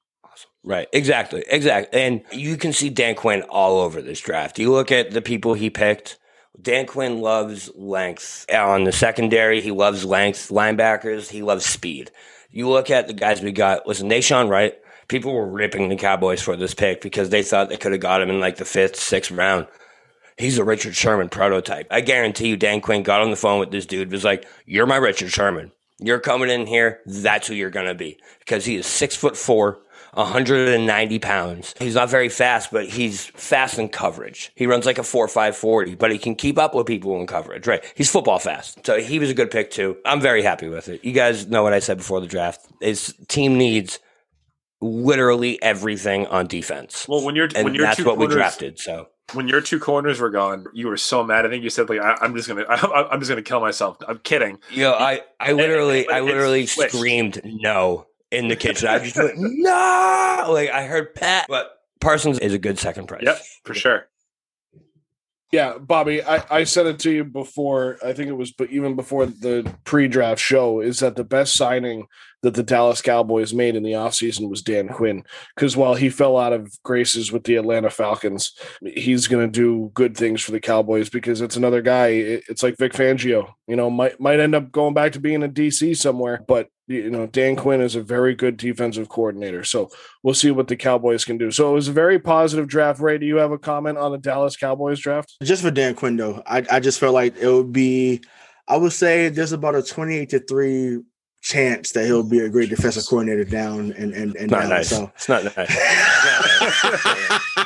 Right, 0.63 0.87
exactly, 0.93 1.43
exactly. 1.47 2.01
And 2.01 2.23
you 2.31 2.57
can 2.57 2.73
see 2.73 2.89
Dan 2.89 3.15
Quinn 3.15 3.43
all 3.43 3.79
over 3.79 4.01
this 4.01 4.19
draft. 4.19 4.57
You 4.57 4.71
look 4.71 4.91
at 4.91 5.11
the 5.11 5.21
people 5.21 5.53
he 5.53 5.69
picked. 5.69 6.17
Dan 6.59 6.87
Quinn 6.87 7.21
loves 7.21 7.69
length. 7.75 8.45
On 8.51 8.85
the 8.85 8.91
secondary, 8.91 9.61
he 9.61 9.71
loves 9.71 10.05
length. 10.05 10.49
Linebackers, 10.49 11.29
he 11.29 11.43
loves 11.43 11.65
speed. 11.65 12.11
You 12.49 12.69
look 12.69 12.89
at 12.89 13.07
the 13.07 13.13
guys 13.13 13.41
we 13.41 13.51
got. 13.51 13.85
Listen, 13.85 14.09
Nahshon 14.09 14.49
Wright, 14.49 14.75
people 15.07 15.33
were 15.33 15.47
ripping 15.47 15.89
the 15.89 15.95
Cowboys 15.95 16.41
for 16.41 16.55
this 16.55 16.73
pick 16.73 17.01
because 17.01 17.29
they 17.29 17.43
thought 17.43 17.69
they 17.69 17.77
could 17.77 17.91
have 17.91 18.01
got 18.01 18.21
him 18.21 18.29
in 18.29 18.39
like 18.39 18.57
the 18.57 18.65
fifth, 18.65 18.95
sixth 18.95 19.31
round. 19.31 19.67
He's 20.37 20.57
a 20.57 20.63
Richard 20.63 20.95
Sherman 20.95 21.29
prototype. 21.29 21.87
I 21.89 22.01
guarantee 22.01 22.49
you, 22.49 22.57
Dan 22.57 22.81
Quinn 22.81 23.03
got 23.03 23.21
on 23.21 23.29
the 23.29 23.37
phone 23.37 23.59
with 23.59 23.71
this 23.71 23.85
dude, 23.85 24.11
was 24.11 24.25
like, 24.25 24.45
You're 24.65 24.85
my 24.85 24.97
Richard 24.97 25.31
Sherman. 25.31 25.71
You're 25.99 26.19
coming 26.19 26.49
in 26.49 26.67
here. 26.67 26.99
That's 27.05 27.47
who 27.47 27.53
you're 27.53 27.69
going 27.69 27.85
to 27.85 27.95
be. 27.95 28.19
Because 28.39 28.65
he 28.65 28.75
is 28.75 28.85
six 28.85 29.15
foot 29.15 29.37
four, 29.37 29.79
190 30.15 31.19
pounds. 31.19 31.73
He's 31.79 31.95
not 31.95 32.09
very 32.09 32.29
fast, 32.29 32.71
but 32.71 32.87
he's 32.87 33.25
fast 33.27 33.79
in 33.79 33.89
coverage. 33.89 34.51
He 34.55 34.65
runs 34.65 34.85
like 34.85 34.97
a 34.97 35.03
4 35.03 35.27
5 35.27 35.55
40, 35.55 35.95
but 35.95 36.11
he 36.11 36.17
can 36.17 36.35
keep 36.35 36.57
up 36.57 36.73
with 36.73 36.87
people 36.87 37.19
in 37.19 37.27
coverage, 37.27 37.67
right? 37.67 37.83
He's 37.95 38.09
football 38.09 38.39
fast. 38.39 38.85
So 38.85 38.99
he 38.99 39.19
was 39.19 39.29
a 39.29 39.33
good 39.33 39.51
pick, 39.51 39.71
too. 39.71 39.97
I'm 40.05 40.21
very 40.21 40.41
happy 40.41 40.67
with 40.67 40.89
it. 40.89 41.03
You 41.03 41.11
guys 41.13 41.47
know 41.47 41.63
what 41.63 41.73
I 41.73 41.79
said 41.79 41.97
before 41.97 42.21
the 42.21 42.27
draft. 42.27 42.65
His 42.81 43.13
team 43.27 43.57
needs 43.57 43.99
literally 44.85 45.61
everything 45.61 46.27
on 46.27 46.47
defense. 46.47 47.07
Well, 47.07 47.23
when 47.23 47.35
you're 47.35 47.49
and 47.55 47.65
when 47.65 47.75
you're 47.75 47.85
that's 47.85 47.97
two 47.97 48.05
what 48.05 48.17
we 48.17 48.27
drafted. 48.27 48.79
So 48.79 49.07
when 49.33 49.47
your 49.47 49.61
two 49.61 49.79
corners 49.79 50.19
were 50.19 50.29
gone, 50.29 50.65
you 50.73 50.87
were 50.87 50.97
so 50.97 51.23
mad. 51.23 51.45
I 51.45 51.49
think 51.49 51.63
you 51.63 51.69
said 51.69 51.89
like 51.89 51.99
I, 51.99 52.17
I'm 52.21 52.35
just 52.35 52.47
gonna 52.47 52.65
I, 52.69 53.09
I'm 53.11 53.19
just 53.19 53.29
gonna 53.29 53.41
kill 53.41 53.59
myself. 53.59 53.97
I'm 54.07 54.19
kidding. 54.19 54.59
you 54.71 54.83
know, 54.83 54.93
I 54.93 55.21
I 55.39 55.53
literally 55.53 56.07
I 56.07 56.21
literally 56.21 56.65
screamed 56.65 57.41
no 57.43 58.07
in 58.31 58.47
the 58.47 58.55
kitchen. 58.55 58.87
I 58.87 58.99
just 58.99 59.17
went 59.17 59.33
no. 59.35 60.45
Like 60.49 60.69
I 60.69 60.85
heard 60.85 61.15
Pat, 61.15 61.47
but 61.49 61.71
Parsons 61.99 62.39
is 62.39 62.53
a 62.53 62.59
good 62.59 62.79
second 62.79 63.07
price. 63.07 63.23
Yep, 63.23 63.41
for 63.63 63.73
sure. 63.73 64.07
Yeah, 65.51 65.77
Bobby, 65.77 66.21
I, 66.21 66.43
I 66.49 66.63
said 66.65 66.85
it 66.85 66.99
to 66.99 67.11
you 67.11 67.23
before. 67.23 67.97
I 68.03 68.13
think 68.13 68.27
it 68.27 68.33
was, 68.33 68.51
but 68.51 68.71
even 68.71 68.95
before 68.95 69.25
the 69.25 69.71
pre-draft 69.85 70.41
show, 70.41 70.81
is 70.81 70.99
that 70.99 71.15
the 71.15 71.23
best 71.23 71.53
signing 71.53 72.07
that 72.45 72.53
the 72.53 72.61
Dallas 72.61 73.01
Cowboys 73.01 73.55
made 73.55 73.75
in 73.75 73.81
the 73.81 73.93
offseason 73.93 74.51
was 74.51 74.61
Dan 74.61 74.87
Quinn. 74.87 75.23
Because 75.55 75.75
while 75.75 75.95
he 75.95 76.11
fell 76.11 76.37
out 76.37 76.53
of 76.53 76.71
graces 76.83 77.31
with 77.31 77.43
the 77.43 77.55
Atlanta 77.55 77.89
Falcons, 77.89 78.53
he's 78.85 79.25
going 79.25 79.51
to 79.51 79.51
do 79.51 79.89
good 79.95 80.15
things 80.15 80.43
for 80.43 80.51
the 80.51 80.59
Cowboys 80.59 81.09
because 81.09 81.41
it's 81.41 81.55
another 81.55 81.81
guy. 81.81 82.09
It's 82.09 82.61
like 82.61 82.77
Vic 82.77 82.93
Fangio, 82.93 83.51
you 83.65 83.75
know, 83.75 83.89
might 83.89 84.19
might 84.19 84.39
end 84.39 84.53
up 84.53 84.71
going 84.71 84.93
back 84.93 85.13
to 85.13 85.19
being 85.19 85.41
a 85.41 85.49
DC 85.49 85.97
somewhere, 85.97 86.45
but 86.47 86.69
you 86.87 87.09
know, 87.09 87.25
Dan 87.25 87.55
Quinn 87.55 87.81
is 87.81 87.95
a 87.95 88.01
very 88.03 88.35
good 88.35 88.57
defensive 88.57 89.09
coordinator. 89.09 89.63
So 89.63 89.89
we'll 90.21 90.35
see 90.35 90.51
what 90.51 90.67
the 90.67 90.75
Cowboys 90.75 91.25
can 91.25 91.39
do. 91.39 91.49
So 91.49 91.71
it 91.71 91.73
was 91.73 91.87
a 91.87 91.93
very 91.93 92.19
positive 92.19 92.67
draft. 92.67 92.99
Ray, 92.99 93.17
do 93.17 93.25
you 93.25 93.37
have 93.37 93.51
a 93.51 93.57
comment 93.57 93.97
on 93.97 94.11
the 94.11 94.19
Dallas 94.19 94.55
Cowboys 94.55 94.99
draft? 94.99 95.35
Just 95.41 95.63
for 95.63 95.71
Dan 95.71 95.95
Quinn, 95.95 96.15
though, 96.15 96.43
I, 96.45 96.63
I 96.69 96.79
just 96.79 96.99
felt 96.99 97.15
like 97.15 97.35
it 97.37 97.51
would 97.51 97.73
be, 97.73 98.21
I 98.67 98.77
would 98.77 98.93
say 98.93 99.29
there's 99.29 99.51
about 99.51 99.73
a 99.73 99.81
28 99.81 100.29
to 100.29 100.39
3 100.41 100.99
chance 101.45 101.91
that 101.91 102.05
he'll 102.05 102.23
be 102.23 102.39
a 102.39 102.49
great 102.49 102.69
defensive 102.69 103.05
coordinator 103.07 103.43
down 103.45 103.93
and 103.93 104.13
and, 104.13 104.35
and 104.35 104.49
Not 104.49 104.61
down. 104.61 104.69
nice. 104.69 104.89
So 104.89 105.11
It's 105.15 105.29
not 105.29 105.43
nice. 105.55 105.77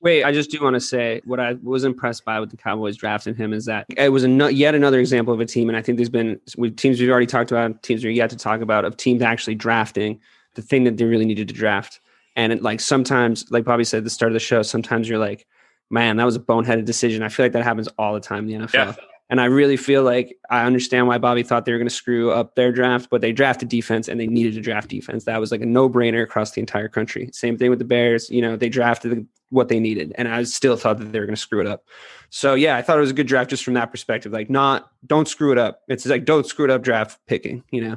Wait, 0.00 0.22
I 0.22 0.32
just 0.32 0.50
do 0.50 0.62
want 0.62 0.74
to 0.74 0.80
say 0.80 1.20
what 1.24 1.40
I 1.40 1.54
was 1.62 1.82
impressed 1.84 2.24
by 2.26 2.38
with 2.38 2.50
the 2.50 2.58
Cowboys 2.58 2.96
drafting 2.96 3.34
him 3.34 3.52
is 3.52 3.64
that 3.64 3.86
it 3.96 4.10
was 4.10 4.22
a 4.22 4.28
no, 4.28 4.48
yet 4.48 4.74
another 4.74 5.00
example 5.00 5.32
of 5.34 5.40
a 5.40 5.46
team, 5.46 5.68
and 5.68 5.76
I 5.76 5.82
think 5.82 5.96
there's 5.96 6.10
been 6.10 6.38
we, 6.56 6.70
teams 6.70 7.00
we've 7.00 7.10
already 7.10 7.26
talked 7.26 7.50
about, 7.50 7.82
teams 7.82 8.04
we're 8.04 8.10
yet 8.10 8.30
to 8.30 8.36
talk 8.36 8.60
about, 8.60 8.84
of 8.84 8.96
teams 8.96 9.22
actually 9.22 9.54
drafting 9.54 10.20
the 10.54 10.62
thing 10.62 10.84
that 10.84 10.98
they 10.98 11.04
really 11.04 11.24
needed 11.24 11.48
to 11.48 11.54
draft. 11.54 12.00
And 12.36 12.52
it, 12.52 12.62
like 12.62 12.80
sometimes, 12.80 13.50
like 13.50 13.64
Bobby 13.64 13.82
said 13.84 13.98
at 13.98 14.04
the 14.04 14.10
start 14.10 14.30
of 14.30 14.34
the 14.34 14.40
show, 14.40 14.62
sometimes 14.62 15.08
you're 15.08 15.18
like, 15.18 15.46
man, 15.90 16.16
that 16.18 16.24
was 16.24 16.36
a 16.36 16.40
boneheaded 16.40 16.84
decision. 16.84 17.22
I 17.22 17.28
feel 17.28 17.44
like 17.46 17.52
that 17.52 17.64
happens 17.64 17.88
all 17.98 18.12
the 18.12 18.20
time 18.20 18.48
in 18.48 18.60
the 18.60 18.66
NFL. 18.66 18.74
Yeah. 18.74 18.94
And 19.30 19.40
I 19.40 19.46
really 19.46 19.76
feel 19.76 20.02
like 20.02 20.36
I 20.50 20.64
understand 20.64 21.06
why 21.06 21.18
Bobby 21.18 21.42
thought 21.42 21.64
they 21.64 21.72
were 21.72 21.78
going 21.78 21.88
to 21.88 21.94
screw 21.94 22.30
up 22.30 22.54
their 22.54 22.72
draft, 22.72 23.08
but 23.10 23.22
they 23.22 23.32
drafted 23.32 23.68
defense 23.68 24.06
and 24.06 24.20
they 24.20 24.26
needed 24.26 24.54
to 24.54 24.60
draft 24.60 24.88
defense. 24.88 25.24
That 25.24 25.40
was 25.40 25.50
like 25.50 25.62
a 25.62 25.66
no 25.66 25.88
brainer 25.88 26.22
across 26.22 26.50
the 26.50 26.60
entire 26.60 26.88
country. 26.88 27.30
Same 27.32 27.56
thing 27.56 27.70
with 27.70 27.78
the 27.78 27.86
Bears. 27.86 28.28
You 28.28 28.42
know, 28.42 28.56
they 28.56 28.68
drafted 28.68 29.26
what 29.50 29.68
they 29.68 29.80
needed, 29.80 30.12
and 30.16 30.28
I 30.28 30.42
still 30.44 30.76
thought 30.76 30.98
that 30.98 31.12
they 31.12 31.20
were 31.20 31.26
going 31.26 31.36
to 31.36 31.40
screw 31.40 31.60
it 31.60 31.66
up. 31.66 31.84
So 32.28 32.54
yeah, 32.54 32.76
I 32.76 32.82
thought 32.82 32.98
it 32.98 33.02
was 33.02 33.10
a 33.10 33.14
good 33.14 33.26
draft 33.26 33.50
just 33.50 33.64
from 33.64 33.74
that 33.74 33.90
perspective. 33.90 34.32
Like, 34.32 34.50
not 34.50 34.90
don't 35.06 35.28
screw 35.28 35.52
it 35.52 35.58
up. 35.58 35.82
It's 35.88 36.04
like 36.06 36.24
don't 36.24 36.46
screw 36.46 36.64
it 36.66 36.70
up 36.70 36.82
draft 36.82 37.18
picking. 37.26 37.62
You 37.70 37.88
know. 37.88 37.96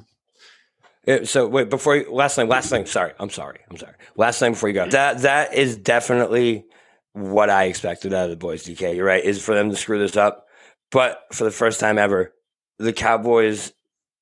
Yeah, 1.05 1.23
so 1.23 1.47
wait, 1.47 1.69
before 1.69 1.95
you, 1.95 2.13
last 2.13 2.35
thing, 2.35 2.49
last 2.49 2.69
thing. 2.69 2.85
Sorry, 2.85 3.13
I'm 3.19 3.29
sorry, 3.29 3.59
I'm 3.71 3.77
sorry. 3.77 3.93
Last 4.17 4.39
thing 4.39 4.51
before 4.51 4.69
you 4.69 4.75
go. 4.75 4.87
That 4.89 5.19
that 5.19 5.53
is 5.53 5.77
definitely 5.77 6.65
what 7.13 7.49
I 7.49 7.63
expected 7.65 8.13
out 8.13 8.25
of 8.25 8.29
the 8.29 8.35
boys. 8.35 8.65
DK, 8.65 8.95
you're 8.95 9.05
right. 9.05 9.23
Is 9.23 9.41
for 9.41 9.55
them 9.55 9.69
to 9.69 9.75
screw 9.75 9.99
this 9.99 10.17
up, 10.17 10.46
but 10.91 11.23
for 11.31 11.43
the 11.43 11.51
first 11.51 11.79
time 11.79 11.97
ever, 11.97 12.33
the 12.79 12.93
Cowboys 12.93 13.73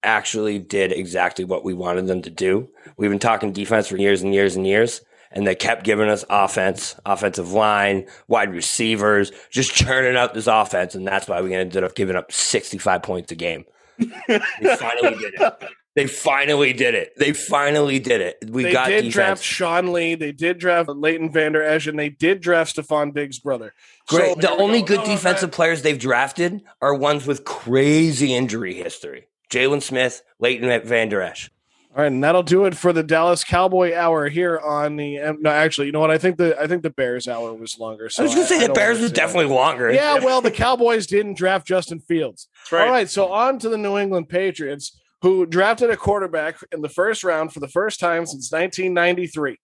actually 0.04 0.60
did 0.60 0.92
exactly 0.92 1.44
what 1.46 1.66
we 1.66 1.74
wanted 1.74 2.08
them 2.08 2.22
to 2.22 2.30
do. 2.30 2.70
We've 2.98 3.10
been 3.10 3.20
talking 3.20 3.52
defense 3.52 3.88
for 3.88 3.98
years 3.98 4.22
and 4.22 4.34
years 4.34 4.56
and 4.56 4.66
years, 4.66 5.02
and 5.32 5.46
they 5.46 5.56
kept 5.56 5.84
giving 5.84 6.10
us 6.10 6.24
offense, 6.30 6.96
offensive 7.06 7.52
line, 7.52 8.08
wide 8.28 8.54
receivers, 8.54 9.32
just 9.50 9.74
churning 9.74 10.16
out 10.16 10.34
this 10.34 10.48
offense, 10.48 10.96
and 10.96 11.06
that's 11.06 11.28
why 11.28 11.42
we 11.42 11.54
ended 11.54 11.84
up 11.84 11.96
giving 11.96 12.16
up 12.16 12.32
65 12.32 13.04
points 13.04 13.32
a 13.32 13.36
game. 13.36 13.66
they 13.98 14.40
finally 14.78 15.18
did 15.18 15.34
it. 15.36 15.64
They 15.96 16.08
finally 16.08 16.74
did 16.74 16.94
it. 16.94 17.14
They 17.18 17.32
finally 17.32 18.00
did 18.00 18.20
it. 18.20 18.38
We 18.50 18.64
they 18.64 18.74
got 18.74 18.88
did 18.88 18.98
defense. 18.98 19.14
draft 19.14 19.44
Sean 19.44 19.94
Lee. 19.94 20.16
They 20.16 20.34
did 20.34 20.58
draft 20.58 20.90
Leighton 20.90 21.32
Vander 21.32 21.64
Esch, 21.64 21.88
and 21.88 21.98
they 21.98 22.10
did 22.10 22.42
draft 22.42 22.76
Stefon 22.76 23.14
Diggs' 23.14 23.40
brother. 23.40 23.74
Great. 24.08 24.36
So 24.36 24.42
the 24.42 24.52
only 24.52 24.82
go. 24.82 24.88
good 24.88 25.00
No, 25.00 25.06
defensive 25.06 25.52
players 25.52 25.84
they've 25.84 25.98
drafted 25.98 26.62
are 26.82 26.94
ones 26.94 27.26
with 27.26 27.46
crazy 27.46 28.34
injury 28.34 28.74
history. 28.74 29.28
Jaylon 29.50 29.82
Smith, 29.82 30.22
Leighton 30.40 30.82
Vander 30.86 31.22
Esch. 31.22 31.50
All 31.96 32.02
right, 32.02 32.12
and 32.12 32.22
that'll 32.22 32.44
do 32.44 32.66
it 32.66 32.76
for 32.76 32.92
the 32.92 33.04
Dallas 33.04 33.46
Cowboy 33.46 33.96
Hour 33.96 34.28
here 34.28 34.60
on 34.60 34.98
the. 34.98 35.18
um, 35.20 35.38
No, 35.40 35.50
actually, 35.50 35.88
you 35.88 35.94
know 35.94 36.02
what? 36.02 36.12
I 36.12 36.18
think 36.18 36.36
the 36.36 36.60
I 36.60 36.68
think 36.68 36.84
the 36.84 36.90
Bears 36.90 37.26
Hour 37.26 37.54
was 37.54 37.80
longer. 37.80 38.10
So 38.10 38.22
I 38.22 38.26
was 38.26 38.36
going 38.36 38.46
to 38.46 38.54
say 38.54 38.60
the 38.60 38.66
don't 38.66 38.76
Bears 38.76 39.00
was 39.00 39.12
say 39.12 39.16
definitely 39.16 39.56
longer. 39.56 39.94
Yeah, 39.94 40.20
well, 40.20 40.42
the 40.42 40.52
Cowboys 40.52 41.08
didn't 41.08 41.38
draft 41.38 41.66
Justin 41.66 42.02
Fields. 42.02 42.50
That's 42.64 42.72
right. 42.74 42.86
All 42.86 42.92
right, 42.92 43.10
so 43.10 43.32
on 43.32 43.60
to 43.60 43.70
the 43.70 43.78
New 43.78 43.98
England 43.98 44.28
Patriots, 44.28 45.00
who 45.22 45.46
drafted 45.46 45.90
a 45.90 45.98
quarterback 45.98 46.58
in 46.72 46.82
the 46.82 46.90
first 46.90 47.24
round 47.24 47.54
for 47.54 47.60
the 47.60 47.68
first 47.68 48.00
time 48.00 48.26
since 48.26 48.52
1993. 48.52 49.58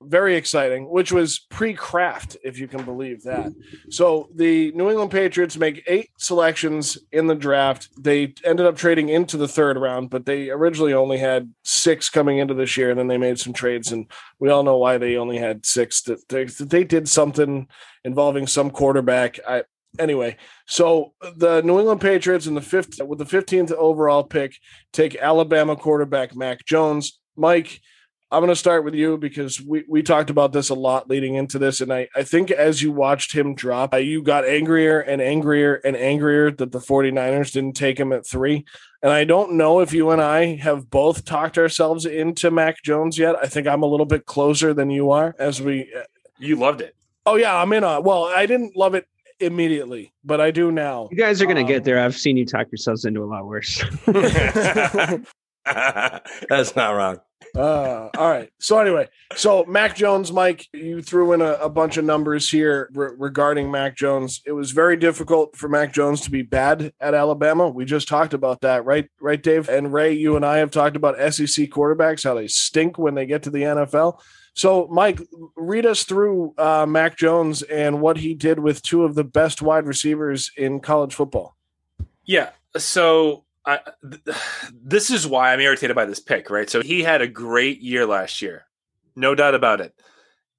Very 0.00 0.36
exciting, 0.36 0.88
which 0.88 1.10
was 1.10 1.44
pre 1.50 1.74
Kraft, 1.74 2.36
if 2.44 2.56
you 2.56 2.68
can 2.68 2.84
believe 2.84 3.24
that. 3.24 3.52
So 3.90 4.28
the 4.32 4.70
New 4.72 4.90
England 4.90 5.10
Patriots 5.10 5.56
make 5.56 5.82
eight 5.88 6.10
selections 6.18 6.98
in 7.10 7.26
the 7.26 7.34
draft. 7.34 7.88
They 7.98 8.34
ended 8.44 8.66
up 8.66 8.76
trading 8.76 9.08
into 9.08 9.36
the 9.36 9.48
third 9.48 9.76
round, 9.76 10.10
but 10.10 10.24
they 10.24 10.50
originally 10.50 10.94
only 10.94 11.18
had 11.18 11.52
six 11.64 12.08
coming 12.10 12.38
into 12.38 12.54
this 12.54 12.76
year, 12.76 12.90
and 12.90 12.98
then 12.98 13.08
they 13.08 13.18
made 13.18 13.40
some 13.40 13.52
trades, 13.52 13.90
and 13.90 14.08
we 14.38 14.50
all 14.50 14.62
know 14.62 14.76
why 14.76 14.98
they 14.98 15.16
only 15.16 15.38
had 15.38 15.66
six. 15.66 16.02
That 16.02 16.28
they, 16.28 16.44
they 16.44 16.84
did 16.84 17.08
something 17.08 17.66
involving 18.04 18.46
some 18.46 18.70
quarterback. 18.70 19.40
I 19.48 19.64
anyway, 19.98 20.36
so 20.66 21.12
the 21.36 21.62
New 21.62 21.78
England 21.78 22.00
Patriots 22.00 22.46
in 22.46 22.54
the 22.54 22.60
fifth 22.60 23.00
with 23.04 23.18
the 23.18 23.24
15th 23.24 23.72
overall 23.72 24.24
pick 24.24 24.56
take 24.92 25.16
Alabama 25.16 25.76
quarterback 25.76 26.34
Mac 26.34 26.64
Jones. 26.64 27.18
Mike, 27.36 27.80
I'm 28.30 28.40
going 28.40 28.50
to 28.50 28.56
start 28.56 28.84
with 28.84 28.94
you 28.94 29.16
because 29.16 29.58
we, 29.58 29.84
we 29.88 30.02
talked 30.02 30.28
about 30.28 30.52
this 30.52 30.68
a 30.68 30.74
lot 30.74 31.08
leading 31.08 31.36
into 31.36 31.58
this. 31.58 31.80
And 31.80 31.90
I, 31.90 32.08
I 32.14 32.24
think 32.24 32.50
as 32.50 32.82
you 32.82 32.92
watched 32.92 33.32
him 33.32 33.54
drop, 33.54 33.94
uh, 33.94 33.98
you 33.98 34.22
got 34.22 34.44
angrier 34.44 35.00
and 35.00 35.22
angrier 35.22 35.76
and 35.76 35.96
angrier 35.96 36.50
that 36.50 36.70
the 36.70 36.78
49ers 36.78 37.52
didn't 37.52 37.76
take 37.76 37.98
him 37.98 38.12
at 38.12 38.26
three. 38.26 38.66
And 39.02 39.10
I 39.10 39.24
don't 39.24 39.52
know 39.52 39.80
if 39.80 39.94
you 39.94 40.10
and 40.10 40.20
I 40.20 40.56
have 40.56 40.90
both 40.90 41.24
talked 41.24 41.56
ourselves 41.56 42.04
into 42.04 42.50
Mac 42.50 42.82
Jones 42.82 43.16
yet. 43.16 43.36
I 43.36 43.46
think 43.46 43.66
I'm 43.66 43.82
a 43.82 43.86
little 43.86 44.06
bit 44.06 44.26
closer 44.26 44.74
than 44.74 44.90
you 44.90 45.10
are 45.10 45.34
as 45.38 45.62
we. 45.62 45.90
You 46.38 46.56
loved 46.56 46.82
it. 46.82 46.94
Oh, 47.24 47.36
yeah, 47.36 47.56
I'm 47.56 47.72
in 47.72 47.84
on 47.84 48.04
Well, 48.04 48.24
I 48.24 48.46
didn't 48.46 48.76
love 48.76 48.94
it 48.94 49.06
immediately, 49.40 50.12
but 50.24 50.40
I 50.40 50.50
do 50.50 50.70
now. 50.72 51.08
You 51.10 51.16
guys 51.16 51.40
are 51.42 51.46
going 51.46 51.56
to 51.56 51.62
Um, 51.62 51.68
get 51.68 51.84
there. 51.84 52.00
I've 52.00 52.16
seen 52.16 52.36
you 52.36 52.46
talk 52.46 52.68
yourselves 52.70 53.04
into 53.04 53.22
a 53.22 53.26
lot 53.26 53.46
worse. 53.46 53.82
That's 56.48 56.74
not 56.76 56.90
wrong. 56.92 57.18
Uh, 57.56 58.08
all 58.16 58.30
right. 58.30 58.50
So 58.60 58.78
anyway, 58.78 59.08
so 59.34 59.64
Mac 59.64 59.96
Jones, 59.96 60.32
Mike, 60.32 60.66
you 60.72 61.00
threw 61.00 61.32
in 61.32 61.40
a, 61.40 61.52
a 61.54 61.70
bunch 61.70 61.96
of 61.96 62.04
numbers 62.04 62.48
here 62.48 62.90
re- 62.92 63.10
regarding 63.16 63.70
Mac 63.70 63.96
Jones. 63.96 64.42
It 64.46 64.52
was 64.52 64.72
very 64.72 64.96
difficult 64.96 65.56
for 65.56 65.68
Mac 65.68 65.92
Jones 65.92 66.20
to 66.22 66.30
be 66.30 66.42
bad 66.42 66.92
at 67.00 67.14
Alabama. 67.14 67.68
We 67.68 67.84
just 67.84 68.06
talked 68.06 68.34
about 68.34 68.60
that, 68.62 68.84
right? 68.84 69.08
Right, 69.20 69.42
Dave 69.42 69.68
and 69.68 69.92
Ray. 69.92 70.12
You 70.12 70.36
and 70.36 70.44
I 70.44 70.58
have 70.58 70.70
talked 70.70 70.96
about 70.96 71.16
SEC 71.32 71.68
quarterbacks 71.70 72.24
how 72.24 72.34
they 72.34 72.48
stink 72.48 72.98
when 72.98 73.14
they 73.14 73.26
get 73.26 73.42
to 73.44 73.50
the 73.50 73.62
NFL. 73.62 74.20
So, 74.58 74.88
Mike, 74.90 75.20
read 75.54 75.86
us 75.86 76.02
through 76.02 76.52
uh, 76.58 76.84
Mac 76.84 77.16
Jones 77.16 77.62
and 77.62 78.00
what 78.00 78.16
he 78.16 78.34
did 78.34 78.58
with 78.58 78.82
two 78.82 79.04
of 79.04 79.14
the 79.14 79.22
best 79.22 79.62
wide 79.62 79.86
receivers 79.86 80.50
in 80.56 80.80
college 80.80 81.14
football. 81.14 81.54
Yeah. 82.24 82.50
So 82.76 83.44
I, 83.64 83.78
th- 84.02 84.36
this 84.72 85.10
is 85.10 85.28
why 85.28 85.52
I'm 85.52 85.60
irritated 85.60 85.94
by 85.94 86.06
this 86.06 86.18
pick, 86.18 86.50
right? 86.50 86.68
So 86.68 86.82
he 86.82 87.04
had 87.04 87.22
a 87.22 87.28
great 87.28 87.80
year 87.80 88.04
last 88.04 88.42
year, 88.42 88.66
no 89.14 89.36
doubt 89.36 89.54
about 89.54 89.80
it. 89.80 89.94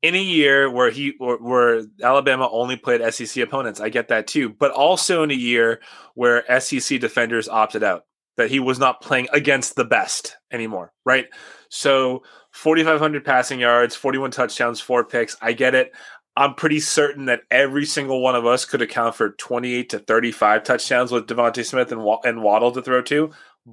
In 0.02 0.16
a 0.16 0.22
year 0.22 0.72
where 0.72 0.91
he 0.91 1.16
where 1.20 1.84
Alabama 2.02 2.47
only 2.50 2.78
played 2.78 3.02
SEC 3.14 3.43
opponents, 3.43 3.82
I 3.82 3.89
get 3.89 4.08
that 4.08 4.28
too. 4.28 4.47
But 4.47 4.72
also 4.72 5.24
in 5.24 5.32
a 5.32 5.34
year 5.34 5.82
where 6.14 6.45
SEC 6.62 7.02
defenders 7.02 7.50
opted 7.50 7.84
out, 7.84 8.06
that 8.38 8.50
he 8.50 8.62
was 8.62 8.80
not 8.80 9.02
playing 9.02 9.28
against 9.34 9.76
the 9.76 9.84
best 9.84 10.38
anymore, 10.54 10.93
right? 11.04 11.26
So 11.68 12.24
4,500 12.52 13.24
passing 13.24 13.60
yards, 13.60 13.95
41 13.95 14.32
touchdowns, 14.32 14.82
four 14.82 15.04
picks. 15.04 15.38
I 15.41 15.54
get 15.54 15.76
it. 15.76 15.91
I'm 16.36 16.56
pretty 16.56 16.80
certain 16.80 17.26
that 17.26 17.41
every 17.52 17.86
single 17.86 18.22
one 18.22 18.36
of 18.36 18.45
us 18.45 18.66
could 18.66 18.82
account 18.82 19.16
for 19.16 19.32
28 19.32 19.89
to 19.89 20.00
35 20.00 20.64
touchdowns 20.64 21.12
with 21.12 21.28
DeVonta 21.28 21.66
Smith 21.66 21.91
and, 21.91 22.02
and 22.24 22.41
Waddle 22.41 22.72
to 22.72 22.82
throw 22.82 23.02
to. 23.04 23.32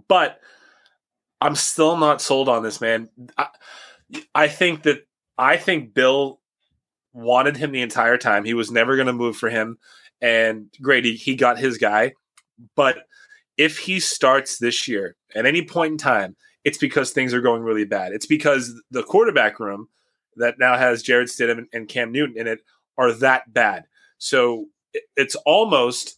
But 0.09 0.41
I'm 1.41 1.55
still 1.55 1.97
not 1.97 2.20
sold 2.20 2.49
on 2.49 2.62
this, 2.62 2.81
man. 2.81 3.09
I, 3.39 3.49
I 4.35 4.49
think 4.49 4.83
that 4.83 5.07
I 5.39 5.57
think 5.57 5.95
Bill 5.95 6.41
wanted 7.12 7.57
him 7.57 7.72
the 7.72 7.83
entire 7.83 8.18
time. 8.18 8.45
He 8.45 8.55
was 8.55 8.70
never 8.70 8.97
going 8.97 9.07
to 9.07 9.12
move 9.12 9.37
for 9.37 9.49
him. 9.49 9.79
And 10.20 10.68
great, 10.81 11.05
he 11.05 11.35
got 11.35 11.59
his 11.59 11.79
guy. 11.79 12.12
But 12.74 12.99
if 13.57 13.79
he 13.79 14.01
starts 14.01 14.59
this 14.59 14.89
year 14.89 15.16
at 15.35 15.47
any 15.47 15.62
point 15.62 15.93
in 15.93 15.99
time, 15.99 16.37
it's 16.66 16.78
because 16.78 17.12
things 17.12 17.32
are 17.32 17.40
going 17.40 17.62
really 17.62 17.84
bad. 17.84 18.12
It's 18.12 18.26
because 18.26 18.74
the 18.90 19.04
quarterback 19.04 19.60
room 19.60 19.88
that 20.34 20.58
now 20.58 20.76
has 20.76 21.00
Jarrett 21.00 21.28
Stidham 21.28 21.66
and 21.72 21.88
Cam 21.88 22.10
Newton 22.10 22.36
in 22.36 22.48
it 22.48 22.58
are 22.98 23.12
that 23.12 23.54
bad. 23.54 23.84
So 24.18 24.66
it's 25.16 25.36
almost 25.46 26.16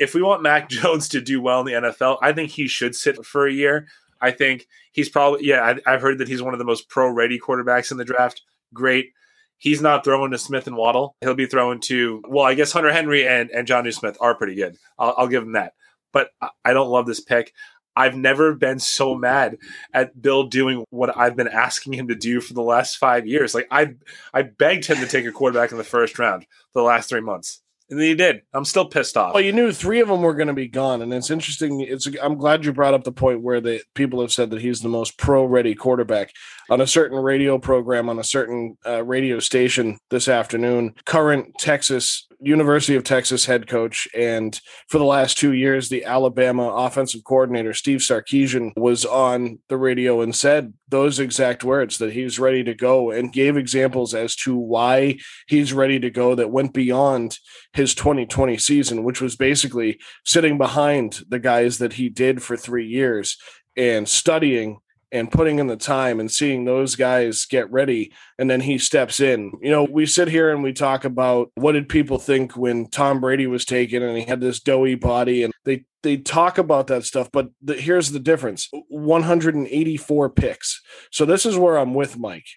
if 0.00 0.14
we 0.14 0.20
want 0.22 0.42
Mac 0.42 0.68
Jones 0.76 1.08
to 1.10 1.20
do 1.20 1.40
well 1.40 1.60
in 1.60 1.66
the 1.66 1.72
NFL, 1.90 2.18
I 2.20 2.32
think 2.32 2.50
he 2.50 2.66
should 2.66 2.96
sit 2.96 3.24
for 3.24 3.46
a 3.46 3.52
year. 3.52 3.86
I 4.20 4.32
think 4.32 4.66
he's 4.90 5.08
probably 5.08 5.46
yeah. 5.46 5.62
I, 5.86 5.92
I've 5.94 6.02
heard 6.02 6.18
that 6.18 6.28
he's 6.28 6.42
one 6.42 6.54
of 6.54 6.58
the 6.58 6.64
most 6.64 6.88
pro-ready 6.88 7.38
quarterbacks 7.38 7.92
in 7.92 7.98
the 7.98 8.04
draft. 8.04 8.42
Great. 8.74 9.12
He's 9.58 9.80
not 9.80 10.02
throwing 10.02 10.32
to 10.32 10.38
Smith 10.38 10.66
and 10.66 10.76
Waddle. 10.76 11.14
He'll 11.20 11.34
be 11.34 11.46
throwing 11.46 11.80
to 11.82 12.20
well, 12.28 12.44
I 12.44 12.54
guess 12.54 12.72
Hunter 12.72 12.92
Henry 12.92 13.28
and 13.28 13.48
and 13.50 13.68
Jonnu 13.68 13.94
Smith 13.94 14.16
are 14.20 14.34
pretty 14.34 14.56
good. 14.56 14.76
I'll, 14.98 15.14
I'll 15.18 15.28
give 15.28 15.44
him 15.44 15.52
that. 15.52 15.74
But 16.12 16.30
I- 16.40 16.50
I 16.64 16.72
don't 16.72 16.90
love 16.90 17.06
this 17.06 17.20
pick. 17.20 17.52
I've 17.94 18.16
never 18.16 18.54
been 18.54 18.78
so 18.78 19.14
mad 19.14 19.58
at 19.92 20.20
Bill 20.20 20.44
doing 20.44 20.84
what 20.90 21.16
I've 21.16 21.36
been 21.36 21.48
asking 21.48 21.94
him 21.94 22.08
to 22.08 22.14
do 22.14 22.40
for 22.40 22.54
the 22.54 22.62
last 22.62 22.96
five 22.96 23.26
years. 23.26 23.54
Like 23.54 23.68
I, 23.70 23.94
I 24.32 24.42
begged 24.42 24.86
him 24.86 24.98
to 24.98 25.06
take 25.06 25.26
a 25.26 25.32
quarterback 25.32 25.72
in 25.72 25.78
the 25.78 25.84
first 25.84 26.18
round 26.18 26.44
for 26.72 26.80
the 26.80 26.86
last 26.86 27.08
three 27.08 27.20
months, 27.20 27.60
and 27.90 28.00
he 28.00 28.14
did. 28.14 28.42
I'm 28.54 28.64
still 28.64 28.86
pissed 28.86 29.16
off. 29.16 29.34
Well, 29.34 29.42
you 29.42 29.52
knew 29.52 29.72
three 29.72 30.00
of 30.00 30.08
them 30.08 30.22
were 30.22 30.34
going 30.34 30.48
to 30.48 30.54
be 30.54 30.68
gone, 30.68 31.02
and 31.02 31.12
it's 31.12 31.30
interesting. 31.30 31.80
It's 31.80 32.08
I'm 32.22 32.38
glad 32.38 32.64
you 32.64 32.72
brought 32.72 32.94
up 32.94 33.04
the 33.04 33.12
point 33.12 33.42
where 33.42 33.60
the 33.60 33.82
people 33.94 34.20
have 34.20 34.32
said 34.32 34.50
that 34.50 34.62
he's 34.62 34.80
the 34.80 34.88
most 34.88 35.18
pro-ready 35.18 35.74
quarterback 35.74 36.32
on 36.70 36.80
a 36.80 36.86
certain 36.86 37.18
radio 37.18 37.58
program 37.58 38.08
on 38.08 38.18
a 38.18 38.24
certain 38.24 38.78
uh, 38.86 39.04
radio 39.04 39.38
station 39.38 39.98
this 40.10 40.28
afternoon. 40.28 40.94
Current 41.04 41.54
Texas 41.58 42.26
University 42.42 42.96
of 42.96 43.04
Texas 43.04 43.46
head 43.46 43.66
coach, 43.66 44.08
and 44.14 44.60
for 44.88 44.98
the 44.98 45.04
last 45.04 45.38
two 45.38 45.52
years, 45.52 45.88
the 45.88 46.04
Alabama 46.04 46.68
offensive 46.68 47.24
coordinator 47.24 47.72
Steve 47.72 48.00
Sarkisian 48.00 48.72
was 48.76 49.04
on 49.04 49.58
the 49.68 49.76
radio 49.76 50.20
and 50.20 50.34
said 50.34 50.74
those 50.88 51.18
exact 51.18 51.64
words 51.64 51.98
that 51.98 52.12
he's 52.12 52.38
ready 52.38 52.64
to 52.64 52.74
go, 52.74 53.10
and 53.10 53.32
gave 53.32 53.56
examples 53.56 54.14
as 54.14 54.36
to 54.36 54.56
why 54.56 55.18
he's 55.46 55.72
ready 55.72 55.98
to 56.00 56.10
go 56.10 56.34
that 56.34 56.50
went 56.50 56.74
beyond 56.74 57.38
his 57.72 57.94
2020 57.94 58.58
season, 58.58 59.04
which 59.04 59.20
was 59.20 59.36
basically 59.36 59.98
sitting 60.24 60.58
behind 60.58 61.20
the 61.28 61.38
guys 61.38 61.78
that 61.78 61.94
he 61.94 62.08
did 62.08 62.42
for 62.42 62.56
three 62.56 62.86
years 62.86 63.38
and 63.76 64.08
studying 64.08 64.78
and 65.12 65.30
putting 65.30 65.58
in 65.58 65.66
the 65.66 65.76
time 65.76 66.18
and 66.18 66.32
seeing 66.32 66.64
those 66.64 66.96
guys 66.96 67.44
get 67.44 67.70
ready 67.70 68.12
and 68.38 68.50
then 68.50 68.62
he 68.62 68.78
steps 68.78 69.20
in. 69.20 69.52
You 69.60 69.70
know, 69.70 69.84
we 69.84 70.06
sit 70.06 70.28
here 70.28 70.50
and 70.50 70.62
we 70.62 70.72
talk 70.72 71.04
about 71.04 71.52
what 71.54 71.72
did 71.72 71.88
people 71.88 72.18
think 72.18 72.56
when 72.56 72.88
Tom 72.88 73.20
Brady 73.20 73.46
was 73.46 73.66
taken 73.66 74.02
and 74.02 74.16
he 74.16 74.24
had 74.24 74.40
this 74.40 74.58
doughy 74.58 74.94
body 74.94 75.44
and 75.44 75.52
they 75.64 75.84
they 76.02 76.16
talk 76.16 76.58
about 76.58 76.88
that 76.88 77.04
stuff, 77.04 77.30
but 77.32 77.50
the, 77.60 77.74
here's 77.74 78.10
the 78.10 78.18
difference: 78.18 78.68
184 78.88 80.30
picks. 80.30 80.82
So 81.12 81.24
this 81.24 81.46
is 81.46 81.56
where 81.56 81.76
I'm 81.76 81.94
with 81.94 82.18
Mike. 82.18 82.48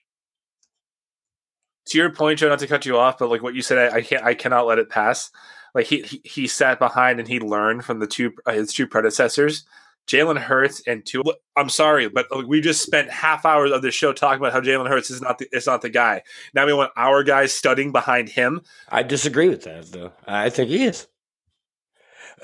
To 1.90 1.98
your 2.00 2.10
point, 2.10 2.40
Joe, 2.40 2.50
not 2.50 2.58
to 2.60 2.68
cut 2.68 2.88
you 2.88 2.98
off, 2.98 3.20
but 3.20 3.30
like 3.30 3.44
what 3.44 3.54
you 3.54 3.62
said, 3.62 3.94
I, 3.94 3.98
I 3.98 4.02
can't, 4.02 4.24
I 4.24 4.34
cannot 4.34 4.66
let 4.66 4.80
it 4.80 4.90
pass. 4.90 5.30
Like 5.76 5.86
he, 5.86 6.02
he 6.02 6.22
he 6.24 6.48
sat 6.48 6.80
behind 6.80 7.20
and 7.20 7.28
he 7.28 7.40
learned 7.40 7.86
from 7.86 8.00
the 8.00 8.08
two 8.08 8.32
uh, 8.48 8.54
his 8.54 8.74
two 8.74 8.88
predecessors 8.88 9.66
Jalen 10.08 10.38
Hurts 10.38 10.82
and 10.88 11.06
two. 11.06 11.24
I'm 11.56 11.70
sorry, 11.70 12.08
but 12.10 12.28
we 12.48 12.62
just 12.62 12.82
spent 12.82 13.10
half 13.10 13.46
hours 13.46 13.72
of 13.72 13.82
the 13.82 13.92
show 13.92 14.14
talking 14.14 14.40
about 14.40 14.54
how 14.54 14.62
Jalen 14.62 14.88
Hurts 14.88 15.10
is 15.10 15.22
not 15.22 15.40
the 15.40 15.48
is 15.52 15.66
not 15.66 15.82
the 15.82 15.90
guy. 15.90 16.22
Now 16.54 16.66
we 16.66 16.74
want 16.74 16.92
our 16.96 17.24
guys 17.24 17.54
studying 17.54 17.92
behind 17.92 18.30
him. 18.30 18.62
I 18.90 19.04
disagree 19.04 19.50
with 19.50 19.64
that, 19.64 19.86
though. 19.92 20.12
I 20.28 20.50
think 20.50 20.70
he 20.70 20.84
is. 20.84 21.08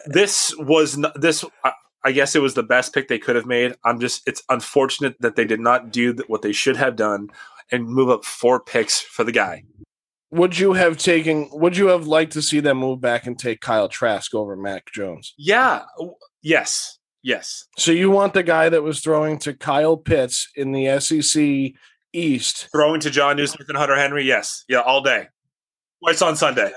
This 0.07 0.55
was 0.57 0.97
not, 0.97 1.19
this. 1.19 1.45
I 2.03 2.11
guess 2.11 2.35
it 2.35 2.41
was 2.41 2.55
the 2.55 2.63
best 2.63 2.93
pick 2.93 3.07
they 3.07 3.19
could 3.19 3.35
have 3.35 3.45
made. 3.45 3.75
I'm 3.83 3.99
just. 3.99 4.27
It's 4.27 4.41
unfortunate 4.49 5.15
that 5.19 5.35
they 5.35 5.45
did 5.45 5.59
not 5.59 5.91
do 5.91 6.15
what 6.27 6.41
they 6.41 6.53
should 6.53 6.77
have 6.77 6.95
done 6.95 7.29
and 7.71 7.85
move 7.85 8.09
up 8.09 8.25
four 8.25 8.59
picks 8.59 8.99
for 8.99 9.23
the 9.23 9.31
guy. 9.31 9.63
Would 10.31 10.57
you 10.57 10.73
have 10.73 10.97
taken? 10.97 11.49
Would 11.51 11.77
you 11.77 11.87
have 11.87 12.07
liked 12.07 12.31
to 12.33 12.41
see 12.41 12.59
them 12.59 12.77
move 12.77 13.01
back 13.01 13.27
and 13.27 13.37
take 13.37 13.61
Kyle 13.61 13.89
Trask 13.89 14.33
over 14.33 14.55
Mac 14.55 14.91
Jones? 14.91 15.35
Yeah. 15.37 15.83
Yes. 16.41 16.97
Yes. 17.23 17.65
So 17.77 17.91
you 17.91 18.09
want 18.09 18.33
the 18.33 18.43
guy 18.43 18.69
that 18.69 18.83
was 18.83 18.99
throwing 18.99 19.37
to 19.39 19.53
Kyle 19.53 19.97
Pitts 19.97 20.49
in 20.55 20.71
the 20.71 20.99
SEC 20.99 21.73
East, 22.13 22.67
throwing 22.71 22.99
to 23.01 23.09
John 23.09 23.37
Smith 23.47 23.69
and 23.69 23.77
Hunter 23.77 23.95
Henry? 23.95 24.25
Yes. 24.25 24.65
Yeah, 24.67 24.79
all 24.79 25.01
day. 25.01 25.27
Twice 26.03 26.21
on 26.21 26.35
Sunday. 26.35 26.71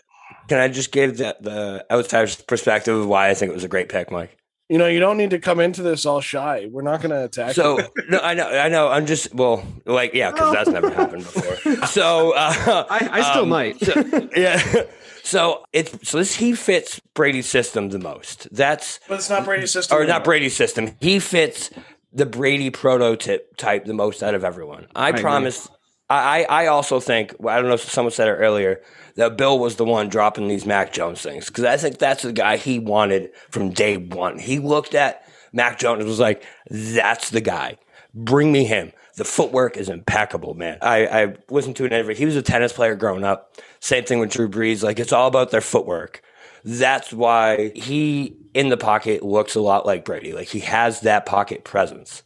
Can 0.49 0.59
I 0.59 0.69
just 0.69 0.93
give 0.93 1.17
the, 1.17 1.37
the 1.41 1.87
outsider's 1.91 2.37
perspective 2.37 2.97
of 2.97 3.07
why 3.07 3.31
I 3.31 3.35
think 3.35 3.51
it 3.51 3.55
was 3.55 3.65
a 3.65 3.69
great 3.69 3.89
pick, 3.89 4.11
Mike? 4.11 4.37
You 4.69 4.79
know, 4.79 4.87
you 4.87 4.99
don't 4.99 5.19
need 5.19 5.31
to 5.31 5.39
come 5.39 5.61
into 5.61 5.83
this 5.83 6.07
all 6.07 6.21
shy. 6.21 6.69
We're 6.71 6.83
not 6.83 7.01
going 7.01 7.11
to 7.11 7.25
attack. 7.25 7.55
So, 7.55 7.81
no, 8.09 8.19
I 8.19 8.35
know, 8.35 8.49
I 8.49 8.69
know. 8.69 8.89
I'm 8.89 9.05
just 9.05 9.35
well, 9.35 9.65
like, 9.85 10.15
yeah, 10.15 10.31
because 10.31 10.53
that's 10.55 10.71
never 10.71 10.91
happened 10.91 11.25
before. 11.25 11.87
So, 11.87 12.33
uh, 12.35 12.87
I, 12.91 13.09
I 13.13 13.31
still 13.31 13.43
um, 13.43 13.49
might. 13.51 13.79
So, 13.81 14.29
yeah. 14.37 14.85
So 15.25 15.65
it's 15.73 16.07
so 16.09 16.19
this 16.19 16.37
he 16.37 16.53
fits 16.53 17.01
Brady's 17.15 17.49
system 17.49 17.89
the 17.89 17.99
most. 17.99 18.47
That's 18.55 19.01
but 19.09 19.15
it's 19.15 19.31
not 19.31 19.47
Brady's 19.47 19.73
system, 19.73 19.97
or 19.97 20.05
not 20.05 20.23
Brady's 20.23 20.55
system. 20.55 20.97
He 21.01 21.19
fits 21.19 21.71
the 22.13 22.27
Brady 22.27 22.69
prototype 22.69 23.57
type 23.57 23.87
the 23.87 23.95
most 23.95 24.23
out 24.23 24.35
of 24.35 24.45
everyone. 24.45 24.87
I, 24.95 25.09
I 25.09 25.13
promise. 25.13 25.69
I 26.11 26.45
I 26.45 26.67
also 26.67 27.01
think 27.01 27.35
I 27.43 27.57
don't 27.57 27.69
know 27.69 27.75
if 27.75 27.91
someone 27.91 28.13
said 28.13 28.29
it 28.29 28.33
earlier 28.33 28.83
that 29.17 29.39
Bill 29.39 29.59
was 29.59 29.77
the 29.77 29.87
one 29.87 30.11
dropping 30.11 30.49
these 30.49 30.67
Mac 30.67 30.93
Jones 30.93 31.23
things 31.23 31.47
because 31.47 31.65
I 31.65 31.79
think 31.79 31.97
that's 31.97 32.23
the 32.23 32.33
guy 32.33 32.59
he 32.59 32.79
wanted 32.79 33.31
from 33.49 33.71
day 33.71 33.97
one. 33.97 34.39
He 34.39 34.59
looked 34.59 34.95
at 34.95 35.27
Mac 35.55 35.79
Jones 35.79 36.01
and 36.01 36.09
was 36.09 36.21
like, 36.21 36.45
"That's 36.69 37.31
the 37.31 37.41
guy. 37.41 37.79
Bring 38.13 38.53
me 38.53 38.65
him." 38.65 38.93
The 39.17 39.25
footwork 39.25 39.77
is 39.77 39.89
impeccable, 39.89 40.55
man. 40.55 40.79
I, 40.83 41.07
I 41.07 41.35
listened 41.49 41.77
to 41.77 41.85
an 41.85 41.93
interview. 41.93 42.17
He 42.17 42.25
was 42.27 42.35
a 42.35 42.43
tennis 42.43 42.73
player 42.73 42.97
growing 42.97 43.23
up. 43.23 43.57
Same 43.85 44.05
thing 44.05 44.19
with 44.19 44.31
Drew 44.31 44.49
Brees. 44.49 44.83
Like 44.83 44.99
it's 44.99 45.13
all 45.13 45.29
about 45.29 45.51
their 45.51 45.61
footwork. 45.61 46.23
That's 46.65 47.13
why 47.13 47.71
he 47.75 48.35
in 48.55 48.71
the 48.71 48.79
pocket 48.79 49.23
looks 49.23 49.57
a 49.57 49.61
lot 49.61 49.85
like 49.85 50.07
Brady. 50.07 50.33
Like 50.33 50.49
he 50.49 50.61
has 50.61 51.01
that 51.01 51.27
pocket 51.27 51.65
presence. 51.65 52.23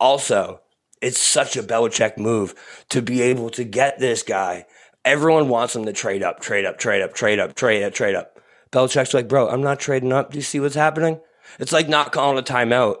Also, 0.00 0.62
it's 1.02 1.18
such 1.18 1.54
a 1.54 1.62
Belichick 1.62 2.16
move 2.16 2.54
to 2.88 3.02
be 3.02 3.20
able 3.20 3.50
to 3.50 3.62
get 3.62 3.98
this 3.98 4.22
guy. 4.22 4.64
Everyone 5.04 5.50
wants 5.50 5.76
him 5.76 5.84
to 5.84 5.92
trade 5.92 6.22
up, 6.22 6.40
trade 6.40 6.64
up, 6.64 6.78
trade 6.78 7.02
up, 7.02 7.12
trade 7.12 7.38
up, 7.38 7.54
trade 7.54 7.82
up, 7.82 7.92
trade 7.92 8.14
up. 8.14 8.40
Belichick's 8.70 9.12
like, 9.12 9.28
bro, 9.28 9.50
I'm 9.50 9.62
not 9.62 9.80
trading 9.80 10.14
up. 10.14 10.30
Do 10.30 10.38
you 10.38 10.42
see 10.42 10.60
what's 10.60 10.74
happening? 10.76 11.20
It's 11.58 11.72
like 11.72 11.90
not 11.90 12.12
calling 12.12 12.38
a 12.38 12.42
timeout 12.42 12.96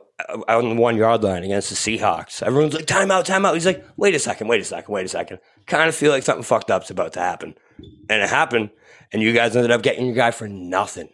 on 0.48 0.68
the 0.68 0.74
one 0.74 0.98
yard 0.98 1.24
line 1.24 1.44
against 1.44 1.70
the 1.70 1.76
Seahawks. 1.76 2.42
Everyone's 2.42 2.74
like, 2.74 2.84
timeout, 2.84 3.24
timeout. 3.24 3.54
He's 3.54 3.64
like, 3.64 3.86
wait 3.96 4.14
a 4.14 4.18
second, 4.18 4.48
wait 4.48 4.60
a 4.60 4.64
second, 4.64 4.92
wait 4.92 5.06
a 5.06 5.08
second. 5.08 5.38
Kind 5.66 5.88
of 5.88 5.94
feel 5.94 6.10
like 6.10 6.24
something 6.24 6.44
fucked 6.44 6.70
up's 6.70 6.90
about 6.90 7.14
to 7.14 7.20
happen. 7.20 7.54
And 8.08 8.22
it 8.22 8.28
happened. 8.28 8.70
And 9.12 9.22
you 9.22 9.32
guys 9.32 9.56
ended 9.56 9.70
up 9.70 9.82
getting 9.82 10.06
your 10.06 10.14
guy 10.14 10.30
for 10.30 10.48
nothing. 10.48 11.08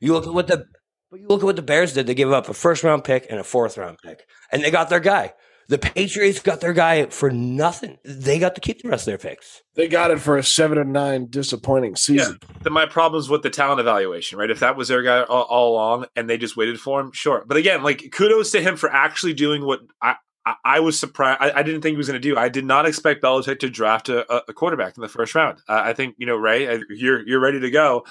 You 0.00 0.12
look 0.12 0.26
at 0.26 0.34
what 0.34 0.46
the 0.46 0.66
but 1.10 1.20
you 1.20 1.28
look 1.28 1.42
at 1.42 1.44
what 1.44 1.56
the 1.56 1.62
Bears 1.62 1.92
did. 1.92 2.06
They 2.06 2.14
gave 2.14 2.30
up 2.30 2.48
a 2.48 2.54
first 2.54 2.82
round 2.82 3.04
pick 3.04 3.26
and 3.28 3.38
a 3.38 3.44
fourth 3.44 3.76
round 3.76 3.98
pick. 4.02 4.26
And 4.50 4.64
they 4.64 4.70
got 4.70 4.88
their 4.88 5.00
guy. 5.00 5.34
The 5.68 5.78
Patriots 5.78 6.40
got 6.40 6.60
their 6.60 6.72
guy 6.72 7.06
for 7.06 7.30
nothing. 7.30 7.98
They 8.04 8.38
got 8.38 8.54
to 8.56 8.60
keep 8.60 8.82
the 8.82 8.88
rest 8.88 9.02
of 9.02 9.12
their 9.12 9.18
picks. 9.18 9.62
They 9.74 9.88
got 9.88 10.10
it 10.10 10.20
for 10.20 10.36
a 10.36 10.42
seven 10.42 10.78
and 10.78 10.92
nine 10.92 11.28
disappointing 11.30 11.96
season. 11.96 12.38
Yeah. 12.42 12.48
Then 12.62 12.72
my 12.72 12.86
problems 12.86 13.28
with 13.28 13.42
the 13.42 13.50
talent 13.50 13.80
evaluation, 13.80 14.38
right? 14.38 14.50
If 14.50 14.60
that 14.60 14.76
was 14.76 14.88
their 14.88 15.02
guy 15.02 15.22
all, 15.22 15.44
all, 15.44 15.72
along 15.72 16.06
and 16.16 16.28
they 16.28 16.36
just 16.36 16.56
waited 16.56 16.80
for 16.80 17.00
him, 17.00 17.12
sure. 17.12 17.44
But 17.46 17.56
again, 17.56 17.82
like 17.82 18.10
kudos 18.12 18.50
to 18.52 18.60
him 18.60 18.76
for 18.76 18.90
actually 18.90 19.34
doing 19.34 19.64
what 19.64 19.80
I, 20.00 20.16
I, 20.64 20.80
was 20.80 20.98
surprised. 20.98 21.40
I, 21.40 21.60
I, 21.60 21.62
didn't 21.62 21.82
think 21.82 21.94
he 21.94 21.96
was 21.96 22.08
going 22.08 22.20
to 22.20 22.28
do. 22.28 22.36
I 22.36 22.48
did 22.48 22.64
not 22.64 22.86
expect 22.86 23.22
Belichick 23.22 23.60
to 23.60 23.70
draft 23.70 24.08
a, 24.08 24.48
a 24.48 24.52
quarterback 24.52 24.96
in 24.96 25.00
the 25.00 25.08
first 25.08 25.34
round. 25.34 25.58
Uh, 25.68 25.82
I 25.84 25.92
think 25.92 26.16
you 26.18 26.26
know 26.26 26.36
Ray, 26.36 26.80
you're 26.90 27.26
you're 27.26 27.40
ready 27.40 27.60
to 27.60 27.70
go. 27.70 28.04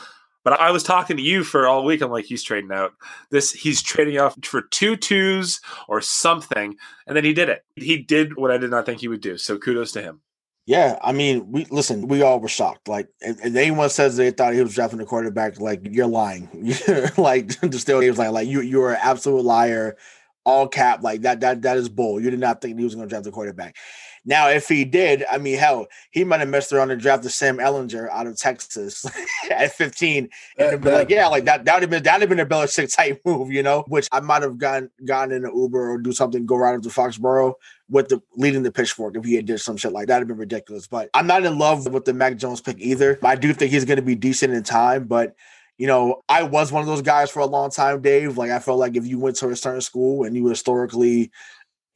But 0.43 0.59
I 0.59 0.71
was 0.71 0.81
talking 0.81 1.17
to 1.17 1.23
you 1.23 1.43
for 1.43 1.67
all 1.67 1.85
week. 1.85 2.01
I'm 2.01 2.09
like, 2.09 2.25
he's 2.25 2.41
trading 2.41 2.71
out. 2.71 2.93
This 3.29 3.51
he's 3.51 3.81
trading 3.81 4.17
off 4.17 4.35
for 4.43 4.61
two 4.63 4.95
twos 4.95 5.61
or 5.87 6.01
something, 6.01 6.75
and 7.05 7.15
then 7.15 7.23
he 7.23 7.33
did 7.33 7.49
it. 7.49 7.63
He 7.75 7.97
did 7.97 8.37
what 8.37 8.51
I 8.51 8.57
did 8.57 8.71
not 8.71 8.85
think 8.85 9.01
he 9.01 9.07
would 9.07 9.21
do. 9.21 9.37
So 9.37 9.57
kudos 9.57 9.91
to 9.93 10.01
him. 10.01 10.21
Yeah, 10.67 10.99
I 11.01 11.11
mean, 11.11 11.51
we 11.51 11.65
listen. 11.65 12.07
We 12.07 12.21
all 12.21 12.39
were 12.39 12.47
shocked. 12.47 12.87
Like, 12.87 13.09
if, 13.19 13.43
anyone 13.43 13.89
says 13.89 14.15
they 14.15 14.31
thought 14.31 14.53
he 14.53 14.61
was 14.61 14.73
drafting 14.73 14.99
a 14.99 15.05
quarterback, 15.05 15.59
like 15.59 15.81
you're 15.83 16.07
lying. 16.07 16.49
like, 17.17 17.59
the 17.61 17.77
still 17.79 17.99
he 17.99 18.09
was 18.09 18.19
like, 18.19 18.31
like 18.31 18.47
you, 18.47 18.61
you 18.61 18.81
are 18.83 18.93
an 18.93 18.99
absolute 19.01 19.43
liar. 19.43 19.97
All 20.43 20.67
cap, 20.67 21.03
like 21.03 21.21
that. 21.21 21.39
That 21.41 21.61
that 21.61 21.77
is 21.77 21.89
bull. 21.89 22.19
You 22.19 22.31
did 22.31 22.39
not 22.39 22.61
think 22.61 22.77
he 22.77 22.83
was 22.83 22.95
going 22.95 23.07
to 23.07 23.09
draft 23.09 23.27
a 23.27 23.31
quarterback. 23.31 23.75
Now, 24.23 24.49
if 24.49 24.67
he 24.67 24.85
did, 24.85 25.25
I 25.31 25.39
mean, 25.39 25.57
hell, 25.57 25.87
he 26.11 26.23
might 26.23 26.41
have 26.41 26.49
messed 26.49 26.71
around 26.71 26.91
and 26.91 27.01
drafted 27.01 27.31
Sam 27.31 27.57
Ehlinger 27.57 28.07
out 28.11 28.27
of 28.27 28.37
Texas 28.37 29.05
at 29.51 29.73
15, 29.73 30.29
and 30.59 30.81
be 30.81 30.91
like, 30.91 31.09
yeah, 31.09 31.27
like 31.27 31.45
that. 31.45 31.65
That 31.65 31.75
would 31.75 31.83
have 31.83 31.89
been 31.89 32.03
that 32.03 32.13
would 32.13 32.21
have 32.21 32.29
been 32.29 32.39
a 32.39 32.45
Belichick 32.45 32.95
type 32.95 33.21
move, 33.25 33.51
you 33.51 33.63
know. 33.63 33.83
Which 33.87 34.07
I 34.11 34.19
might 34.19 34.43
have 34.43 34.57
gone 34.57 34.89
gone 35.05 35.31
in 35.31 35.45
an 35.45 35.51
Uber 35.55 35.91
or 35.91 35.97
do 35.97 36.11
something, 36.11 36.45
go 36.45 36.57
right 36.57 36.75
up 36.75 36.83
to 36.83 36.89
Foxborough 36.89 37.53
with 37.89 38.09
the 38.09 38.21
leading 38.35 38.63
the 38.63 38.71
pitchfork 38.71 39.17
if 39.17 39.25
he 39.25 39.35
had 39.35 39.45
did 39.45 39.59
some 39.59 39.77
shit 39.77 39.91
like 39.91 40.07
that. 40.07 40.15
That'd 40.15 40.27
been 40.27 40.37
ridiculous. 40.37 40.87
But 40.87 41.09
I'm 41.13 41.27
not 41.27 41.43
in 41.43 41.57
love 41.57 41.91
with 41.91 42.05
the 42.05 42.13
Mac 42.13 42.37
Jones 42.37 42.61
pick 42.61 42.79
either. 42.79 43.17
I 43.23 43.35
do 43.35 43.53
think 43.53 43.71
he's 43.71 43.85
going 43.85 43.97
to 43.97 44.03
be 44.03 44.15
decent 44.15 44.53
in 44.53 44.63
time, 44.63 45.05
but 45.05 45.35
you 45.81 45.87
know, 45.87 46.21
I 46.29 46.43
was 46.43 46.71
one 46.71 46.81
of 46.81 46.87
those 46.87 47.01
guys 47.01 47.31
for 47.31 47.39
a 47.39 47.47
long 47.47 47.71
time, 47.71 48.03
Dave. 48.03 48.37
Like 48.37 48.51
I 48.51 48.59
felt 48.59 48.77
like 48.77 48.95
if 48.95 49.07
you 49.07 49.17
went 49.17 49.35
to 49.37 49.49
a 49.49 49.55
certain 49.55 49.81
school 49.81 50.25
and 50.25 50.35
you 50.35 50.45
historically 50.45 51.31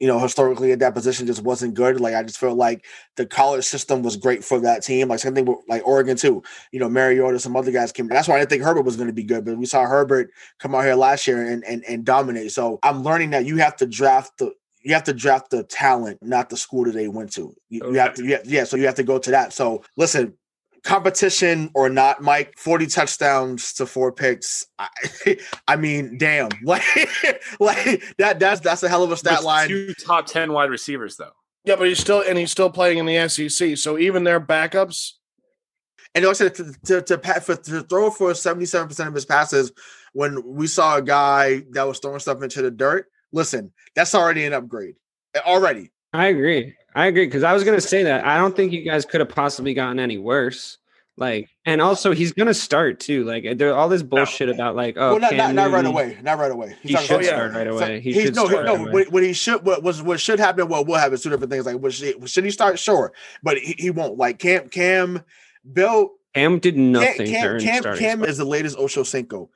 you 0.00 0.08
know, 0.08 0.18
historically 0.18 0.72
at 0.72 0.80
that 0.80 0.92
position 0.92 1.26
just 1.26 1.42
wasn't 1.42 1.74
good. 1.74 2.00
Like 2.00 2.16
I 2.16 2.24
just 2.24 2.36
felt 2.36 2.58
like 2.58 2.84
the 3.16 3.24
college 3.24 3.64
system 3.64 4.02
was 4.02 4.16
great 4.16 4.42
for 4.42 4.58
that 4.58 4.82
team. 4.82 5.06
Like 5.08 5.20
same 5.20 5.36
thing 5.36 5.44
with 5.44 5.58
like 5.68 5.86
Oregon 5.86 6.16
too. 6.16 6.42
You 6.72 6.80
know, 6.80 6.88
Mariota, 6.88 7.38
some 7.38 7.56
other 7.56 7.70
guys 7.70 7.92
came. 7.92 8.08
That's 8.08 8.26
why 8.26 8.34
I 8.34 8.38
didn't 8.40 8.50
think 8.50 8.62
Herbert 8.64 8.82
was 8.82 8.96
going 8.96 9.06
to 9.06 9.14
be 9.14 9.22
good, 9.22 9.44
but 9.44 9.56
we 9.56 9.66
saw 9.66 9.86
Herbert 9.86 10.30
come 10.58 10.74
out 10.74 10.82
here 10.82 10.96
last 10.96 11.28
year 11.28 11.46
and, 11.46 11.64
and 11.64 11.84
and 11.88 12.04
dominate. 12.04 12.50
So 12.50 12.80
I'm 12.82 13.04
learning 13.04 13.30
that 13.30 13.46
you 13.46 13.58
have 13.58 13.76
to 13.76 13.86
draft 13.86 14.32
the 14.38 14.52
you 14.82 14.94
have 14.94 15.04
to 15.04 15.14
draft 15.14 15.50
the 15.50 15.62
talent, 15.62 16.18
not 16.22 16.50
the 16.50 16.56
school 16.56 16.84
that 16.84 16.92
they 16.94 17.06
went 17.08 17.32
to. 17.34 17.54
You, 17.68 17.82
okay. 17.82 17.92
you 17.92 17.98
have 18.00 18.14
to, 18.14 18.24
yeah, 18.24 18.38
yeah. 18.44 18.64
So 18.64 18.76
you 18.76 18.86
have 18.86 18.96
to 18.96 19.04
go 19.04 19.18
to 19.18 19.30
that. 19.30 19.52
So 19.52 19.84
listen, 19.96 20.34
competition 20.86 21.70
or 21.74 21.88
not, 21.90 22.22
Mike, 22.22 22.54
40 22.56 22.86
touchdowns 22.86 23.72
to 23.74 23.86
four 23.86 24.12
picks. 24.12 24.66
I, 24.78 24.88
I 25.68 25.76
mean, 25.76 26.16
damn. 26.16 26.48
Like, 26.64 26.82
like 27.60 28.02
that 28.18 28.38
that's 28.38 28.60
that's 28.60 28.82
a 28.82 28.88
hell 28.88 29.02
of 29.02 29.10
a 29.12 29.16
stat 29.16 29.38
With 29.38 29.44
line. 29.44 29.68
Two 29.68 29.94
top 29.94 30.26
ten 30.26 30.52
wide 30.52 30.70
receivers, 30.70 31.16
though. 31.16 31.32
Yeah, 31.64 31.76
but 31.76 31.88
he's 31.88 31.98
still 31.98 32.22
and 32.26 32.38
he's 32.38 32.50
still 32.50 32.70
playing 32.70 32.98
in 32.98 33.06
the 33.06 33.28
SEC. 33.28 33.76
So 33.76 33.98
even 33.98 34.24
their 34.24 34.40
backups, 34.40 35.12
And 36.14 36.24
like 36.24 36.30
I 36.30 36.34
said, 36.34 36.54
to, 36.54 36.72
to, 36.86 37.02
to, 37.02 37.18
pa- 37.18 37.40
for, 37.40 37.56
to 37.56 37.82
throw 37.82 38.10
for 38.10 38.30
77% 38.30 39.06
of 39.08 39.14
his 39.14 39.26
passes 39.26 39.72
when 40.12 40.42
we 40.44 40.66
saw 40.66 40.96
a 40.96 41.02
guy 41.02 41.62
that 41.72 41.86
was 41.86 41.98
throwing 41.98 42.20
stuff 42.20 42.42
into 42.42 42.62
the 42.62 42.70
dirt, 42.70 43.06
listen, 43.32 43.72
that's 43.94 44.14
already 44.14 44.44
an 44.44 44.52
upgrade. 44.52 44.94
Already. 45.36 45.90
I 46.12 46.26
agree. 46.26 46.74
I 46.96 47.06
agree 47.06 47.26
because 47.26 47.42
I 47.42 47.52
was 47.52 47.62
going 47.62 47.76
to 47.76 47.86
say 47.86 48.04
that 48.04 48.24
I 48.24 48.38
don't 48.38 48.56
think 48.56 48.72
you 48.72 48.82
guys 48.82 49.04
could 49.04 49.20
have 49.20 49.28
possibly 49.28 49.74
gotten 49.74 50.00
any 50.00 50.16
worse. 50.16 50.78
Like, 51.18 51.50
and 51.66 51.80
also 51.80 52.12
he's 52.12 52.32
going 52.32 52.46
to 52.46 52.54
start 52.54 53.00
too. 53.00 53.24
Like, 53.24 53.44
eh, 53.44 53.54
there 53.54 53.74
all 53.74 53.88
this 53.88 54.02
bullshit 54.02 54.48
about 54.48 54.76
like, 54.76 54.96
oh, 54.96 55.12
well, 55.12 55.20
not, 55.20 55.34
not, 55.34 55.54
not 55.54 55.70
right 55.70 55.84
away. 55.84 56.18
Not 56.22 56.38
right 56.38 56.50
away. 56.50 56.74
He 56.82 56.94
not- 56.94 57.02
should 57.04 57.16
oh, 57.16 57.20
yeah. 57.20 57.26
start 57.28 57.52
right 57.52 57.66
So 57.68 57.76
away. 57.76 58.00
He 58.00 58.12
he's- 58.12 58.24
should 58.24 58.34
no, 58.34 58.46
start 58.46 58.64
no. 58.64 58.72
right 58.72 58.80
away. 58.80 58.92
What, 58.92 59.12
what 59.12 59.22
he 59.22 59.34
should, 59.34 59.64
what 59.64 59.82
was, 59.82 60.02
what 60.02 60.20
should 60.20 60.38
happen, 60.38 60.68
what 60.68 60.86
will 60.86 60.96
happen, 60.96 61.14
is 61.14 61.22
two 61.22 61.30
different 61.30 61.52
things. 61.52 61.66
Like, 61.66 61.76
what 61.76 61.92
should, 61.92 62.28
should 62.28 62.44
he 62.44 62.50
start? 62.50 62.78
Sure, 62.78 63.12
but 63.42 63.58
he, 63.58 63.74
he 63.78 63.90
won't. 63.90 64.16
Like 64.16 64.38
Cam, 64.38 64.68
Cam, 64.70 65.22
Bill, 65.70 66.12
Cam 66.34 66.58
did 66.58 66.74
Cam, 66.74 66.92
nothing 66.92 67.26
Cam, 67.28 67.42
during 67.42 67.62
Cam. 67.62 67.96
Cam 67.96 68.24
is 68.24 68.38
the 68.38 68.44
latest 68.44 68.78
Ocho 68.78 69.02
Cinco. 69.02 69.50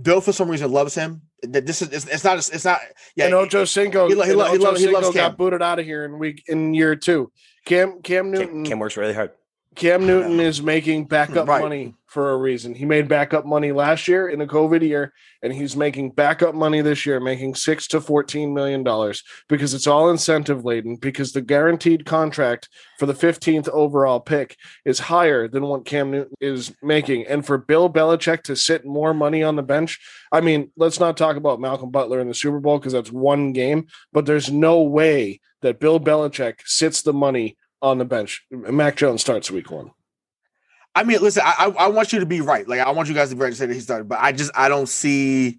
Bill, 0.00 0.20
for 0.20 0.32
some 0.32 0.50
reason, 0.50 0.70
loves 0.70 0.94
him. 0.94 1.22
This 1.42 1.82
is, 1.82 1.92
it's, 1.92 2.06
it's 2.06 2.24
not, 2.24 2.38
it's 2.38 2.64
not. 2.64 2.80
Yeah, 3.16 3.26
and 3.26 3.34
Ocho 3.34 3.64
Cinco, 3.64 4.08
he 4.08 4.14
lo- 4.14 4.24
he 4.24 4.30
and 4.30 4.38
lo- 4.38 4.44
he 4.46 4.56
Ocho 4.58 4.64
lo- 4.64 4.74
he 4.74 4.86
loves 4.88 5.06
Cinco 5.06 5.12
Cam. 5.12 5.30
got 5.30 5.38
booted 5.38 5.62
out 5.62 5.78
of 5.78 5.84
here 5.84 6.04
in 6.04 6.18
week 6.18 6.42
in 6.48 6.74
year 6.74 6.96
two. 6.96 7.30
Cam 7.64 8.00
Cam 8.02 8.30
Newton 8.30 8.48
Cam, 8.48 8.64
Cam 8.64 8.78
works 8.80 8.96
really 8.96 9.14
hard. 9.14 9.30
Cam 9.78 10.06
Newton 10.06 10.40
is 10.40 10.60
making 10.60 11.04
backup 11.04 11.46
Right. 11.46 11.62
money 11.62 11.94
for 12.06 12.32
a 12.32 12.36
reason. 12.36 12.74
He 12.74 12.84
made 12.84 13.06
backup 13.06 13.46
money 13.46 13.70
last 13.70 14.08
year 14.08 14.28
in 14.28 14.40
the 14.40 14.46
COVID 14.46 14.82
year, 14.82 15.12
and 15.40 15.52
he's 15.52 15.76
making 15.76 16.10
backup 16.10 16.52
money 16.52 16.80
this 16.80 17.06
year, 17.06 17.20
making 17.20 17.54
six 17.54 17.86
to 17.88 18.00
fourteen 18.00 18.52
million 18.52 18.82
dollars 18.82 19.22
because 19.48 19.74
it's 19.74 19.86
all 19.86 20.10
incentive 20.10 20.64
laden. 20.64 20.96
Because 20.96 21.32
the 21.32 21.40
guaranteed 21.42 22.04
contract 22.04 22.68
for 22.98 23.06
the 23.06 23.14
fifteenth 23.14 23.68
overall 23.68 24.18
pick 24.18 24.56
is 24.84 24.98
higher 24.98 25.46
than 25.46 25.62
what 25.62 25.84
Cam 25.84 26.10
Newton 26.10 26.34
is 26.40 26.74
making, 26.82 27.28
and 27.28 27.46
for 27.46 27.56
Bill 27.56 27.88
Belichick 27.88 28.42
to 28.44 28.56
sit 28.56 28.84
more 28.84 29.14
money 29.14 29.44
on 29.44 29.54
the 29.54 29.62
bench. 29.62 30.00
I 30.32 30.40
mean, 30.40 30.72
let's 30.76 30.98
not 30.98 31.16
talk 31.16 31.36
about 31.36 31.60
Malcolm 31.60 31.92
Butler 31.92 32.18
in 32.18 32.26
the 32.26 32.34
Super 32.34 32.58
Bowl 32.58 32.78
because 32.78 32.94
that's 32.94 33.12
one 33.12 33.52
game, 33.52 33.86
but 34.12 34.26
there's 34.26 34.50
no 34.50 34.82
way 34.82 35.40
that 35.62 35.78
Bill 35.78 36.00
Belichick 36.00 36.60
sits 36.64 37.02
the 37.02 37.12
money 37.12 37.56
on 37.82 37.98
the 37.98 38.04
bench. 38.04 38.44
Mac 38.50 38.96
Jones 38.96 39.20
starts 39.20 39.50
week 39.50 39.70
one. 39.70 39.92
I 40.94 41.04
mean, 41.04 41.20
listen, 41.20 41.42
I, 41.44 41.72
I 41.78 41.88
want 41.88 42.12
you 42.12 42.20
to 42.20 42.26
be 42.26 42.40
right. 42.40 42.66
Like 42.66 42.80
I 42.80 42.90
want 42.90 43.08
you 43.08 43.14
guys 43.14 43.30
to 43.30 43.36
be 43.36 43.42
right 43.42 43.50
to 43.50 43.56
say 43.56 43.66
that 43.66 43.74
he 43.74 43.80
started, 43.80 44.08
but 44.08 44.18
I 44.20 44.32
just 44.32 44.50
I 44.54 44.68
don't 44.68 44.88
see. 44.88 45.58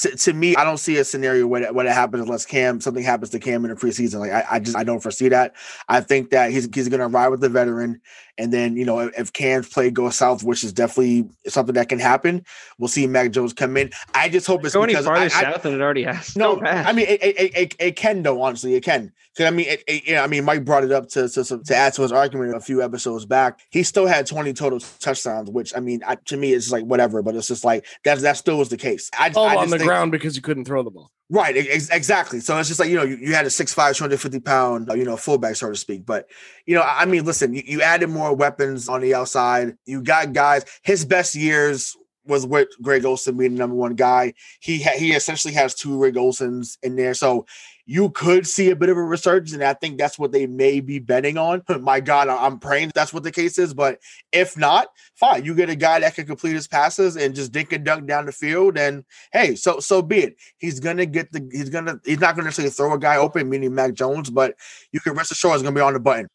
To, 0.00 0.16
to 0.16 0.32
me, 0.32 0.56
I 0.56 0.64
don't 0.64 0.78
see 0.78 0.96
a 0.96 1.04
scenario 1.04 1.46
where 1.46 1.60
that, 1.60 1.74
where 1.74 1.84
happens 1.92 2.22
unless 2.22 2.46
Cam 2.46 2.80
something 2.80 3.02
happens 3.02 3.30
to 3.30 3.38
Cam 3.38 3.64
in 3.64 3.70
the 3.70 3.76
preseason. 3.76 4.20
Like 4.20 4.30
I, 4.30 4.44
I 4.52 4.58
just 4.60 4.76
I 4.76 4.84
don't 4.84 5.00
foresee 5.00 5.28
that. 5.28 5.56
I 5.88 6.00
think 6.00 6.30
that 6.30 6.52
he's 6.52 6.68
he's 6.72 6.88
to 7.00 7.06
ride 7.08 7.28
with 7.28 7.40
the 7.40 7.48
veteran, 7.48 8.00
and 8.40 8.52
then 8.52 8.76
you 8.76 8.84
know 8.84 8.98
if, 9.00 9.18
if 9.18 9.32
Cam's 9.32 9.68
play 9.68 9.90
goes 9.90 10.16
south, 10.16 10.42
which 10.42 10.64
is 10.64 10.72
definitely 10.72 11.28
something 11.46 11.74
that 11.74 11.88
can 11.88 11.98
happen, 12.00 12.44
we'll 12.78 12.88
see 12.88 13.06
Mac 13.06 13.30
Jones 13.30 13.52
come 13.52 13.76
in. 13.76 13.90
I 14.14 14.28
just 14.28 14.46
hope 14.46 14.64
it's 14.64 14.74
Go 14.74 14.82
any 14.82 14.94
because 14.94 15.04
farther 15.06 15.20
I, 15.22 15.24
I, 15.26 15.28
south 15.28 15.62
than 15.62 15.74
it 15.74 15.80
already 15.80 16.02
has. 16.04 16.34
no, 16.36 16.56
So. 16.58 16.64
I 16.64 16.92
mean 16.92 17.06
it, 17.06 17.22
it, 17.22 17.56
it, 17.56 17.76
it 17.78 17.96
can 17.96 18.22
though. 18.22 18.42
Honestly, 18.42 18.74
it 18.74 18.82
can. 18.82 19.12
Because 19.36 19.46
I 19.52 19.54
mean, 19.54 19.66
it, 19.68 19.84
it, 19.86 20.08
yeah, 20.08 20.24
I 20.24 20.26
mean, 20.26 20.44
Mike 20.44 20.64
brought 20.64 20.82
it 20.82 20.90
up 20.90 21.08
to, 21.10 21.28
to 21.28 21.44
to 21.44 21.76
add 21.76 21.92
to 21.94 22.02
his 22.02 22.10
argument 22.10 22.56
a 22.56 22.60
few 22.60 22.82
episodes 22.82 23.24
back. 23.26 23.60
He 23.70 23.84
still 23.84 24.06
had 24.06 24.26
twenty 24.26 24.52
total 24.52 24.80
touchdowns, 24.80 25.48
which 25.50 25.72
I 25.76 25.80
mean, 25.80 26.02
I, 26.06 26.16
to 26.26 26.36
me, 26.36 26.52
it's 26.52 26.72
like 26.72 26.84
whatever. 26.84 27.22
But 27.22 27.36
it's 27.36 27.46
just 27.46 27.64
like 27.64 27.86
that. 28.04 28.18
That 28.20 28.36
still 28.38 28.58
was 28.58 28.70
the 28.70 28.76
case. 28.76 29.08
I, 29.16 29.30
All 29.36 29.46
I 29.46 29.54
on 29.56 29.70
the 29.70 29.78
think- 29.78 29.86
ground 29.88 30.10
because 30.10 30.34
he 30.34 30.40
couldn't 30.40 30.64
throw 30.64 30.82
the 30.82 30.90
ball. 30.90 31.12
Right, 31.32 31.56
ex- 31.56 31.90
exactly. 31.90 32.40
So 32.40 32.58
it's 32.58 32.68
just 32.68 32.80
like 32.80 32.88
you 32.90 32.96
know, 32.96 33.04
you, 33.04 33.16
you 33.16 33.34
had 33.34 33.46
a 33.46 33.50
6'5", 33.50 33.96
250 33.96 34.40
pound, 34.40 34.90
you 34.96 35.04
know, 35.04 35.16
fullback, 35.16 35.54
so 35.54 35.68
to 35.70 35.76
speak. 35.76 36.04
But 36.04 36.28
you 36.66 36.74
know, 36.74 36.82
I 36.82 37.02
I 37.02 37.04
mean, 37.04 37.24
listen, 37.24 37.54
you, 37.54 37.62
you 37.64 37.82
added 37.82 38.08
more 38.10 38.34
weapons 38.34 38.88
on 38.88 39.00
the 39.00 39.14
outside. 39.14 39.76
You 39.86 40.02
got 40.02 40.32
guys. 40.32 40.64
His 40.82 41.04
best 41.04 41.36
years 41.36 41.96
was 42.26 42.46
with 42.46 42.68
Greg 42.82 43.04
Olsen 43.04 43.36
being 43.36 43.52
the 43.52 43.58
number 43.58 43.76
one 43.76 43.94
guy. 43.94 44.34
He 44.60 44.82
ha- 44.82 44.96
he 44.98 45.12
essentially 45.12 45.54
has 45.54 45.74
two 45.74 45.96
Greg 45.98 46.14
Olsens 46.14 46.76
in 46.82 46.96
there, 46.96 47.14
so 47.14 47.46
you 47.86 48.10
could 48.10 48.46
see 48.46 48.70
a 48.70 48.76
bit 48.76 48.88
of 48.88 48.96
a 48.96 49.02
resurgence, 49.02 49.52
and 49.52 49.62
I 49.62 49.74
think 49.74 49.98
that's 49.98 50.18
what 50.18 50.32
they 50.32 50.46
may 50.46 50.80
be 50.80 50.98
betting 50.98 51.38
on. 51.38 51.62
My 51.80 52.00
God, 52.00 52.28
I'm 52.28 52.58
praying 52.58 52.92
that's 52.94 53.12
what 53.12 53.22
the 53.22 53.32
case 53.32 53.58
is. 53.58 53.74
But 53.74 53.98
if 54.32 54.56
not, 54.56 54.88
fine. 55.16 55.44
You 55.44 55.54
get 55.54 55.70
a 55.70 55.76
guy 55.76 56.00
that 56.00 56.14
can 56.14 56.26
complete 56.26 56.54
his 56.54 56.68
passes 56.68 57.16
and 57.16 57.34
just 57.34 57.52
dink 57.52 57.72
and 57.72 57.84
dunk 57.84 58.06
down 58.06 58.26
the 58.26 58.32
field, 58.32 58.78
and 58.78 59.04
hey, 59.32 59.54
so 59.54 59.80
so 59.80 60.02
be 60.02 60.18
it. 60.18 60.36
He's 60.58 60.80
gonna 60.80 61.06
get 61.06 61.32
the 61.32 61.48
he's 61.52 61.70
gonna 61.70 62.00
he's 62.04 62.20
not 62.20 62.34
gonna 62.34 62.46
necessarily 62.46 62.70
throw 62.70 62.92
a 62.94 62.98
guy 62.98 63.16
open, 63.16 63.48
meaning 63.48 63.74
Mac 63.74 63.94
Jones, 63.94 64.30
but 64.30 64.54
you 64.92 65.00
can 65.00 65.14
rest 65.14 65.32
assured 65.32 65.54
it's 65.54 65.62
gonna 65.62 65.74
be 65.74 65.80
on 65.80 65.94
the 65.94 66.00
button. 66.00 66.28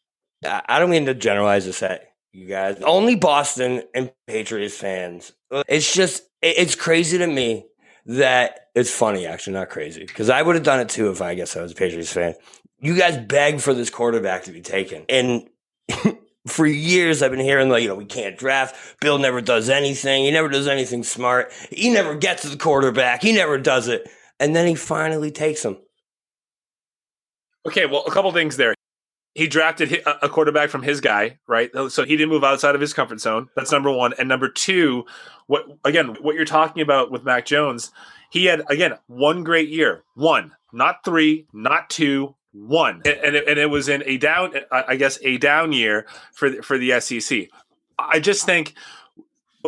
I 0.44 0.62
I 0.68 0.78
don't 0.78 0.90
mean 0.90 1.06
to 1.06 1.14
generalize 1.14 1.64
this 1.64 1.82
at 1.82 2.12
you 2.32 2.46
guys. 2.46 2.80
Only 2.82 3.14
Boston 3.14 3.82
and 3.94 4.12
Patriots 4.26 4.76
fans. 4.76 5.32
It's 5.68 5.92
just 5.92 6.22
it's 6.42 6.74
crazy 6.74 7.18
to 7.18 7.26
me 7.26 7.66
that 8.06 8.68
it's 8.74 8.90
funny 8.90 9.26
actually, 9.26 9.54
not 9.54 9.68
crazy 9.68 10.04
because 10.04 10.30
I 10.30 10.40
would 10.40 10.54
have 10.54 10.64
done 10.64 10.80
it 10.80 10.88
too 10.88 11.10
if 11.10 11.20
I 11.20 11.34
guess 11.34 11.56
I 11.56 11.62
was 11.62 11.72
a 11.72 11.74
Patriots 11.74 12.12
fan. 12.12 12.34
You 12.78 12.96
guys 12.96 13.16
begged 13.16 13.62
for 13.62 13.74
this 13.74 13.90
quarterback 13.90 14.44
to 14.44 14.52
be 14.52 14.60
taken, 14.60 15.04
and 15.08 15.48
for 16.46 16.66
years 16.66 17.22
I've 17.22 17.30
been 17.30 17.40
hearing 17.40 17.68
like 17.68 17.82
you 17.82 17.88
know 17.88 17.96
we 17.96 18.04
can't 18.04 18.38
draft. 18.38 18.76
Bill 19.00 19.18
never 19.18 19.40
does 19.40 19.68
anything. 19.68 20.24
He 20.24 20.30
never 20.30 20.48
does 20.48 20.68
anything 20.68 21.02
smart. 21.02 21.52
He 21.70 21.90
never 21.90 22.14
gets 22.14 22.44
the 22.44 22.56
quarterback. 22.56 23.22
He 23.22 23.32
never 23.32 23.58
does 23.58 23.88
it, 23.88 24.08
and 24.38 24.54
then 24.54 24.68
he 24.68 24.74
finally 24.74 25.30
takes 25.30 25.64
him. 25.64 25.78
Okay, 27.66 27.86
well, 27.86 28.04
a 28.06 28.12
couple 28.12 28.30
things 28.30 28.56
there. 28.56 28.75
He 29.36 29.48
drafted 29.48 30.02
a 30.06 30.30
quarterback 30.30 30.70
from 30.70 30.82
his 30.82 31.02
guy, 31.02 31.38
right? 31.46 31.70
So 31.88 32.06
he 32.06 32.16
didn't 32.16 32.30
move 32.30 32.42
outside 32.42 32.74
of 32.74 32.80
his 32.80 32.94
comfort 32.94 33.20
zone. 33.20 33.50
That's 33.54 33.70
number 33.70 33.92
one. 33.92 34.14
And 34.18 34.30
number 34.30 34.48
two, 34.48 35.04
what 35.46 35.66
again? 35.84 36.16
What 36.22 36.36
you're 36.36 36.46
talking 36.46 36.80
about 36.80 37.10
with 37.10 37.22
Mac 37.22 37.44
Jones? 37.44 37.90
He 38.30 38.46
had 38.46 38.62
again 38.70 38.94
one 39.08 39.44
great 39.44 39.68
year, 39.68 40.04
one, 40.14 40.52
not 40.72 41.04
three, 41.04 41.46
not 41.52 41.90
two, 41.90 42.34
one, 42.52 43.02
and 43.04 43.18
and 43.22 43.36
it, 43.36 43.46
and 43.46 43.58
it 43.58 43.66
was 43.66 43.90
in 43.90 44.02
a 44.06 44.16
down, 44.16 44.54
I 44.72 44.96
guess, 44.96 45.18
a 45.22 45.36
down 45.36 45.72
year 45.72 46.06
for 46.32 46.48
the, 46.48 46.62
for 46.62 46.78
the 46.78 46.98
SEC. 47.00 47.48
I 47.98 48.20
just 48.20 48.46
think 48.46 48.72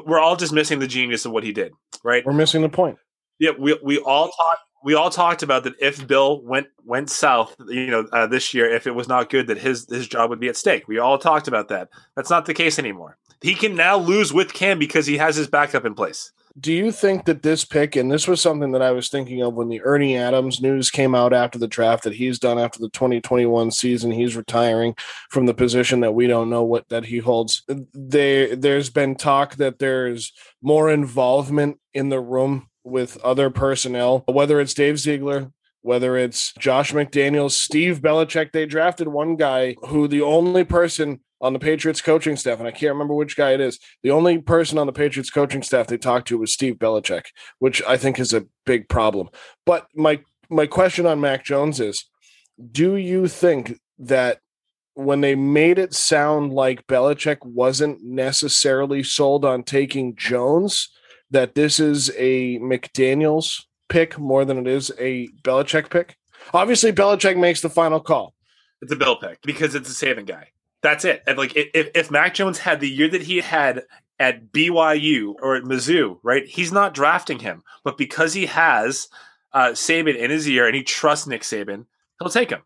we're 0.07 0.19
all 0.19 0.37
just 0.37 0.55
missing 0.55 0.79
the 0.79 0.87
genius 0.87 1.27
of 1.27 1.33
what 1.33 1.45
he 1.45 1.53
did, 1.53 1.75
right? 2.03 2.25
We're 2.25 2.33
missing 2.33 2.63
the 2.63 2.71
point. 2.71 2.97
Yeah, 3.39 3.51
we 3.59 3.79
we 3.83 3.99
all 3.99 4.31
talked. 4.31 4.63
We 4.85 4.95
all 4.95 5.11
talked 5.11 5.43
about 5.43 5.65
that 5.65 5.75
if 5.81 6.07
Bill 6.07 6.41
went 6.43 6.69
went 6.85 7.11
south, 7.11 7.57
you 7.69 7.89
know, 7.89 8.07
uh, 8.13 8.27
this 8.27 8.55
year, 8.55 8.69
if 8.69 8.87
it 8.87 8.95
was 8.95 9.09
not 9.09 9.31
good, 9.31 9.47
that 9.49 9.59
his 9.59 9.89
his 9.89 10.07
job 10.07 10.31
would 10.31 10.41
be 10.41 10.49
at 10.49 10.57
stake. 10.57 10.89
We 10.89 10.99
all 10.99 11.19
talked 11.19 11.49
about 11.49 11.69
that. 11.69 11.89
That's 12.15 12.31
not 12.31 12.47
the 12.47 12.55
case 12.55 12.79
anymore. 12.79 13.17
He 13.41 13.55
can 13.55 13.77
now 13.77 13.97
lose 13.97 14.33
with 14.33 14.53
Cam 14.53 14.79
because 14.79 15.07
he 15.07 15.17
has 15.19 15.37
his 15.37 15.47
backup 15.47 15.85
in 15.85 15.95
place. 15.95 16.33
Do 16.59 16.73
you 16.73 16.91
think 16.91 17.25
that 17.27 17.43
this 17.43 17.65
pick, 17.65 17.95
and 17.95 18.11
this 18.11 18.27
was 18.27 18.41
something 18.41 18.73
that 18.73 18.83
I 18.83 18.91
was 18.91 19.09
thinking 19.09 19.43
of 19.43 19.55
when 19.55 19.69
the 19.69 19.81
Ernie 19.83 20.17
Adams 20.17 20.61
news 20.61 20.91
came 20.91 21.15
out 21.15 21.33
after 21.33 21.59
the 21.59 21.69
draft 21.69 22.03
that 22.05 22.15
he's 22.15 22.39
done 22.39 22.59
after 22.59 22.81
the 22.81 22.89
2021 22.89 23.71
season, 23.71 24.11
he's 24.11 24.35
retiring 24.35 24.97
from 25.31 25.47
the 25.47 25.55
position 25.55 26.01
that 26.01 26.15
we 26.15 26.27
don't 26.27 26.51
know 26.51 26.65
what 26.65 26.89
that 26.89 27.05
he 27.05 27.19
holds. 27.19 27.63
There, 27.93 28.57
there's 28.57 28.91
been 28.91 29.15
talk 29.15 29.57
that 29.57 29.79
there's 29.79 30.33
more 30.61 30.91
involvement 30.91 31.79
in 31.95 32.09
the 32.09 32.21
room 32.21 32.68
with 32.89 33.19
other 33.25 33.51
personnel, 33.51 34.25
whether 34.27 34.61
it's 34.61 34.75
Dave 34.75 34.99
Ziegler, 34.99 35.53
whether 35.83 36.17
it's 36.17 36.53
Josh 36.59 36.93
McDaniels, 36.93 37.53
Steve 37.53 38.01
Belichick. 38.01 38.53
They 38.53 38.67
drafted 38.67 39.09
one 39.09 39.37
guy 39.37 39.77
who 39.87 40.09
the 40.09 40.23
only 40.23 40.65
person 40.65 41.21
on 41.41 41.53
the 41.53 41.59
Patriots 41.59 42.01
coaching 42.01 42.37
staff, 42.37 42.59
and 42.59 42.67
I 42.67 42.73
can't 42.73 42.93
remember 42.93 43.15
which 43.15 43.37
guy 43.37 43.53
it 43.53 43.61
is. 43.61 43.79
The 44.03 44.11
only 44.11 44.39
person 44.39 44.77
on 44.77 44.87
the 44.87 44.93
Patriots 44.93 45.31
coaching 45.31 45.63
staff 45.63 45.87
they 45.87 45.97
talked 45.97 46.29
to 46.29 46.39
was 46.39 46.53
Steve 46.53 46.77
Belichick, 46.77 47.27
which 47.59 47.81
I 47.87 47.97
think 47.97 48.19
is 48.19 48.33
a 48.33 48.47
big 48.67 48.89
problem. 48.89 49.29
But 49.65 49.87
my 49.95 50.21
my 50.51 50.67
question 50.67 51.07
on 51.07 51.21
Mac 51.21 51.45
Jones 51.45 51.79
is, 51.79 52.07
do 52.73 52.97
you 52.97 53.29
think 53.29 53.79
that 53.99 54.41
when 54.95 55.21
they 55.21 55.37
made 55.37 55.79
it 55.79 55.95
sound 55.95 56.53
like 56.53 56.87
Belichick 56.89 57.45
wasn't 57.45 58.03
necessarily 58.03 59.05
sold 59.05 59.45
on 59.45 59.63
taking 59.63 60.17
Jones, 60.17 60.89
that 61.31 61.55
this 61.55 61.81
is 61.81 62.11
a 62.17 62.59
McDaniels 62.59 63.65
pick 63.89 64.19
more 64.19 64.45
than 64.45 64.59
it 64.59 64.67
is 64.67 64.93
a 64.99 65.29
Belichick 65.43 65.91
pick? 65.91 66.17
Obviously, 66.53 66.93
Belichick 66.93 67.37
makes 67.37 67.61
the 67.61 67.71
final 67.71 68.01
call. 68.01 68.35
It's 68.81 68.93
a 68.93 68.97
Bill 68.97 69.17
pick 69.17 69.41
because 69.43 69.75
it's 69.75 69.91
a 69.91 70.07
Saban 70.07 70.27
guy. 70.27 70.49
That's 70.83 71.05
it. 71.05 71.23
And 71.27 71.37
like 71.37 71.57
if 71.57 71.91
if 71.95 72.11
Mac 72.11 72.35
Jones 72.35 72.59
had 72.59 72.81
the 72.81 72.89
year 72.89 73.09
that 73.09 73.23
he 73.23 73.39
had 73.39 73.83
at 74.19 74.53
BYU 74.53 75.35
or 75.43 75.57
at 75.57 75.65
Mizzou, 75.65 76.19
right? 76.23 76.47
He's 76.47 76.73
not 76.73 76.95
drafting 76.95 77.41
him, 77.41 77.63
but 77.85 77.99
because 77.99 78.35
he 78.35 78.47
has 78.47 79.09
uh, 79.53 79.71
Saban 79.71 80.17
in 80.17 80.31
his 80.31 80.49
ear 80.49 80.67
and 80.67 80.75
he 80.75 80.83
trusts 80.83 81.27
Nick 81.27 81.43
Saban, 81.43 81.87
he'll 82.19 82.31
take 82.31 82.51
him. 82.51 82.63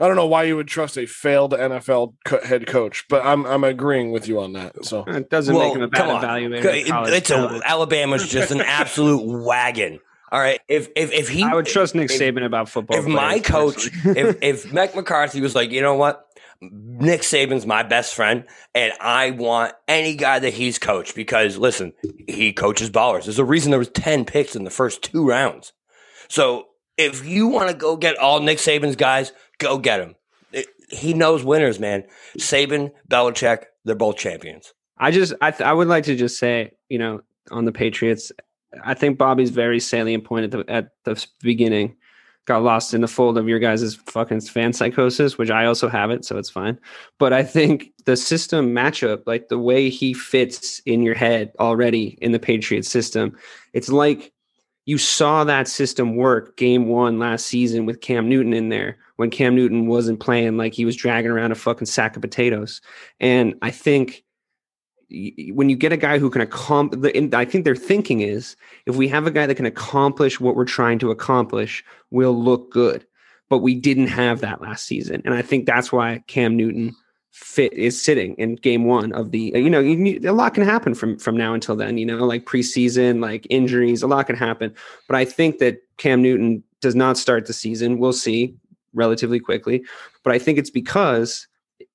I 0.00 0.06
don't 0.08 0.16
know 0.16 0.26
why 0.26 0.44
you 0.44 0.56
would 0.56 0.68
trust 0.68 0.96
a 0.98 1.06
failed 1.06 1.52
NFL 1.52 2.14
co- 2.24 2.44
head 2.44 2.66
coach, 2.66 3.04
but 3.08 3.24
I'm 3.24 3.44
I'm 3.46 3.62
agreeing 3.64 4.10
with 4.10 4.26
you 4.26 4.40
on 4.40 4.54
that. 4.54 4.84
So 4.84 5.04
It 5.06 5.30
doesn't 5.30 5.56
make 5.56 5.74
him 5.74 5.82
a 5.82 5.88
bad 5.88 6.22
evaluator. 6.22 6.58
of 6.58 6.64
It- 6.64 6.86
college 6.88 7.12
It's 7.12 7.30
a 7.30 7.34
talent. 7.34 7.62
Alabama's 7.66 8.28
just 8.28 8.50
an 8.50 8.60
absolute 8.66 9.22
wagon. 9.24 10.00
All 10.32 10.40
right, 10.40 10.60
if 10.66 10.88
if 10.96 11.12
if 11.12 11.28
he 11.28 11.44
I 11.44 11.54
would 11.54 11.66
trust 11.66 11.94
Nick 11.94 12.10
if- 12.10 12.18
Saban 12.18 12.44
about 12.44 12.68
football. 12.70 12.98
if 12.98 13.04
my 13.06 13.38
coach, 13.38 13.88
if 14.04 14.38
if 14.42 14.72
Mike 14.72 14.96
McCarthy 14.96 15.40
was 15.42 15.54
like, 15.54 15.70
you 15.70 15.82
know 15.82 15.94
what, 15.94 16.24
Nick 16.62 17.20
Saban's 17.20 17.66
my 17.66 17.82
best 17.82 18.14
friend, 18.14 18.44
and 18.74 18.94
I 18.98 19.32
want 19.32 19.74
any 19.86 20.14
guy 20.16 20.38
that 20.38 20.54
he's 20.54 20.78
coached 20.78 21.14
because 21.14 21.58
listen, 21.58 21.92
he 22.26 22.54
coaches 22.54 22.88
ballers. 22.90 23.24
There's 23.24 23.38
a 23.38 23.44
reason 23.44 23.70
there 23.72 23.78
was 23.78 23.90
ten 23.90 24.24
picks 24.24 24.56
in 24.56 24.64
the 24.64 24.70
first 24.70 25.02
two 25.02 25.28
rounds. 25.28 25.74
So 26.28 26.68
if 26.96 27.26
you 27.26 27.48
want 27.48 27.68
to 27.68 27.76
go 27.76 27.96
get 27.98 28.16
all 28.16 28.40
Nick 28.40 28.56
Saban's 28.58 28.96
guys, 28.96 29.32
go 29.62 29.78
get 29.78 29.98
them. 29.98 30.64
he 30.90 31.14
knows 31.14 31.44
winners, 31.44 31.78
man. 31.78 32.04
Saban, 32.38 32.90
Belichick, 33.08 33.64
they're 33.84 33.94
both 33.94 34.16
champions. 34.16 34.74
I 34.98 35.10
just 35.10 35.32
I 35.40 35.50
th- 35.50 35.62
I 35.62 35.72
would 35.72 35.88
like 35.88 36.04
to 36.04 36.16
just 36.16 36.38
say, 36.38 36.72
you 36.88 36.98
know, 36.98 37.20
on 37.50 37.64
the 37.64 37.72
Patriots, 37.72 38.30
I 38.84 38.94
think 38.94 39.18
Bobby's 39.18 39.50
very 39.50 39.80
salient 39.80 40.24
point 40.24 40.44
at 40.44 40.50
the 40.50 40.72
at 40.72 40.88
the 41.04 41.26
beginning 41.40 41.96
got 42.44 42.62
lost 42.62 42.92
in 42.92 43.00
the 43.00 43.08
fold 43.08 43.38
of 43.38 43.48
your 43.48 43.58
guys' 43.58 43.94
fucking 43.94 44.40
fan 44.40 44.72
psychosis, 44.72 45.38
which 45.38 45.50
I 45.50 45.64
also 45.64 45.88
have 45.88 46.10
it, 46.10 46.24
so 46.24 46.38
it's 46.38 46.50
fine. 46.50 46.78
But 47.18 47.32
I 47.32 47.44
think 47.44 47.92
the 48.04 48.16
system 48.16 48.74
matchup, 48.74 49.22
like 49.26 49.48
the 49.48 49.58
way 49.58 49.88
he 49.88 50.12
fits 50.12 50.80
in 50.80 51.02
your 51.02 51.14
head 51.14 51.52
already 51.60 52.18
in 52.20 52.32
the 52.32 52.40
Patriot 52.40 52.84
system, 52.84 53.36
it's 53.72 53.88
like 53.88 54.32
you 54.84 54.98
saw 54.98 55.44
that 55.44 55.68
system 55.68 56.16
work 56.16 56.56
game 56.56 56.88
one 56.88 57.18
last 57.18 57.46
season 57.46 57.86
with 57.86 58.00
Cam 58.00 58.28
Newton 58.28 58.52
in 58.52 58.68
there 58.68 58.98
when 59.16 59.30
Cam 59.30 59.54
Newton 59.54 59.86
wasn't 59.86 60.20
playing 60.20 60.56
like 60.56 60.74
he 60.74 60.84
was 60.84 60.96
dragging 60.96 61.30
around 61.30 61.52
a 61.52 61.56
fucking 61.56 61.86
sack 61.86 62.16
of 62.16 62.22
potatoes. 62.22 62.80
And 63.20 63.54
I 63.62 63.70
think 63.70 64.24
when 65.52 65.68
you 65.68 65.76
get 65.76 65.92
a 65.92 65.96
guy 65.96 66.18
who 66.18 66.30
can 66.30 66.40
accomplish, 66.40 67.12
I 67.32 67.44
think 67.44 67.64
their 67.64 67.76
thinking 67.76 68.22
is 68.22 68.56
if 68.86 68.96
we 68.96 69.06
have 69.08 69.26
a 69.26 69.30
guy 69.30 69.46
that 69.46 69.54
can 69.54 69.66
accomplish 69.66 70.40
what 70.40 70.56
we're 70.56 70.64
trying 70.64 70.98
to 71.00 71.10
accomplish, 71.10 71.84
we'll 72.10 72.42
look 72.42 72.72
good. 72.72 73.06
But 73.48 73.58
we 73.58 73.74
didn't 73.74 74.06
have 74.08 74.40
that 74.40 74.62
last 74.62 74.86
season. 74.86 75.22
And 75.24 75.34
I 75.34 75.42
think 75.42 75.66
that's 75.66 75.92
why 75.92 76.24
Cam 76.26 76.56
Newton 76.56 76.96
fit 77.32 77.72
is 77.72 78.00
sitting 78.00 78.34
in 78.34 78.56
game 78.56 78.84
one 78.84 79.12
of 79.12 79.30
the, 79.30 79.52
you 79.54 79.70
know, 79.70 79.80
a 79.80 80.32
lot 80.32 80.54
can 80.54 80.62
happen 80.62 80.94
from, 80.94 81.18
from 81.18 81.36
now 81.36 81.54
until 81.54 81.74
then, 81.74 81.98
you 81.98 82.06
know, 82.06 82.24
like 82.24 82.44
preseason, 82.44 83.20
like 83.20 83.46
injuries, 83.50 84.02
a 84.02 84.06
lot 84.06 84.26
can 84.26 84.36
happen. 84.36 84.72
But 85.08 85.16
I 85.16 85.24
think 85.24 85.58
that 85.58 85.82
Cam 85.96 86.22
Newton 86.22 86.62
does 86.80 86.94
not 86.94 87.16
start 87.16 87.46
the 87.46 87.52
season. 87.52 87.98
We'll 87.98 88.12
see 88.12 88.54
relatively 88.92 89.40
quickly. 89.40 89.82
But 90.22 90.34
I 90.34 90.38
think 90.38 90.58
it's 90.58 90.70
because 90.70 91.46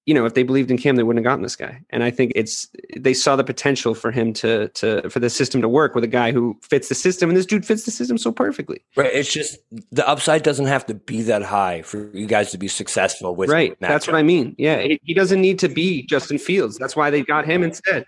you 0.08 0.14
know, 0.14 0.26
if 0.26 0.34
they 0.36 0.44
believed 0.44 0.72
in 0.72 0.78
Cam, 0.78 0.96
they 0.96 1.04
wouldn't 1.04 1.24
have 1.24 1.30
gotten 1.30 1.44
this 1.44 1.58
guy. 1.58 1.82
And 1.90 2.02
I 2.02 2.12
think 2.12 2.32
it's 2.34 2.66
they 2.96 3.14
saw 3.14 3.36
the 3.36 3.44
potential 3.44 3.94
for 3.94 4.10
him 4.10 4.32
to 4.34 4.70
to 4.70 5.10
for 5.10 5.20
the 5.20 5.30
system 5.30 5.62
to 5.62 5.68
work 5.68 5.96
with 5.96 6.04
a 6.06 6.08
guy 6.08 6.32
who 6.32 6.58
fits 6.62 6.88
the 6.88 6.96
system, 6.96 7.30
and 7.30 7.36
this 7.38 7.46
dude 7.46 7.66
fits 7.66 7.84
the 7.84 7.92
system 7.92 8.18
so 8.18 8.32
perfectly. 8.32 8.82
Right. 8.96 9.14
It's 9.14 9.32
just 9.32 9.60
the 9.92 10.08
upside 10.08 10.44
doesn't 10.44 10.68
have 10.68 10.86
to 10.86 10.94
be 10.94 11.24
that 11.24 11.44
high 11.44 11.82
for 11.82 12.10
you 12.16 12.26
guys 12.26 12.52
to 12.52 12.58
be 12.58 12.70
successful 12.70 13.36
with. 13.36 13.50
Right. 13.50 13.78
matchup. 13.82 13.88
That's 13.90 14.08
what 14.08 14.16
I 14.16 14.24
mean. 14.24 14.56
Yeah, 14.58 14.80
he, 14.80 15.00
he 15.04 15.14
doesn't 15.14 15.42
need 15.42 15.60
to 15.60 15.68
be 15.68 16.04
Justin 16.04 16.38
Fields. 16.40 16.78
That's 16.78 16.96
why 16.96 17.10
they 17.10 17.22
got 17.22 17.46
him 17.46 17.62
instead. 17.62 18.06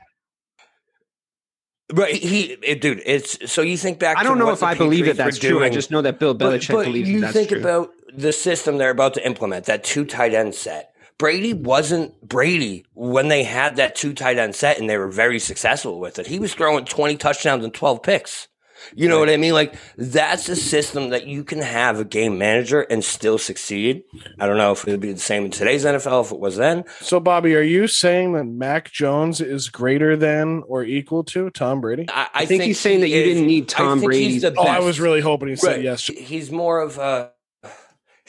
Right, 1.92 2.16
he, 2.16 2.56
it, 2.64 2.80
dude. 2.80 3.02
It's 3.06 3.52
so 3.52 3.62
you 3.62 3.76
think 3.76 4.00
back. 4.00 4.18
I 4.18 4.24
don't 4.24 4.38
know 4.38 4.52
if 4.52 4.64
I 4.64 4.74
believe 4.74 5.06
Patriots 5.06 5.18
that's 5.18 5.40
true. 5.40 5.64
I 5.64 5.70
just 5.70 5.92
know 5.92 6.02
that 6.04 6.18
Bill 6.18 6.34
But, 6.34 6.54
Belichick 6.54 6.76
but 6.76 6.86
believes 6.86 7.10
you 7.10 7.28
think 7.28 7.50
true. 7.50 7.60
about 7.60 7.92
the 8.14 8.32
system 8.32 8.78
they're 8.78 8.90
about 8.90 9.16
to 9.16 9.26
implement, 9.26 9.66
that 9.66 9.84
two 9.84 10.06
tight 10.06 10.34
end 10.34 10.56
set. 10.56 10.94
Brady 11.20 11.54
wasn't 11.54 12.20
Brady 12.28 12.86
when 12.96 13.28
they 13.28 13.44
had 13.44 13.76
that 13.76 13.96
two 13.96 14.14
tight 14.14 14.40
end 14.40 14.56
set 14.56 14.80
and 14.80 14.90
they 14.90 14.98
were 14.98 15.10
very 15.10 15.38
successful 15.38 16.00
with 16.00 16.18
it. 16.18 16.26
He 16.26 16.40
was 16.40 16.54
throwing 16.56 16.86
20 16.86 17.18
touchdowns 17.18 17.64
and 17.64 17.74
12 17.74 18.02
picks. 18.02 18.48
You 18.96 19.10
know 19.10 19.20
what 19.20 19.30
I 19.30 19.36
mean? 19.36 19.52
Like 19.52 19.76
that's 19.98 20.48
a 20.48 20.56
system 20.56 21.10
that 21.10 21.28
you 21.28 21.44
can 21.44 21.60
have 21.60 22.00
a 22.00 22.06
game 22.06 22.38
manager 22.38 22.80
and 22.80 23.04
still 23.04 23.38
succeed. 23.38 24.04
I 24.40 24.48
don't 24.48 24.56
know 24.56 24.72
if 24.72 24.88
it 24.88 24.92
would 24.92 25.02
be 25.02 25.12
the 25.12 25.20
same 25.20 25.44
in 25.44 25.52
today's 25.52 25.84
NFL 25.84 26.24
if 26.28 26.32
it 26.32 26.40
was 26.40 26.56
then. 26.56 26.86
So, 27.02 27.20
Bobby, 27.20 27.54
are 27.58 27.62
you 27.62 27.88
saying 27.88 28.32
that 28.34 28.46
Mac 28.46 28.90
Jones 28.90 29.42
is 29.42 29.68
greater 29.68 30.16
than 30.16 30.64
or 30.66 30.86
equal 30.86 31.26
to 31.26 31.50
Tom 31.50 31.82
Brady? 31.82 32.06
I, 32.08 32.28
I 32.34 32.46
think 32.46 32.64
he's 32.64 32.80
saying 32.80 33.00
he 33.00 33.02
that 33.02 33.10
you 33.10 33.24
didn't 33.26 33.48
need 33.48 33.64
I 33.74 33.78
Tom 33.80 34.00
Brady. 34.00 34.24
he's 34.30 34.42
Brady's- 34.44 34.56
the 34.56 34.62
Oh, 34.62 34.64
I 34.64 34.80
was 34.80 35.02
really 35.02 35.20
hoping 35.20 35.50
he 35.50 35.58
said 35.58 35.68
Right. 35.72 35.82
yes. 35.84 36.08
He's 36.08 36.50
more 36.50 36.80
of 36.80 36.98
a. 36.98 37.32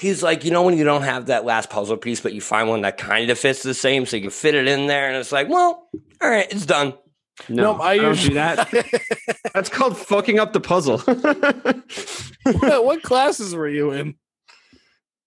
He's 0.00 0.22
like 0.22 0.44
you 0.44 0.50
know 0.50 0.62
when 0.62 0.76
you 0.78 0.84
don't 0.84 1.02
have 1.02 1.26
that 1.26 1.44
last 1.44 1.68
puzzle 1.70 1.96
piece, 1.96 2.20
but 2.20 2.32
you 2.32 2.40
find 2.40 2.68
one 2.68 2.80
that 2.82 2.96
kind 2.96 3.28
of 3.30 3.38
fits 3.38 3.62
the 3.62 3.74
same, 3.74 4.06
so 4.06 4.16
you 4.16 4.22
can 4.22 4.30
fit 4.30 4.54
it 4.54 4.66
in 4.66 4.86
there, 4.86 5.08
and 5.08 5.16
it's 5.16 5.30
like, 5.32 5.48
well, 5.48 5.88
all 6.22 6.30
right, 6.30 6.50
it's 6.50 6.64
done. 6.66 6.94
no, 7.48 7.74
No, 7.74 7.82
I 7.82 7.90
I, 7.92 7.96
don't 7.98 8.08
usually- 8.10 8.28
do 8.30 8.34
that. 8.34 9.02
That's 9.54 9.68
called 9.68 9.96
fucking 9.98 10.38
up 10.38 10.52
the 10.52 10.60
puzzle. 10.60 10.98
what, 12.44 12.84
what 12.84 13.02
classes 13.02 13.54
were 13.54 13.68
you 13.68 13.92
in? 13.92 14.14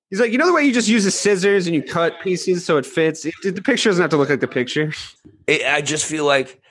He's 0.09 0.19
like, 0.19 0.31
you 0.31 0.37
know 0.37 0.45
the 0.45 0.53
way 0.53 0.63
you 0.63 0.73
just 0.73 0.87
use 0.87 1.03
the 1.05 1.11
scissors 1.11 1.65
and 1.65 1.75
you 1.75 1.81
cut 1.81 2.13
pieces 2.21 2.63
so 2.65 2.77
it 2.77 2.85
fits. 2.85 3.25
It, 3.25 3.33
the 3.43 3.61
picture 3.63 3.89
doesn't 3.89 4.01
have 4.01 4.11
to 4.11 4.17
look 4.17 4.29
like 4.29 4.41
the 4.41 4.47
picture. 4.47 4.93
It, 5.47 5.65
I 5.65 5.81
just 5.81 6.05
feel 6.05 6.25
like 6.25 6.61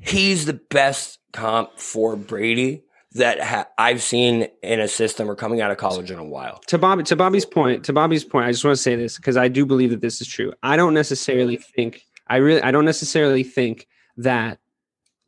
he's 0.00 0.46
the 0.46 0.54
best 0.54 1.18
comp 1.32 1.78
for 1.78 2.16
Brady 2.16 2.84
that 3.16 3.40
ha- 3.40 3.66
I've 3.78 4.02
seen 4.02 4.48
in 4.62 4.80
a 4.80 4.88
system 4.88 5.30
or 5.30 5.34
coming 5.34 5.60
out 5.60 5.70
of 5.70 5.76
college 5.76 6.10
in 6.10 6.18
a 6.18 6.24
while. 6.24 6.60
To 6.68 6.78
Bobby, 6.78 7.02
to 7.04 7.16
Bobby's 7.16 7.44
point, 7.44 7.84
to 7.84 7.92
Bobby's 7.92 8.24
point, 8.24 8.46
I 8.46 8.52
just 8.52 8.64
want 8.64 8.76
to 8.76 8.82
say 8.82 8.96
this 8.96 9.16
because 9.16 9.36
I 9.36 9.48
do 9.48 9.66
believe 9.66 9.90
that 9.90 10.00
this 10.00 10.20
is 10.20 10.28
true. 10.28 10.52
I 10.62 10.76
don't 10.76 10.94
necessarily 10.94 11.56
think, 11.56 12.02
I 12.26 12.36
really, 12.36 12.62
I 12.62 12.70
don't 12.70 12.84
necessarily 12.84 13.42
think 13.42 13.86
that 14.16 14.58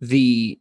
the 0.01 0.59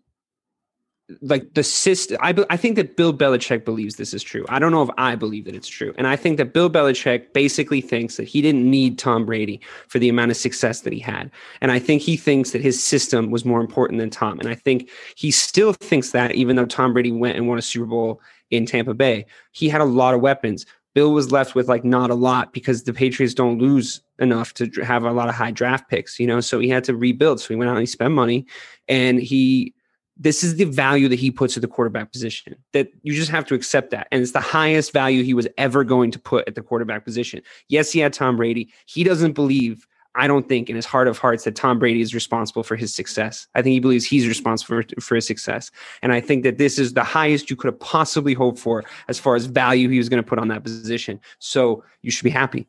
like 1.22 1.54
the 1.54 1.64
system. 1.64 2.18
I 2.22 2.36
I 2.50 2.58
think 2.58 2.76
that 2.76 2.98
Bill 2.98 3.14
Belichick 3.14 3.64
believes 3.64 3.96
this 3.96 4.14
is 4.14 4.24
true. 4.24 4.46
I 4.50 4.60
don't 4.60 4.72
know 4.72 4.82
if 4.82 4.90
I 4.98 5.16
believe 5.16 5.46
that 5.46 5.56
it's 5.56 5.68
true, 5.68 5.94
and 5.98 6.06
I 6.06 6.16
think 6.16 6.38
that 6.38 6.54
Bill 6.54 6.70
Belichick 6.70 7.34
basically 7.34 7.82
thinks 7.82 8.18
that 8.18 8.28
he 8.28 8.42
didn't 8.42 8.70
need 8.70 9.00
Tom 9.00 9.26
Brady 9.26 9.62
for 9.88 10.00
the 10.00 10.10
amount 10.10 10.32
of 10.32 10.38
success 10.38 10.82
that 10.82 10.92
he 10.92 11.00
had, 11.00 11.32
and 11.62 11.72
I 11.72 11.80
think 11.80 12.02
he 12.02 12.18
thinks 12.18 12.52
that 12.52 12.62
his 12.62 12.84
system 12.84 13.32
was 13.32 13.46
more 13.46 13.62
important 13.62 14.00
than 14.00 14.10
Tom, 14.10 14.40
and 14.40 14.50
I 14.50 14.56
think 14.56 14.90
he 15.16 15.32
still 15.32 15.74
thinks 15.74 16.12
that 16.12 16.36
even 16.36 16.56
though 16.56 16.66
Tom 16.66 16.94
Brady 16.94 17.12
went 17.12 17.38
and 17.38 17.48
won 17.48 17.58
a 17.58 17.62
Super 17.62 17.86
Bowl 17.86 18.22
in 18.52 18.66
Tampa 18.66 18.94
Bay, 18.94 19.26
he 19.52 19.70
had 19.70 19.82
a 19.82 19.86
lot 19.86 20.14
of 20.14 20.22
weapons. 20.22 20.66
Bill 20.94 21.14
was 21.14 21.32
left 21.32 21.54
with 21.54 21.70
like 21.70 21.86
not 21.86 22.10
a 22.10 22.16
lot 22.16 22.54
because 22.54 22.84
the 22.84 22.94
Patriots 22.94 23.36
don't 23.36 23.60
lose 23.60 24.02
enough 24.20 24.54
to 24.56 24.68
have 24.84 25.04
a 25.04 25.12
lot 25.12 25.30
of 25.30 25.36
high 25.36 25.52
draft 25.52 25.90
picks, 25.90 26.20
you 26.20 26.26
know. 26.26 26.42
So 26.42 26.60
he 26.60 26.70
had 26.70 26.84
to 26.86 26.96
rebuild. 26.96 27.40
So 27.40 27.50
he 27.50 27.56
went 27.56 27.70
out 27.70 27.78
and 27.78 27.82
he 27.82 27.86
spent 27.86 28.14
money, 28.14 28.46
and 28.90 29.20
he. 29.20 29.74
This 30.20 30.44
is 30.44 30.56
the 30.56 30.66
value 30.66 31.08
that 31.10 31.20
he 31.20 31.32
puts 31.32 31.58
at 31.58 31.62
the 31.62 31.68
quarterback 31.68 32.12
position. 32.12 32.56
That 32.74 32.90
you 33.04 33.14
just 33.14 33.32
have 33.32 33.46
to 33.46 33.56
accept 33.56 33.92
that, 33.92 34.08
and 34.12 34.22
it's 34.22 34.32
the 34.32 34.40
highest 34.40 34.92
value 34.94 35.24
he 35.24 35.34
was 35.34 35.48
ever 35.58 35.84
going 35.84 36.12
to 36.12 36.20
put 36.20 36.48
at 36.48 36.56
the 36.56 36.62
quarterback 36.62 37.06
position. 37.06 37.42
Yes, 37.70 37.92
he 37.92 38.00
had 38.00 38.14
Tom 38.14 38.38
Brady. 38.38 38.70
He 38.86 39.04
doesn't 39.04 39.34
believe. 39.34 39.88
I 40.20 40.26
don't 40.26 40.50
think 40.50 40.68
in 40.68 40.76
his 40.76 40.86
heart 40.86 41.08
of 41.08 41.20
hearts 41.20 41.44
that 41.44 41.56
Tom 41.56 41.78
Brady 41.78 42.02
is 42.02 42.16
responsible 42.16 42.64
for 42.64 42.76
his 42.76 42.92
success. 42.92 43.48
I 43.54 43.62
think 43.62 43.74
he 43.74 43.80
believes 43.80 44.04
he's 44.04 44.28
responsible 44.28 44.82
for, 44.82 45.00
for 45.00 45.14
his 45.14 45.28
success. 45.28 45.70
And 46.02 46.12
I 46.12 46.22
think 46.22 46.42
that 46.42 46.58
this 46.58 46.80
is 46.80 46.94
the 46.94 47.04
highest 47.04 47.52
you 47.52 47.56
could 47.56 47.68
have 47.68 47.80
possibly 47.80 48.34
hoped 48.34 48.58
for 48.58 48.84
as 49.10 49.20
far 49.20 49.36
as 49.36 49.46
value 49.46 49.90
he 49.90 50.00
was 50.00 50.10
going 50.10 50.24
to 50.24 50.28
put 50.28 50.40
on 50.40 50.48
that 50.48 50.64
position. 50.64 51.20
So 51.38 51.84
you 52.02 52.10
should 52.10 52.24
be 52.24 52.32
happy. 52.32 52.68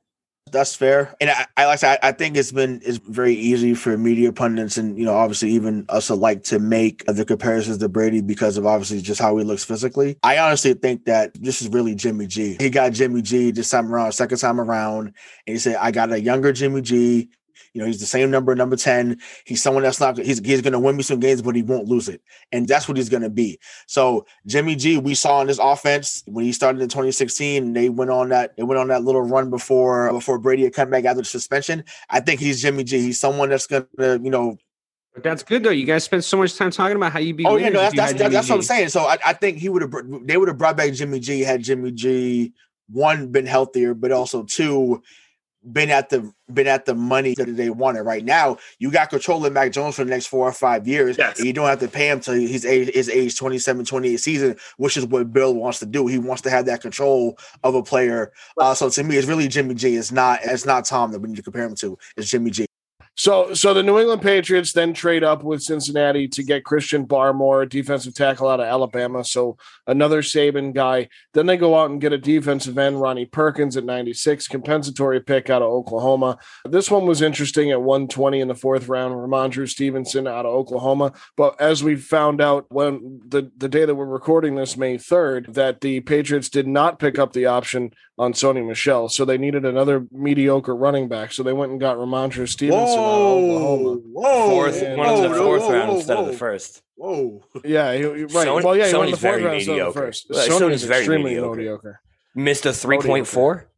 That's 0.51 0.75
fair, 0.75 1.15
and 1.20 1.31
I, 1.31 1.47
I 1.57 1.66
like 1.66 1.85
I, 1.85 1.99
I 2.03 2.12
think 2.12 2.37
it's 2.37 2.53
been 2.53 2.81
it's 2.85 2.99
very 2.99 3.35
easy 3.35 3.75
for 3.75 3.97
media 3.97 4.33
pundits 4.33 4.77
and 4.77 4.99
you 4.99 5.05
know 5.05 5.15
obviously 5.15 5.51
even 5.51 5.85
us 5.89 6.09
alike 6.09 6.43
to 6.45 6.59
make 6.59 7.05
the 7.07 7.25
comparisons 7.25 7.79
to 7.79 7.89
Brady 7.89 8.20
because 8.20 8.57
of 8.57 8.66
obviously 8.66 9.01
just 9.01 9.20
how 9.20 9.37
he 9.37 9.45
looks 9.45 9.65
physically. 9.65 10.19
I 10.23 10.39
honestly 10.39 10.75
think 10.75 11.05
that 11.07 11.33
this 11.35 11.62
is 11.62 11.69
really 11.69 11.95
Jimmy 11.95 12.27
G. 12.27 12.57
He 12.59 12.70
got 12.70 12.93
Jimmy 12.93 13.23
G 13.23 13.51
this 13.51 13.70
time 13.70 13.93
around, 13.93 14.12
second 14.12 14.39
time 14.39 14.61
around, 14.61 15.07
and 15.09 15.15
he 15.55 15.59
said 15.59 15.77
I 15.77 15.91
got 15.91 16.12
a 16.12 16.20
younger 16.20 16.53
Jimmy 16.53 16.83
G. 16.83 17.31
You 17.73 17.81
know, 17.81 17.87
he's 17.87 18.01
the 18.01 18.07
same 18.07 18.31
number, 18.31 18.55
number 18.55 18.77
10. 18.77 19.19
He's 19.45 19.63
someone 19.63 19.83
that's 19.83 20.01
not 20.01 20.19
he's 20.19 20.39
he's 20.41 20.63
gonna 20.63 20.81
win 20.81 20.97
me 20.97 21.03
some 21.03 21.21
games, 21.21 21.43
but 21.43 21.55
he 21.55 21.63
won't 21.63 21.89
lose 21.89 22.09
it. 22.09 22.23
And 22.53 22.67
that's 22.67 22.89
what 22.89 22.97
he's 22.97 23.09
gonna 23.09 23.31
be. 23.31 23.59
So 23.87 24.27
Jimmy 24.47 24.77
G, 24.77 24.99
we 24.99 25.15
saw 25.15 25.41
in 25.41 25.47
this 25.47 25.59
offense 25.59 26.23
when 26.27 26.45
he 26.45 26.53
started 26.53 26.83
in 26.83 26.89
2016, 26.89 27.73
they 27.73 27.89
went 27.89 28.11
on 28.11 28.31
that 28.31 28.57
they 28.57 28.63
went 28.63 28.81
on 28.81 28.89
that 28.89 29.05
little 29.05 29.23
run 29.23 29.51
before 29.51 30.13
before 30.13 30.39
Brady 30.39 30.65
had 30.65 30.75
come 30.75 30.91
back 30.91 31.05
after 31.05 31.23
the 31.23 31.27
suspension. 31.27 31.85
I 32.11 32.21
think 32.21 32.41
he's 32.41 32.63
Jimmy 32.63 32.85
G. 32.85 33.01
He's 33.01 33.21
someone 33.21 33.49
that's 33.51 33.67
gonna, 33.67 33.87
you 33.99 34.31
know, 34.31 34.59
But 35.15 35.23
that's 35.23 35.43
good 35.43 35.63
though. 35.63 35.71
You 35.71 35.87
guys 35.87 36.05
spent 36.05 36.25
so 36.25 36.37
much 36.37 36.57
time 36.57 36.71
talking 36.71 36.97
about 36.97 37.13
how 37.13 37.19
you 37.19 37.35
be. 37.35 37.45
oh 37.45 37.57
yeah, 37.57 37.69
no, 37.69 37.81
that's 37.81 37.97
that's, 37.97 38.13
that's, 38.15 38.35
that's 38.35 38.49
what 38.49 38.57
I'm 38.57 38.63
saying. 38.63 38.89
So 38.89 39.01
I, 39.03 39.19
I 39.25 39.33
think 39.33 39.59
he 39.59 39.69
would 39.69 39.83
have 39.83 39.93
they 40.25 40.37
would 40.37 40.49
have 40.49 40.59
brought 40.59 40.77
back 40.77 40.93
Jimmy 40.93 41.21
G 41.21 41.41
had 41.41 41.63
Jimmy 41.63 41.93
G 41.93 42.53
one 42.91 43.29
been 43.29 43.47
healthier, 43.47 43.95
but 43.95 44.13
also 44.13 44.45
two 44.45 45.03
been 45.73 45.91
at 45.91 46.09
the 46.09 46.33
been 46.53 46.67
at 46.67 46.87
the 46.87 46.95
money 46.95 47.35
that 47.35 47.57
they 47.57 47.71
wanted. 47.71 48.03
Right 48.03 48.25
now, 48.25 48.59
you 48.79 48.91
got 48.91 49.11
control 49.11 49.45
of 49.45 49.53
Mac 49.53 49.73
Jones 49.73 49.97
for 49.97 50.05
the 50.05 50.11
next 50.11 50.27
four 50.27 50.47
or 50.47 50.53
five 50.53 50.87
years. 50.87 51.19
Yes. 51.19 51.43
You 51.43 51.53
don't 51.53 51.67
have 51.67 51.81
to 51.81 51.89
pay 51.89 52.09
him 52.09 52.21
till 52.21 52.35
his 52.35 52.65
age 52.65 52.91
his 52.95 53.09
age 53.09 53.37
27, 53.37 53.85
28 53.85 54.17
season, 54.17 54.57
which 54.77 54.97
is 54.97 55.07
what 55.07 55.33
Bill 55.33 55.55
wants 55.55 55.79
to 55.81 55.87
do. 55.87 56.07
He 56.07 56.19
wants 56.19 56.43
to 56.43 56.51
have 56.51 56.67
that 56.67 56.81
control 56.81 57.39
of 57.65 57.75
a 57.75 57.83
player. 57.83 58.33
Uh, 58.59 58.75
so 58.75 58.89
to 58.89 59.05
me, 59.05 59.17
it's 59.17 59.27
really 59.27 59.49
Jimmy 59.49 59.75
G. 59.75 59.97
It's 59.97 60.13
not 60.13 60.41
it's 60.43 60.67
not 60.67 60.85
Tom 60.85 61.13
that 61.13 61.21
we 61.21 61.29
need 61.29 61.37
to 61.37 61.43
compare 61.43 61.65
him 61.65 61.75
to. 61.77 61.99
It's 62.17 62.31
Jimmy 62.31 62.51
G. 62.51 62.67
So, 63.19 63.53
so 63.53 63.74
the 63.74 63.82
New 63.82 63.99
England 63.99 64.23
Patriots 64.23 64.73
then 64.73 64.95
trade 64.95 65.24
up 65.24 65.43
with 65.43 65.61
Cincinnati 65.61 66.28
to 66.28 66.45
get 66.45 66.65
Christian 66.65 67.05
Barmore, 67.05 67.69
defensive 67.69 68.15
tackle 68.15 68.47
out 68.47 68.61
of 68.61 68.66
Alabama. 68.66 69.24
So 69.24 69.59
another 69.89 70.23
Saban 70.23 70.73
guy. 70.73 71.09
Then 71.35 71.47
they 71.47 71.57
go 71.57 71.77
out 71.77 71.90
and 71.90 72.01
get 72.01 72.12
a 72.12 72.19
defensive 72.19 72.78
end, 72.78 73.01
Ronnie 73.01 73.27
Perkins 73.27 73.77
at 73.77 73.85
96, 73.85 74.47
compensatory 74.47 75.19
pick 75.20 75.51
out 75.51 75.62
of 75.62 75.69
Oklahoma. 75.69 76.39
This 76.65 76.93
one 76.93 77.07
was 77.07 77.20
interesting 77.20 77.73
at 77.73 77.82
120 77.82 78.40
in 78.40 78.47
the 78.47 78.55
fourth 78.55 78.89
round, 78.89 79.15
Rhamondre 79.15 79.69
Stevenson 79.69 80.28
out 80.28 80.47
of 80.47 80.55
Oklahoma. 80.55 81.12
But 81.36 81.61
as 81.61 81.82
we 81.82 81.97
found 81.97 82.40
out 82.40 82.66
when 82.69 83.20
the, 83.27 83.51
the 83.57 83.69
day 83.69 83.85
that 83.85 83.97
we're 83.97 84.07
recording 84.07 84.55
this, 84.55 84.77
May 84.77 84.97
3rd, 84.97 85.55
that 85.55 85.81
the 85.81 86.01
Patriots 86.03 86.49
did 86.49 86.69
not 86.69 87.01
pick 87.01 87.19
up 87.19 87.32
the 87.32 87.47
option 87.47 87.90
on 88.19 88.32
Sony 88.32 88.66
Michel. 88.66 89.09
So 89.09 89.24
they 89.24 89.39
needed 89.39 89.65
another 89.65 90.07
mediocre 90.11 90.74
running 90.74 91.09
back. 91.09 91.32
So 91.32 91.43
they 91.43 91.53
went 91.53 91.70
and 91.73 91.81
got 91.81 91.97
Rhamondre 91.97 92.49
Stevenson 92.49 92.99
out 92.99 92.99
of 92.99 92.99
Oklahoma. 92.99 94.01
whoa, 94.12 94.49
Fourth, 94.51 94.82
whoa, 94.82 94.97
one 94.97 95.09
in 95.15 95.23
the 95.23 95.28
whoa, 95.28 95.39
fourth 95.45 95.62
whoa, 95.62 95.73
round 95.73 95.89
whoa, 95.90 95.97
instead 95.99 96.16
of 96.16 96.27
the 96.27 96.32
first. 96.32 96.82
Whoa. 96.97 97.45
Yeah, 97.65 97.93
he, 97.93 97.99
he- 98.01 98.05
right. 98.07 98.28
Sony- 98.28 98.65
well, 98.65 98.77
yeah, 98.77 98.89
he 98.89 98.95
won 98.95 99.07
the 99.11 99.16
fourth 99.16 99.20
very 99.20 99.43
round 99.45 99.55
instead 99.57 99.70
of 99.81 99.95
the 99.95 100.01
mediocre. 100.01 100.01
first. 100.01 100.31
Like, 100.31 100.51
Sony's 100.51 100.61
Sony's 100.61 100.85
very 100.85 101.01
extremely 101.01 101.31
mediocre. 101.31 101.57
mediocre. 101.57 102.01
Missed 102.35 102.66
a 102.66 102.73
three 102.73 102.99
point 102.99 103.27
four. 103.27 103.69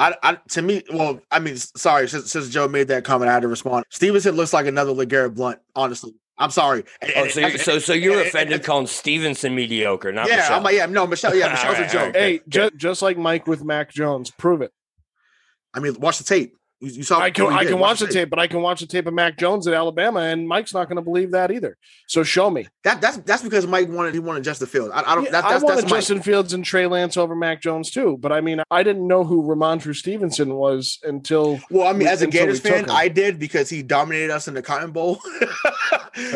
I, 0.00 0.14
I 0.22 0.38
to 0.50 0.62
me, 0.62 0.82
well, 0.92 1.20
I 1.30 1.40
mean, 1.40 1.56
sorry, 1.56 2.08
since, 2.08 2.30
since 2.30 2.48
Joe 2.48 2.68
made 2.68 2.88
that 2.88 3.04
comment, 3.04 3.28
I 3.30 3.34
had 3.34 3.42
to 3.42 3.48
respond. 3.48 3.84
Stevenson 3.90 4.36
looks 4.36 4.52
like 4.52 4.66
another 4.66 4.92
LeGarrette 4.92 5.34
Blunt, 5.34 5.58
honestly. 5.74 6.14
I'm 6.38 6.50
sorry. 6.50 6.84
And- 7.02 7.12
Oh, 7.16 7.26
so 7.28 7.40
you're, 7.40 7.50
and- 7.50 7.60
so 7.60 7.78
so 7.78 7.92
you're 7.92 8.12
and- 8.12 8.20
and- 8.20 8.28
offended 8.28 8.64
calling 8.64 8.86
Stevenson 8.86 9.54
mediocre, 9.54 10.12
not 10.12 10.28
yeah, 10.28 10.36
Michel. 10.36 10.56
I'm 10.56 10.62
like, 10.62 10.74
yeah, 10.76 10.86
no, 10.86 11.06
Michel, 11.06 11.34
yeah, 11.34 11.48
Michel's 11.52 11.64
Alright, 11.64 11.88
a 11.88 11.92
joke. 11.92 12.00
alright. 12.00 12.16
Hey, 12.16 12.40
just, 12.48 12.76
just 12.76 13.02
like 13.02 13.18
Mike 13.18 13.46
with 13.46 13.64
Mac 13.64 13.90
Jones, 13.92 14.30
prove 14.30 14.62
it. 14.62 14.72
I 15.74 15.80
mean, 15.80 15.98
watch 16.00 16.18
the 16.18 16.24
tape. 16.24 16.54
You, 16.80 16.90
you 16.90 17.02
saw. 17.02 17.18
I 17.20 17.30
can 17.30 17.46
I 17.46 17.64
can 17.64 17.78
watch 17.78 18.00
the 18.00 18.06
tape, 18.06 18.30
but 18.30 18.38
I 18.38 18.46
can 18.46 18.62
watch 18.62 18.80
the 18.80 18.86
tape 18.86 19.06
of 19.06 19.14
Mac 19.14 19.36
Jones 19.36 19.66
at 19.66 19.74
Alabama, 19.74 20.20
and 20.20 20.46
Mike's 20.46 20.72
not 20.72 20.88
going 20.88 20.96
to 20.96 21.02
believe 21.02 21.32
that 21.32 21.50
either. 21.50 21.76
So 22.06 22.22
show 22.22 22.50
me. 22.50 22.68
That 22.84 23.00
that's 23.00 23.16
that's 23.18 23.42
because 23.42 23.66
Mike 23.66 23.88
wanted 23.88 24.14
he 24.14 24.20
wanted 24.20 24.44
Justin 24.44 24.68
Fields. 24.68 24.92
I, 24.94 25.02
I 25.02 25.14
don't. 25.14 25.24
Yeah, 25.24 25.30
that, 25.32 25.44
I 25.44 25.58
wanted 25.58 25.68
that's 25.68 25.82
Mike. 25.82 26.00
Justin 26.00 26.22
Fields 26.22 26.52
and 26.52 26.64
Trey 26.64 26.86
Lance 26.86 27.16
over 27.16 27.34
Mac 27.34 27.60
Jones 27.60 27.90
too, 27.90 28.16
but 28.18 28.32
I 28.32 28.40
mean, 28.40 28.62
I 28.70 28.82
didn't 28.82 29.06
know 29.06 29.24
who 29.24 29.42
Rhamondre 29.42 29.94
Stevenson 29.94 30.54
was 30.54 30.98
until 31.02 31.58
Well, 31.70 31.88
I 31.88 31.92
mean, 31.92 32.06
as 32.06 32.22
a 32.22 32.26
Gators 32.26 32.60
fan. 32.60 32.90
I 32.90 33.08
did 33.08 33.38
because 33.38 33.68
he 33.68 33.82
dominated 33.82 34.30
us 34.30 34.46
in 34.46 34.54
the 34.54 34.62
Cotton 34.62 34.92
Bowl. 34.92 35.20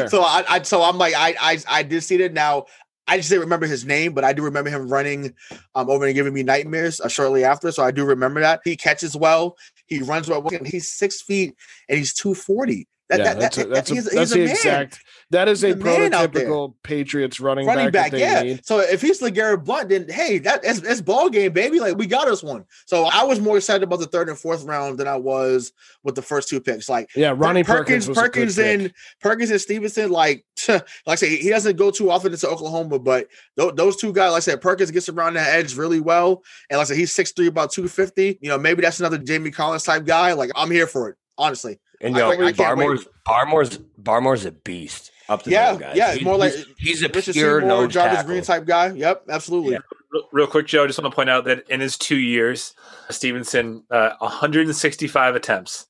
So 0.08 0.22
I, 0.22 0.44
I, 0.48 0.62
so 0.62 0.82
I'm 0.82 0.96
like, 0.96 1.14
I, 1.14 1.34
I, 1.40 1.58
I 1.68 1.82
did 1.82 2.02
see 2.02 2.16
that. 2.18 2.32
Now 2.32 2.66
I 3.08 3.16
just 3.16 3.28
didn't 3.28 3.42
remember 3.42 3.66
his 3.66 3.84
name, 3.84 4.12
but 4.12 4.24
I 4.24 4.32
do 4.32 4.42
remember 4.42 4.70
him 4.70 4.88
running 4.88 5.34
um 5.74 5.90
over 5.90 6.06
and 6.06 6.14
giving 6.14 6.32
me 6.32 6.42
nightmares 6.42 7.00
uh, 7.00 7.08
shortly 7.08 7.44
after. 7.44 7.72
So 7.72 7.82
I 7.82 7.90
do 7.90 8.04
remember 8.04 8.40
that 8.40 8.60
he 8.64 8.76
catches 8.76 9.16
well, 9.16 9.56
he 9.98 10.02
runs 10.02 10.28
well. 10.28 10.46
and 10.46 10.66
He's 10.66 10.90
six 10.90 11.22
feet 11.22 11.54
and 11.88 11.98
he's 11.98 12.14
two 12.14 12.34
forty. 12.34 12.88
That, 13.08 13.18
yeah, 13.18 13.24
that, 13.24 13.40
that's 13.40 13.56
that, 13.56 13.66
a, 13.66 13.68
that's, 13.68 13.90
a, 13.90 13.94
that's 13.94 14.10
he's 14.12 14.32
a 14.32 14.34
the 14.34 14.44
man. 14.44 14.50
exact. 14.50 15.00
That 15.32 15.48
is 15.48 15.64
a 15.64 15.68
He's 15.68 15.76
a 15.76 15.78
man 15.78 16.14
out 16.14 16.32
there. 16.32 16.46
prototypical 16.46 16.74
Patriots 16.82 17.40
running, 17.40 17.66
running 17.66 17.90
back, 17.90 18.12
back, 18.12 18.20
yeah. 18.20 18.42
need. 18.42 18.66
So 18.66 18.80
if 18.80 19.00
he's 19.00 19.20
LeGarrette 19.20 19.64
Blunt, 19.64 19.88
then 19.88 20.06
hey, 20.08 20.38
that 20.38 20.60
it's, 20.62 20.80
it's 20.80 21.00
ball 21.00 21.28
game, 21.30 21.52
baby. 21.52 21.80
Like 21.80 21.96
we 21.96 22.06
got 22.06 22.28
us 22.28 22.42
one. 22.42 22.64
So 22.86 23.04
I 23.04 23.24
was 23.24 23.40
more 23.40 23.56
excited 23.56 23.82
about 23.82 23.98
the 23.98 24.06
third 24.06 24.28
and 24.28 24.38
fourth 24.38 24.62
round 24.64 24.98
than 24.98 25.08
I 25.08 25.16
was 25.16 25.72
with 26.04 26.14
the 26.14 26.22
first 26.22 26.48
two 26.48 26.60
picks. 26.60 26.88
Like 26.88 27.10
Yeah, 27.16 27.34
Ronnie 27.36 27.64
Perkins, 27.64 28.06
Perkins, 28.06 28.08
was 28.08 28.18
a 28.18 28.20
Perkins, 28.20 28.56
pick. 28.56 28.80
and 28.80 28.92
Perkins 29.20 29.50
and 29.50 29.60
Stevenson, 29.60 30.10
like 30.10 30.44
like 30.68 30.84
I 31.06 31.14
say, 31.14 31.36
he 31.36 31.48
doesn't 31.48 31.76
go 31.76 31.90
too 31.90 32.10
often 32.10 32.32
into 32.32 32.48
Oklahoma, 32.48 32.98
but 32.98 33.28
th- 33.58 33.74
those 33.74 33.96
two 33.96 34.12
guys, 34.12 34.32
like 34.32 34.36
I 34.38 34.40
said, 34.40 34.60
Perkins 34.60 34.90
gets 34.90 35.08
around 35.08 35.34
that 35.34 35.54
edge 35.54 35.76
really 35.76 36.00
well, 36.00 36.42
and 36.68 36.78
like 36.78 36.84
I 36.86 36.88
said, 36.88 36.96
he's 36.98 37.14
6'3", 37.14 37.46
about 37.48 37.72
two 37.72 37.88
fifty. 37.88 38.38
You 38.42 38.48
know, 38.50 38.58
maybe 38.58 38.82
that's 38.82 39.00
another 39.00 39.18
Jamie 39.18 39.50
Collins 39.50 39.84
type 39.84 40.04
guy. 40.04 40.34
Like 40.34 40.50
I'm 40.54 40.70
here 40.70 40.86
for 40.86 41.08
it, 41.08 41.16
honestly. 41.38 41.80
And 42.00 42.16
yo, 42.16 42.28
I 42.30 42.34
can't 42.36 42.44
wait. 42.44 42.56
Barmore's 42.56 43.06
Barmore's 43.24 43.78
Barmore's 43.96 44.44
a 44.44 44.50
beast. 44.50 45.11
Up 45.28 45.42
to 45.44 45.50
Yeah, 45.50 45.76
guys. 45.76 45.96
yeah, 45.96 46.10
it's 46.10 46.18
He- 46.18 46.24
more 46.24 46.36
like 46.36 46.52
he's, 46.52 46.66
he's 46.78 47.02
a 47.02 47.08
Richard 47.08 47.32
pure 47.34 47.60
Seymour, 47.60 47.82
no 47.82 47.86
Jarvis 47.86 48.16
tackle. 48.18 48.30
Green 48.32 48.42
type 48.42 48.64
guy. 48.64 48.92
Yep, 48.92 49.24
absolutely. 49.28 49.72
Yeah. 49.72 49.78
Real, 50.12 50.28
real 50.32 50.46
quick, 50.46 50.66
Joe, 50.66 50.84
I 50.84 50.86
just 50.88 50.98
want 51.00 51.10
to 51.12 51.14
point 51.14 51.30
out 51.30 51.44
that 51.44 51.68
in 51.70 51.80
his 51.80 51.96
two 51.96 52.16
years, 52.18 52.74
Stevenson, 53.10 53.84
uh, 53.90 54.10
165 54.20 55.34
attempts 55.36 55.86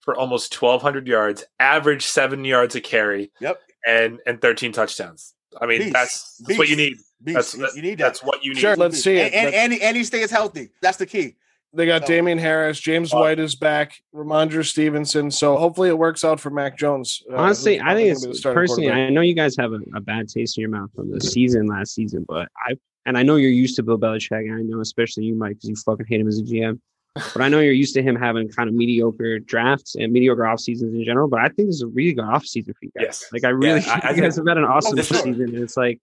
for 0.00 0.16
almost 0.16 0.54
1,200 0.54 1.06
yards, 1.06 1.44
average 1.58 2.06
seven 2.06 2.44
yards 2.44 2.74
a 2.76 2.80
carry, 2.80 3.30
Yep. 3.40 3.60
and 3.86 4.20
and 4.26 4.40
13 4.40 4.72
touchdowns. 4.72 5.34
I 5.60 5.66
mean, 5.66 5.80
Beast. 5.80 5.92
that's, 5.92 6.36
that's 6.46 6.58
what 6.58 6.68
you 6.68 6.76
need. 6.76 6.96
Beast. 7.24 7.58
That's 7.58 7.74
you 7.76 7.82
need 7.82 7.98
that. 7.98 8.04
That's 8.04 8.22
what 8.22 8.44
you 8.44 8.54
need. 8.54 8.60
Sure, 8.60 8.76
let's 8.76 9.02
see 9.02 9.16
it. 9.16 9.32
and, 9.32 9.46
and, 9.46 9.54
and, 9.54 9.72
he, 9.72 9.82
and 9.82 9.96
he 9.96 10.04
stays 10.04 10.30
healthy. 10.30 10.70
That's 10.82 10.98
the 10.98 11.06
key. 11.06 11.36
They 11.76 11.86
got 11.86 12.02
So- 12.02 12.08
Damien 12.08 12.38
Harris, 12.38 12.80
James 12.80 13.12
Well- 13.12 13.22
White 13.22 13.38
is 13.38 13.54
back, 13.54 14.00
Rhamondre 14.14 14.64
Stevenson. 14.64 15.30
So 15.30 15.56
hopefully 15.56 15.88
it 15.88 15.98
works 15.98 16.24
out 16.24 16.40
for 16.40 16.50
Mac 16.50 16.76
Jones. 16.78 17.22
uh, 17.30 17.36
Honestly, 17.36 17.80
I 17.80 17.94
think 17.94 18.08
probably 18.08 18.12
gonna 18.12 18.14
be 18.20 18.24
the 18.24 18.30
it's 18.30 18.40
personally. 18.42 18.90
I 18.90 19.10
know 19.10 19.20
you 19.20 19.34
guys 19.34 19.56
have 19.58 19.72
a, 19.72 19.80
a 19.94 20.00
bad 20.00 20.28
taste 20.28 20.56
in 20.58 20.62
your 20.62 20.70
mouth 20.70 20.90
from 20.94 21.10
the 21.10 21.20
season 21.20 21.66
last 21.66 21.94
season, 21.94 22.24
but 22.28 22.48
I 22.56 22.74
and 23.04 23.16
I 23.16 23.22
know 23.22 23.36
you're 23.36 23.50
used 23.50 23.76
to 23.76 23.82
Bill 23.84 23.98
Belichick, 23.98 24.40
and 24.50 24.54
I 24.54 24.62
know 24.62 24.80
especially 24.80 25.24
you, 25.26 25.36
Mike, 25.36 25.50
because 25.56 25.68
you 25.68 25.76
fucking 25.76 26.06
hate 26.08 26.20
him 26.20 26.26
as 26.28 26.38
a 26.38 26.42
GM. 26.42 26.80
But 27.32 27.40
I 27.40 27.48
know 27.48 27.60
you're 27.60 27.72
used 27.72 27.94
to 27.94 28.02
him 28.02 28.14
having 28.16 28.46
kind 28.50 28.68
of 28.68 28.74
mediocre 28.74 29.38
drafts 29.38 29.94
and 29.94 30.12
mediocre 30.12 30.44
off 30.46 30.60
seasons 30.60 30.92
in 30.94 31.02
general. 31.04 31.28
But 31.28 31.40
I 31.40 31.44
think 31.48 31.68
this 31.68 31.76
is 31.76 31.82
a 31.82 31.86
really 31.86 32.12
good 32.12 32.24
off 32.24 32.44
season 32.44 32.74
for 32.74 32.84
you 32.84 32.90
guys. 32.94 33.04
Yes. 33.06 33.24
Like 33.32 33.44
I 33.44 33.48
really, 33.48 33.80
I- 33.80 34.00
I 34.02 34.10
you 34.10 34.20
guys 34.20 34.36
have 34.36 34.46
had 34.46 34.58
an 34.58 34.64
awesome 34.64 34.96
for 34.98 35.02
season. 35.02 35.40
And 35.40 35.54
it's 35.54 35.78
like, 35.78 35.98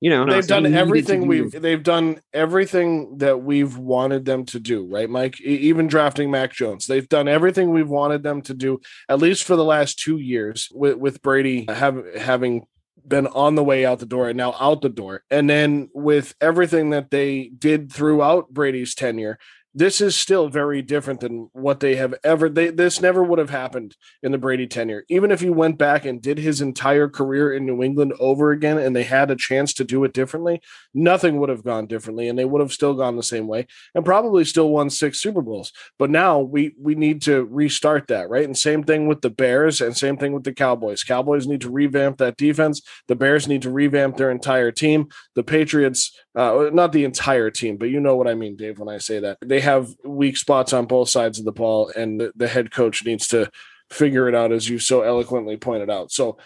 you 0.00 0.08
know, 0.10 0.24
they've 0.24 0.46
done 0.46 0.74
everything 0.74 1.26
we've 1.26 1.52
they've 1.52 1.82
done 1.82 2.20
everything 2.32 3.18
that 3.18 3.42
we've 3.42 3.76
wanted 3.76 4.24
them 4.24 4.46
to 4.46 4.58
do 4.58 4.86
right 4.86 5.10
mike? 5.10 5.40
Even 5.40 5.86
drafting 5.86 6.30
mac 6.30 6.52
jones. 6.52 6.86
They've 6.86 7.08
done 7.08 7.28
everything 7.28 7.70
we've 7.70 7.88
wanted 7.88 8.22
them 8.22 8.40
to 8.42 8.54
do 8.54 8.80
at 9.08 9.18
least 9.18 9.44
for 9.44 9.56
the 9.56 9.64
last 9.64 9.98
two 9.98 10.18
years 10.18 10.68
with, 10.72 10.96
with 10.96 11.22
brady 11.22 11.66
have, 11.68 12.02
having 12.16 12.66
been 13.06 13.26
on 13.26 13.54
the 13.54 13.64
way 13.64 13.84
out 13.84 13.98
the 13.98 14.06
door 14.06 14.28
and 14.28 14.36
now 14.36 14.54
out 14.58 14.82
the 14.82 14.88
door. 14.88 15.24
And 15.30 15.48
then 15.48 15.88
with 15.94 16.34
everything 16.40 16.90
that 16.90 17.10
they 17.10 17.50
did 17.56 17.92
throughout 17.92 18.50
brady's 18.50 18.94
tenure 18.94 19.38
this 19.72 20.00
is 20.00 20.16
still 20.16 20.48
very 20.48 20.82
different 20.82 21.20
than 21.20 21.48
what 21.52 21.78
they 21.78 21.94
have 21.96 22.14
ever 22.24 22.48
they 22.48 22.70
this 22.70 23.00
never 23.00 23.22
would 23.22 23.38
have 23.38 23.50
happened 23.50 23.96
in 24.22 24.32
the 24.32 24.38
Brady 24.38 24.66
tenure. 24.66 25.04
Even 25.08 25.30
if 25.30 25.40
he 25.40 25.50
went 25.50 25.78
back 25.78 26.04
and 26.04 26.20
did 26.20 26.38
his 26.38 26.60
entire 26.60 27.08
career 27.08 27.52
in 27.52 27.66
New 27.66 27.82
England 27.82 28.12
over 28.18 28.50
again 28.50 28.78
and 28.78 28.96
they 28.96 29.04
had 29.04 29.30
a 29.30 29.36
chance 29.36 29.72
to 29.74 29.84
do 29.84 30.02
it 30.02 30.12
differently, 30.12 30.60
nothing 30.92 31.38
would 31.38 31.50
have 31.50 31.62
gone 31.62 31.86
differently 31.86 32.28
and 32.28 32.38
they 32.38 32.44
would 32.44 32.60
have 32.60 32.72
still 32.72 32.94
gone 32.94 33.16
the 33.16 33.22
same 33.22 33.46
way 33.46 33.66
and 33.94 34.04
probably 34.04 34.44
still 34.44 34.70
won 34.70 34.90
six 34.90 35.20
Super 35.20 35.42
Bowls. 35.42 35.72
But 35.98 36.10
now 36.10 36.40
we 36.40 36.74
we 36.78 36.96
need 36.96 37.22
to 37.22 37.44
restart 37.44 38.08
that, 38.08 38.28
right? 38.28 38.44
And 38.44 38.58
same 38.58 38.82
thing 38.82 39.06
with 39.06 39.20
the 39.20 39.30
Bears 39.30 39.80
and 39.80 39.96
same 39.96 40.16
thing 40.16 40.32
with 40.32 40.44
the 40.44 40.52
Cowboys. 40.52 41.04
Cowboys 41.04 41.46
need 41.46 41.60
to 41.60 41.70
revamp 41.70 42.18
that 42.18 42.36
defense. 42.36 42.82
The 43.06 43.16
Bears 43.16 43.46
need 43.46 43.62
to 43.62 43.70
revamp 43.70 44.16
their 44.16 44.30
entire 44.30 44.72
team. 44.72 45.08
The 45.36 45.44
Patriots 45.44 46.12
uh, 46.34 46.70
not 46.72 46.92
the 46.92 47.04
entire 47.04 47.50
team, 47.50 47.76
but 47.76 47.90
you 47.90 47.98
know 47.98 48.16
what 48.16 48.28
I 48.28 48.34
mean, 48.34 48.54
Dave, 48.56 48.78
when 48.78 48.88
I 48.88 48.98
say 48.98 49.18
that. 49.18 49.38
They 49.44 49.59
have 49.60 49.94
weak 50.04 50.36
spots 50.36 50.72
on 50.72 50.86
both 50.86 51.08
sides 51.08 51.38
of 51.38 51.44
the 51.44 51.52
ball, 51.52 51.90
and 51.96 52.20
the, 52.20 52.32
the 52.36 52.48
head 52.48 52.70
coach 52.70 53.04
needs 53.04 53.28
to 53.28 53.50
figure 53.90 54.28
it 54.28 54.34
out, 54.34 54.52
as 54.52 54.68
you 54.68 54.78
so 54.78 55.02
eloquently 55.02 55.56
pointed 55.56 55.90
out. 55.90 56.12
So 56.12 56.38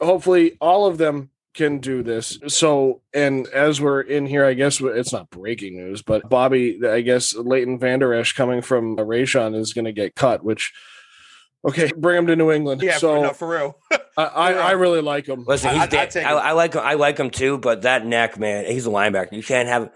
hopefully, 0.00 0.56
all 0.60 0.86
of 0.86 0.98
them 0.98 1.30
can 1.54 1.78
do 1.78 2.02
this. 2.02 2.38
So, 2.48 3.00
and 3.14 3.46
as 3.48 3.80
we're 3.80 4.02
in 4.02 4.26
here, 4.26 4.44
I 4.44 4.52
guess 4.54 4.80
it's 4.80 5.12
not 5.12 5.30
breaking 5.30 5.76
news, 5.76 6.02
but 6.02 6.28
Bobby, 6.28 6.78
I 6.86 7.00
guess 7.00 7.34
Leighton 7.34 7.78
Vander 7.78 8.12
Esch 8.12 8.34
coming 8.34 8.60
from 8.60 8.96
Rayshawn 8.96 9.54
is 9.58 9.72
going 9.72 9.86
to 9.86 9.92
get 9.92 10.14
cut, 10.14 10.44
which. 10.44 10.72
Okay, 11.66 11.90
bring 11.96 12.18
him 12.18 12.26
to 12.28 12.36
New 12.36 12.52
England. 12.52 12.80
Yeah, 12.80 12.96
so 12.98 13.16
for, 13.16 13.22
no, 13.22 13.32
for 13.32 13.48
real. 13.48 13.78
I, 14.16 14.22
I, 14.24 14.52
I 14.68 14.70
really 14.72 15.00
like 15.00 15.26
him. 15.26 15.44
Listen, 15.46 15.70
I- 15.70 15.72
he's 15.72 15.82
I'd- 15.82 15.96
da- 15.96 16.20
I'd 16.20 16.26
I. 16.26 16.48
I 16.48 16.52
like 16.52 16.74
him. 16.74 16.82
I 16.84 16.94
like 16.94 17.18
him 17.18 17.30
too, 17.30 17.58
but 17.58 17.82
that 17.82 18.06
neck, 18.06 18.38
man, 18.38 18.66
he's 18.66 18.86
a 18.86 18.90
linebacker. 18.90 19.32
You 19.32 19.42
can't 19.42 19.68
have. 19.68 19.90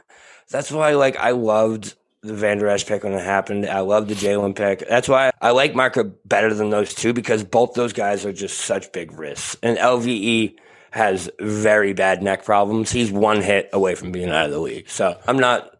That's 0.50 0.72
why, 0.72 0.94
like, 0.94 1.16
I 1.16 1.30
loved 1.30 1.94
the 2.22 2.34
Vander 2.34 2.68
Esch 2.68 2.86
pick 2.86 3.04
when 3.04 3.14
it 3.14 3.24
happened. 3.24 3.66
I 3.66 3.80
love 3.80 4.08
the 4.08 4.14
Jalen 4.14 4.54
pick. 4.54 4.86
That's 4.88 5.08
why 5.08 5.30
I 5.40 5.50
like 5.50 5.74
Marco 5.74 6.04
better 6.24 6.52
than 6.52 6.70
those 6.70 6.94
two 6.94 7.12
because 7.12 7.44
both 7.44 7.74
those 7.74 7.92
guys 7.92 8.26
are 8.26 8.32
just 8.32 8.58
such 8.58 8.92
big 8.92 9.12
risks. 9.18 9.56
And 9.62 9.78
LVE 9.78 10.56
has 10.90 11.30
very 11.40 11.92
bad 11.92 12.22
neck 12.22 12.44
problems. 12.44 12.90
He's 12.90 13.10
one 13.10 13.40
hit 13.40 13.70
away 13.72 13.94
from 13.94 14.12
being 14.12 14.28
out 14.28 14.46
of 14.46 14.50
the 14.50 14.58
league. 14.58 14.88
So 14.88 15.18
I'm 15.26 15.38
not. 15.38 15.76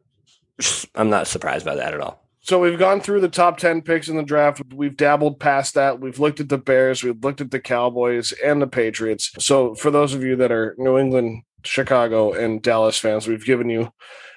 I'm 0.94 1.08
not 1.08 1.26
surprised 1.26 1.64
by 1.64 1.74
that 1.76 1.94
at 1.94 2.00
all. 2.00 2.22
So 2.42 2.58
we've 2.58 2.78
gone 2.78 3.00
through 3.00 3.20
the 3.20 3.28
top 3.28 3.56
10 3.56 3.80
picks 3.82 4.08
in 4.08 4.16
the 4.16 4.22
draft. 4.22 4.60
We've 4.74 4.96
dabbled 4.96 5.40
past 5.40 5.74
that. 5.74 6.00
We've 6.00 6.18
looked 6.18 6.40
at 6.40 6.50
the 6.50 6.58
Bears, 6.58 7.02
we've 7.02 7.22
looked 7.22 7.40
at 7.40 7.50
the 7.50 7.60
Cowboys 7.60 8.32
and 8.44 8.60
the 8.60 8.66
Patriots. 8.66 9.30
So 9.38 9.74
for 9.74 9.90
those 9.90 10.14
of 10.14 10.22
you 10.22 10.36
that 10.36 10.52
are 10.52 10.74
New 10.78 10.98
England 10.98 11.44
Chicago 11.64 12.32
and 12.32 12.62
Dallas 12.62 12.98
fans. 12.98 13.28
We've 13.28 13.44
given 13.44 13.68
you 13.68 13.92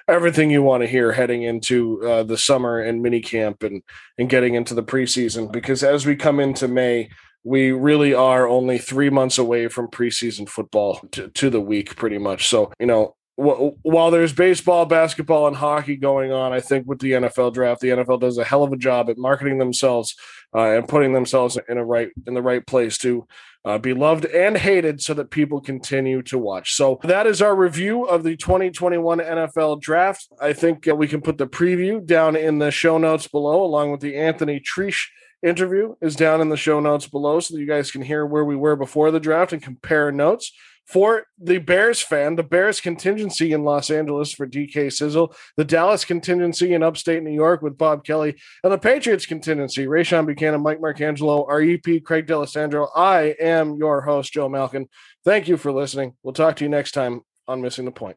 everything 0.08 0.50
you 0.50 0.62
want 0.62 0.82
to 0.82 0.86
hear 0.86 1.12
heading 1.12 1.42
into 1.42 2.02
uh, 2.06 2.22
the 2.22 2.38
summer 2.38 2.80
and 2.80 3.02
mini 3.02 3.20
camp 3.20 3.62
and 3.62 3.82
and 4.18 4.28
getting 4.28 4.54
into 4.54 4.74
the 4.74 4.82
preseason 4.82 5.50
because 5.50 5.82
as 5.82 6.06
we 6.06 6.16
come 6.16 6.40
into 6.40 6.68
May, 6.68 7.08
we 7.42 7.72
really 7.72 8.14
are 8.14 8.48
only 8.48 8.78
three 8.78 9.10
months 9.10 9.38
away 9.38 9.68
from 9.68 9.88
preseason 9.88 10.48
football 10.48 11.00
to, 11.12 11.28
to 11.28 11.50
the 11.50 11.60
week, 11.60 11.96
pretty 11.96 12.18
much. 12.18 12.48
So 12.48 12.72
you 12.78 12.86
know. 12.86 13.16
While 13.36 14.12
there's 14.12 14.32
baseball, 14.32 14.86
basketball, 14.86 15.48
and 15.48 15.56
hockey 15.56 15.96
going 15.96 16.30
on, 16.30 16.52
I 16.52 16.60
think 16.60 16.86
with 16.86 17.00
the 17.00 17.10
NFL 17.10 17.52
draft, 17.52 17.80
the 17.80 17.88
NFL 17.88 18.20
does 18.20 18.38
a 18.38 18.44
hell 18.44 18.62
of 18.62 18.72
a 18.72 18.76
job 18.76 19.10
at 19.10 19.18
marketing 19.18 19.58
themselves 19.58 20.14
uh, 20.54 20.76
and 20.76 20.88
putting 20.88 21.12
themselves 21.12 21.58
in 21.68 21.78
a 21.78 21.84
right 21.84 22.10
in 22.26 22.34
the 22.34 22.42
right 22.42 22.66
place 22.66 22.98
to 22.98 23.26
uh, 23.64 23.78
be 23.78 23.94
loved 23.94 24.26
and 24.26 24.58
hated 24.58 25.00
so 25.00 25.14
that 25.14 25.30
people 25.30 25.60
continue 25.60 26.22
to 26.22 26.38
watch. 26.38 26.74
So 26.74 27.00
that 27.04 27.26
is 27.26 27.40
our 27.40 27.56
review 27.56 28.04
of 28.04 28.22
the 28.22 28.36
2021 28.36 29.18
NFL 29.18 29.80
draft. 29.80 30.28
I 30.40 30.52
think 30.52 30.86
uh, 30.86 30.94
we 30.94 31.08
can 31.08 31.22
put 31.22 31.38
the 31.38 31.46
preview 31.46 32.04
down 32.04 32.36
in 32.36 32.58
the 32.58 32.70
show 32.70 32.98
notes 32.98 33.26
below, 33.26 33.62
along 33.62 33.90
with 33.90 34.00
the 34.00 34.16
Anthony 34.16 34.60
Treash 34.60 35.10
interview 35.42 35.94
is 36.00 36.16
down 36.16 36.40
in 36.40 36.48
the 36.48 36.56
show 36.56 36.80
notes 36.80 37.06
below 37.06 37.38
so 37.38 37.54
that 37.54 37.60
you 37.60 37.66
guys 37.66 37.90
can 37.90 38.00
hear 38.00 38.24
where 38.24 38.44
we 38.44 38.56
were 38.56 38.76
before 38.76 39.10
the 39.10 39.20
draft 39.20 39.52
and 39.52 39.62
compare 39.62 40.10
notes 40.10 40.52
for 40.86 41.24
the 41.38 41.58
Bears 41.58 42.00
fan, 42.00 42.36
the 42.36 42.42
Bears 42.42 42.80
contingency 42.80 43.52
in 43.52 43.64
Los 43.64 43.90
Angeles 43.90 44.32
for 44.32 44.46
DK 44.46 44.92
Sizzle, 44.92 45.34
the 45.56 45.64
Dallas 45.64 46.04
contingency 46.04 46.74
in 46.74 46.82
upstate 46.82 47.22
New 47.22 47.32
York 47.32 47.62
with 47.62 47.78
Bob 47.78 48.04
Kelly, 48.04 48.36
and 48.62 48.72
the 48.72 48.78
Patriots 48.78 49.26
contingency, 49.26 49.86
Rayshawn 49.86 50.26
Buchanan, 50.26 50.62
Mike 50.62 50.80
Marcangelo, 50.80 51.46
REP, 51.48 52.04
Craig 52.04 52.26
D'Alessandro. 52.26 52.88
I 52.94 53.34
am 53.40 53.76
your 53.76 54.02
host, 54.02 54.32
Joe 54.32 54.48
Malkin. 54.48 54.88
Thank 55.24 55.48
you 55.48 55.56
for 55.56 55.72
listening. 55.72 56.14
We'll 56.22 56.34
talk 56.34 56.56
to 56.56 56.64
you 56.64 56.70
next 56.70 56.92
time 56.92 57.22
on 57.48 57.62
Missing 57.62 57.86
the 57.86 57.92
Point. 57.92 58.16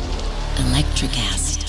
Electricast. 0.57 1.61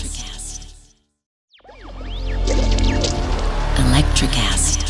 Electricast. 3.78 4.81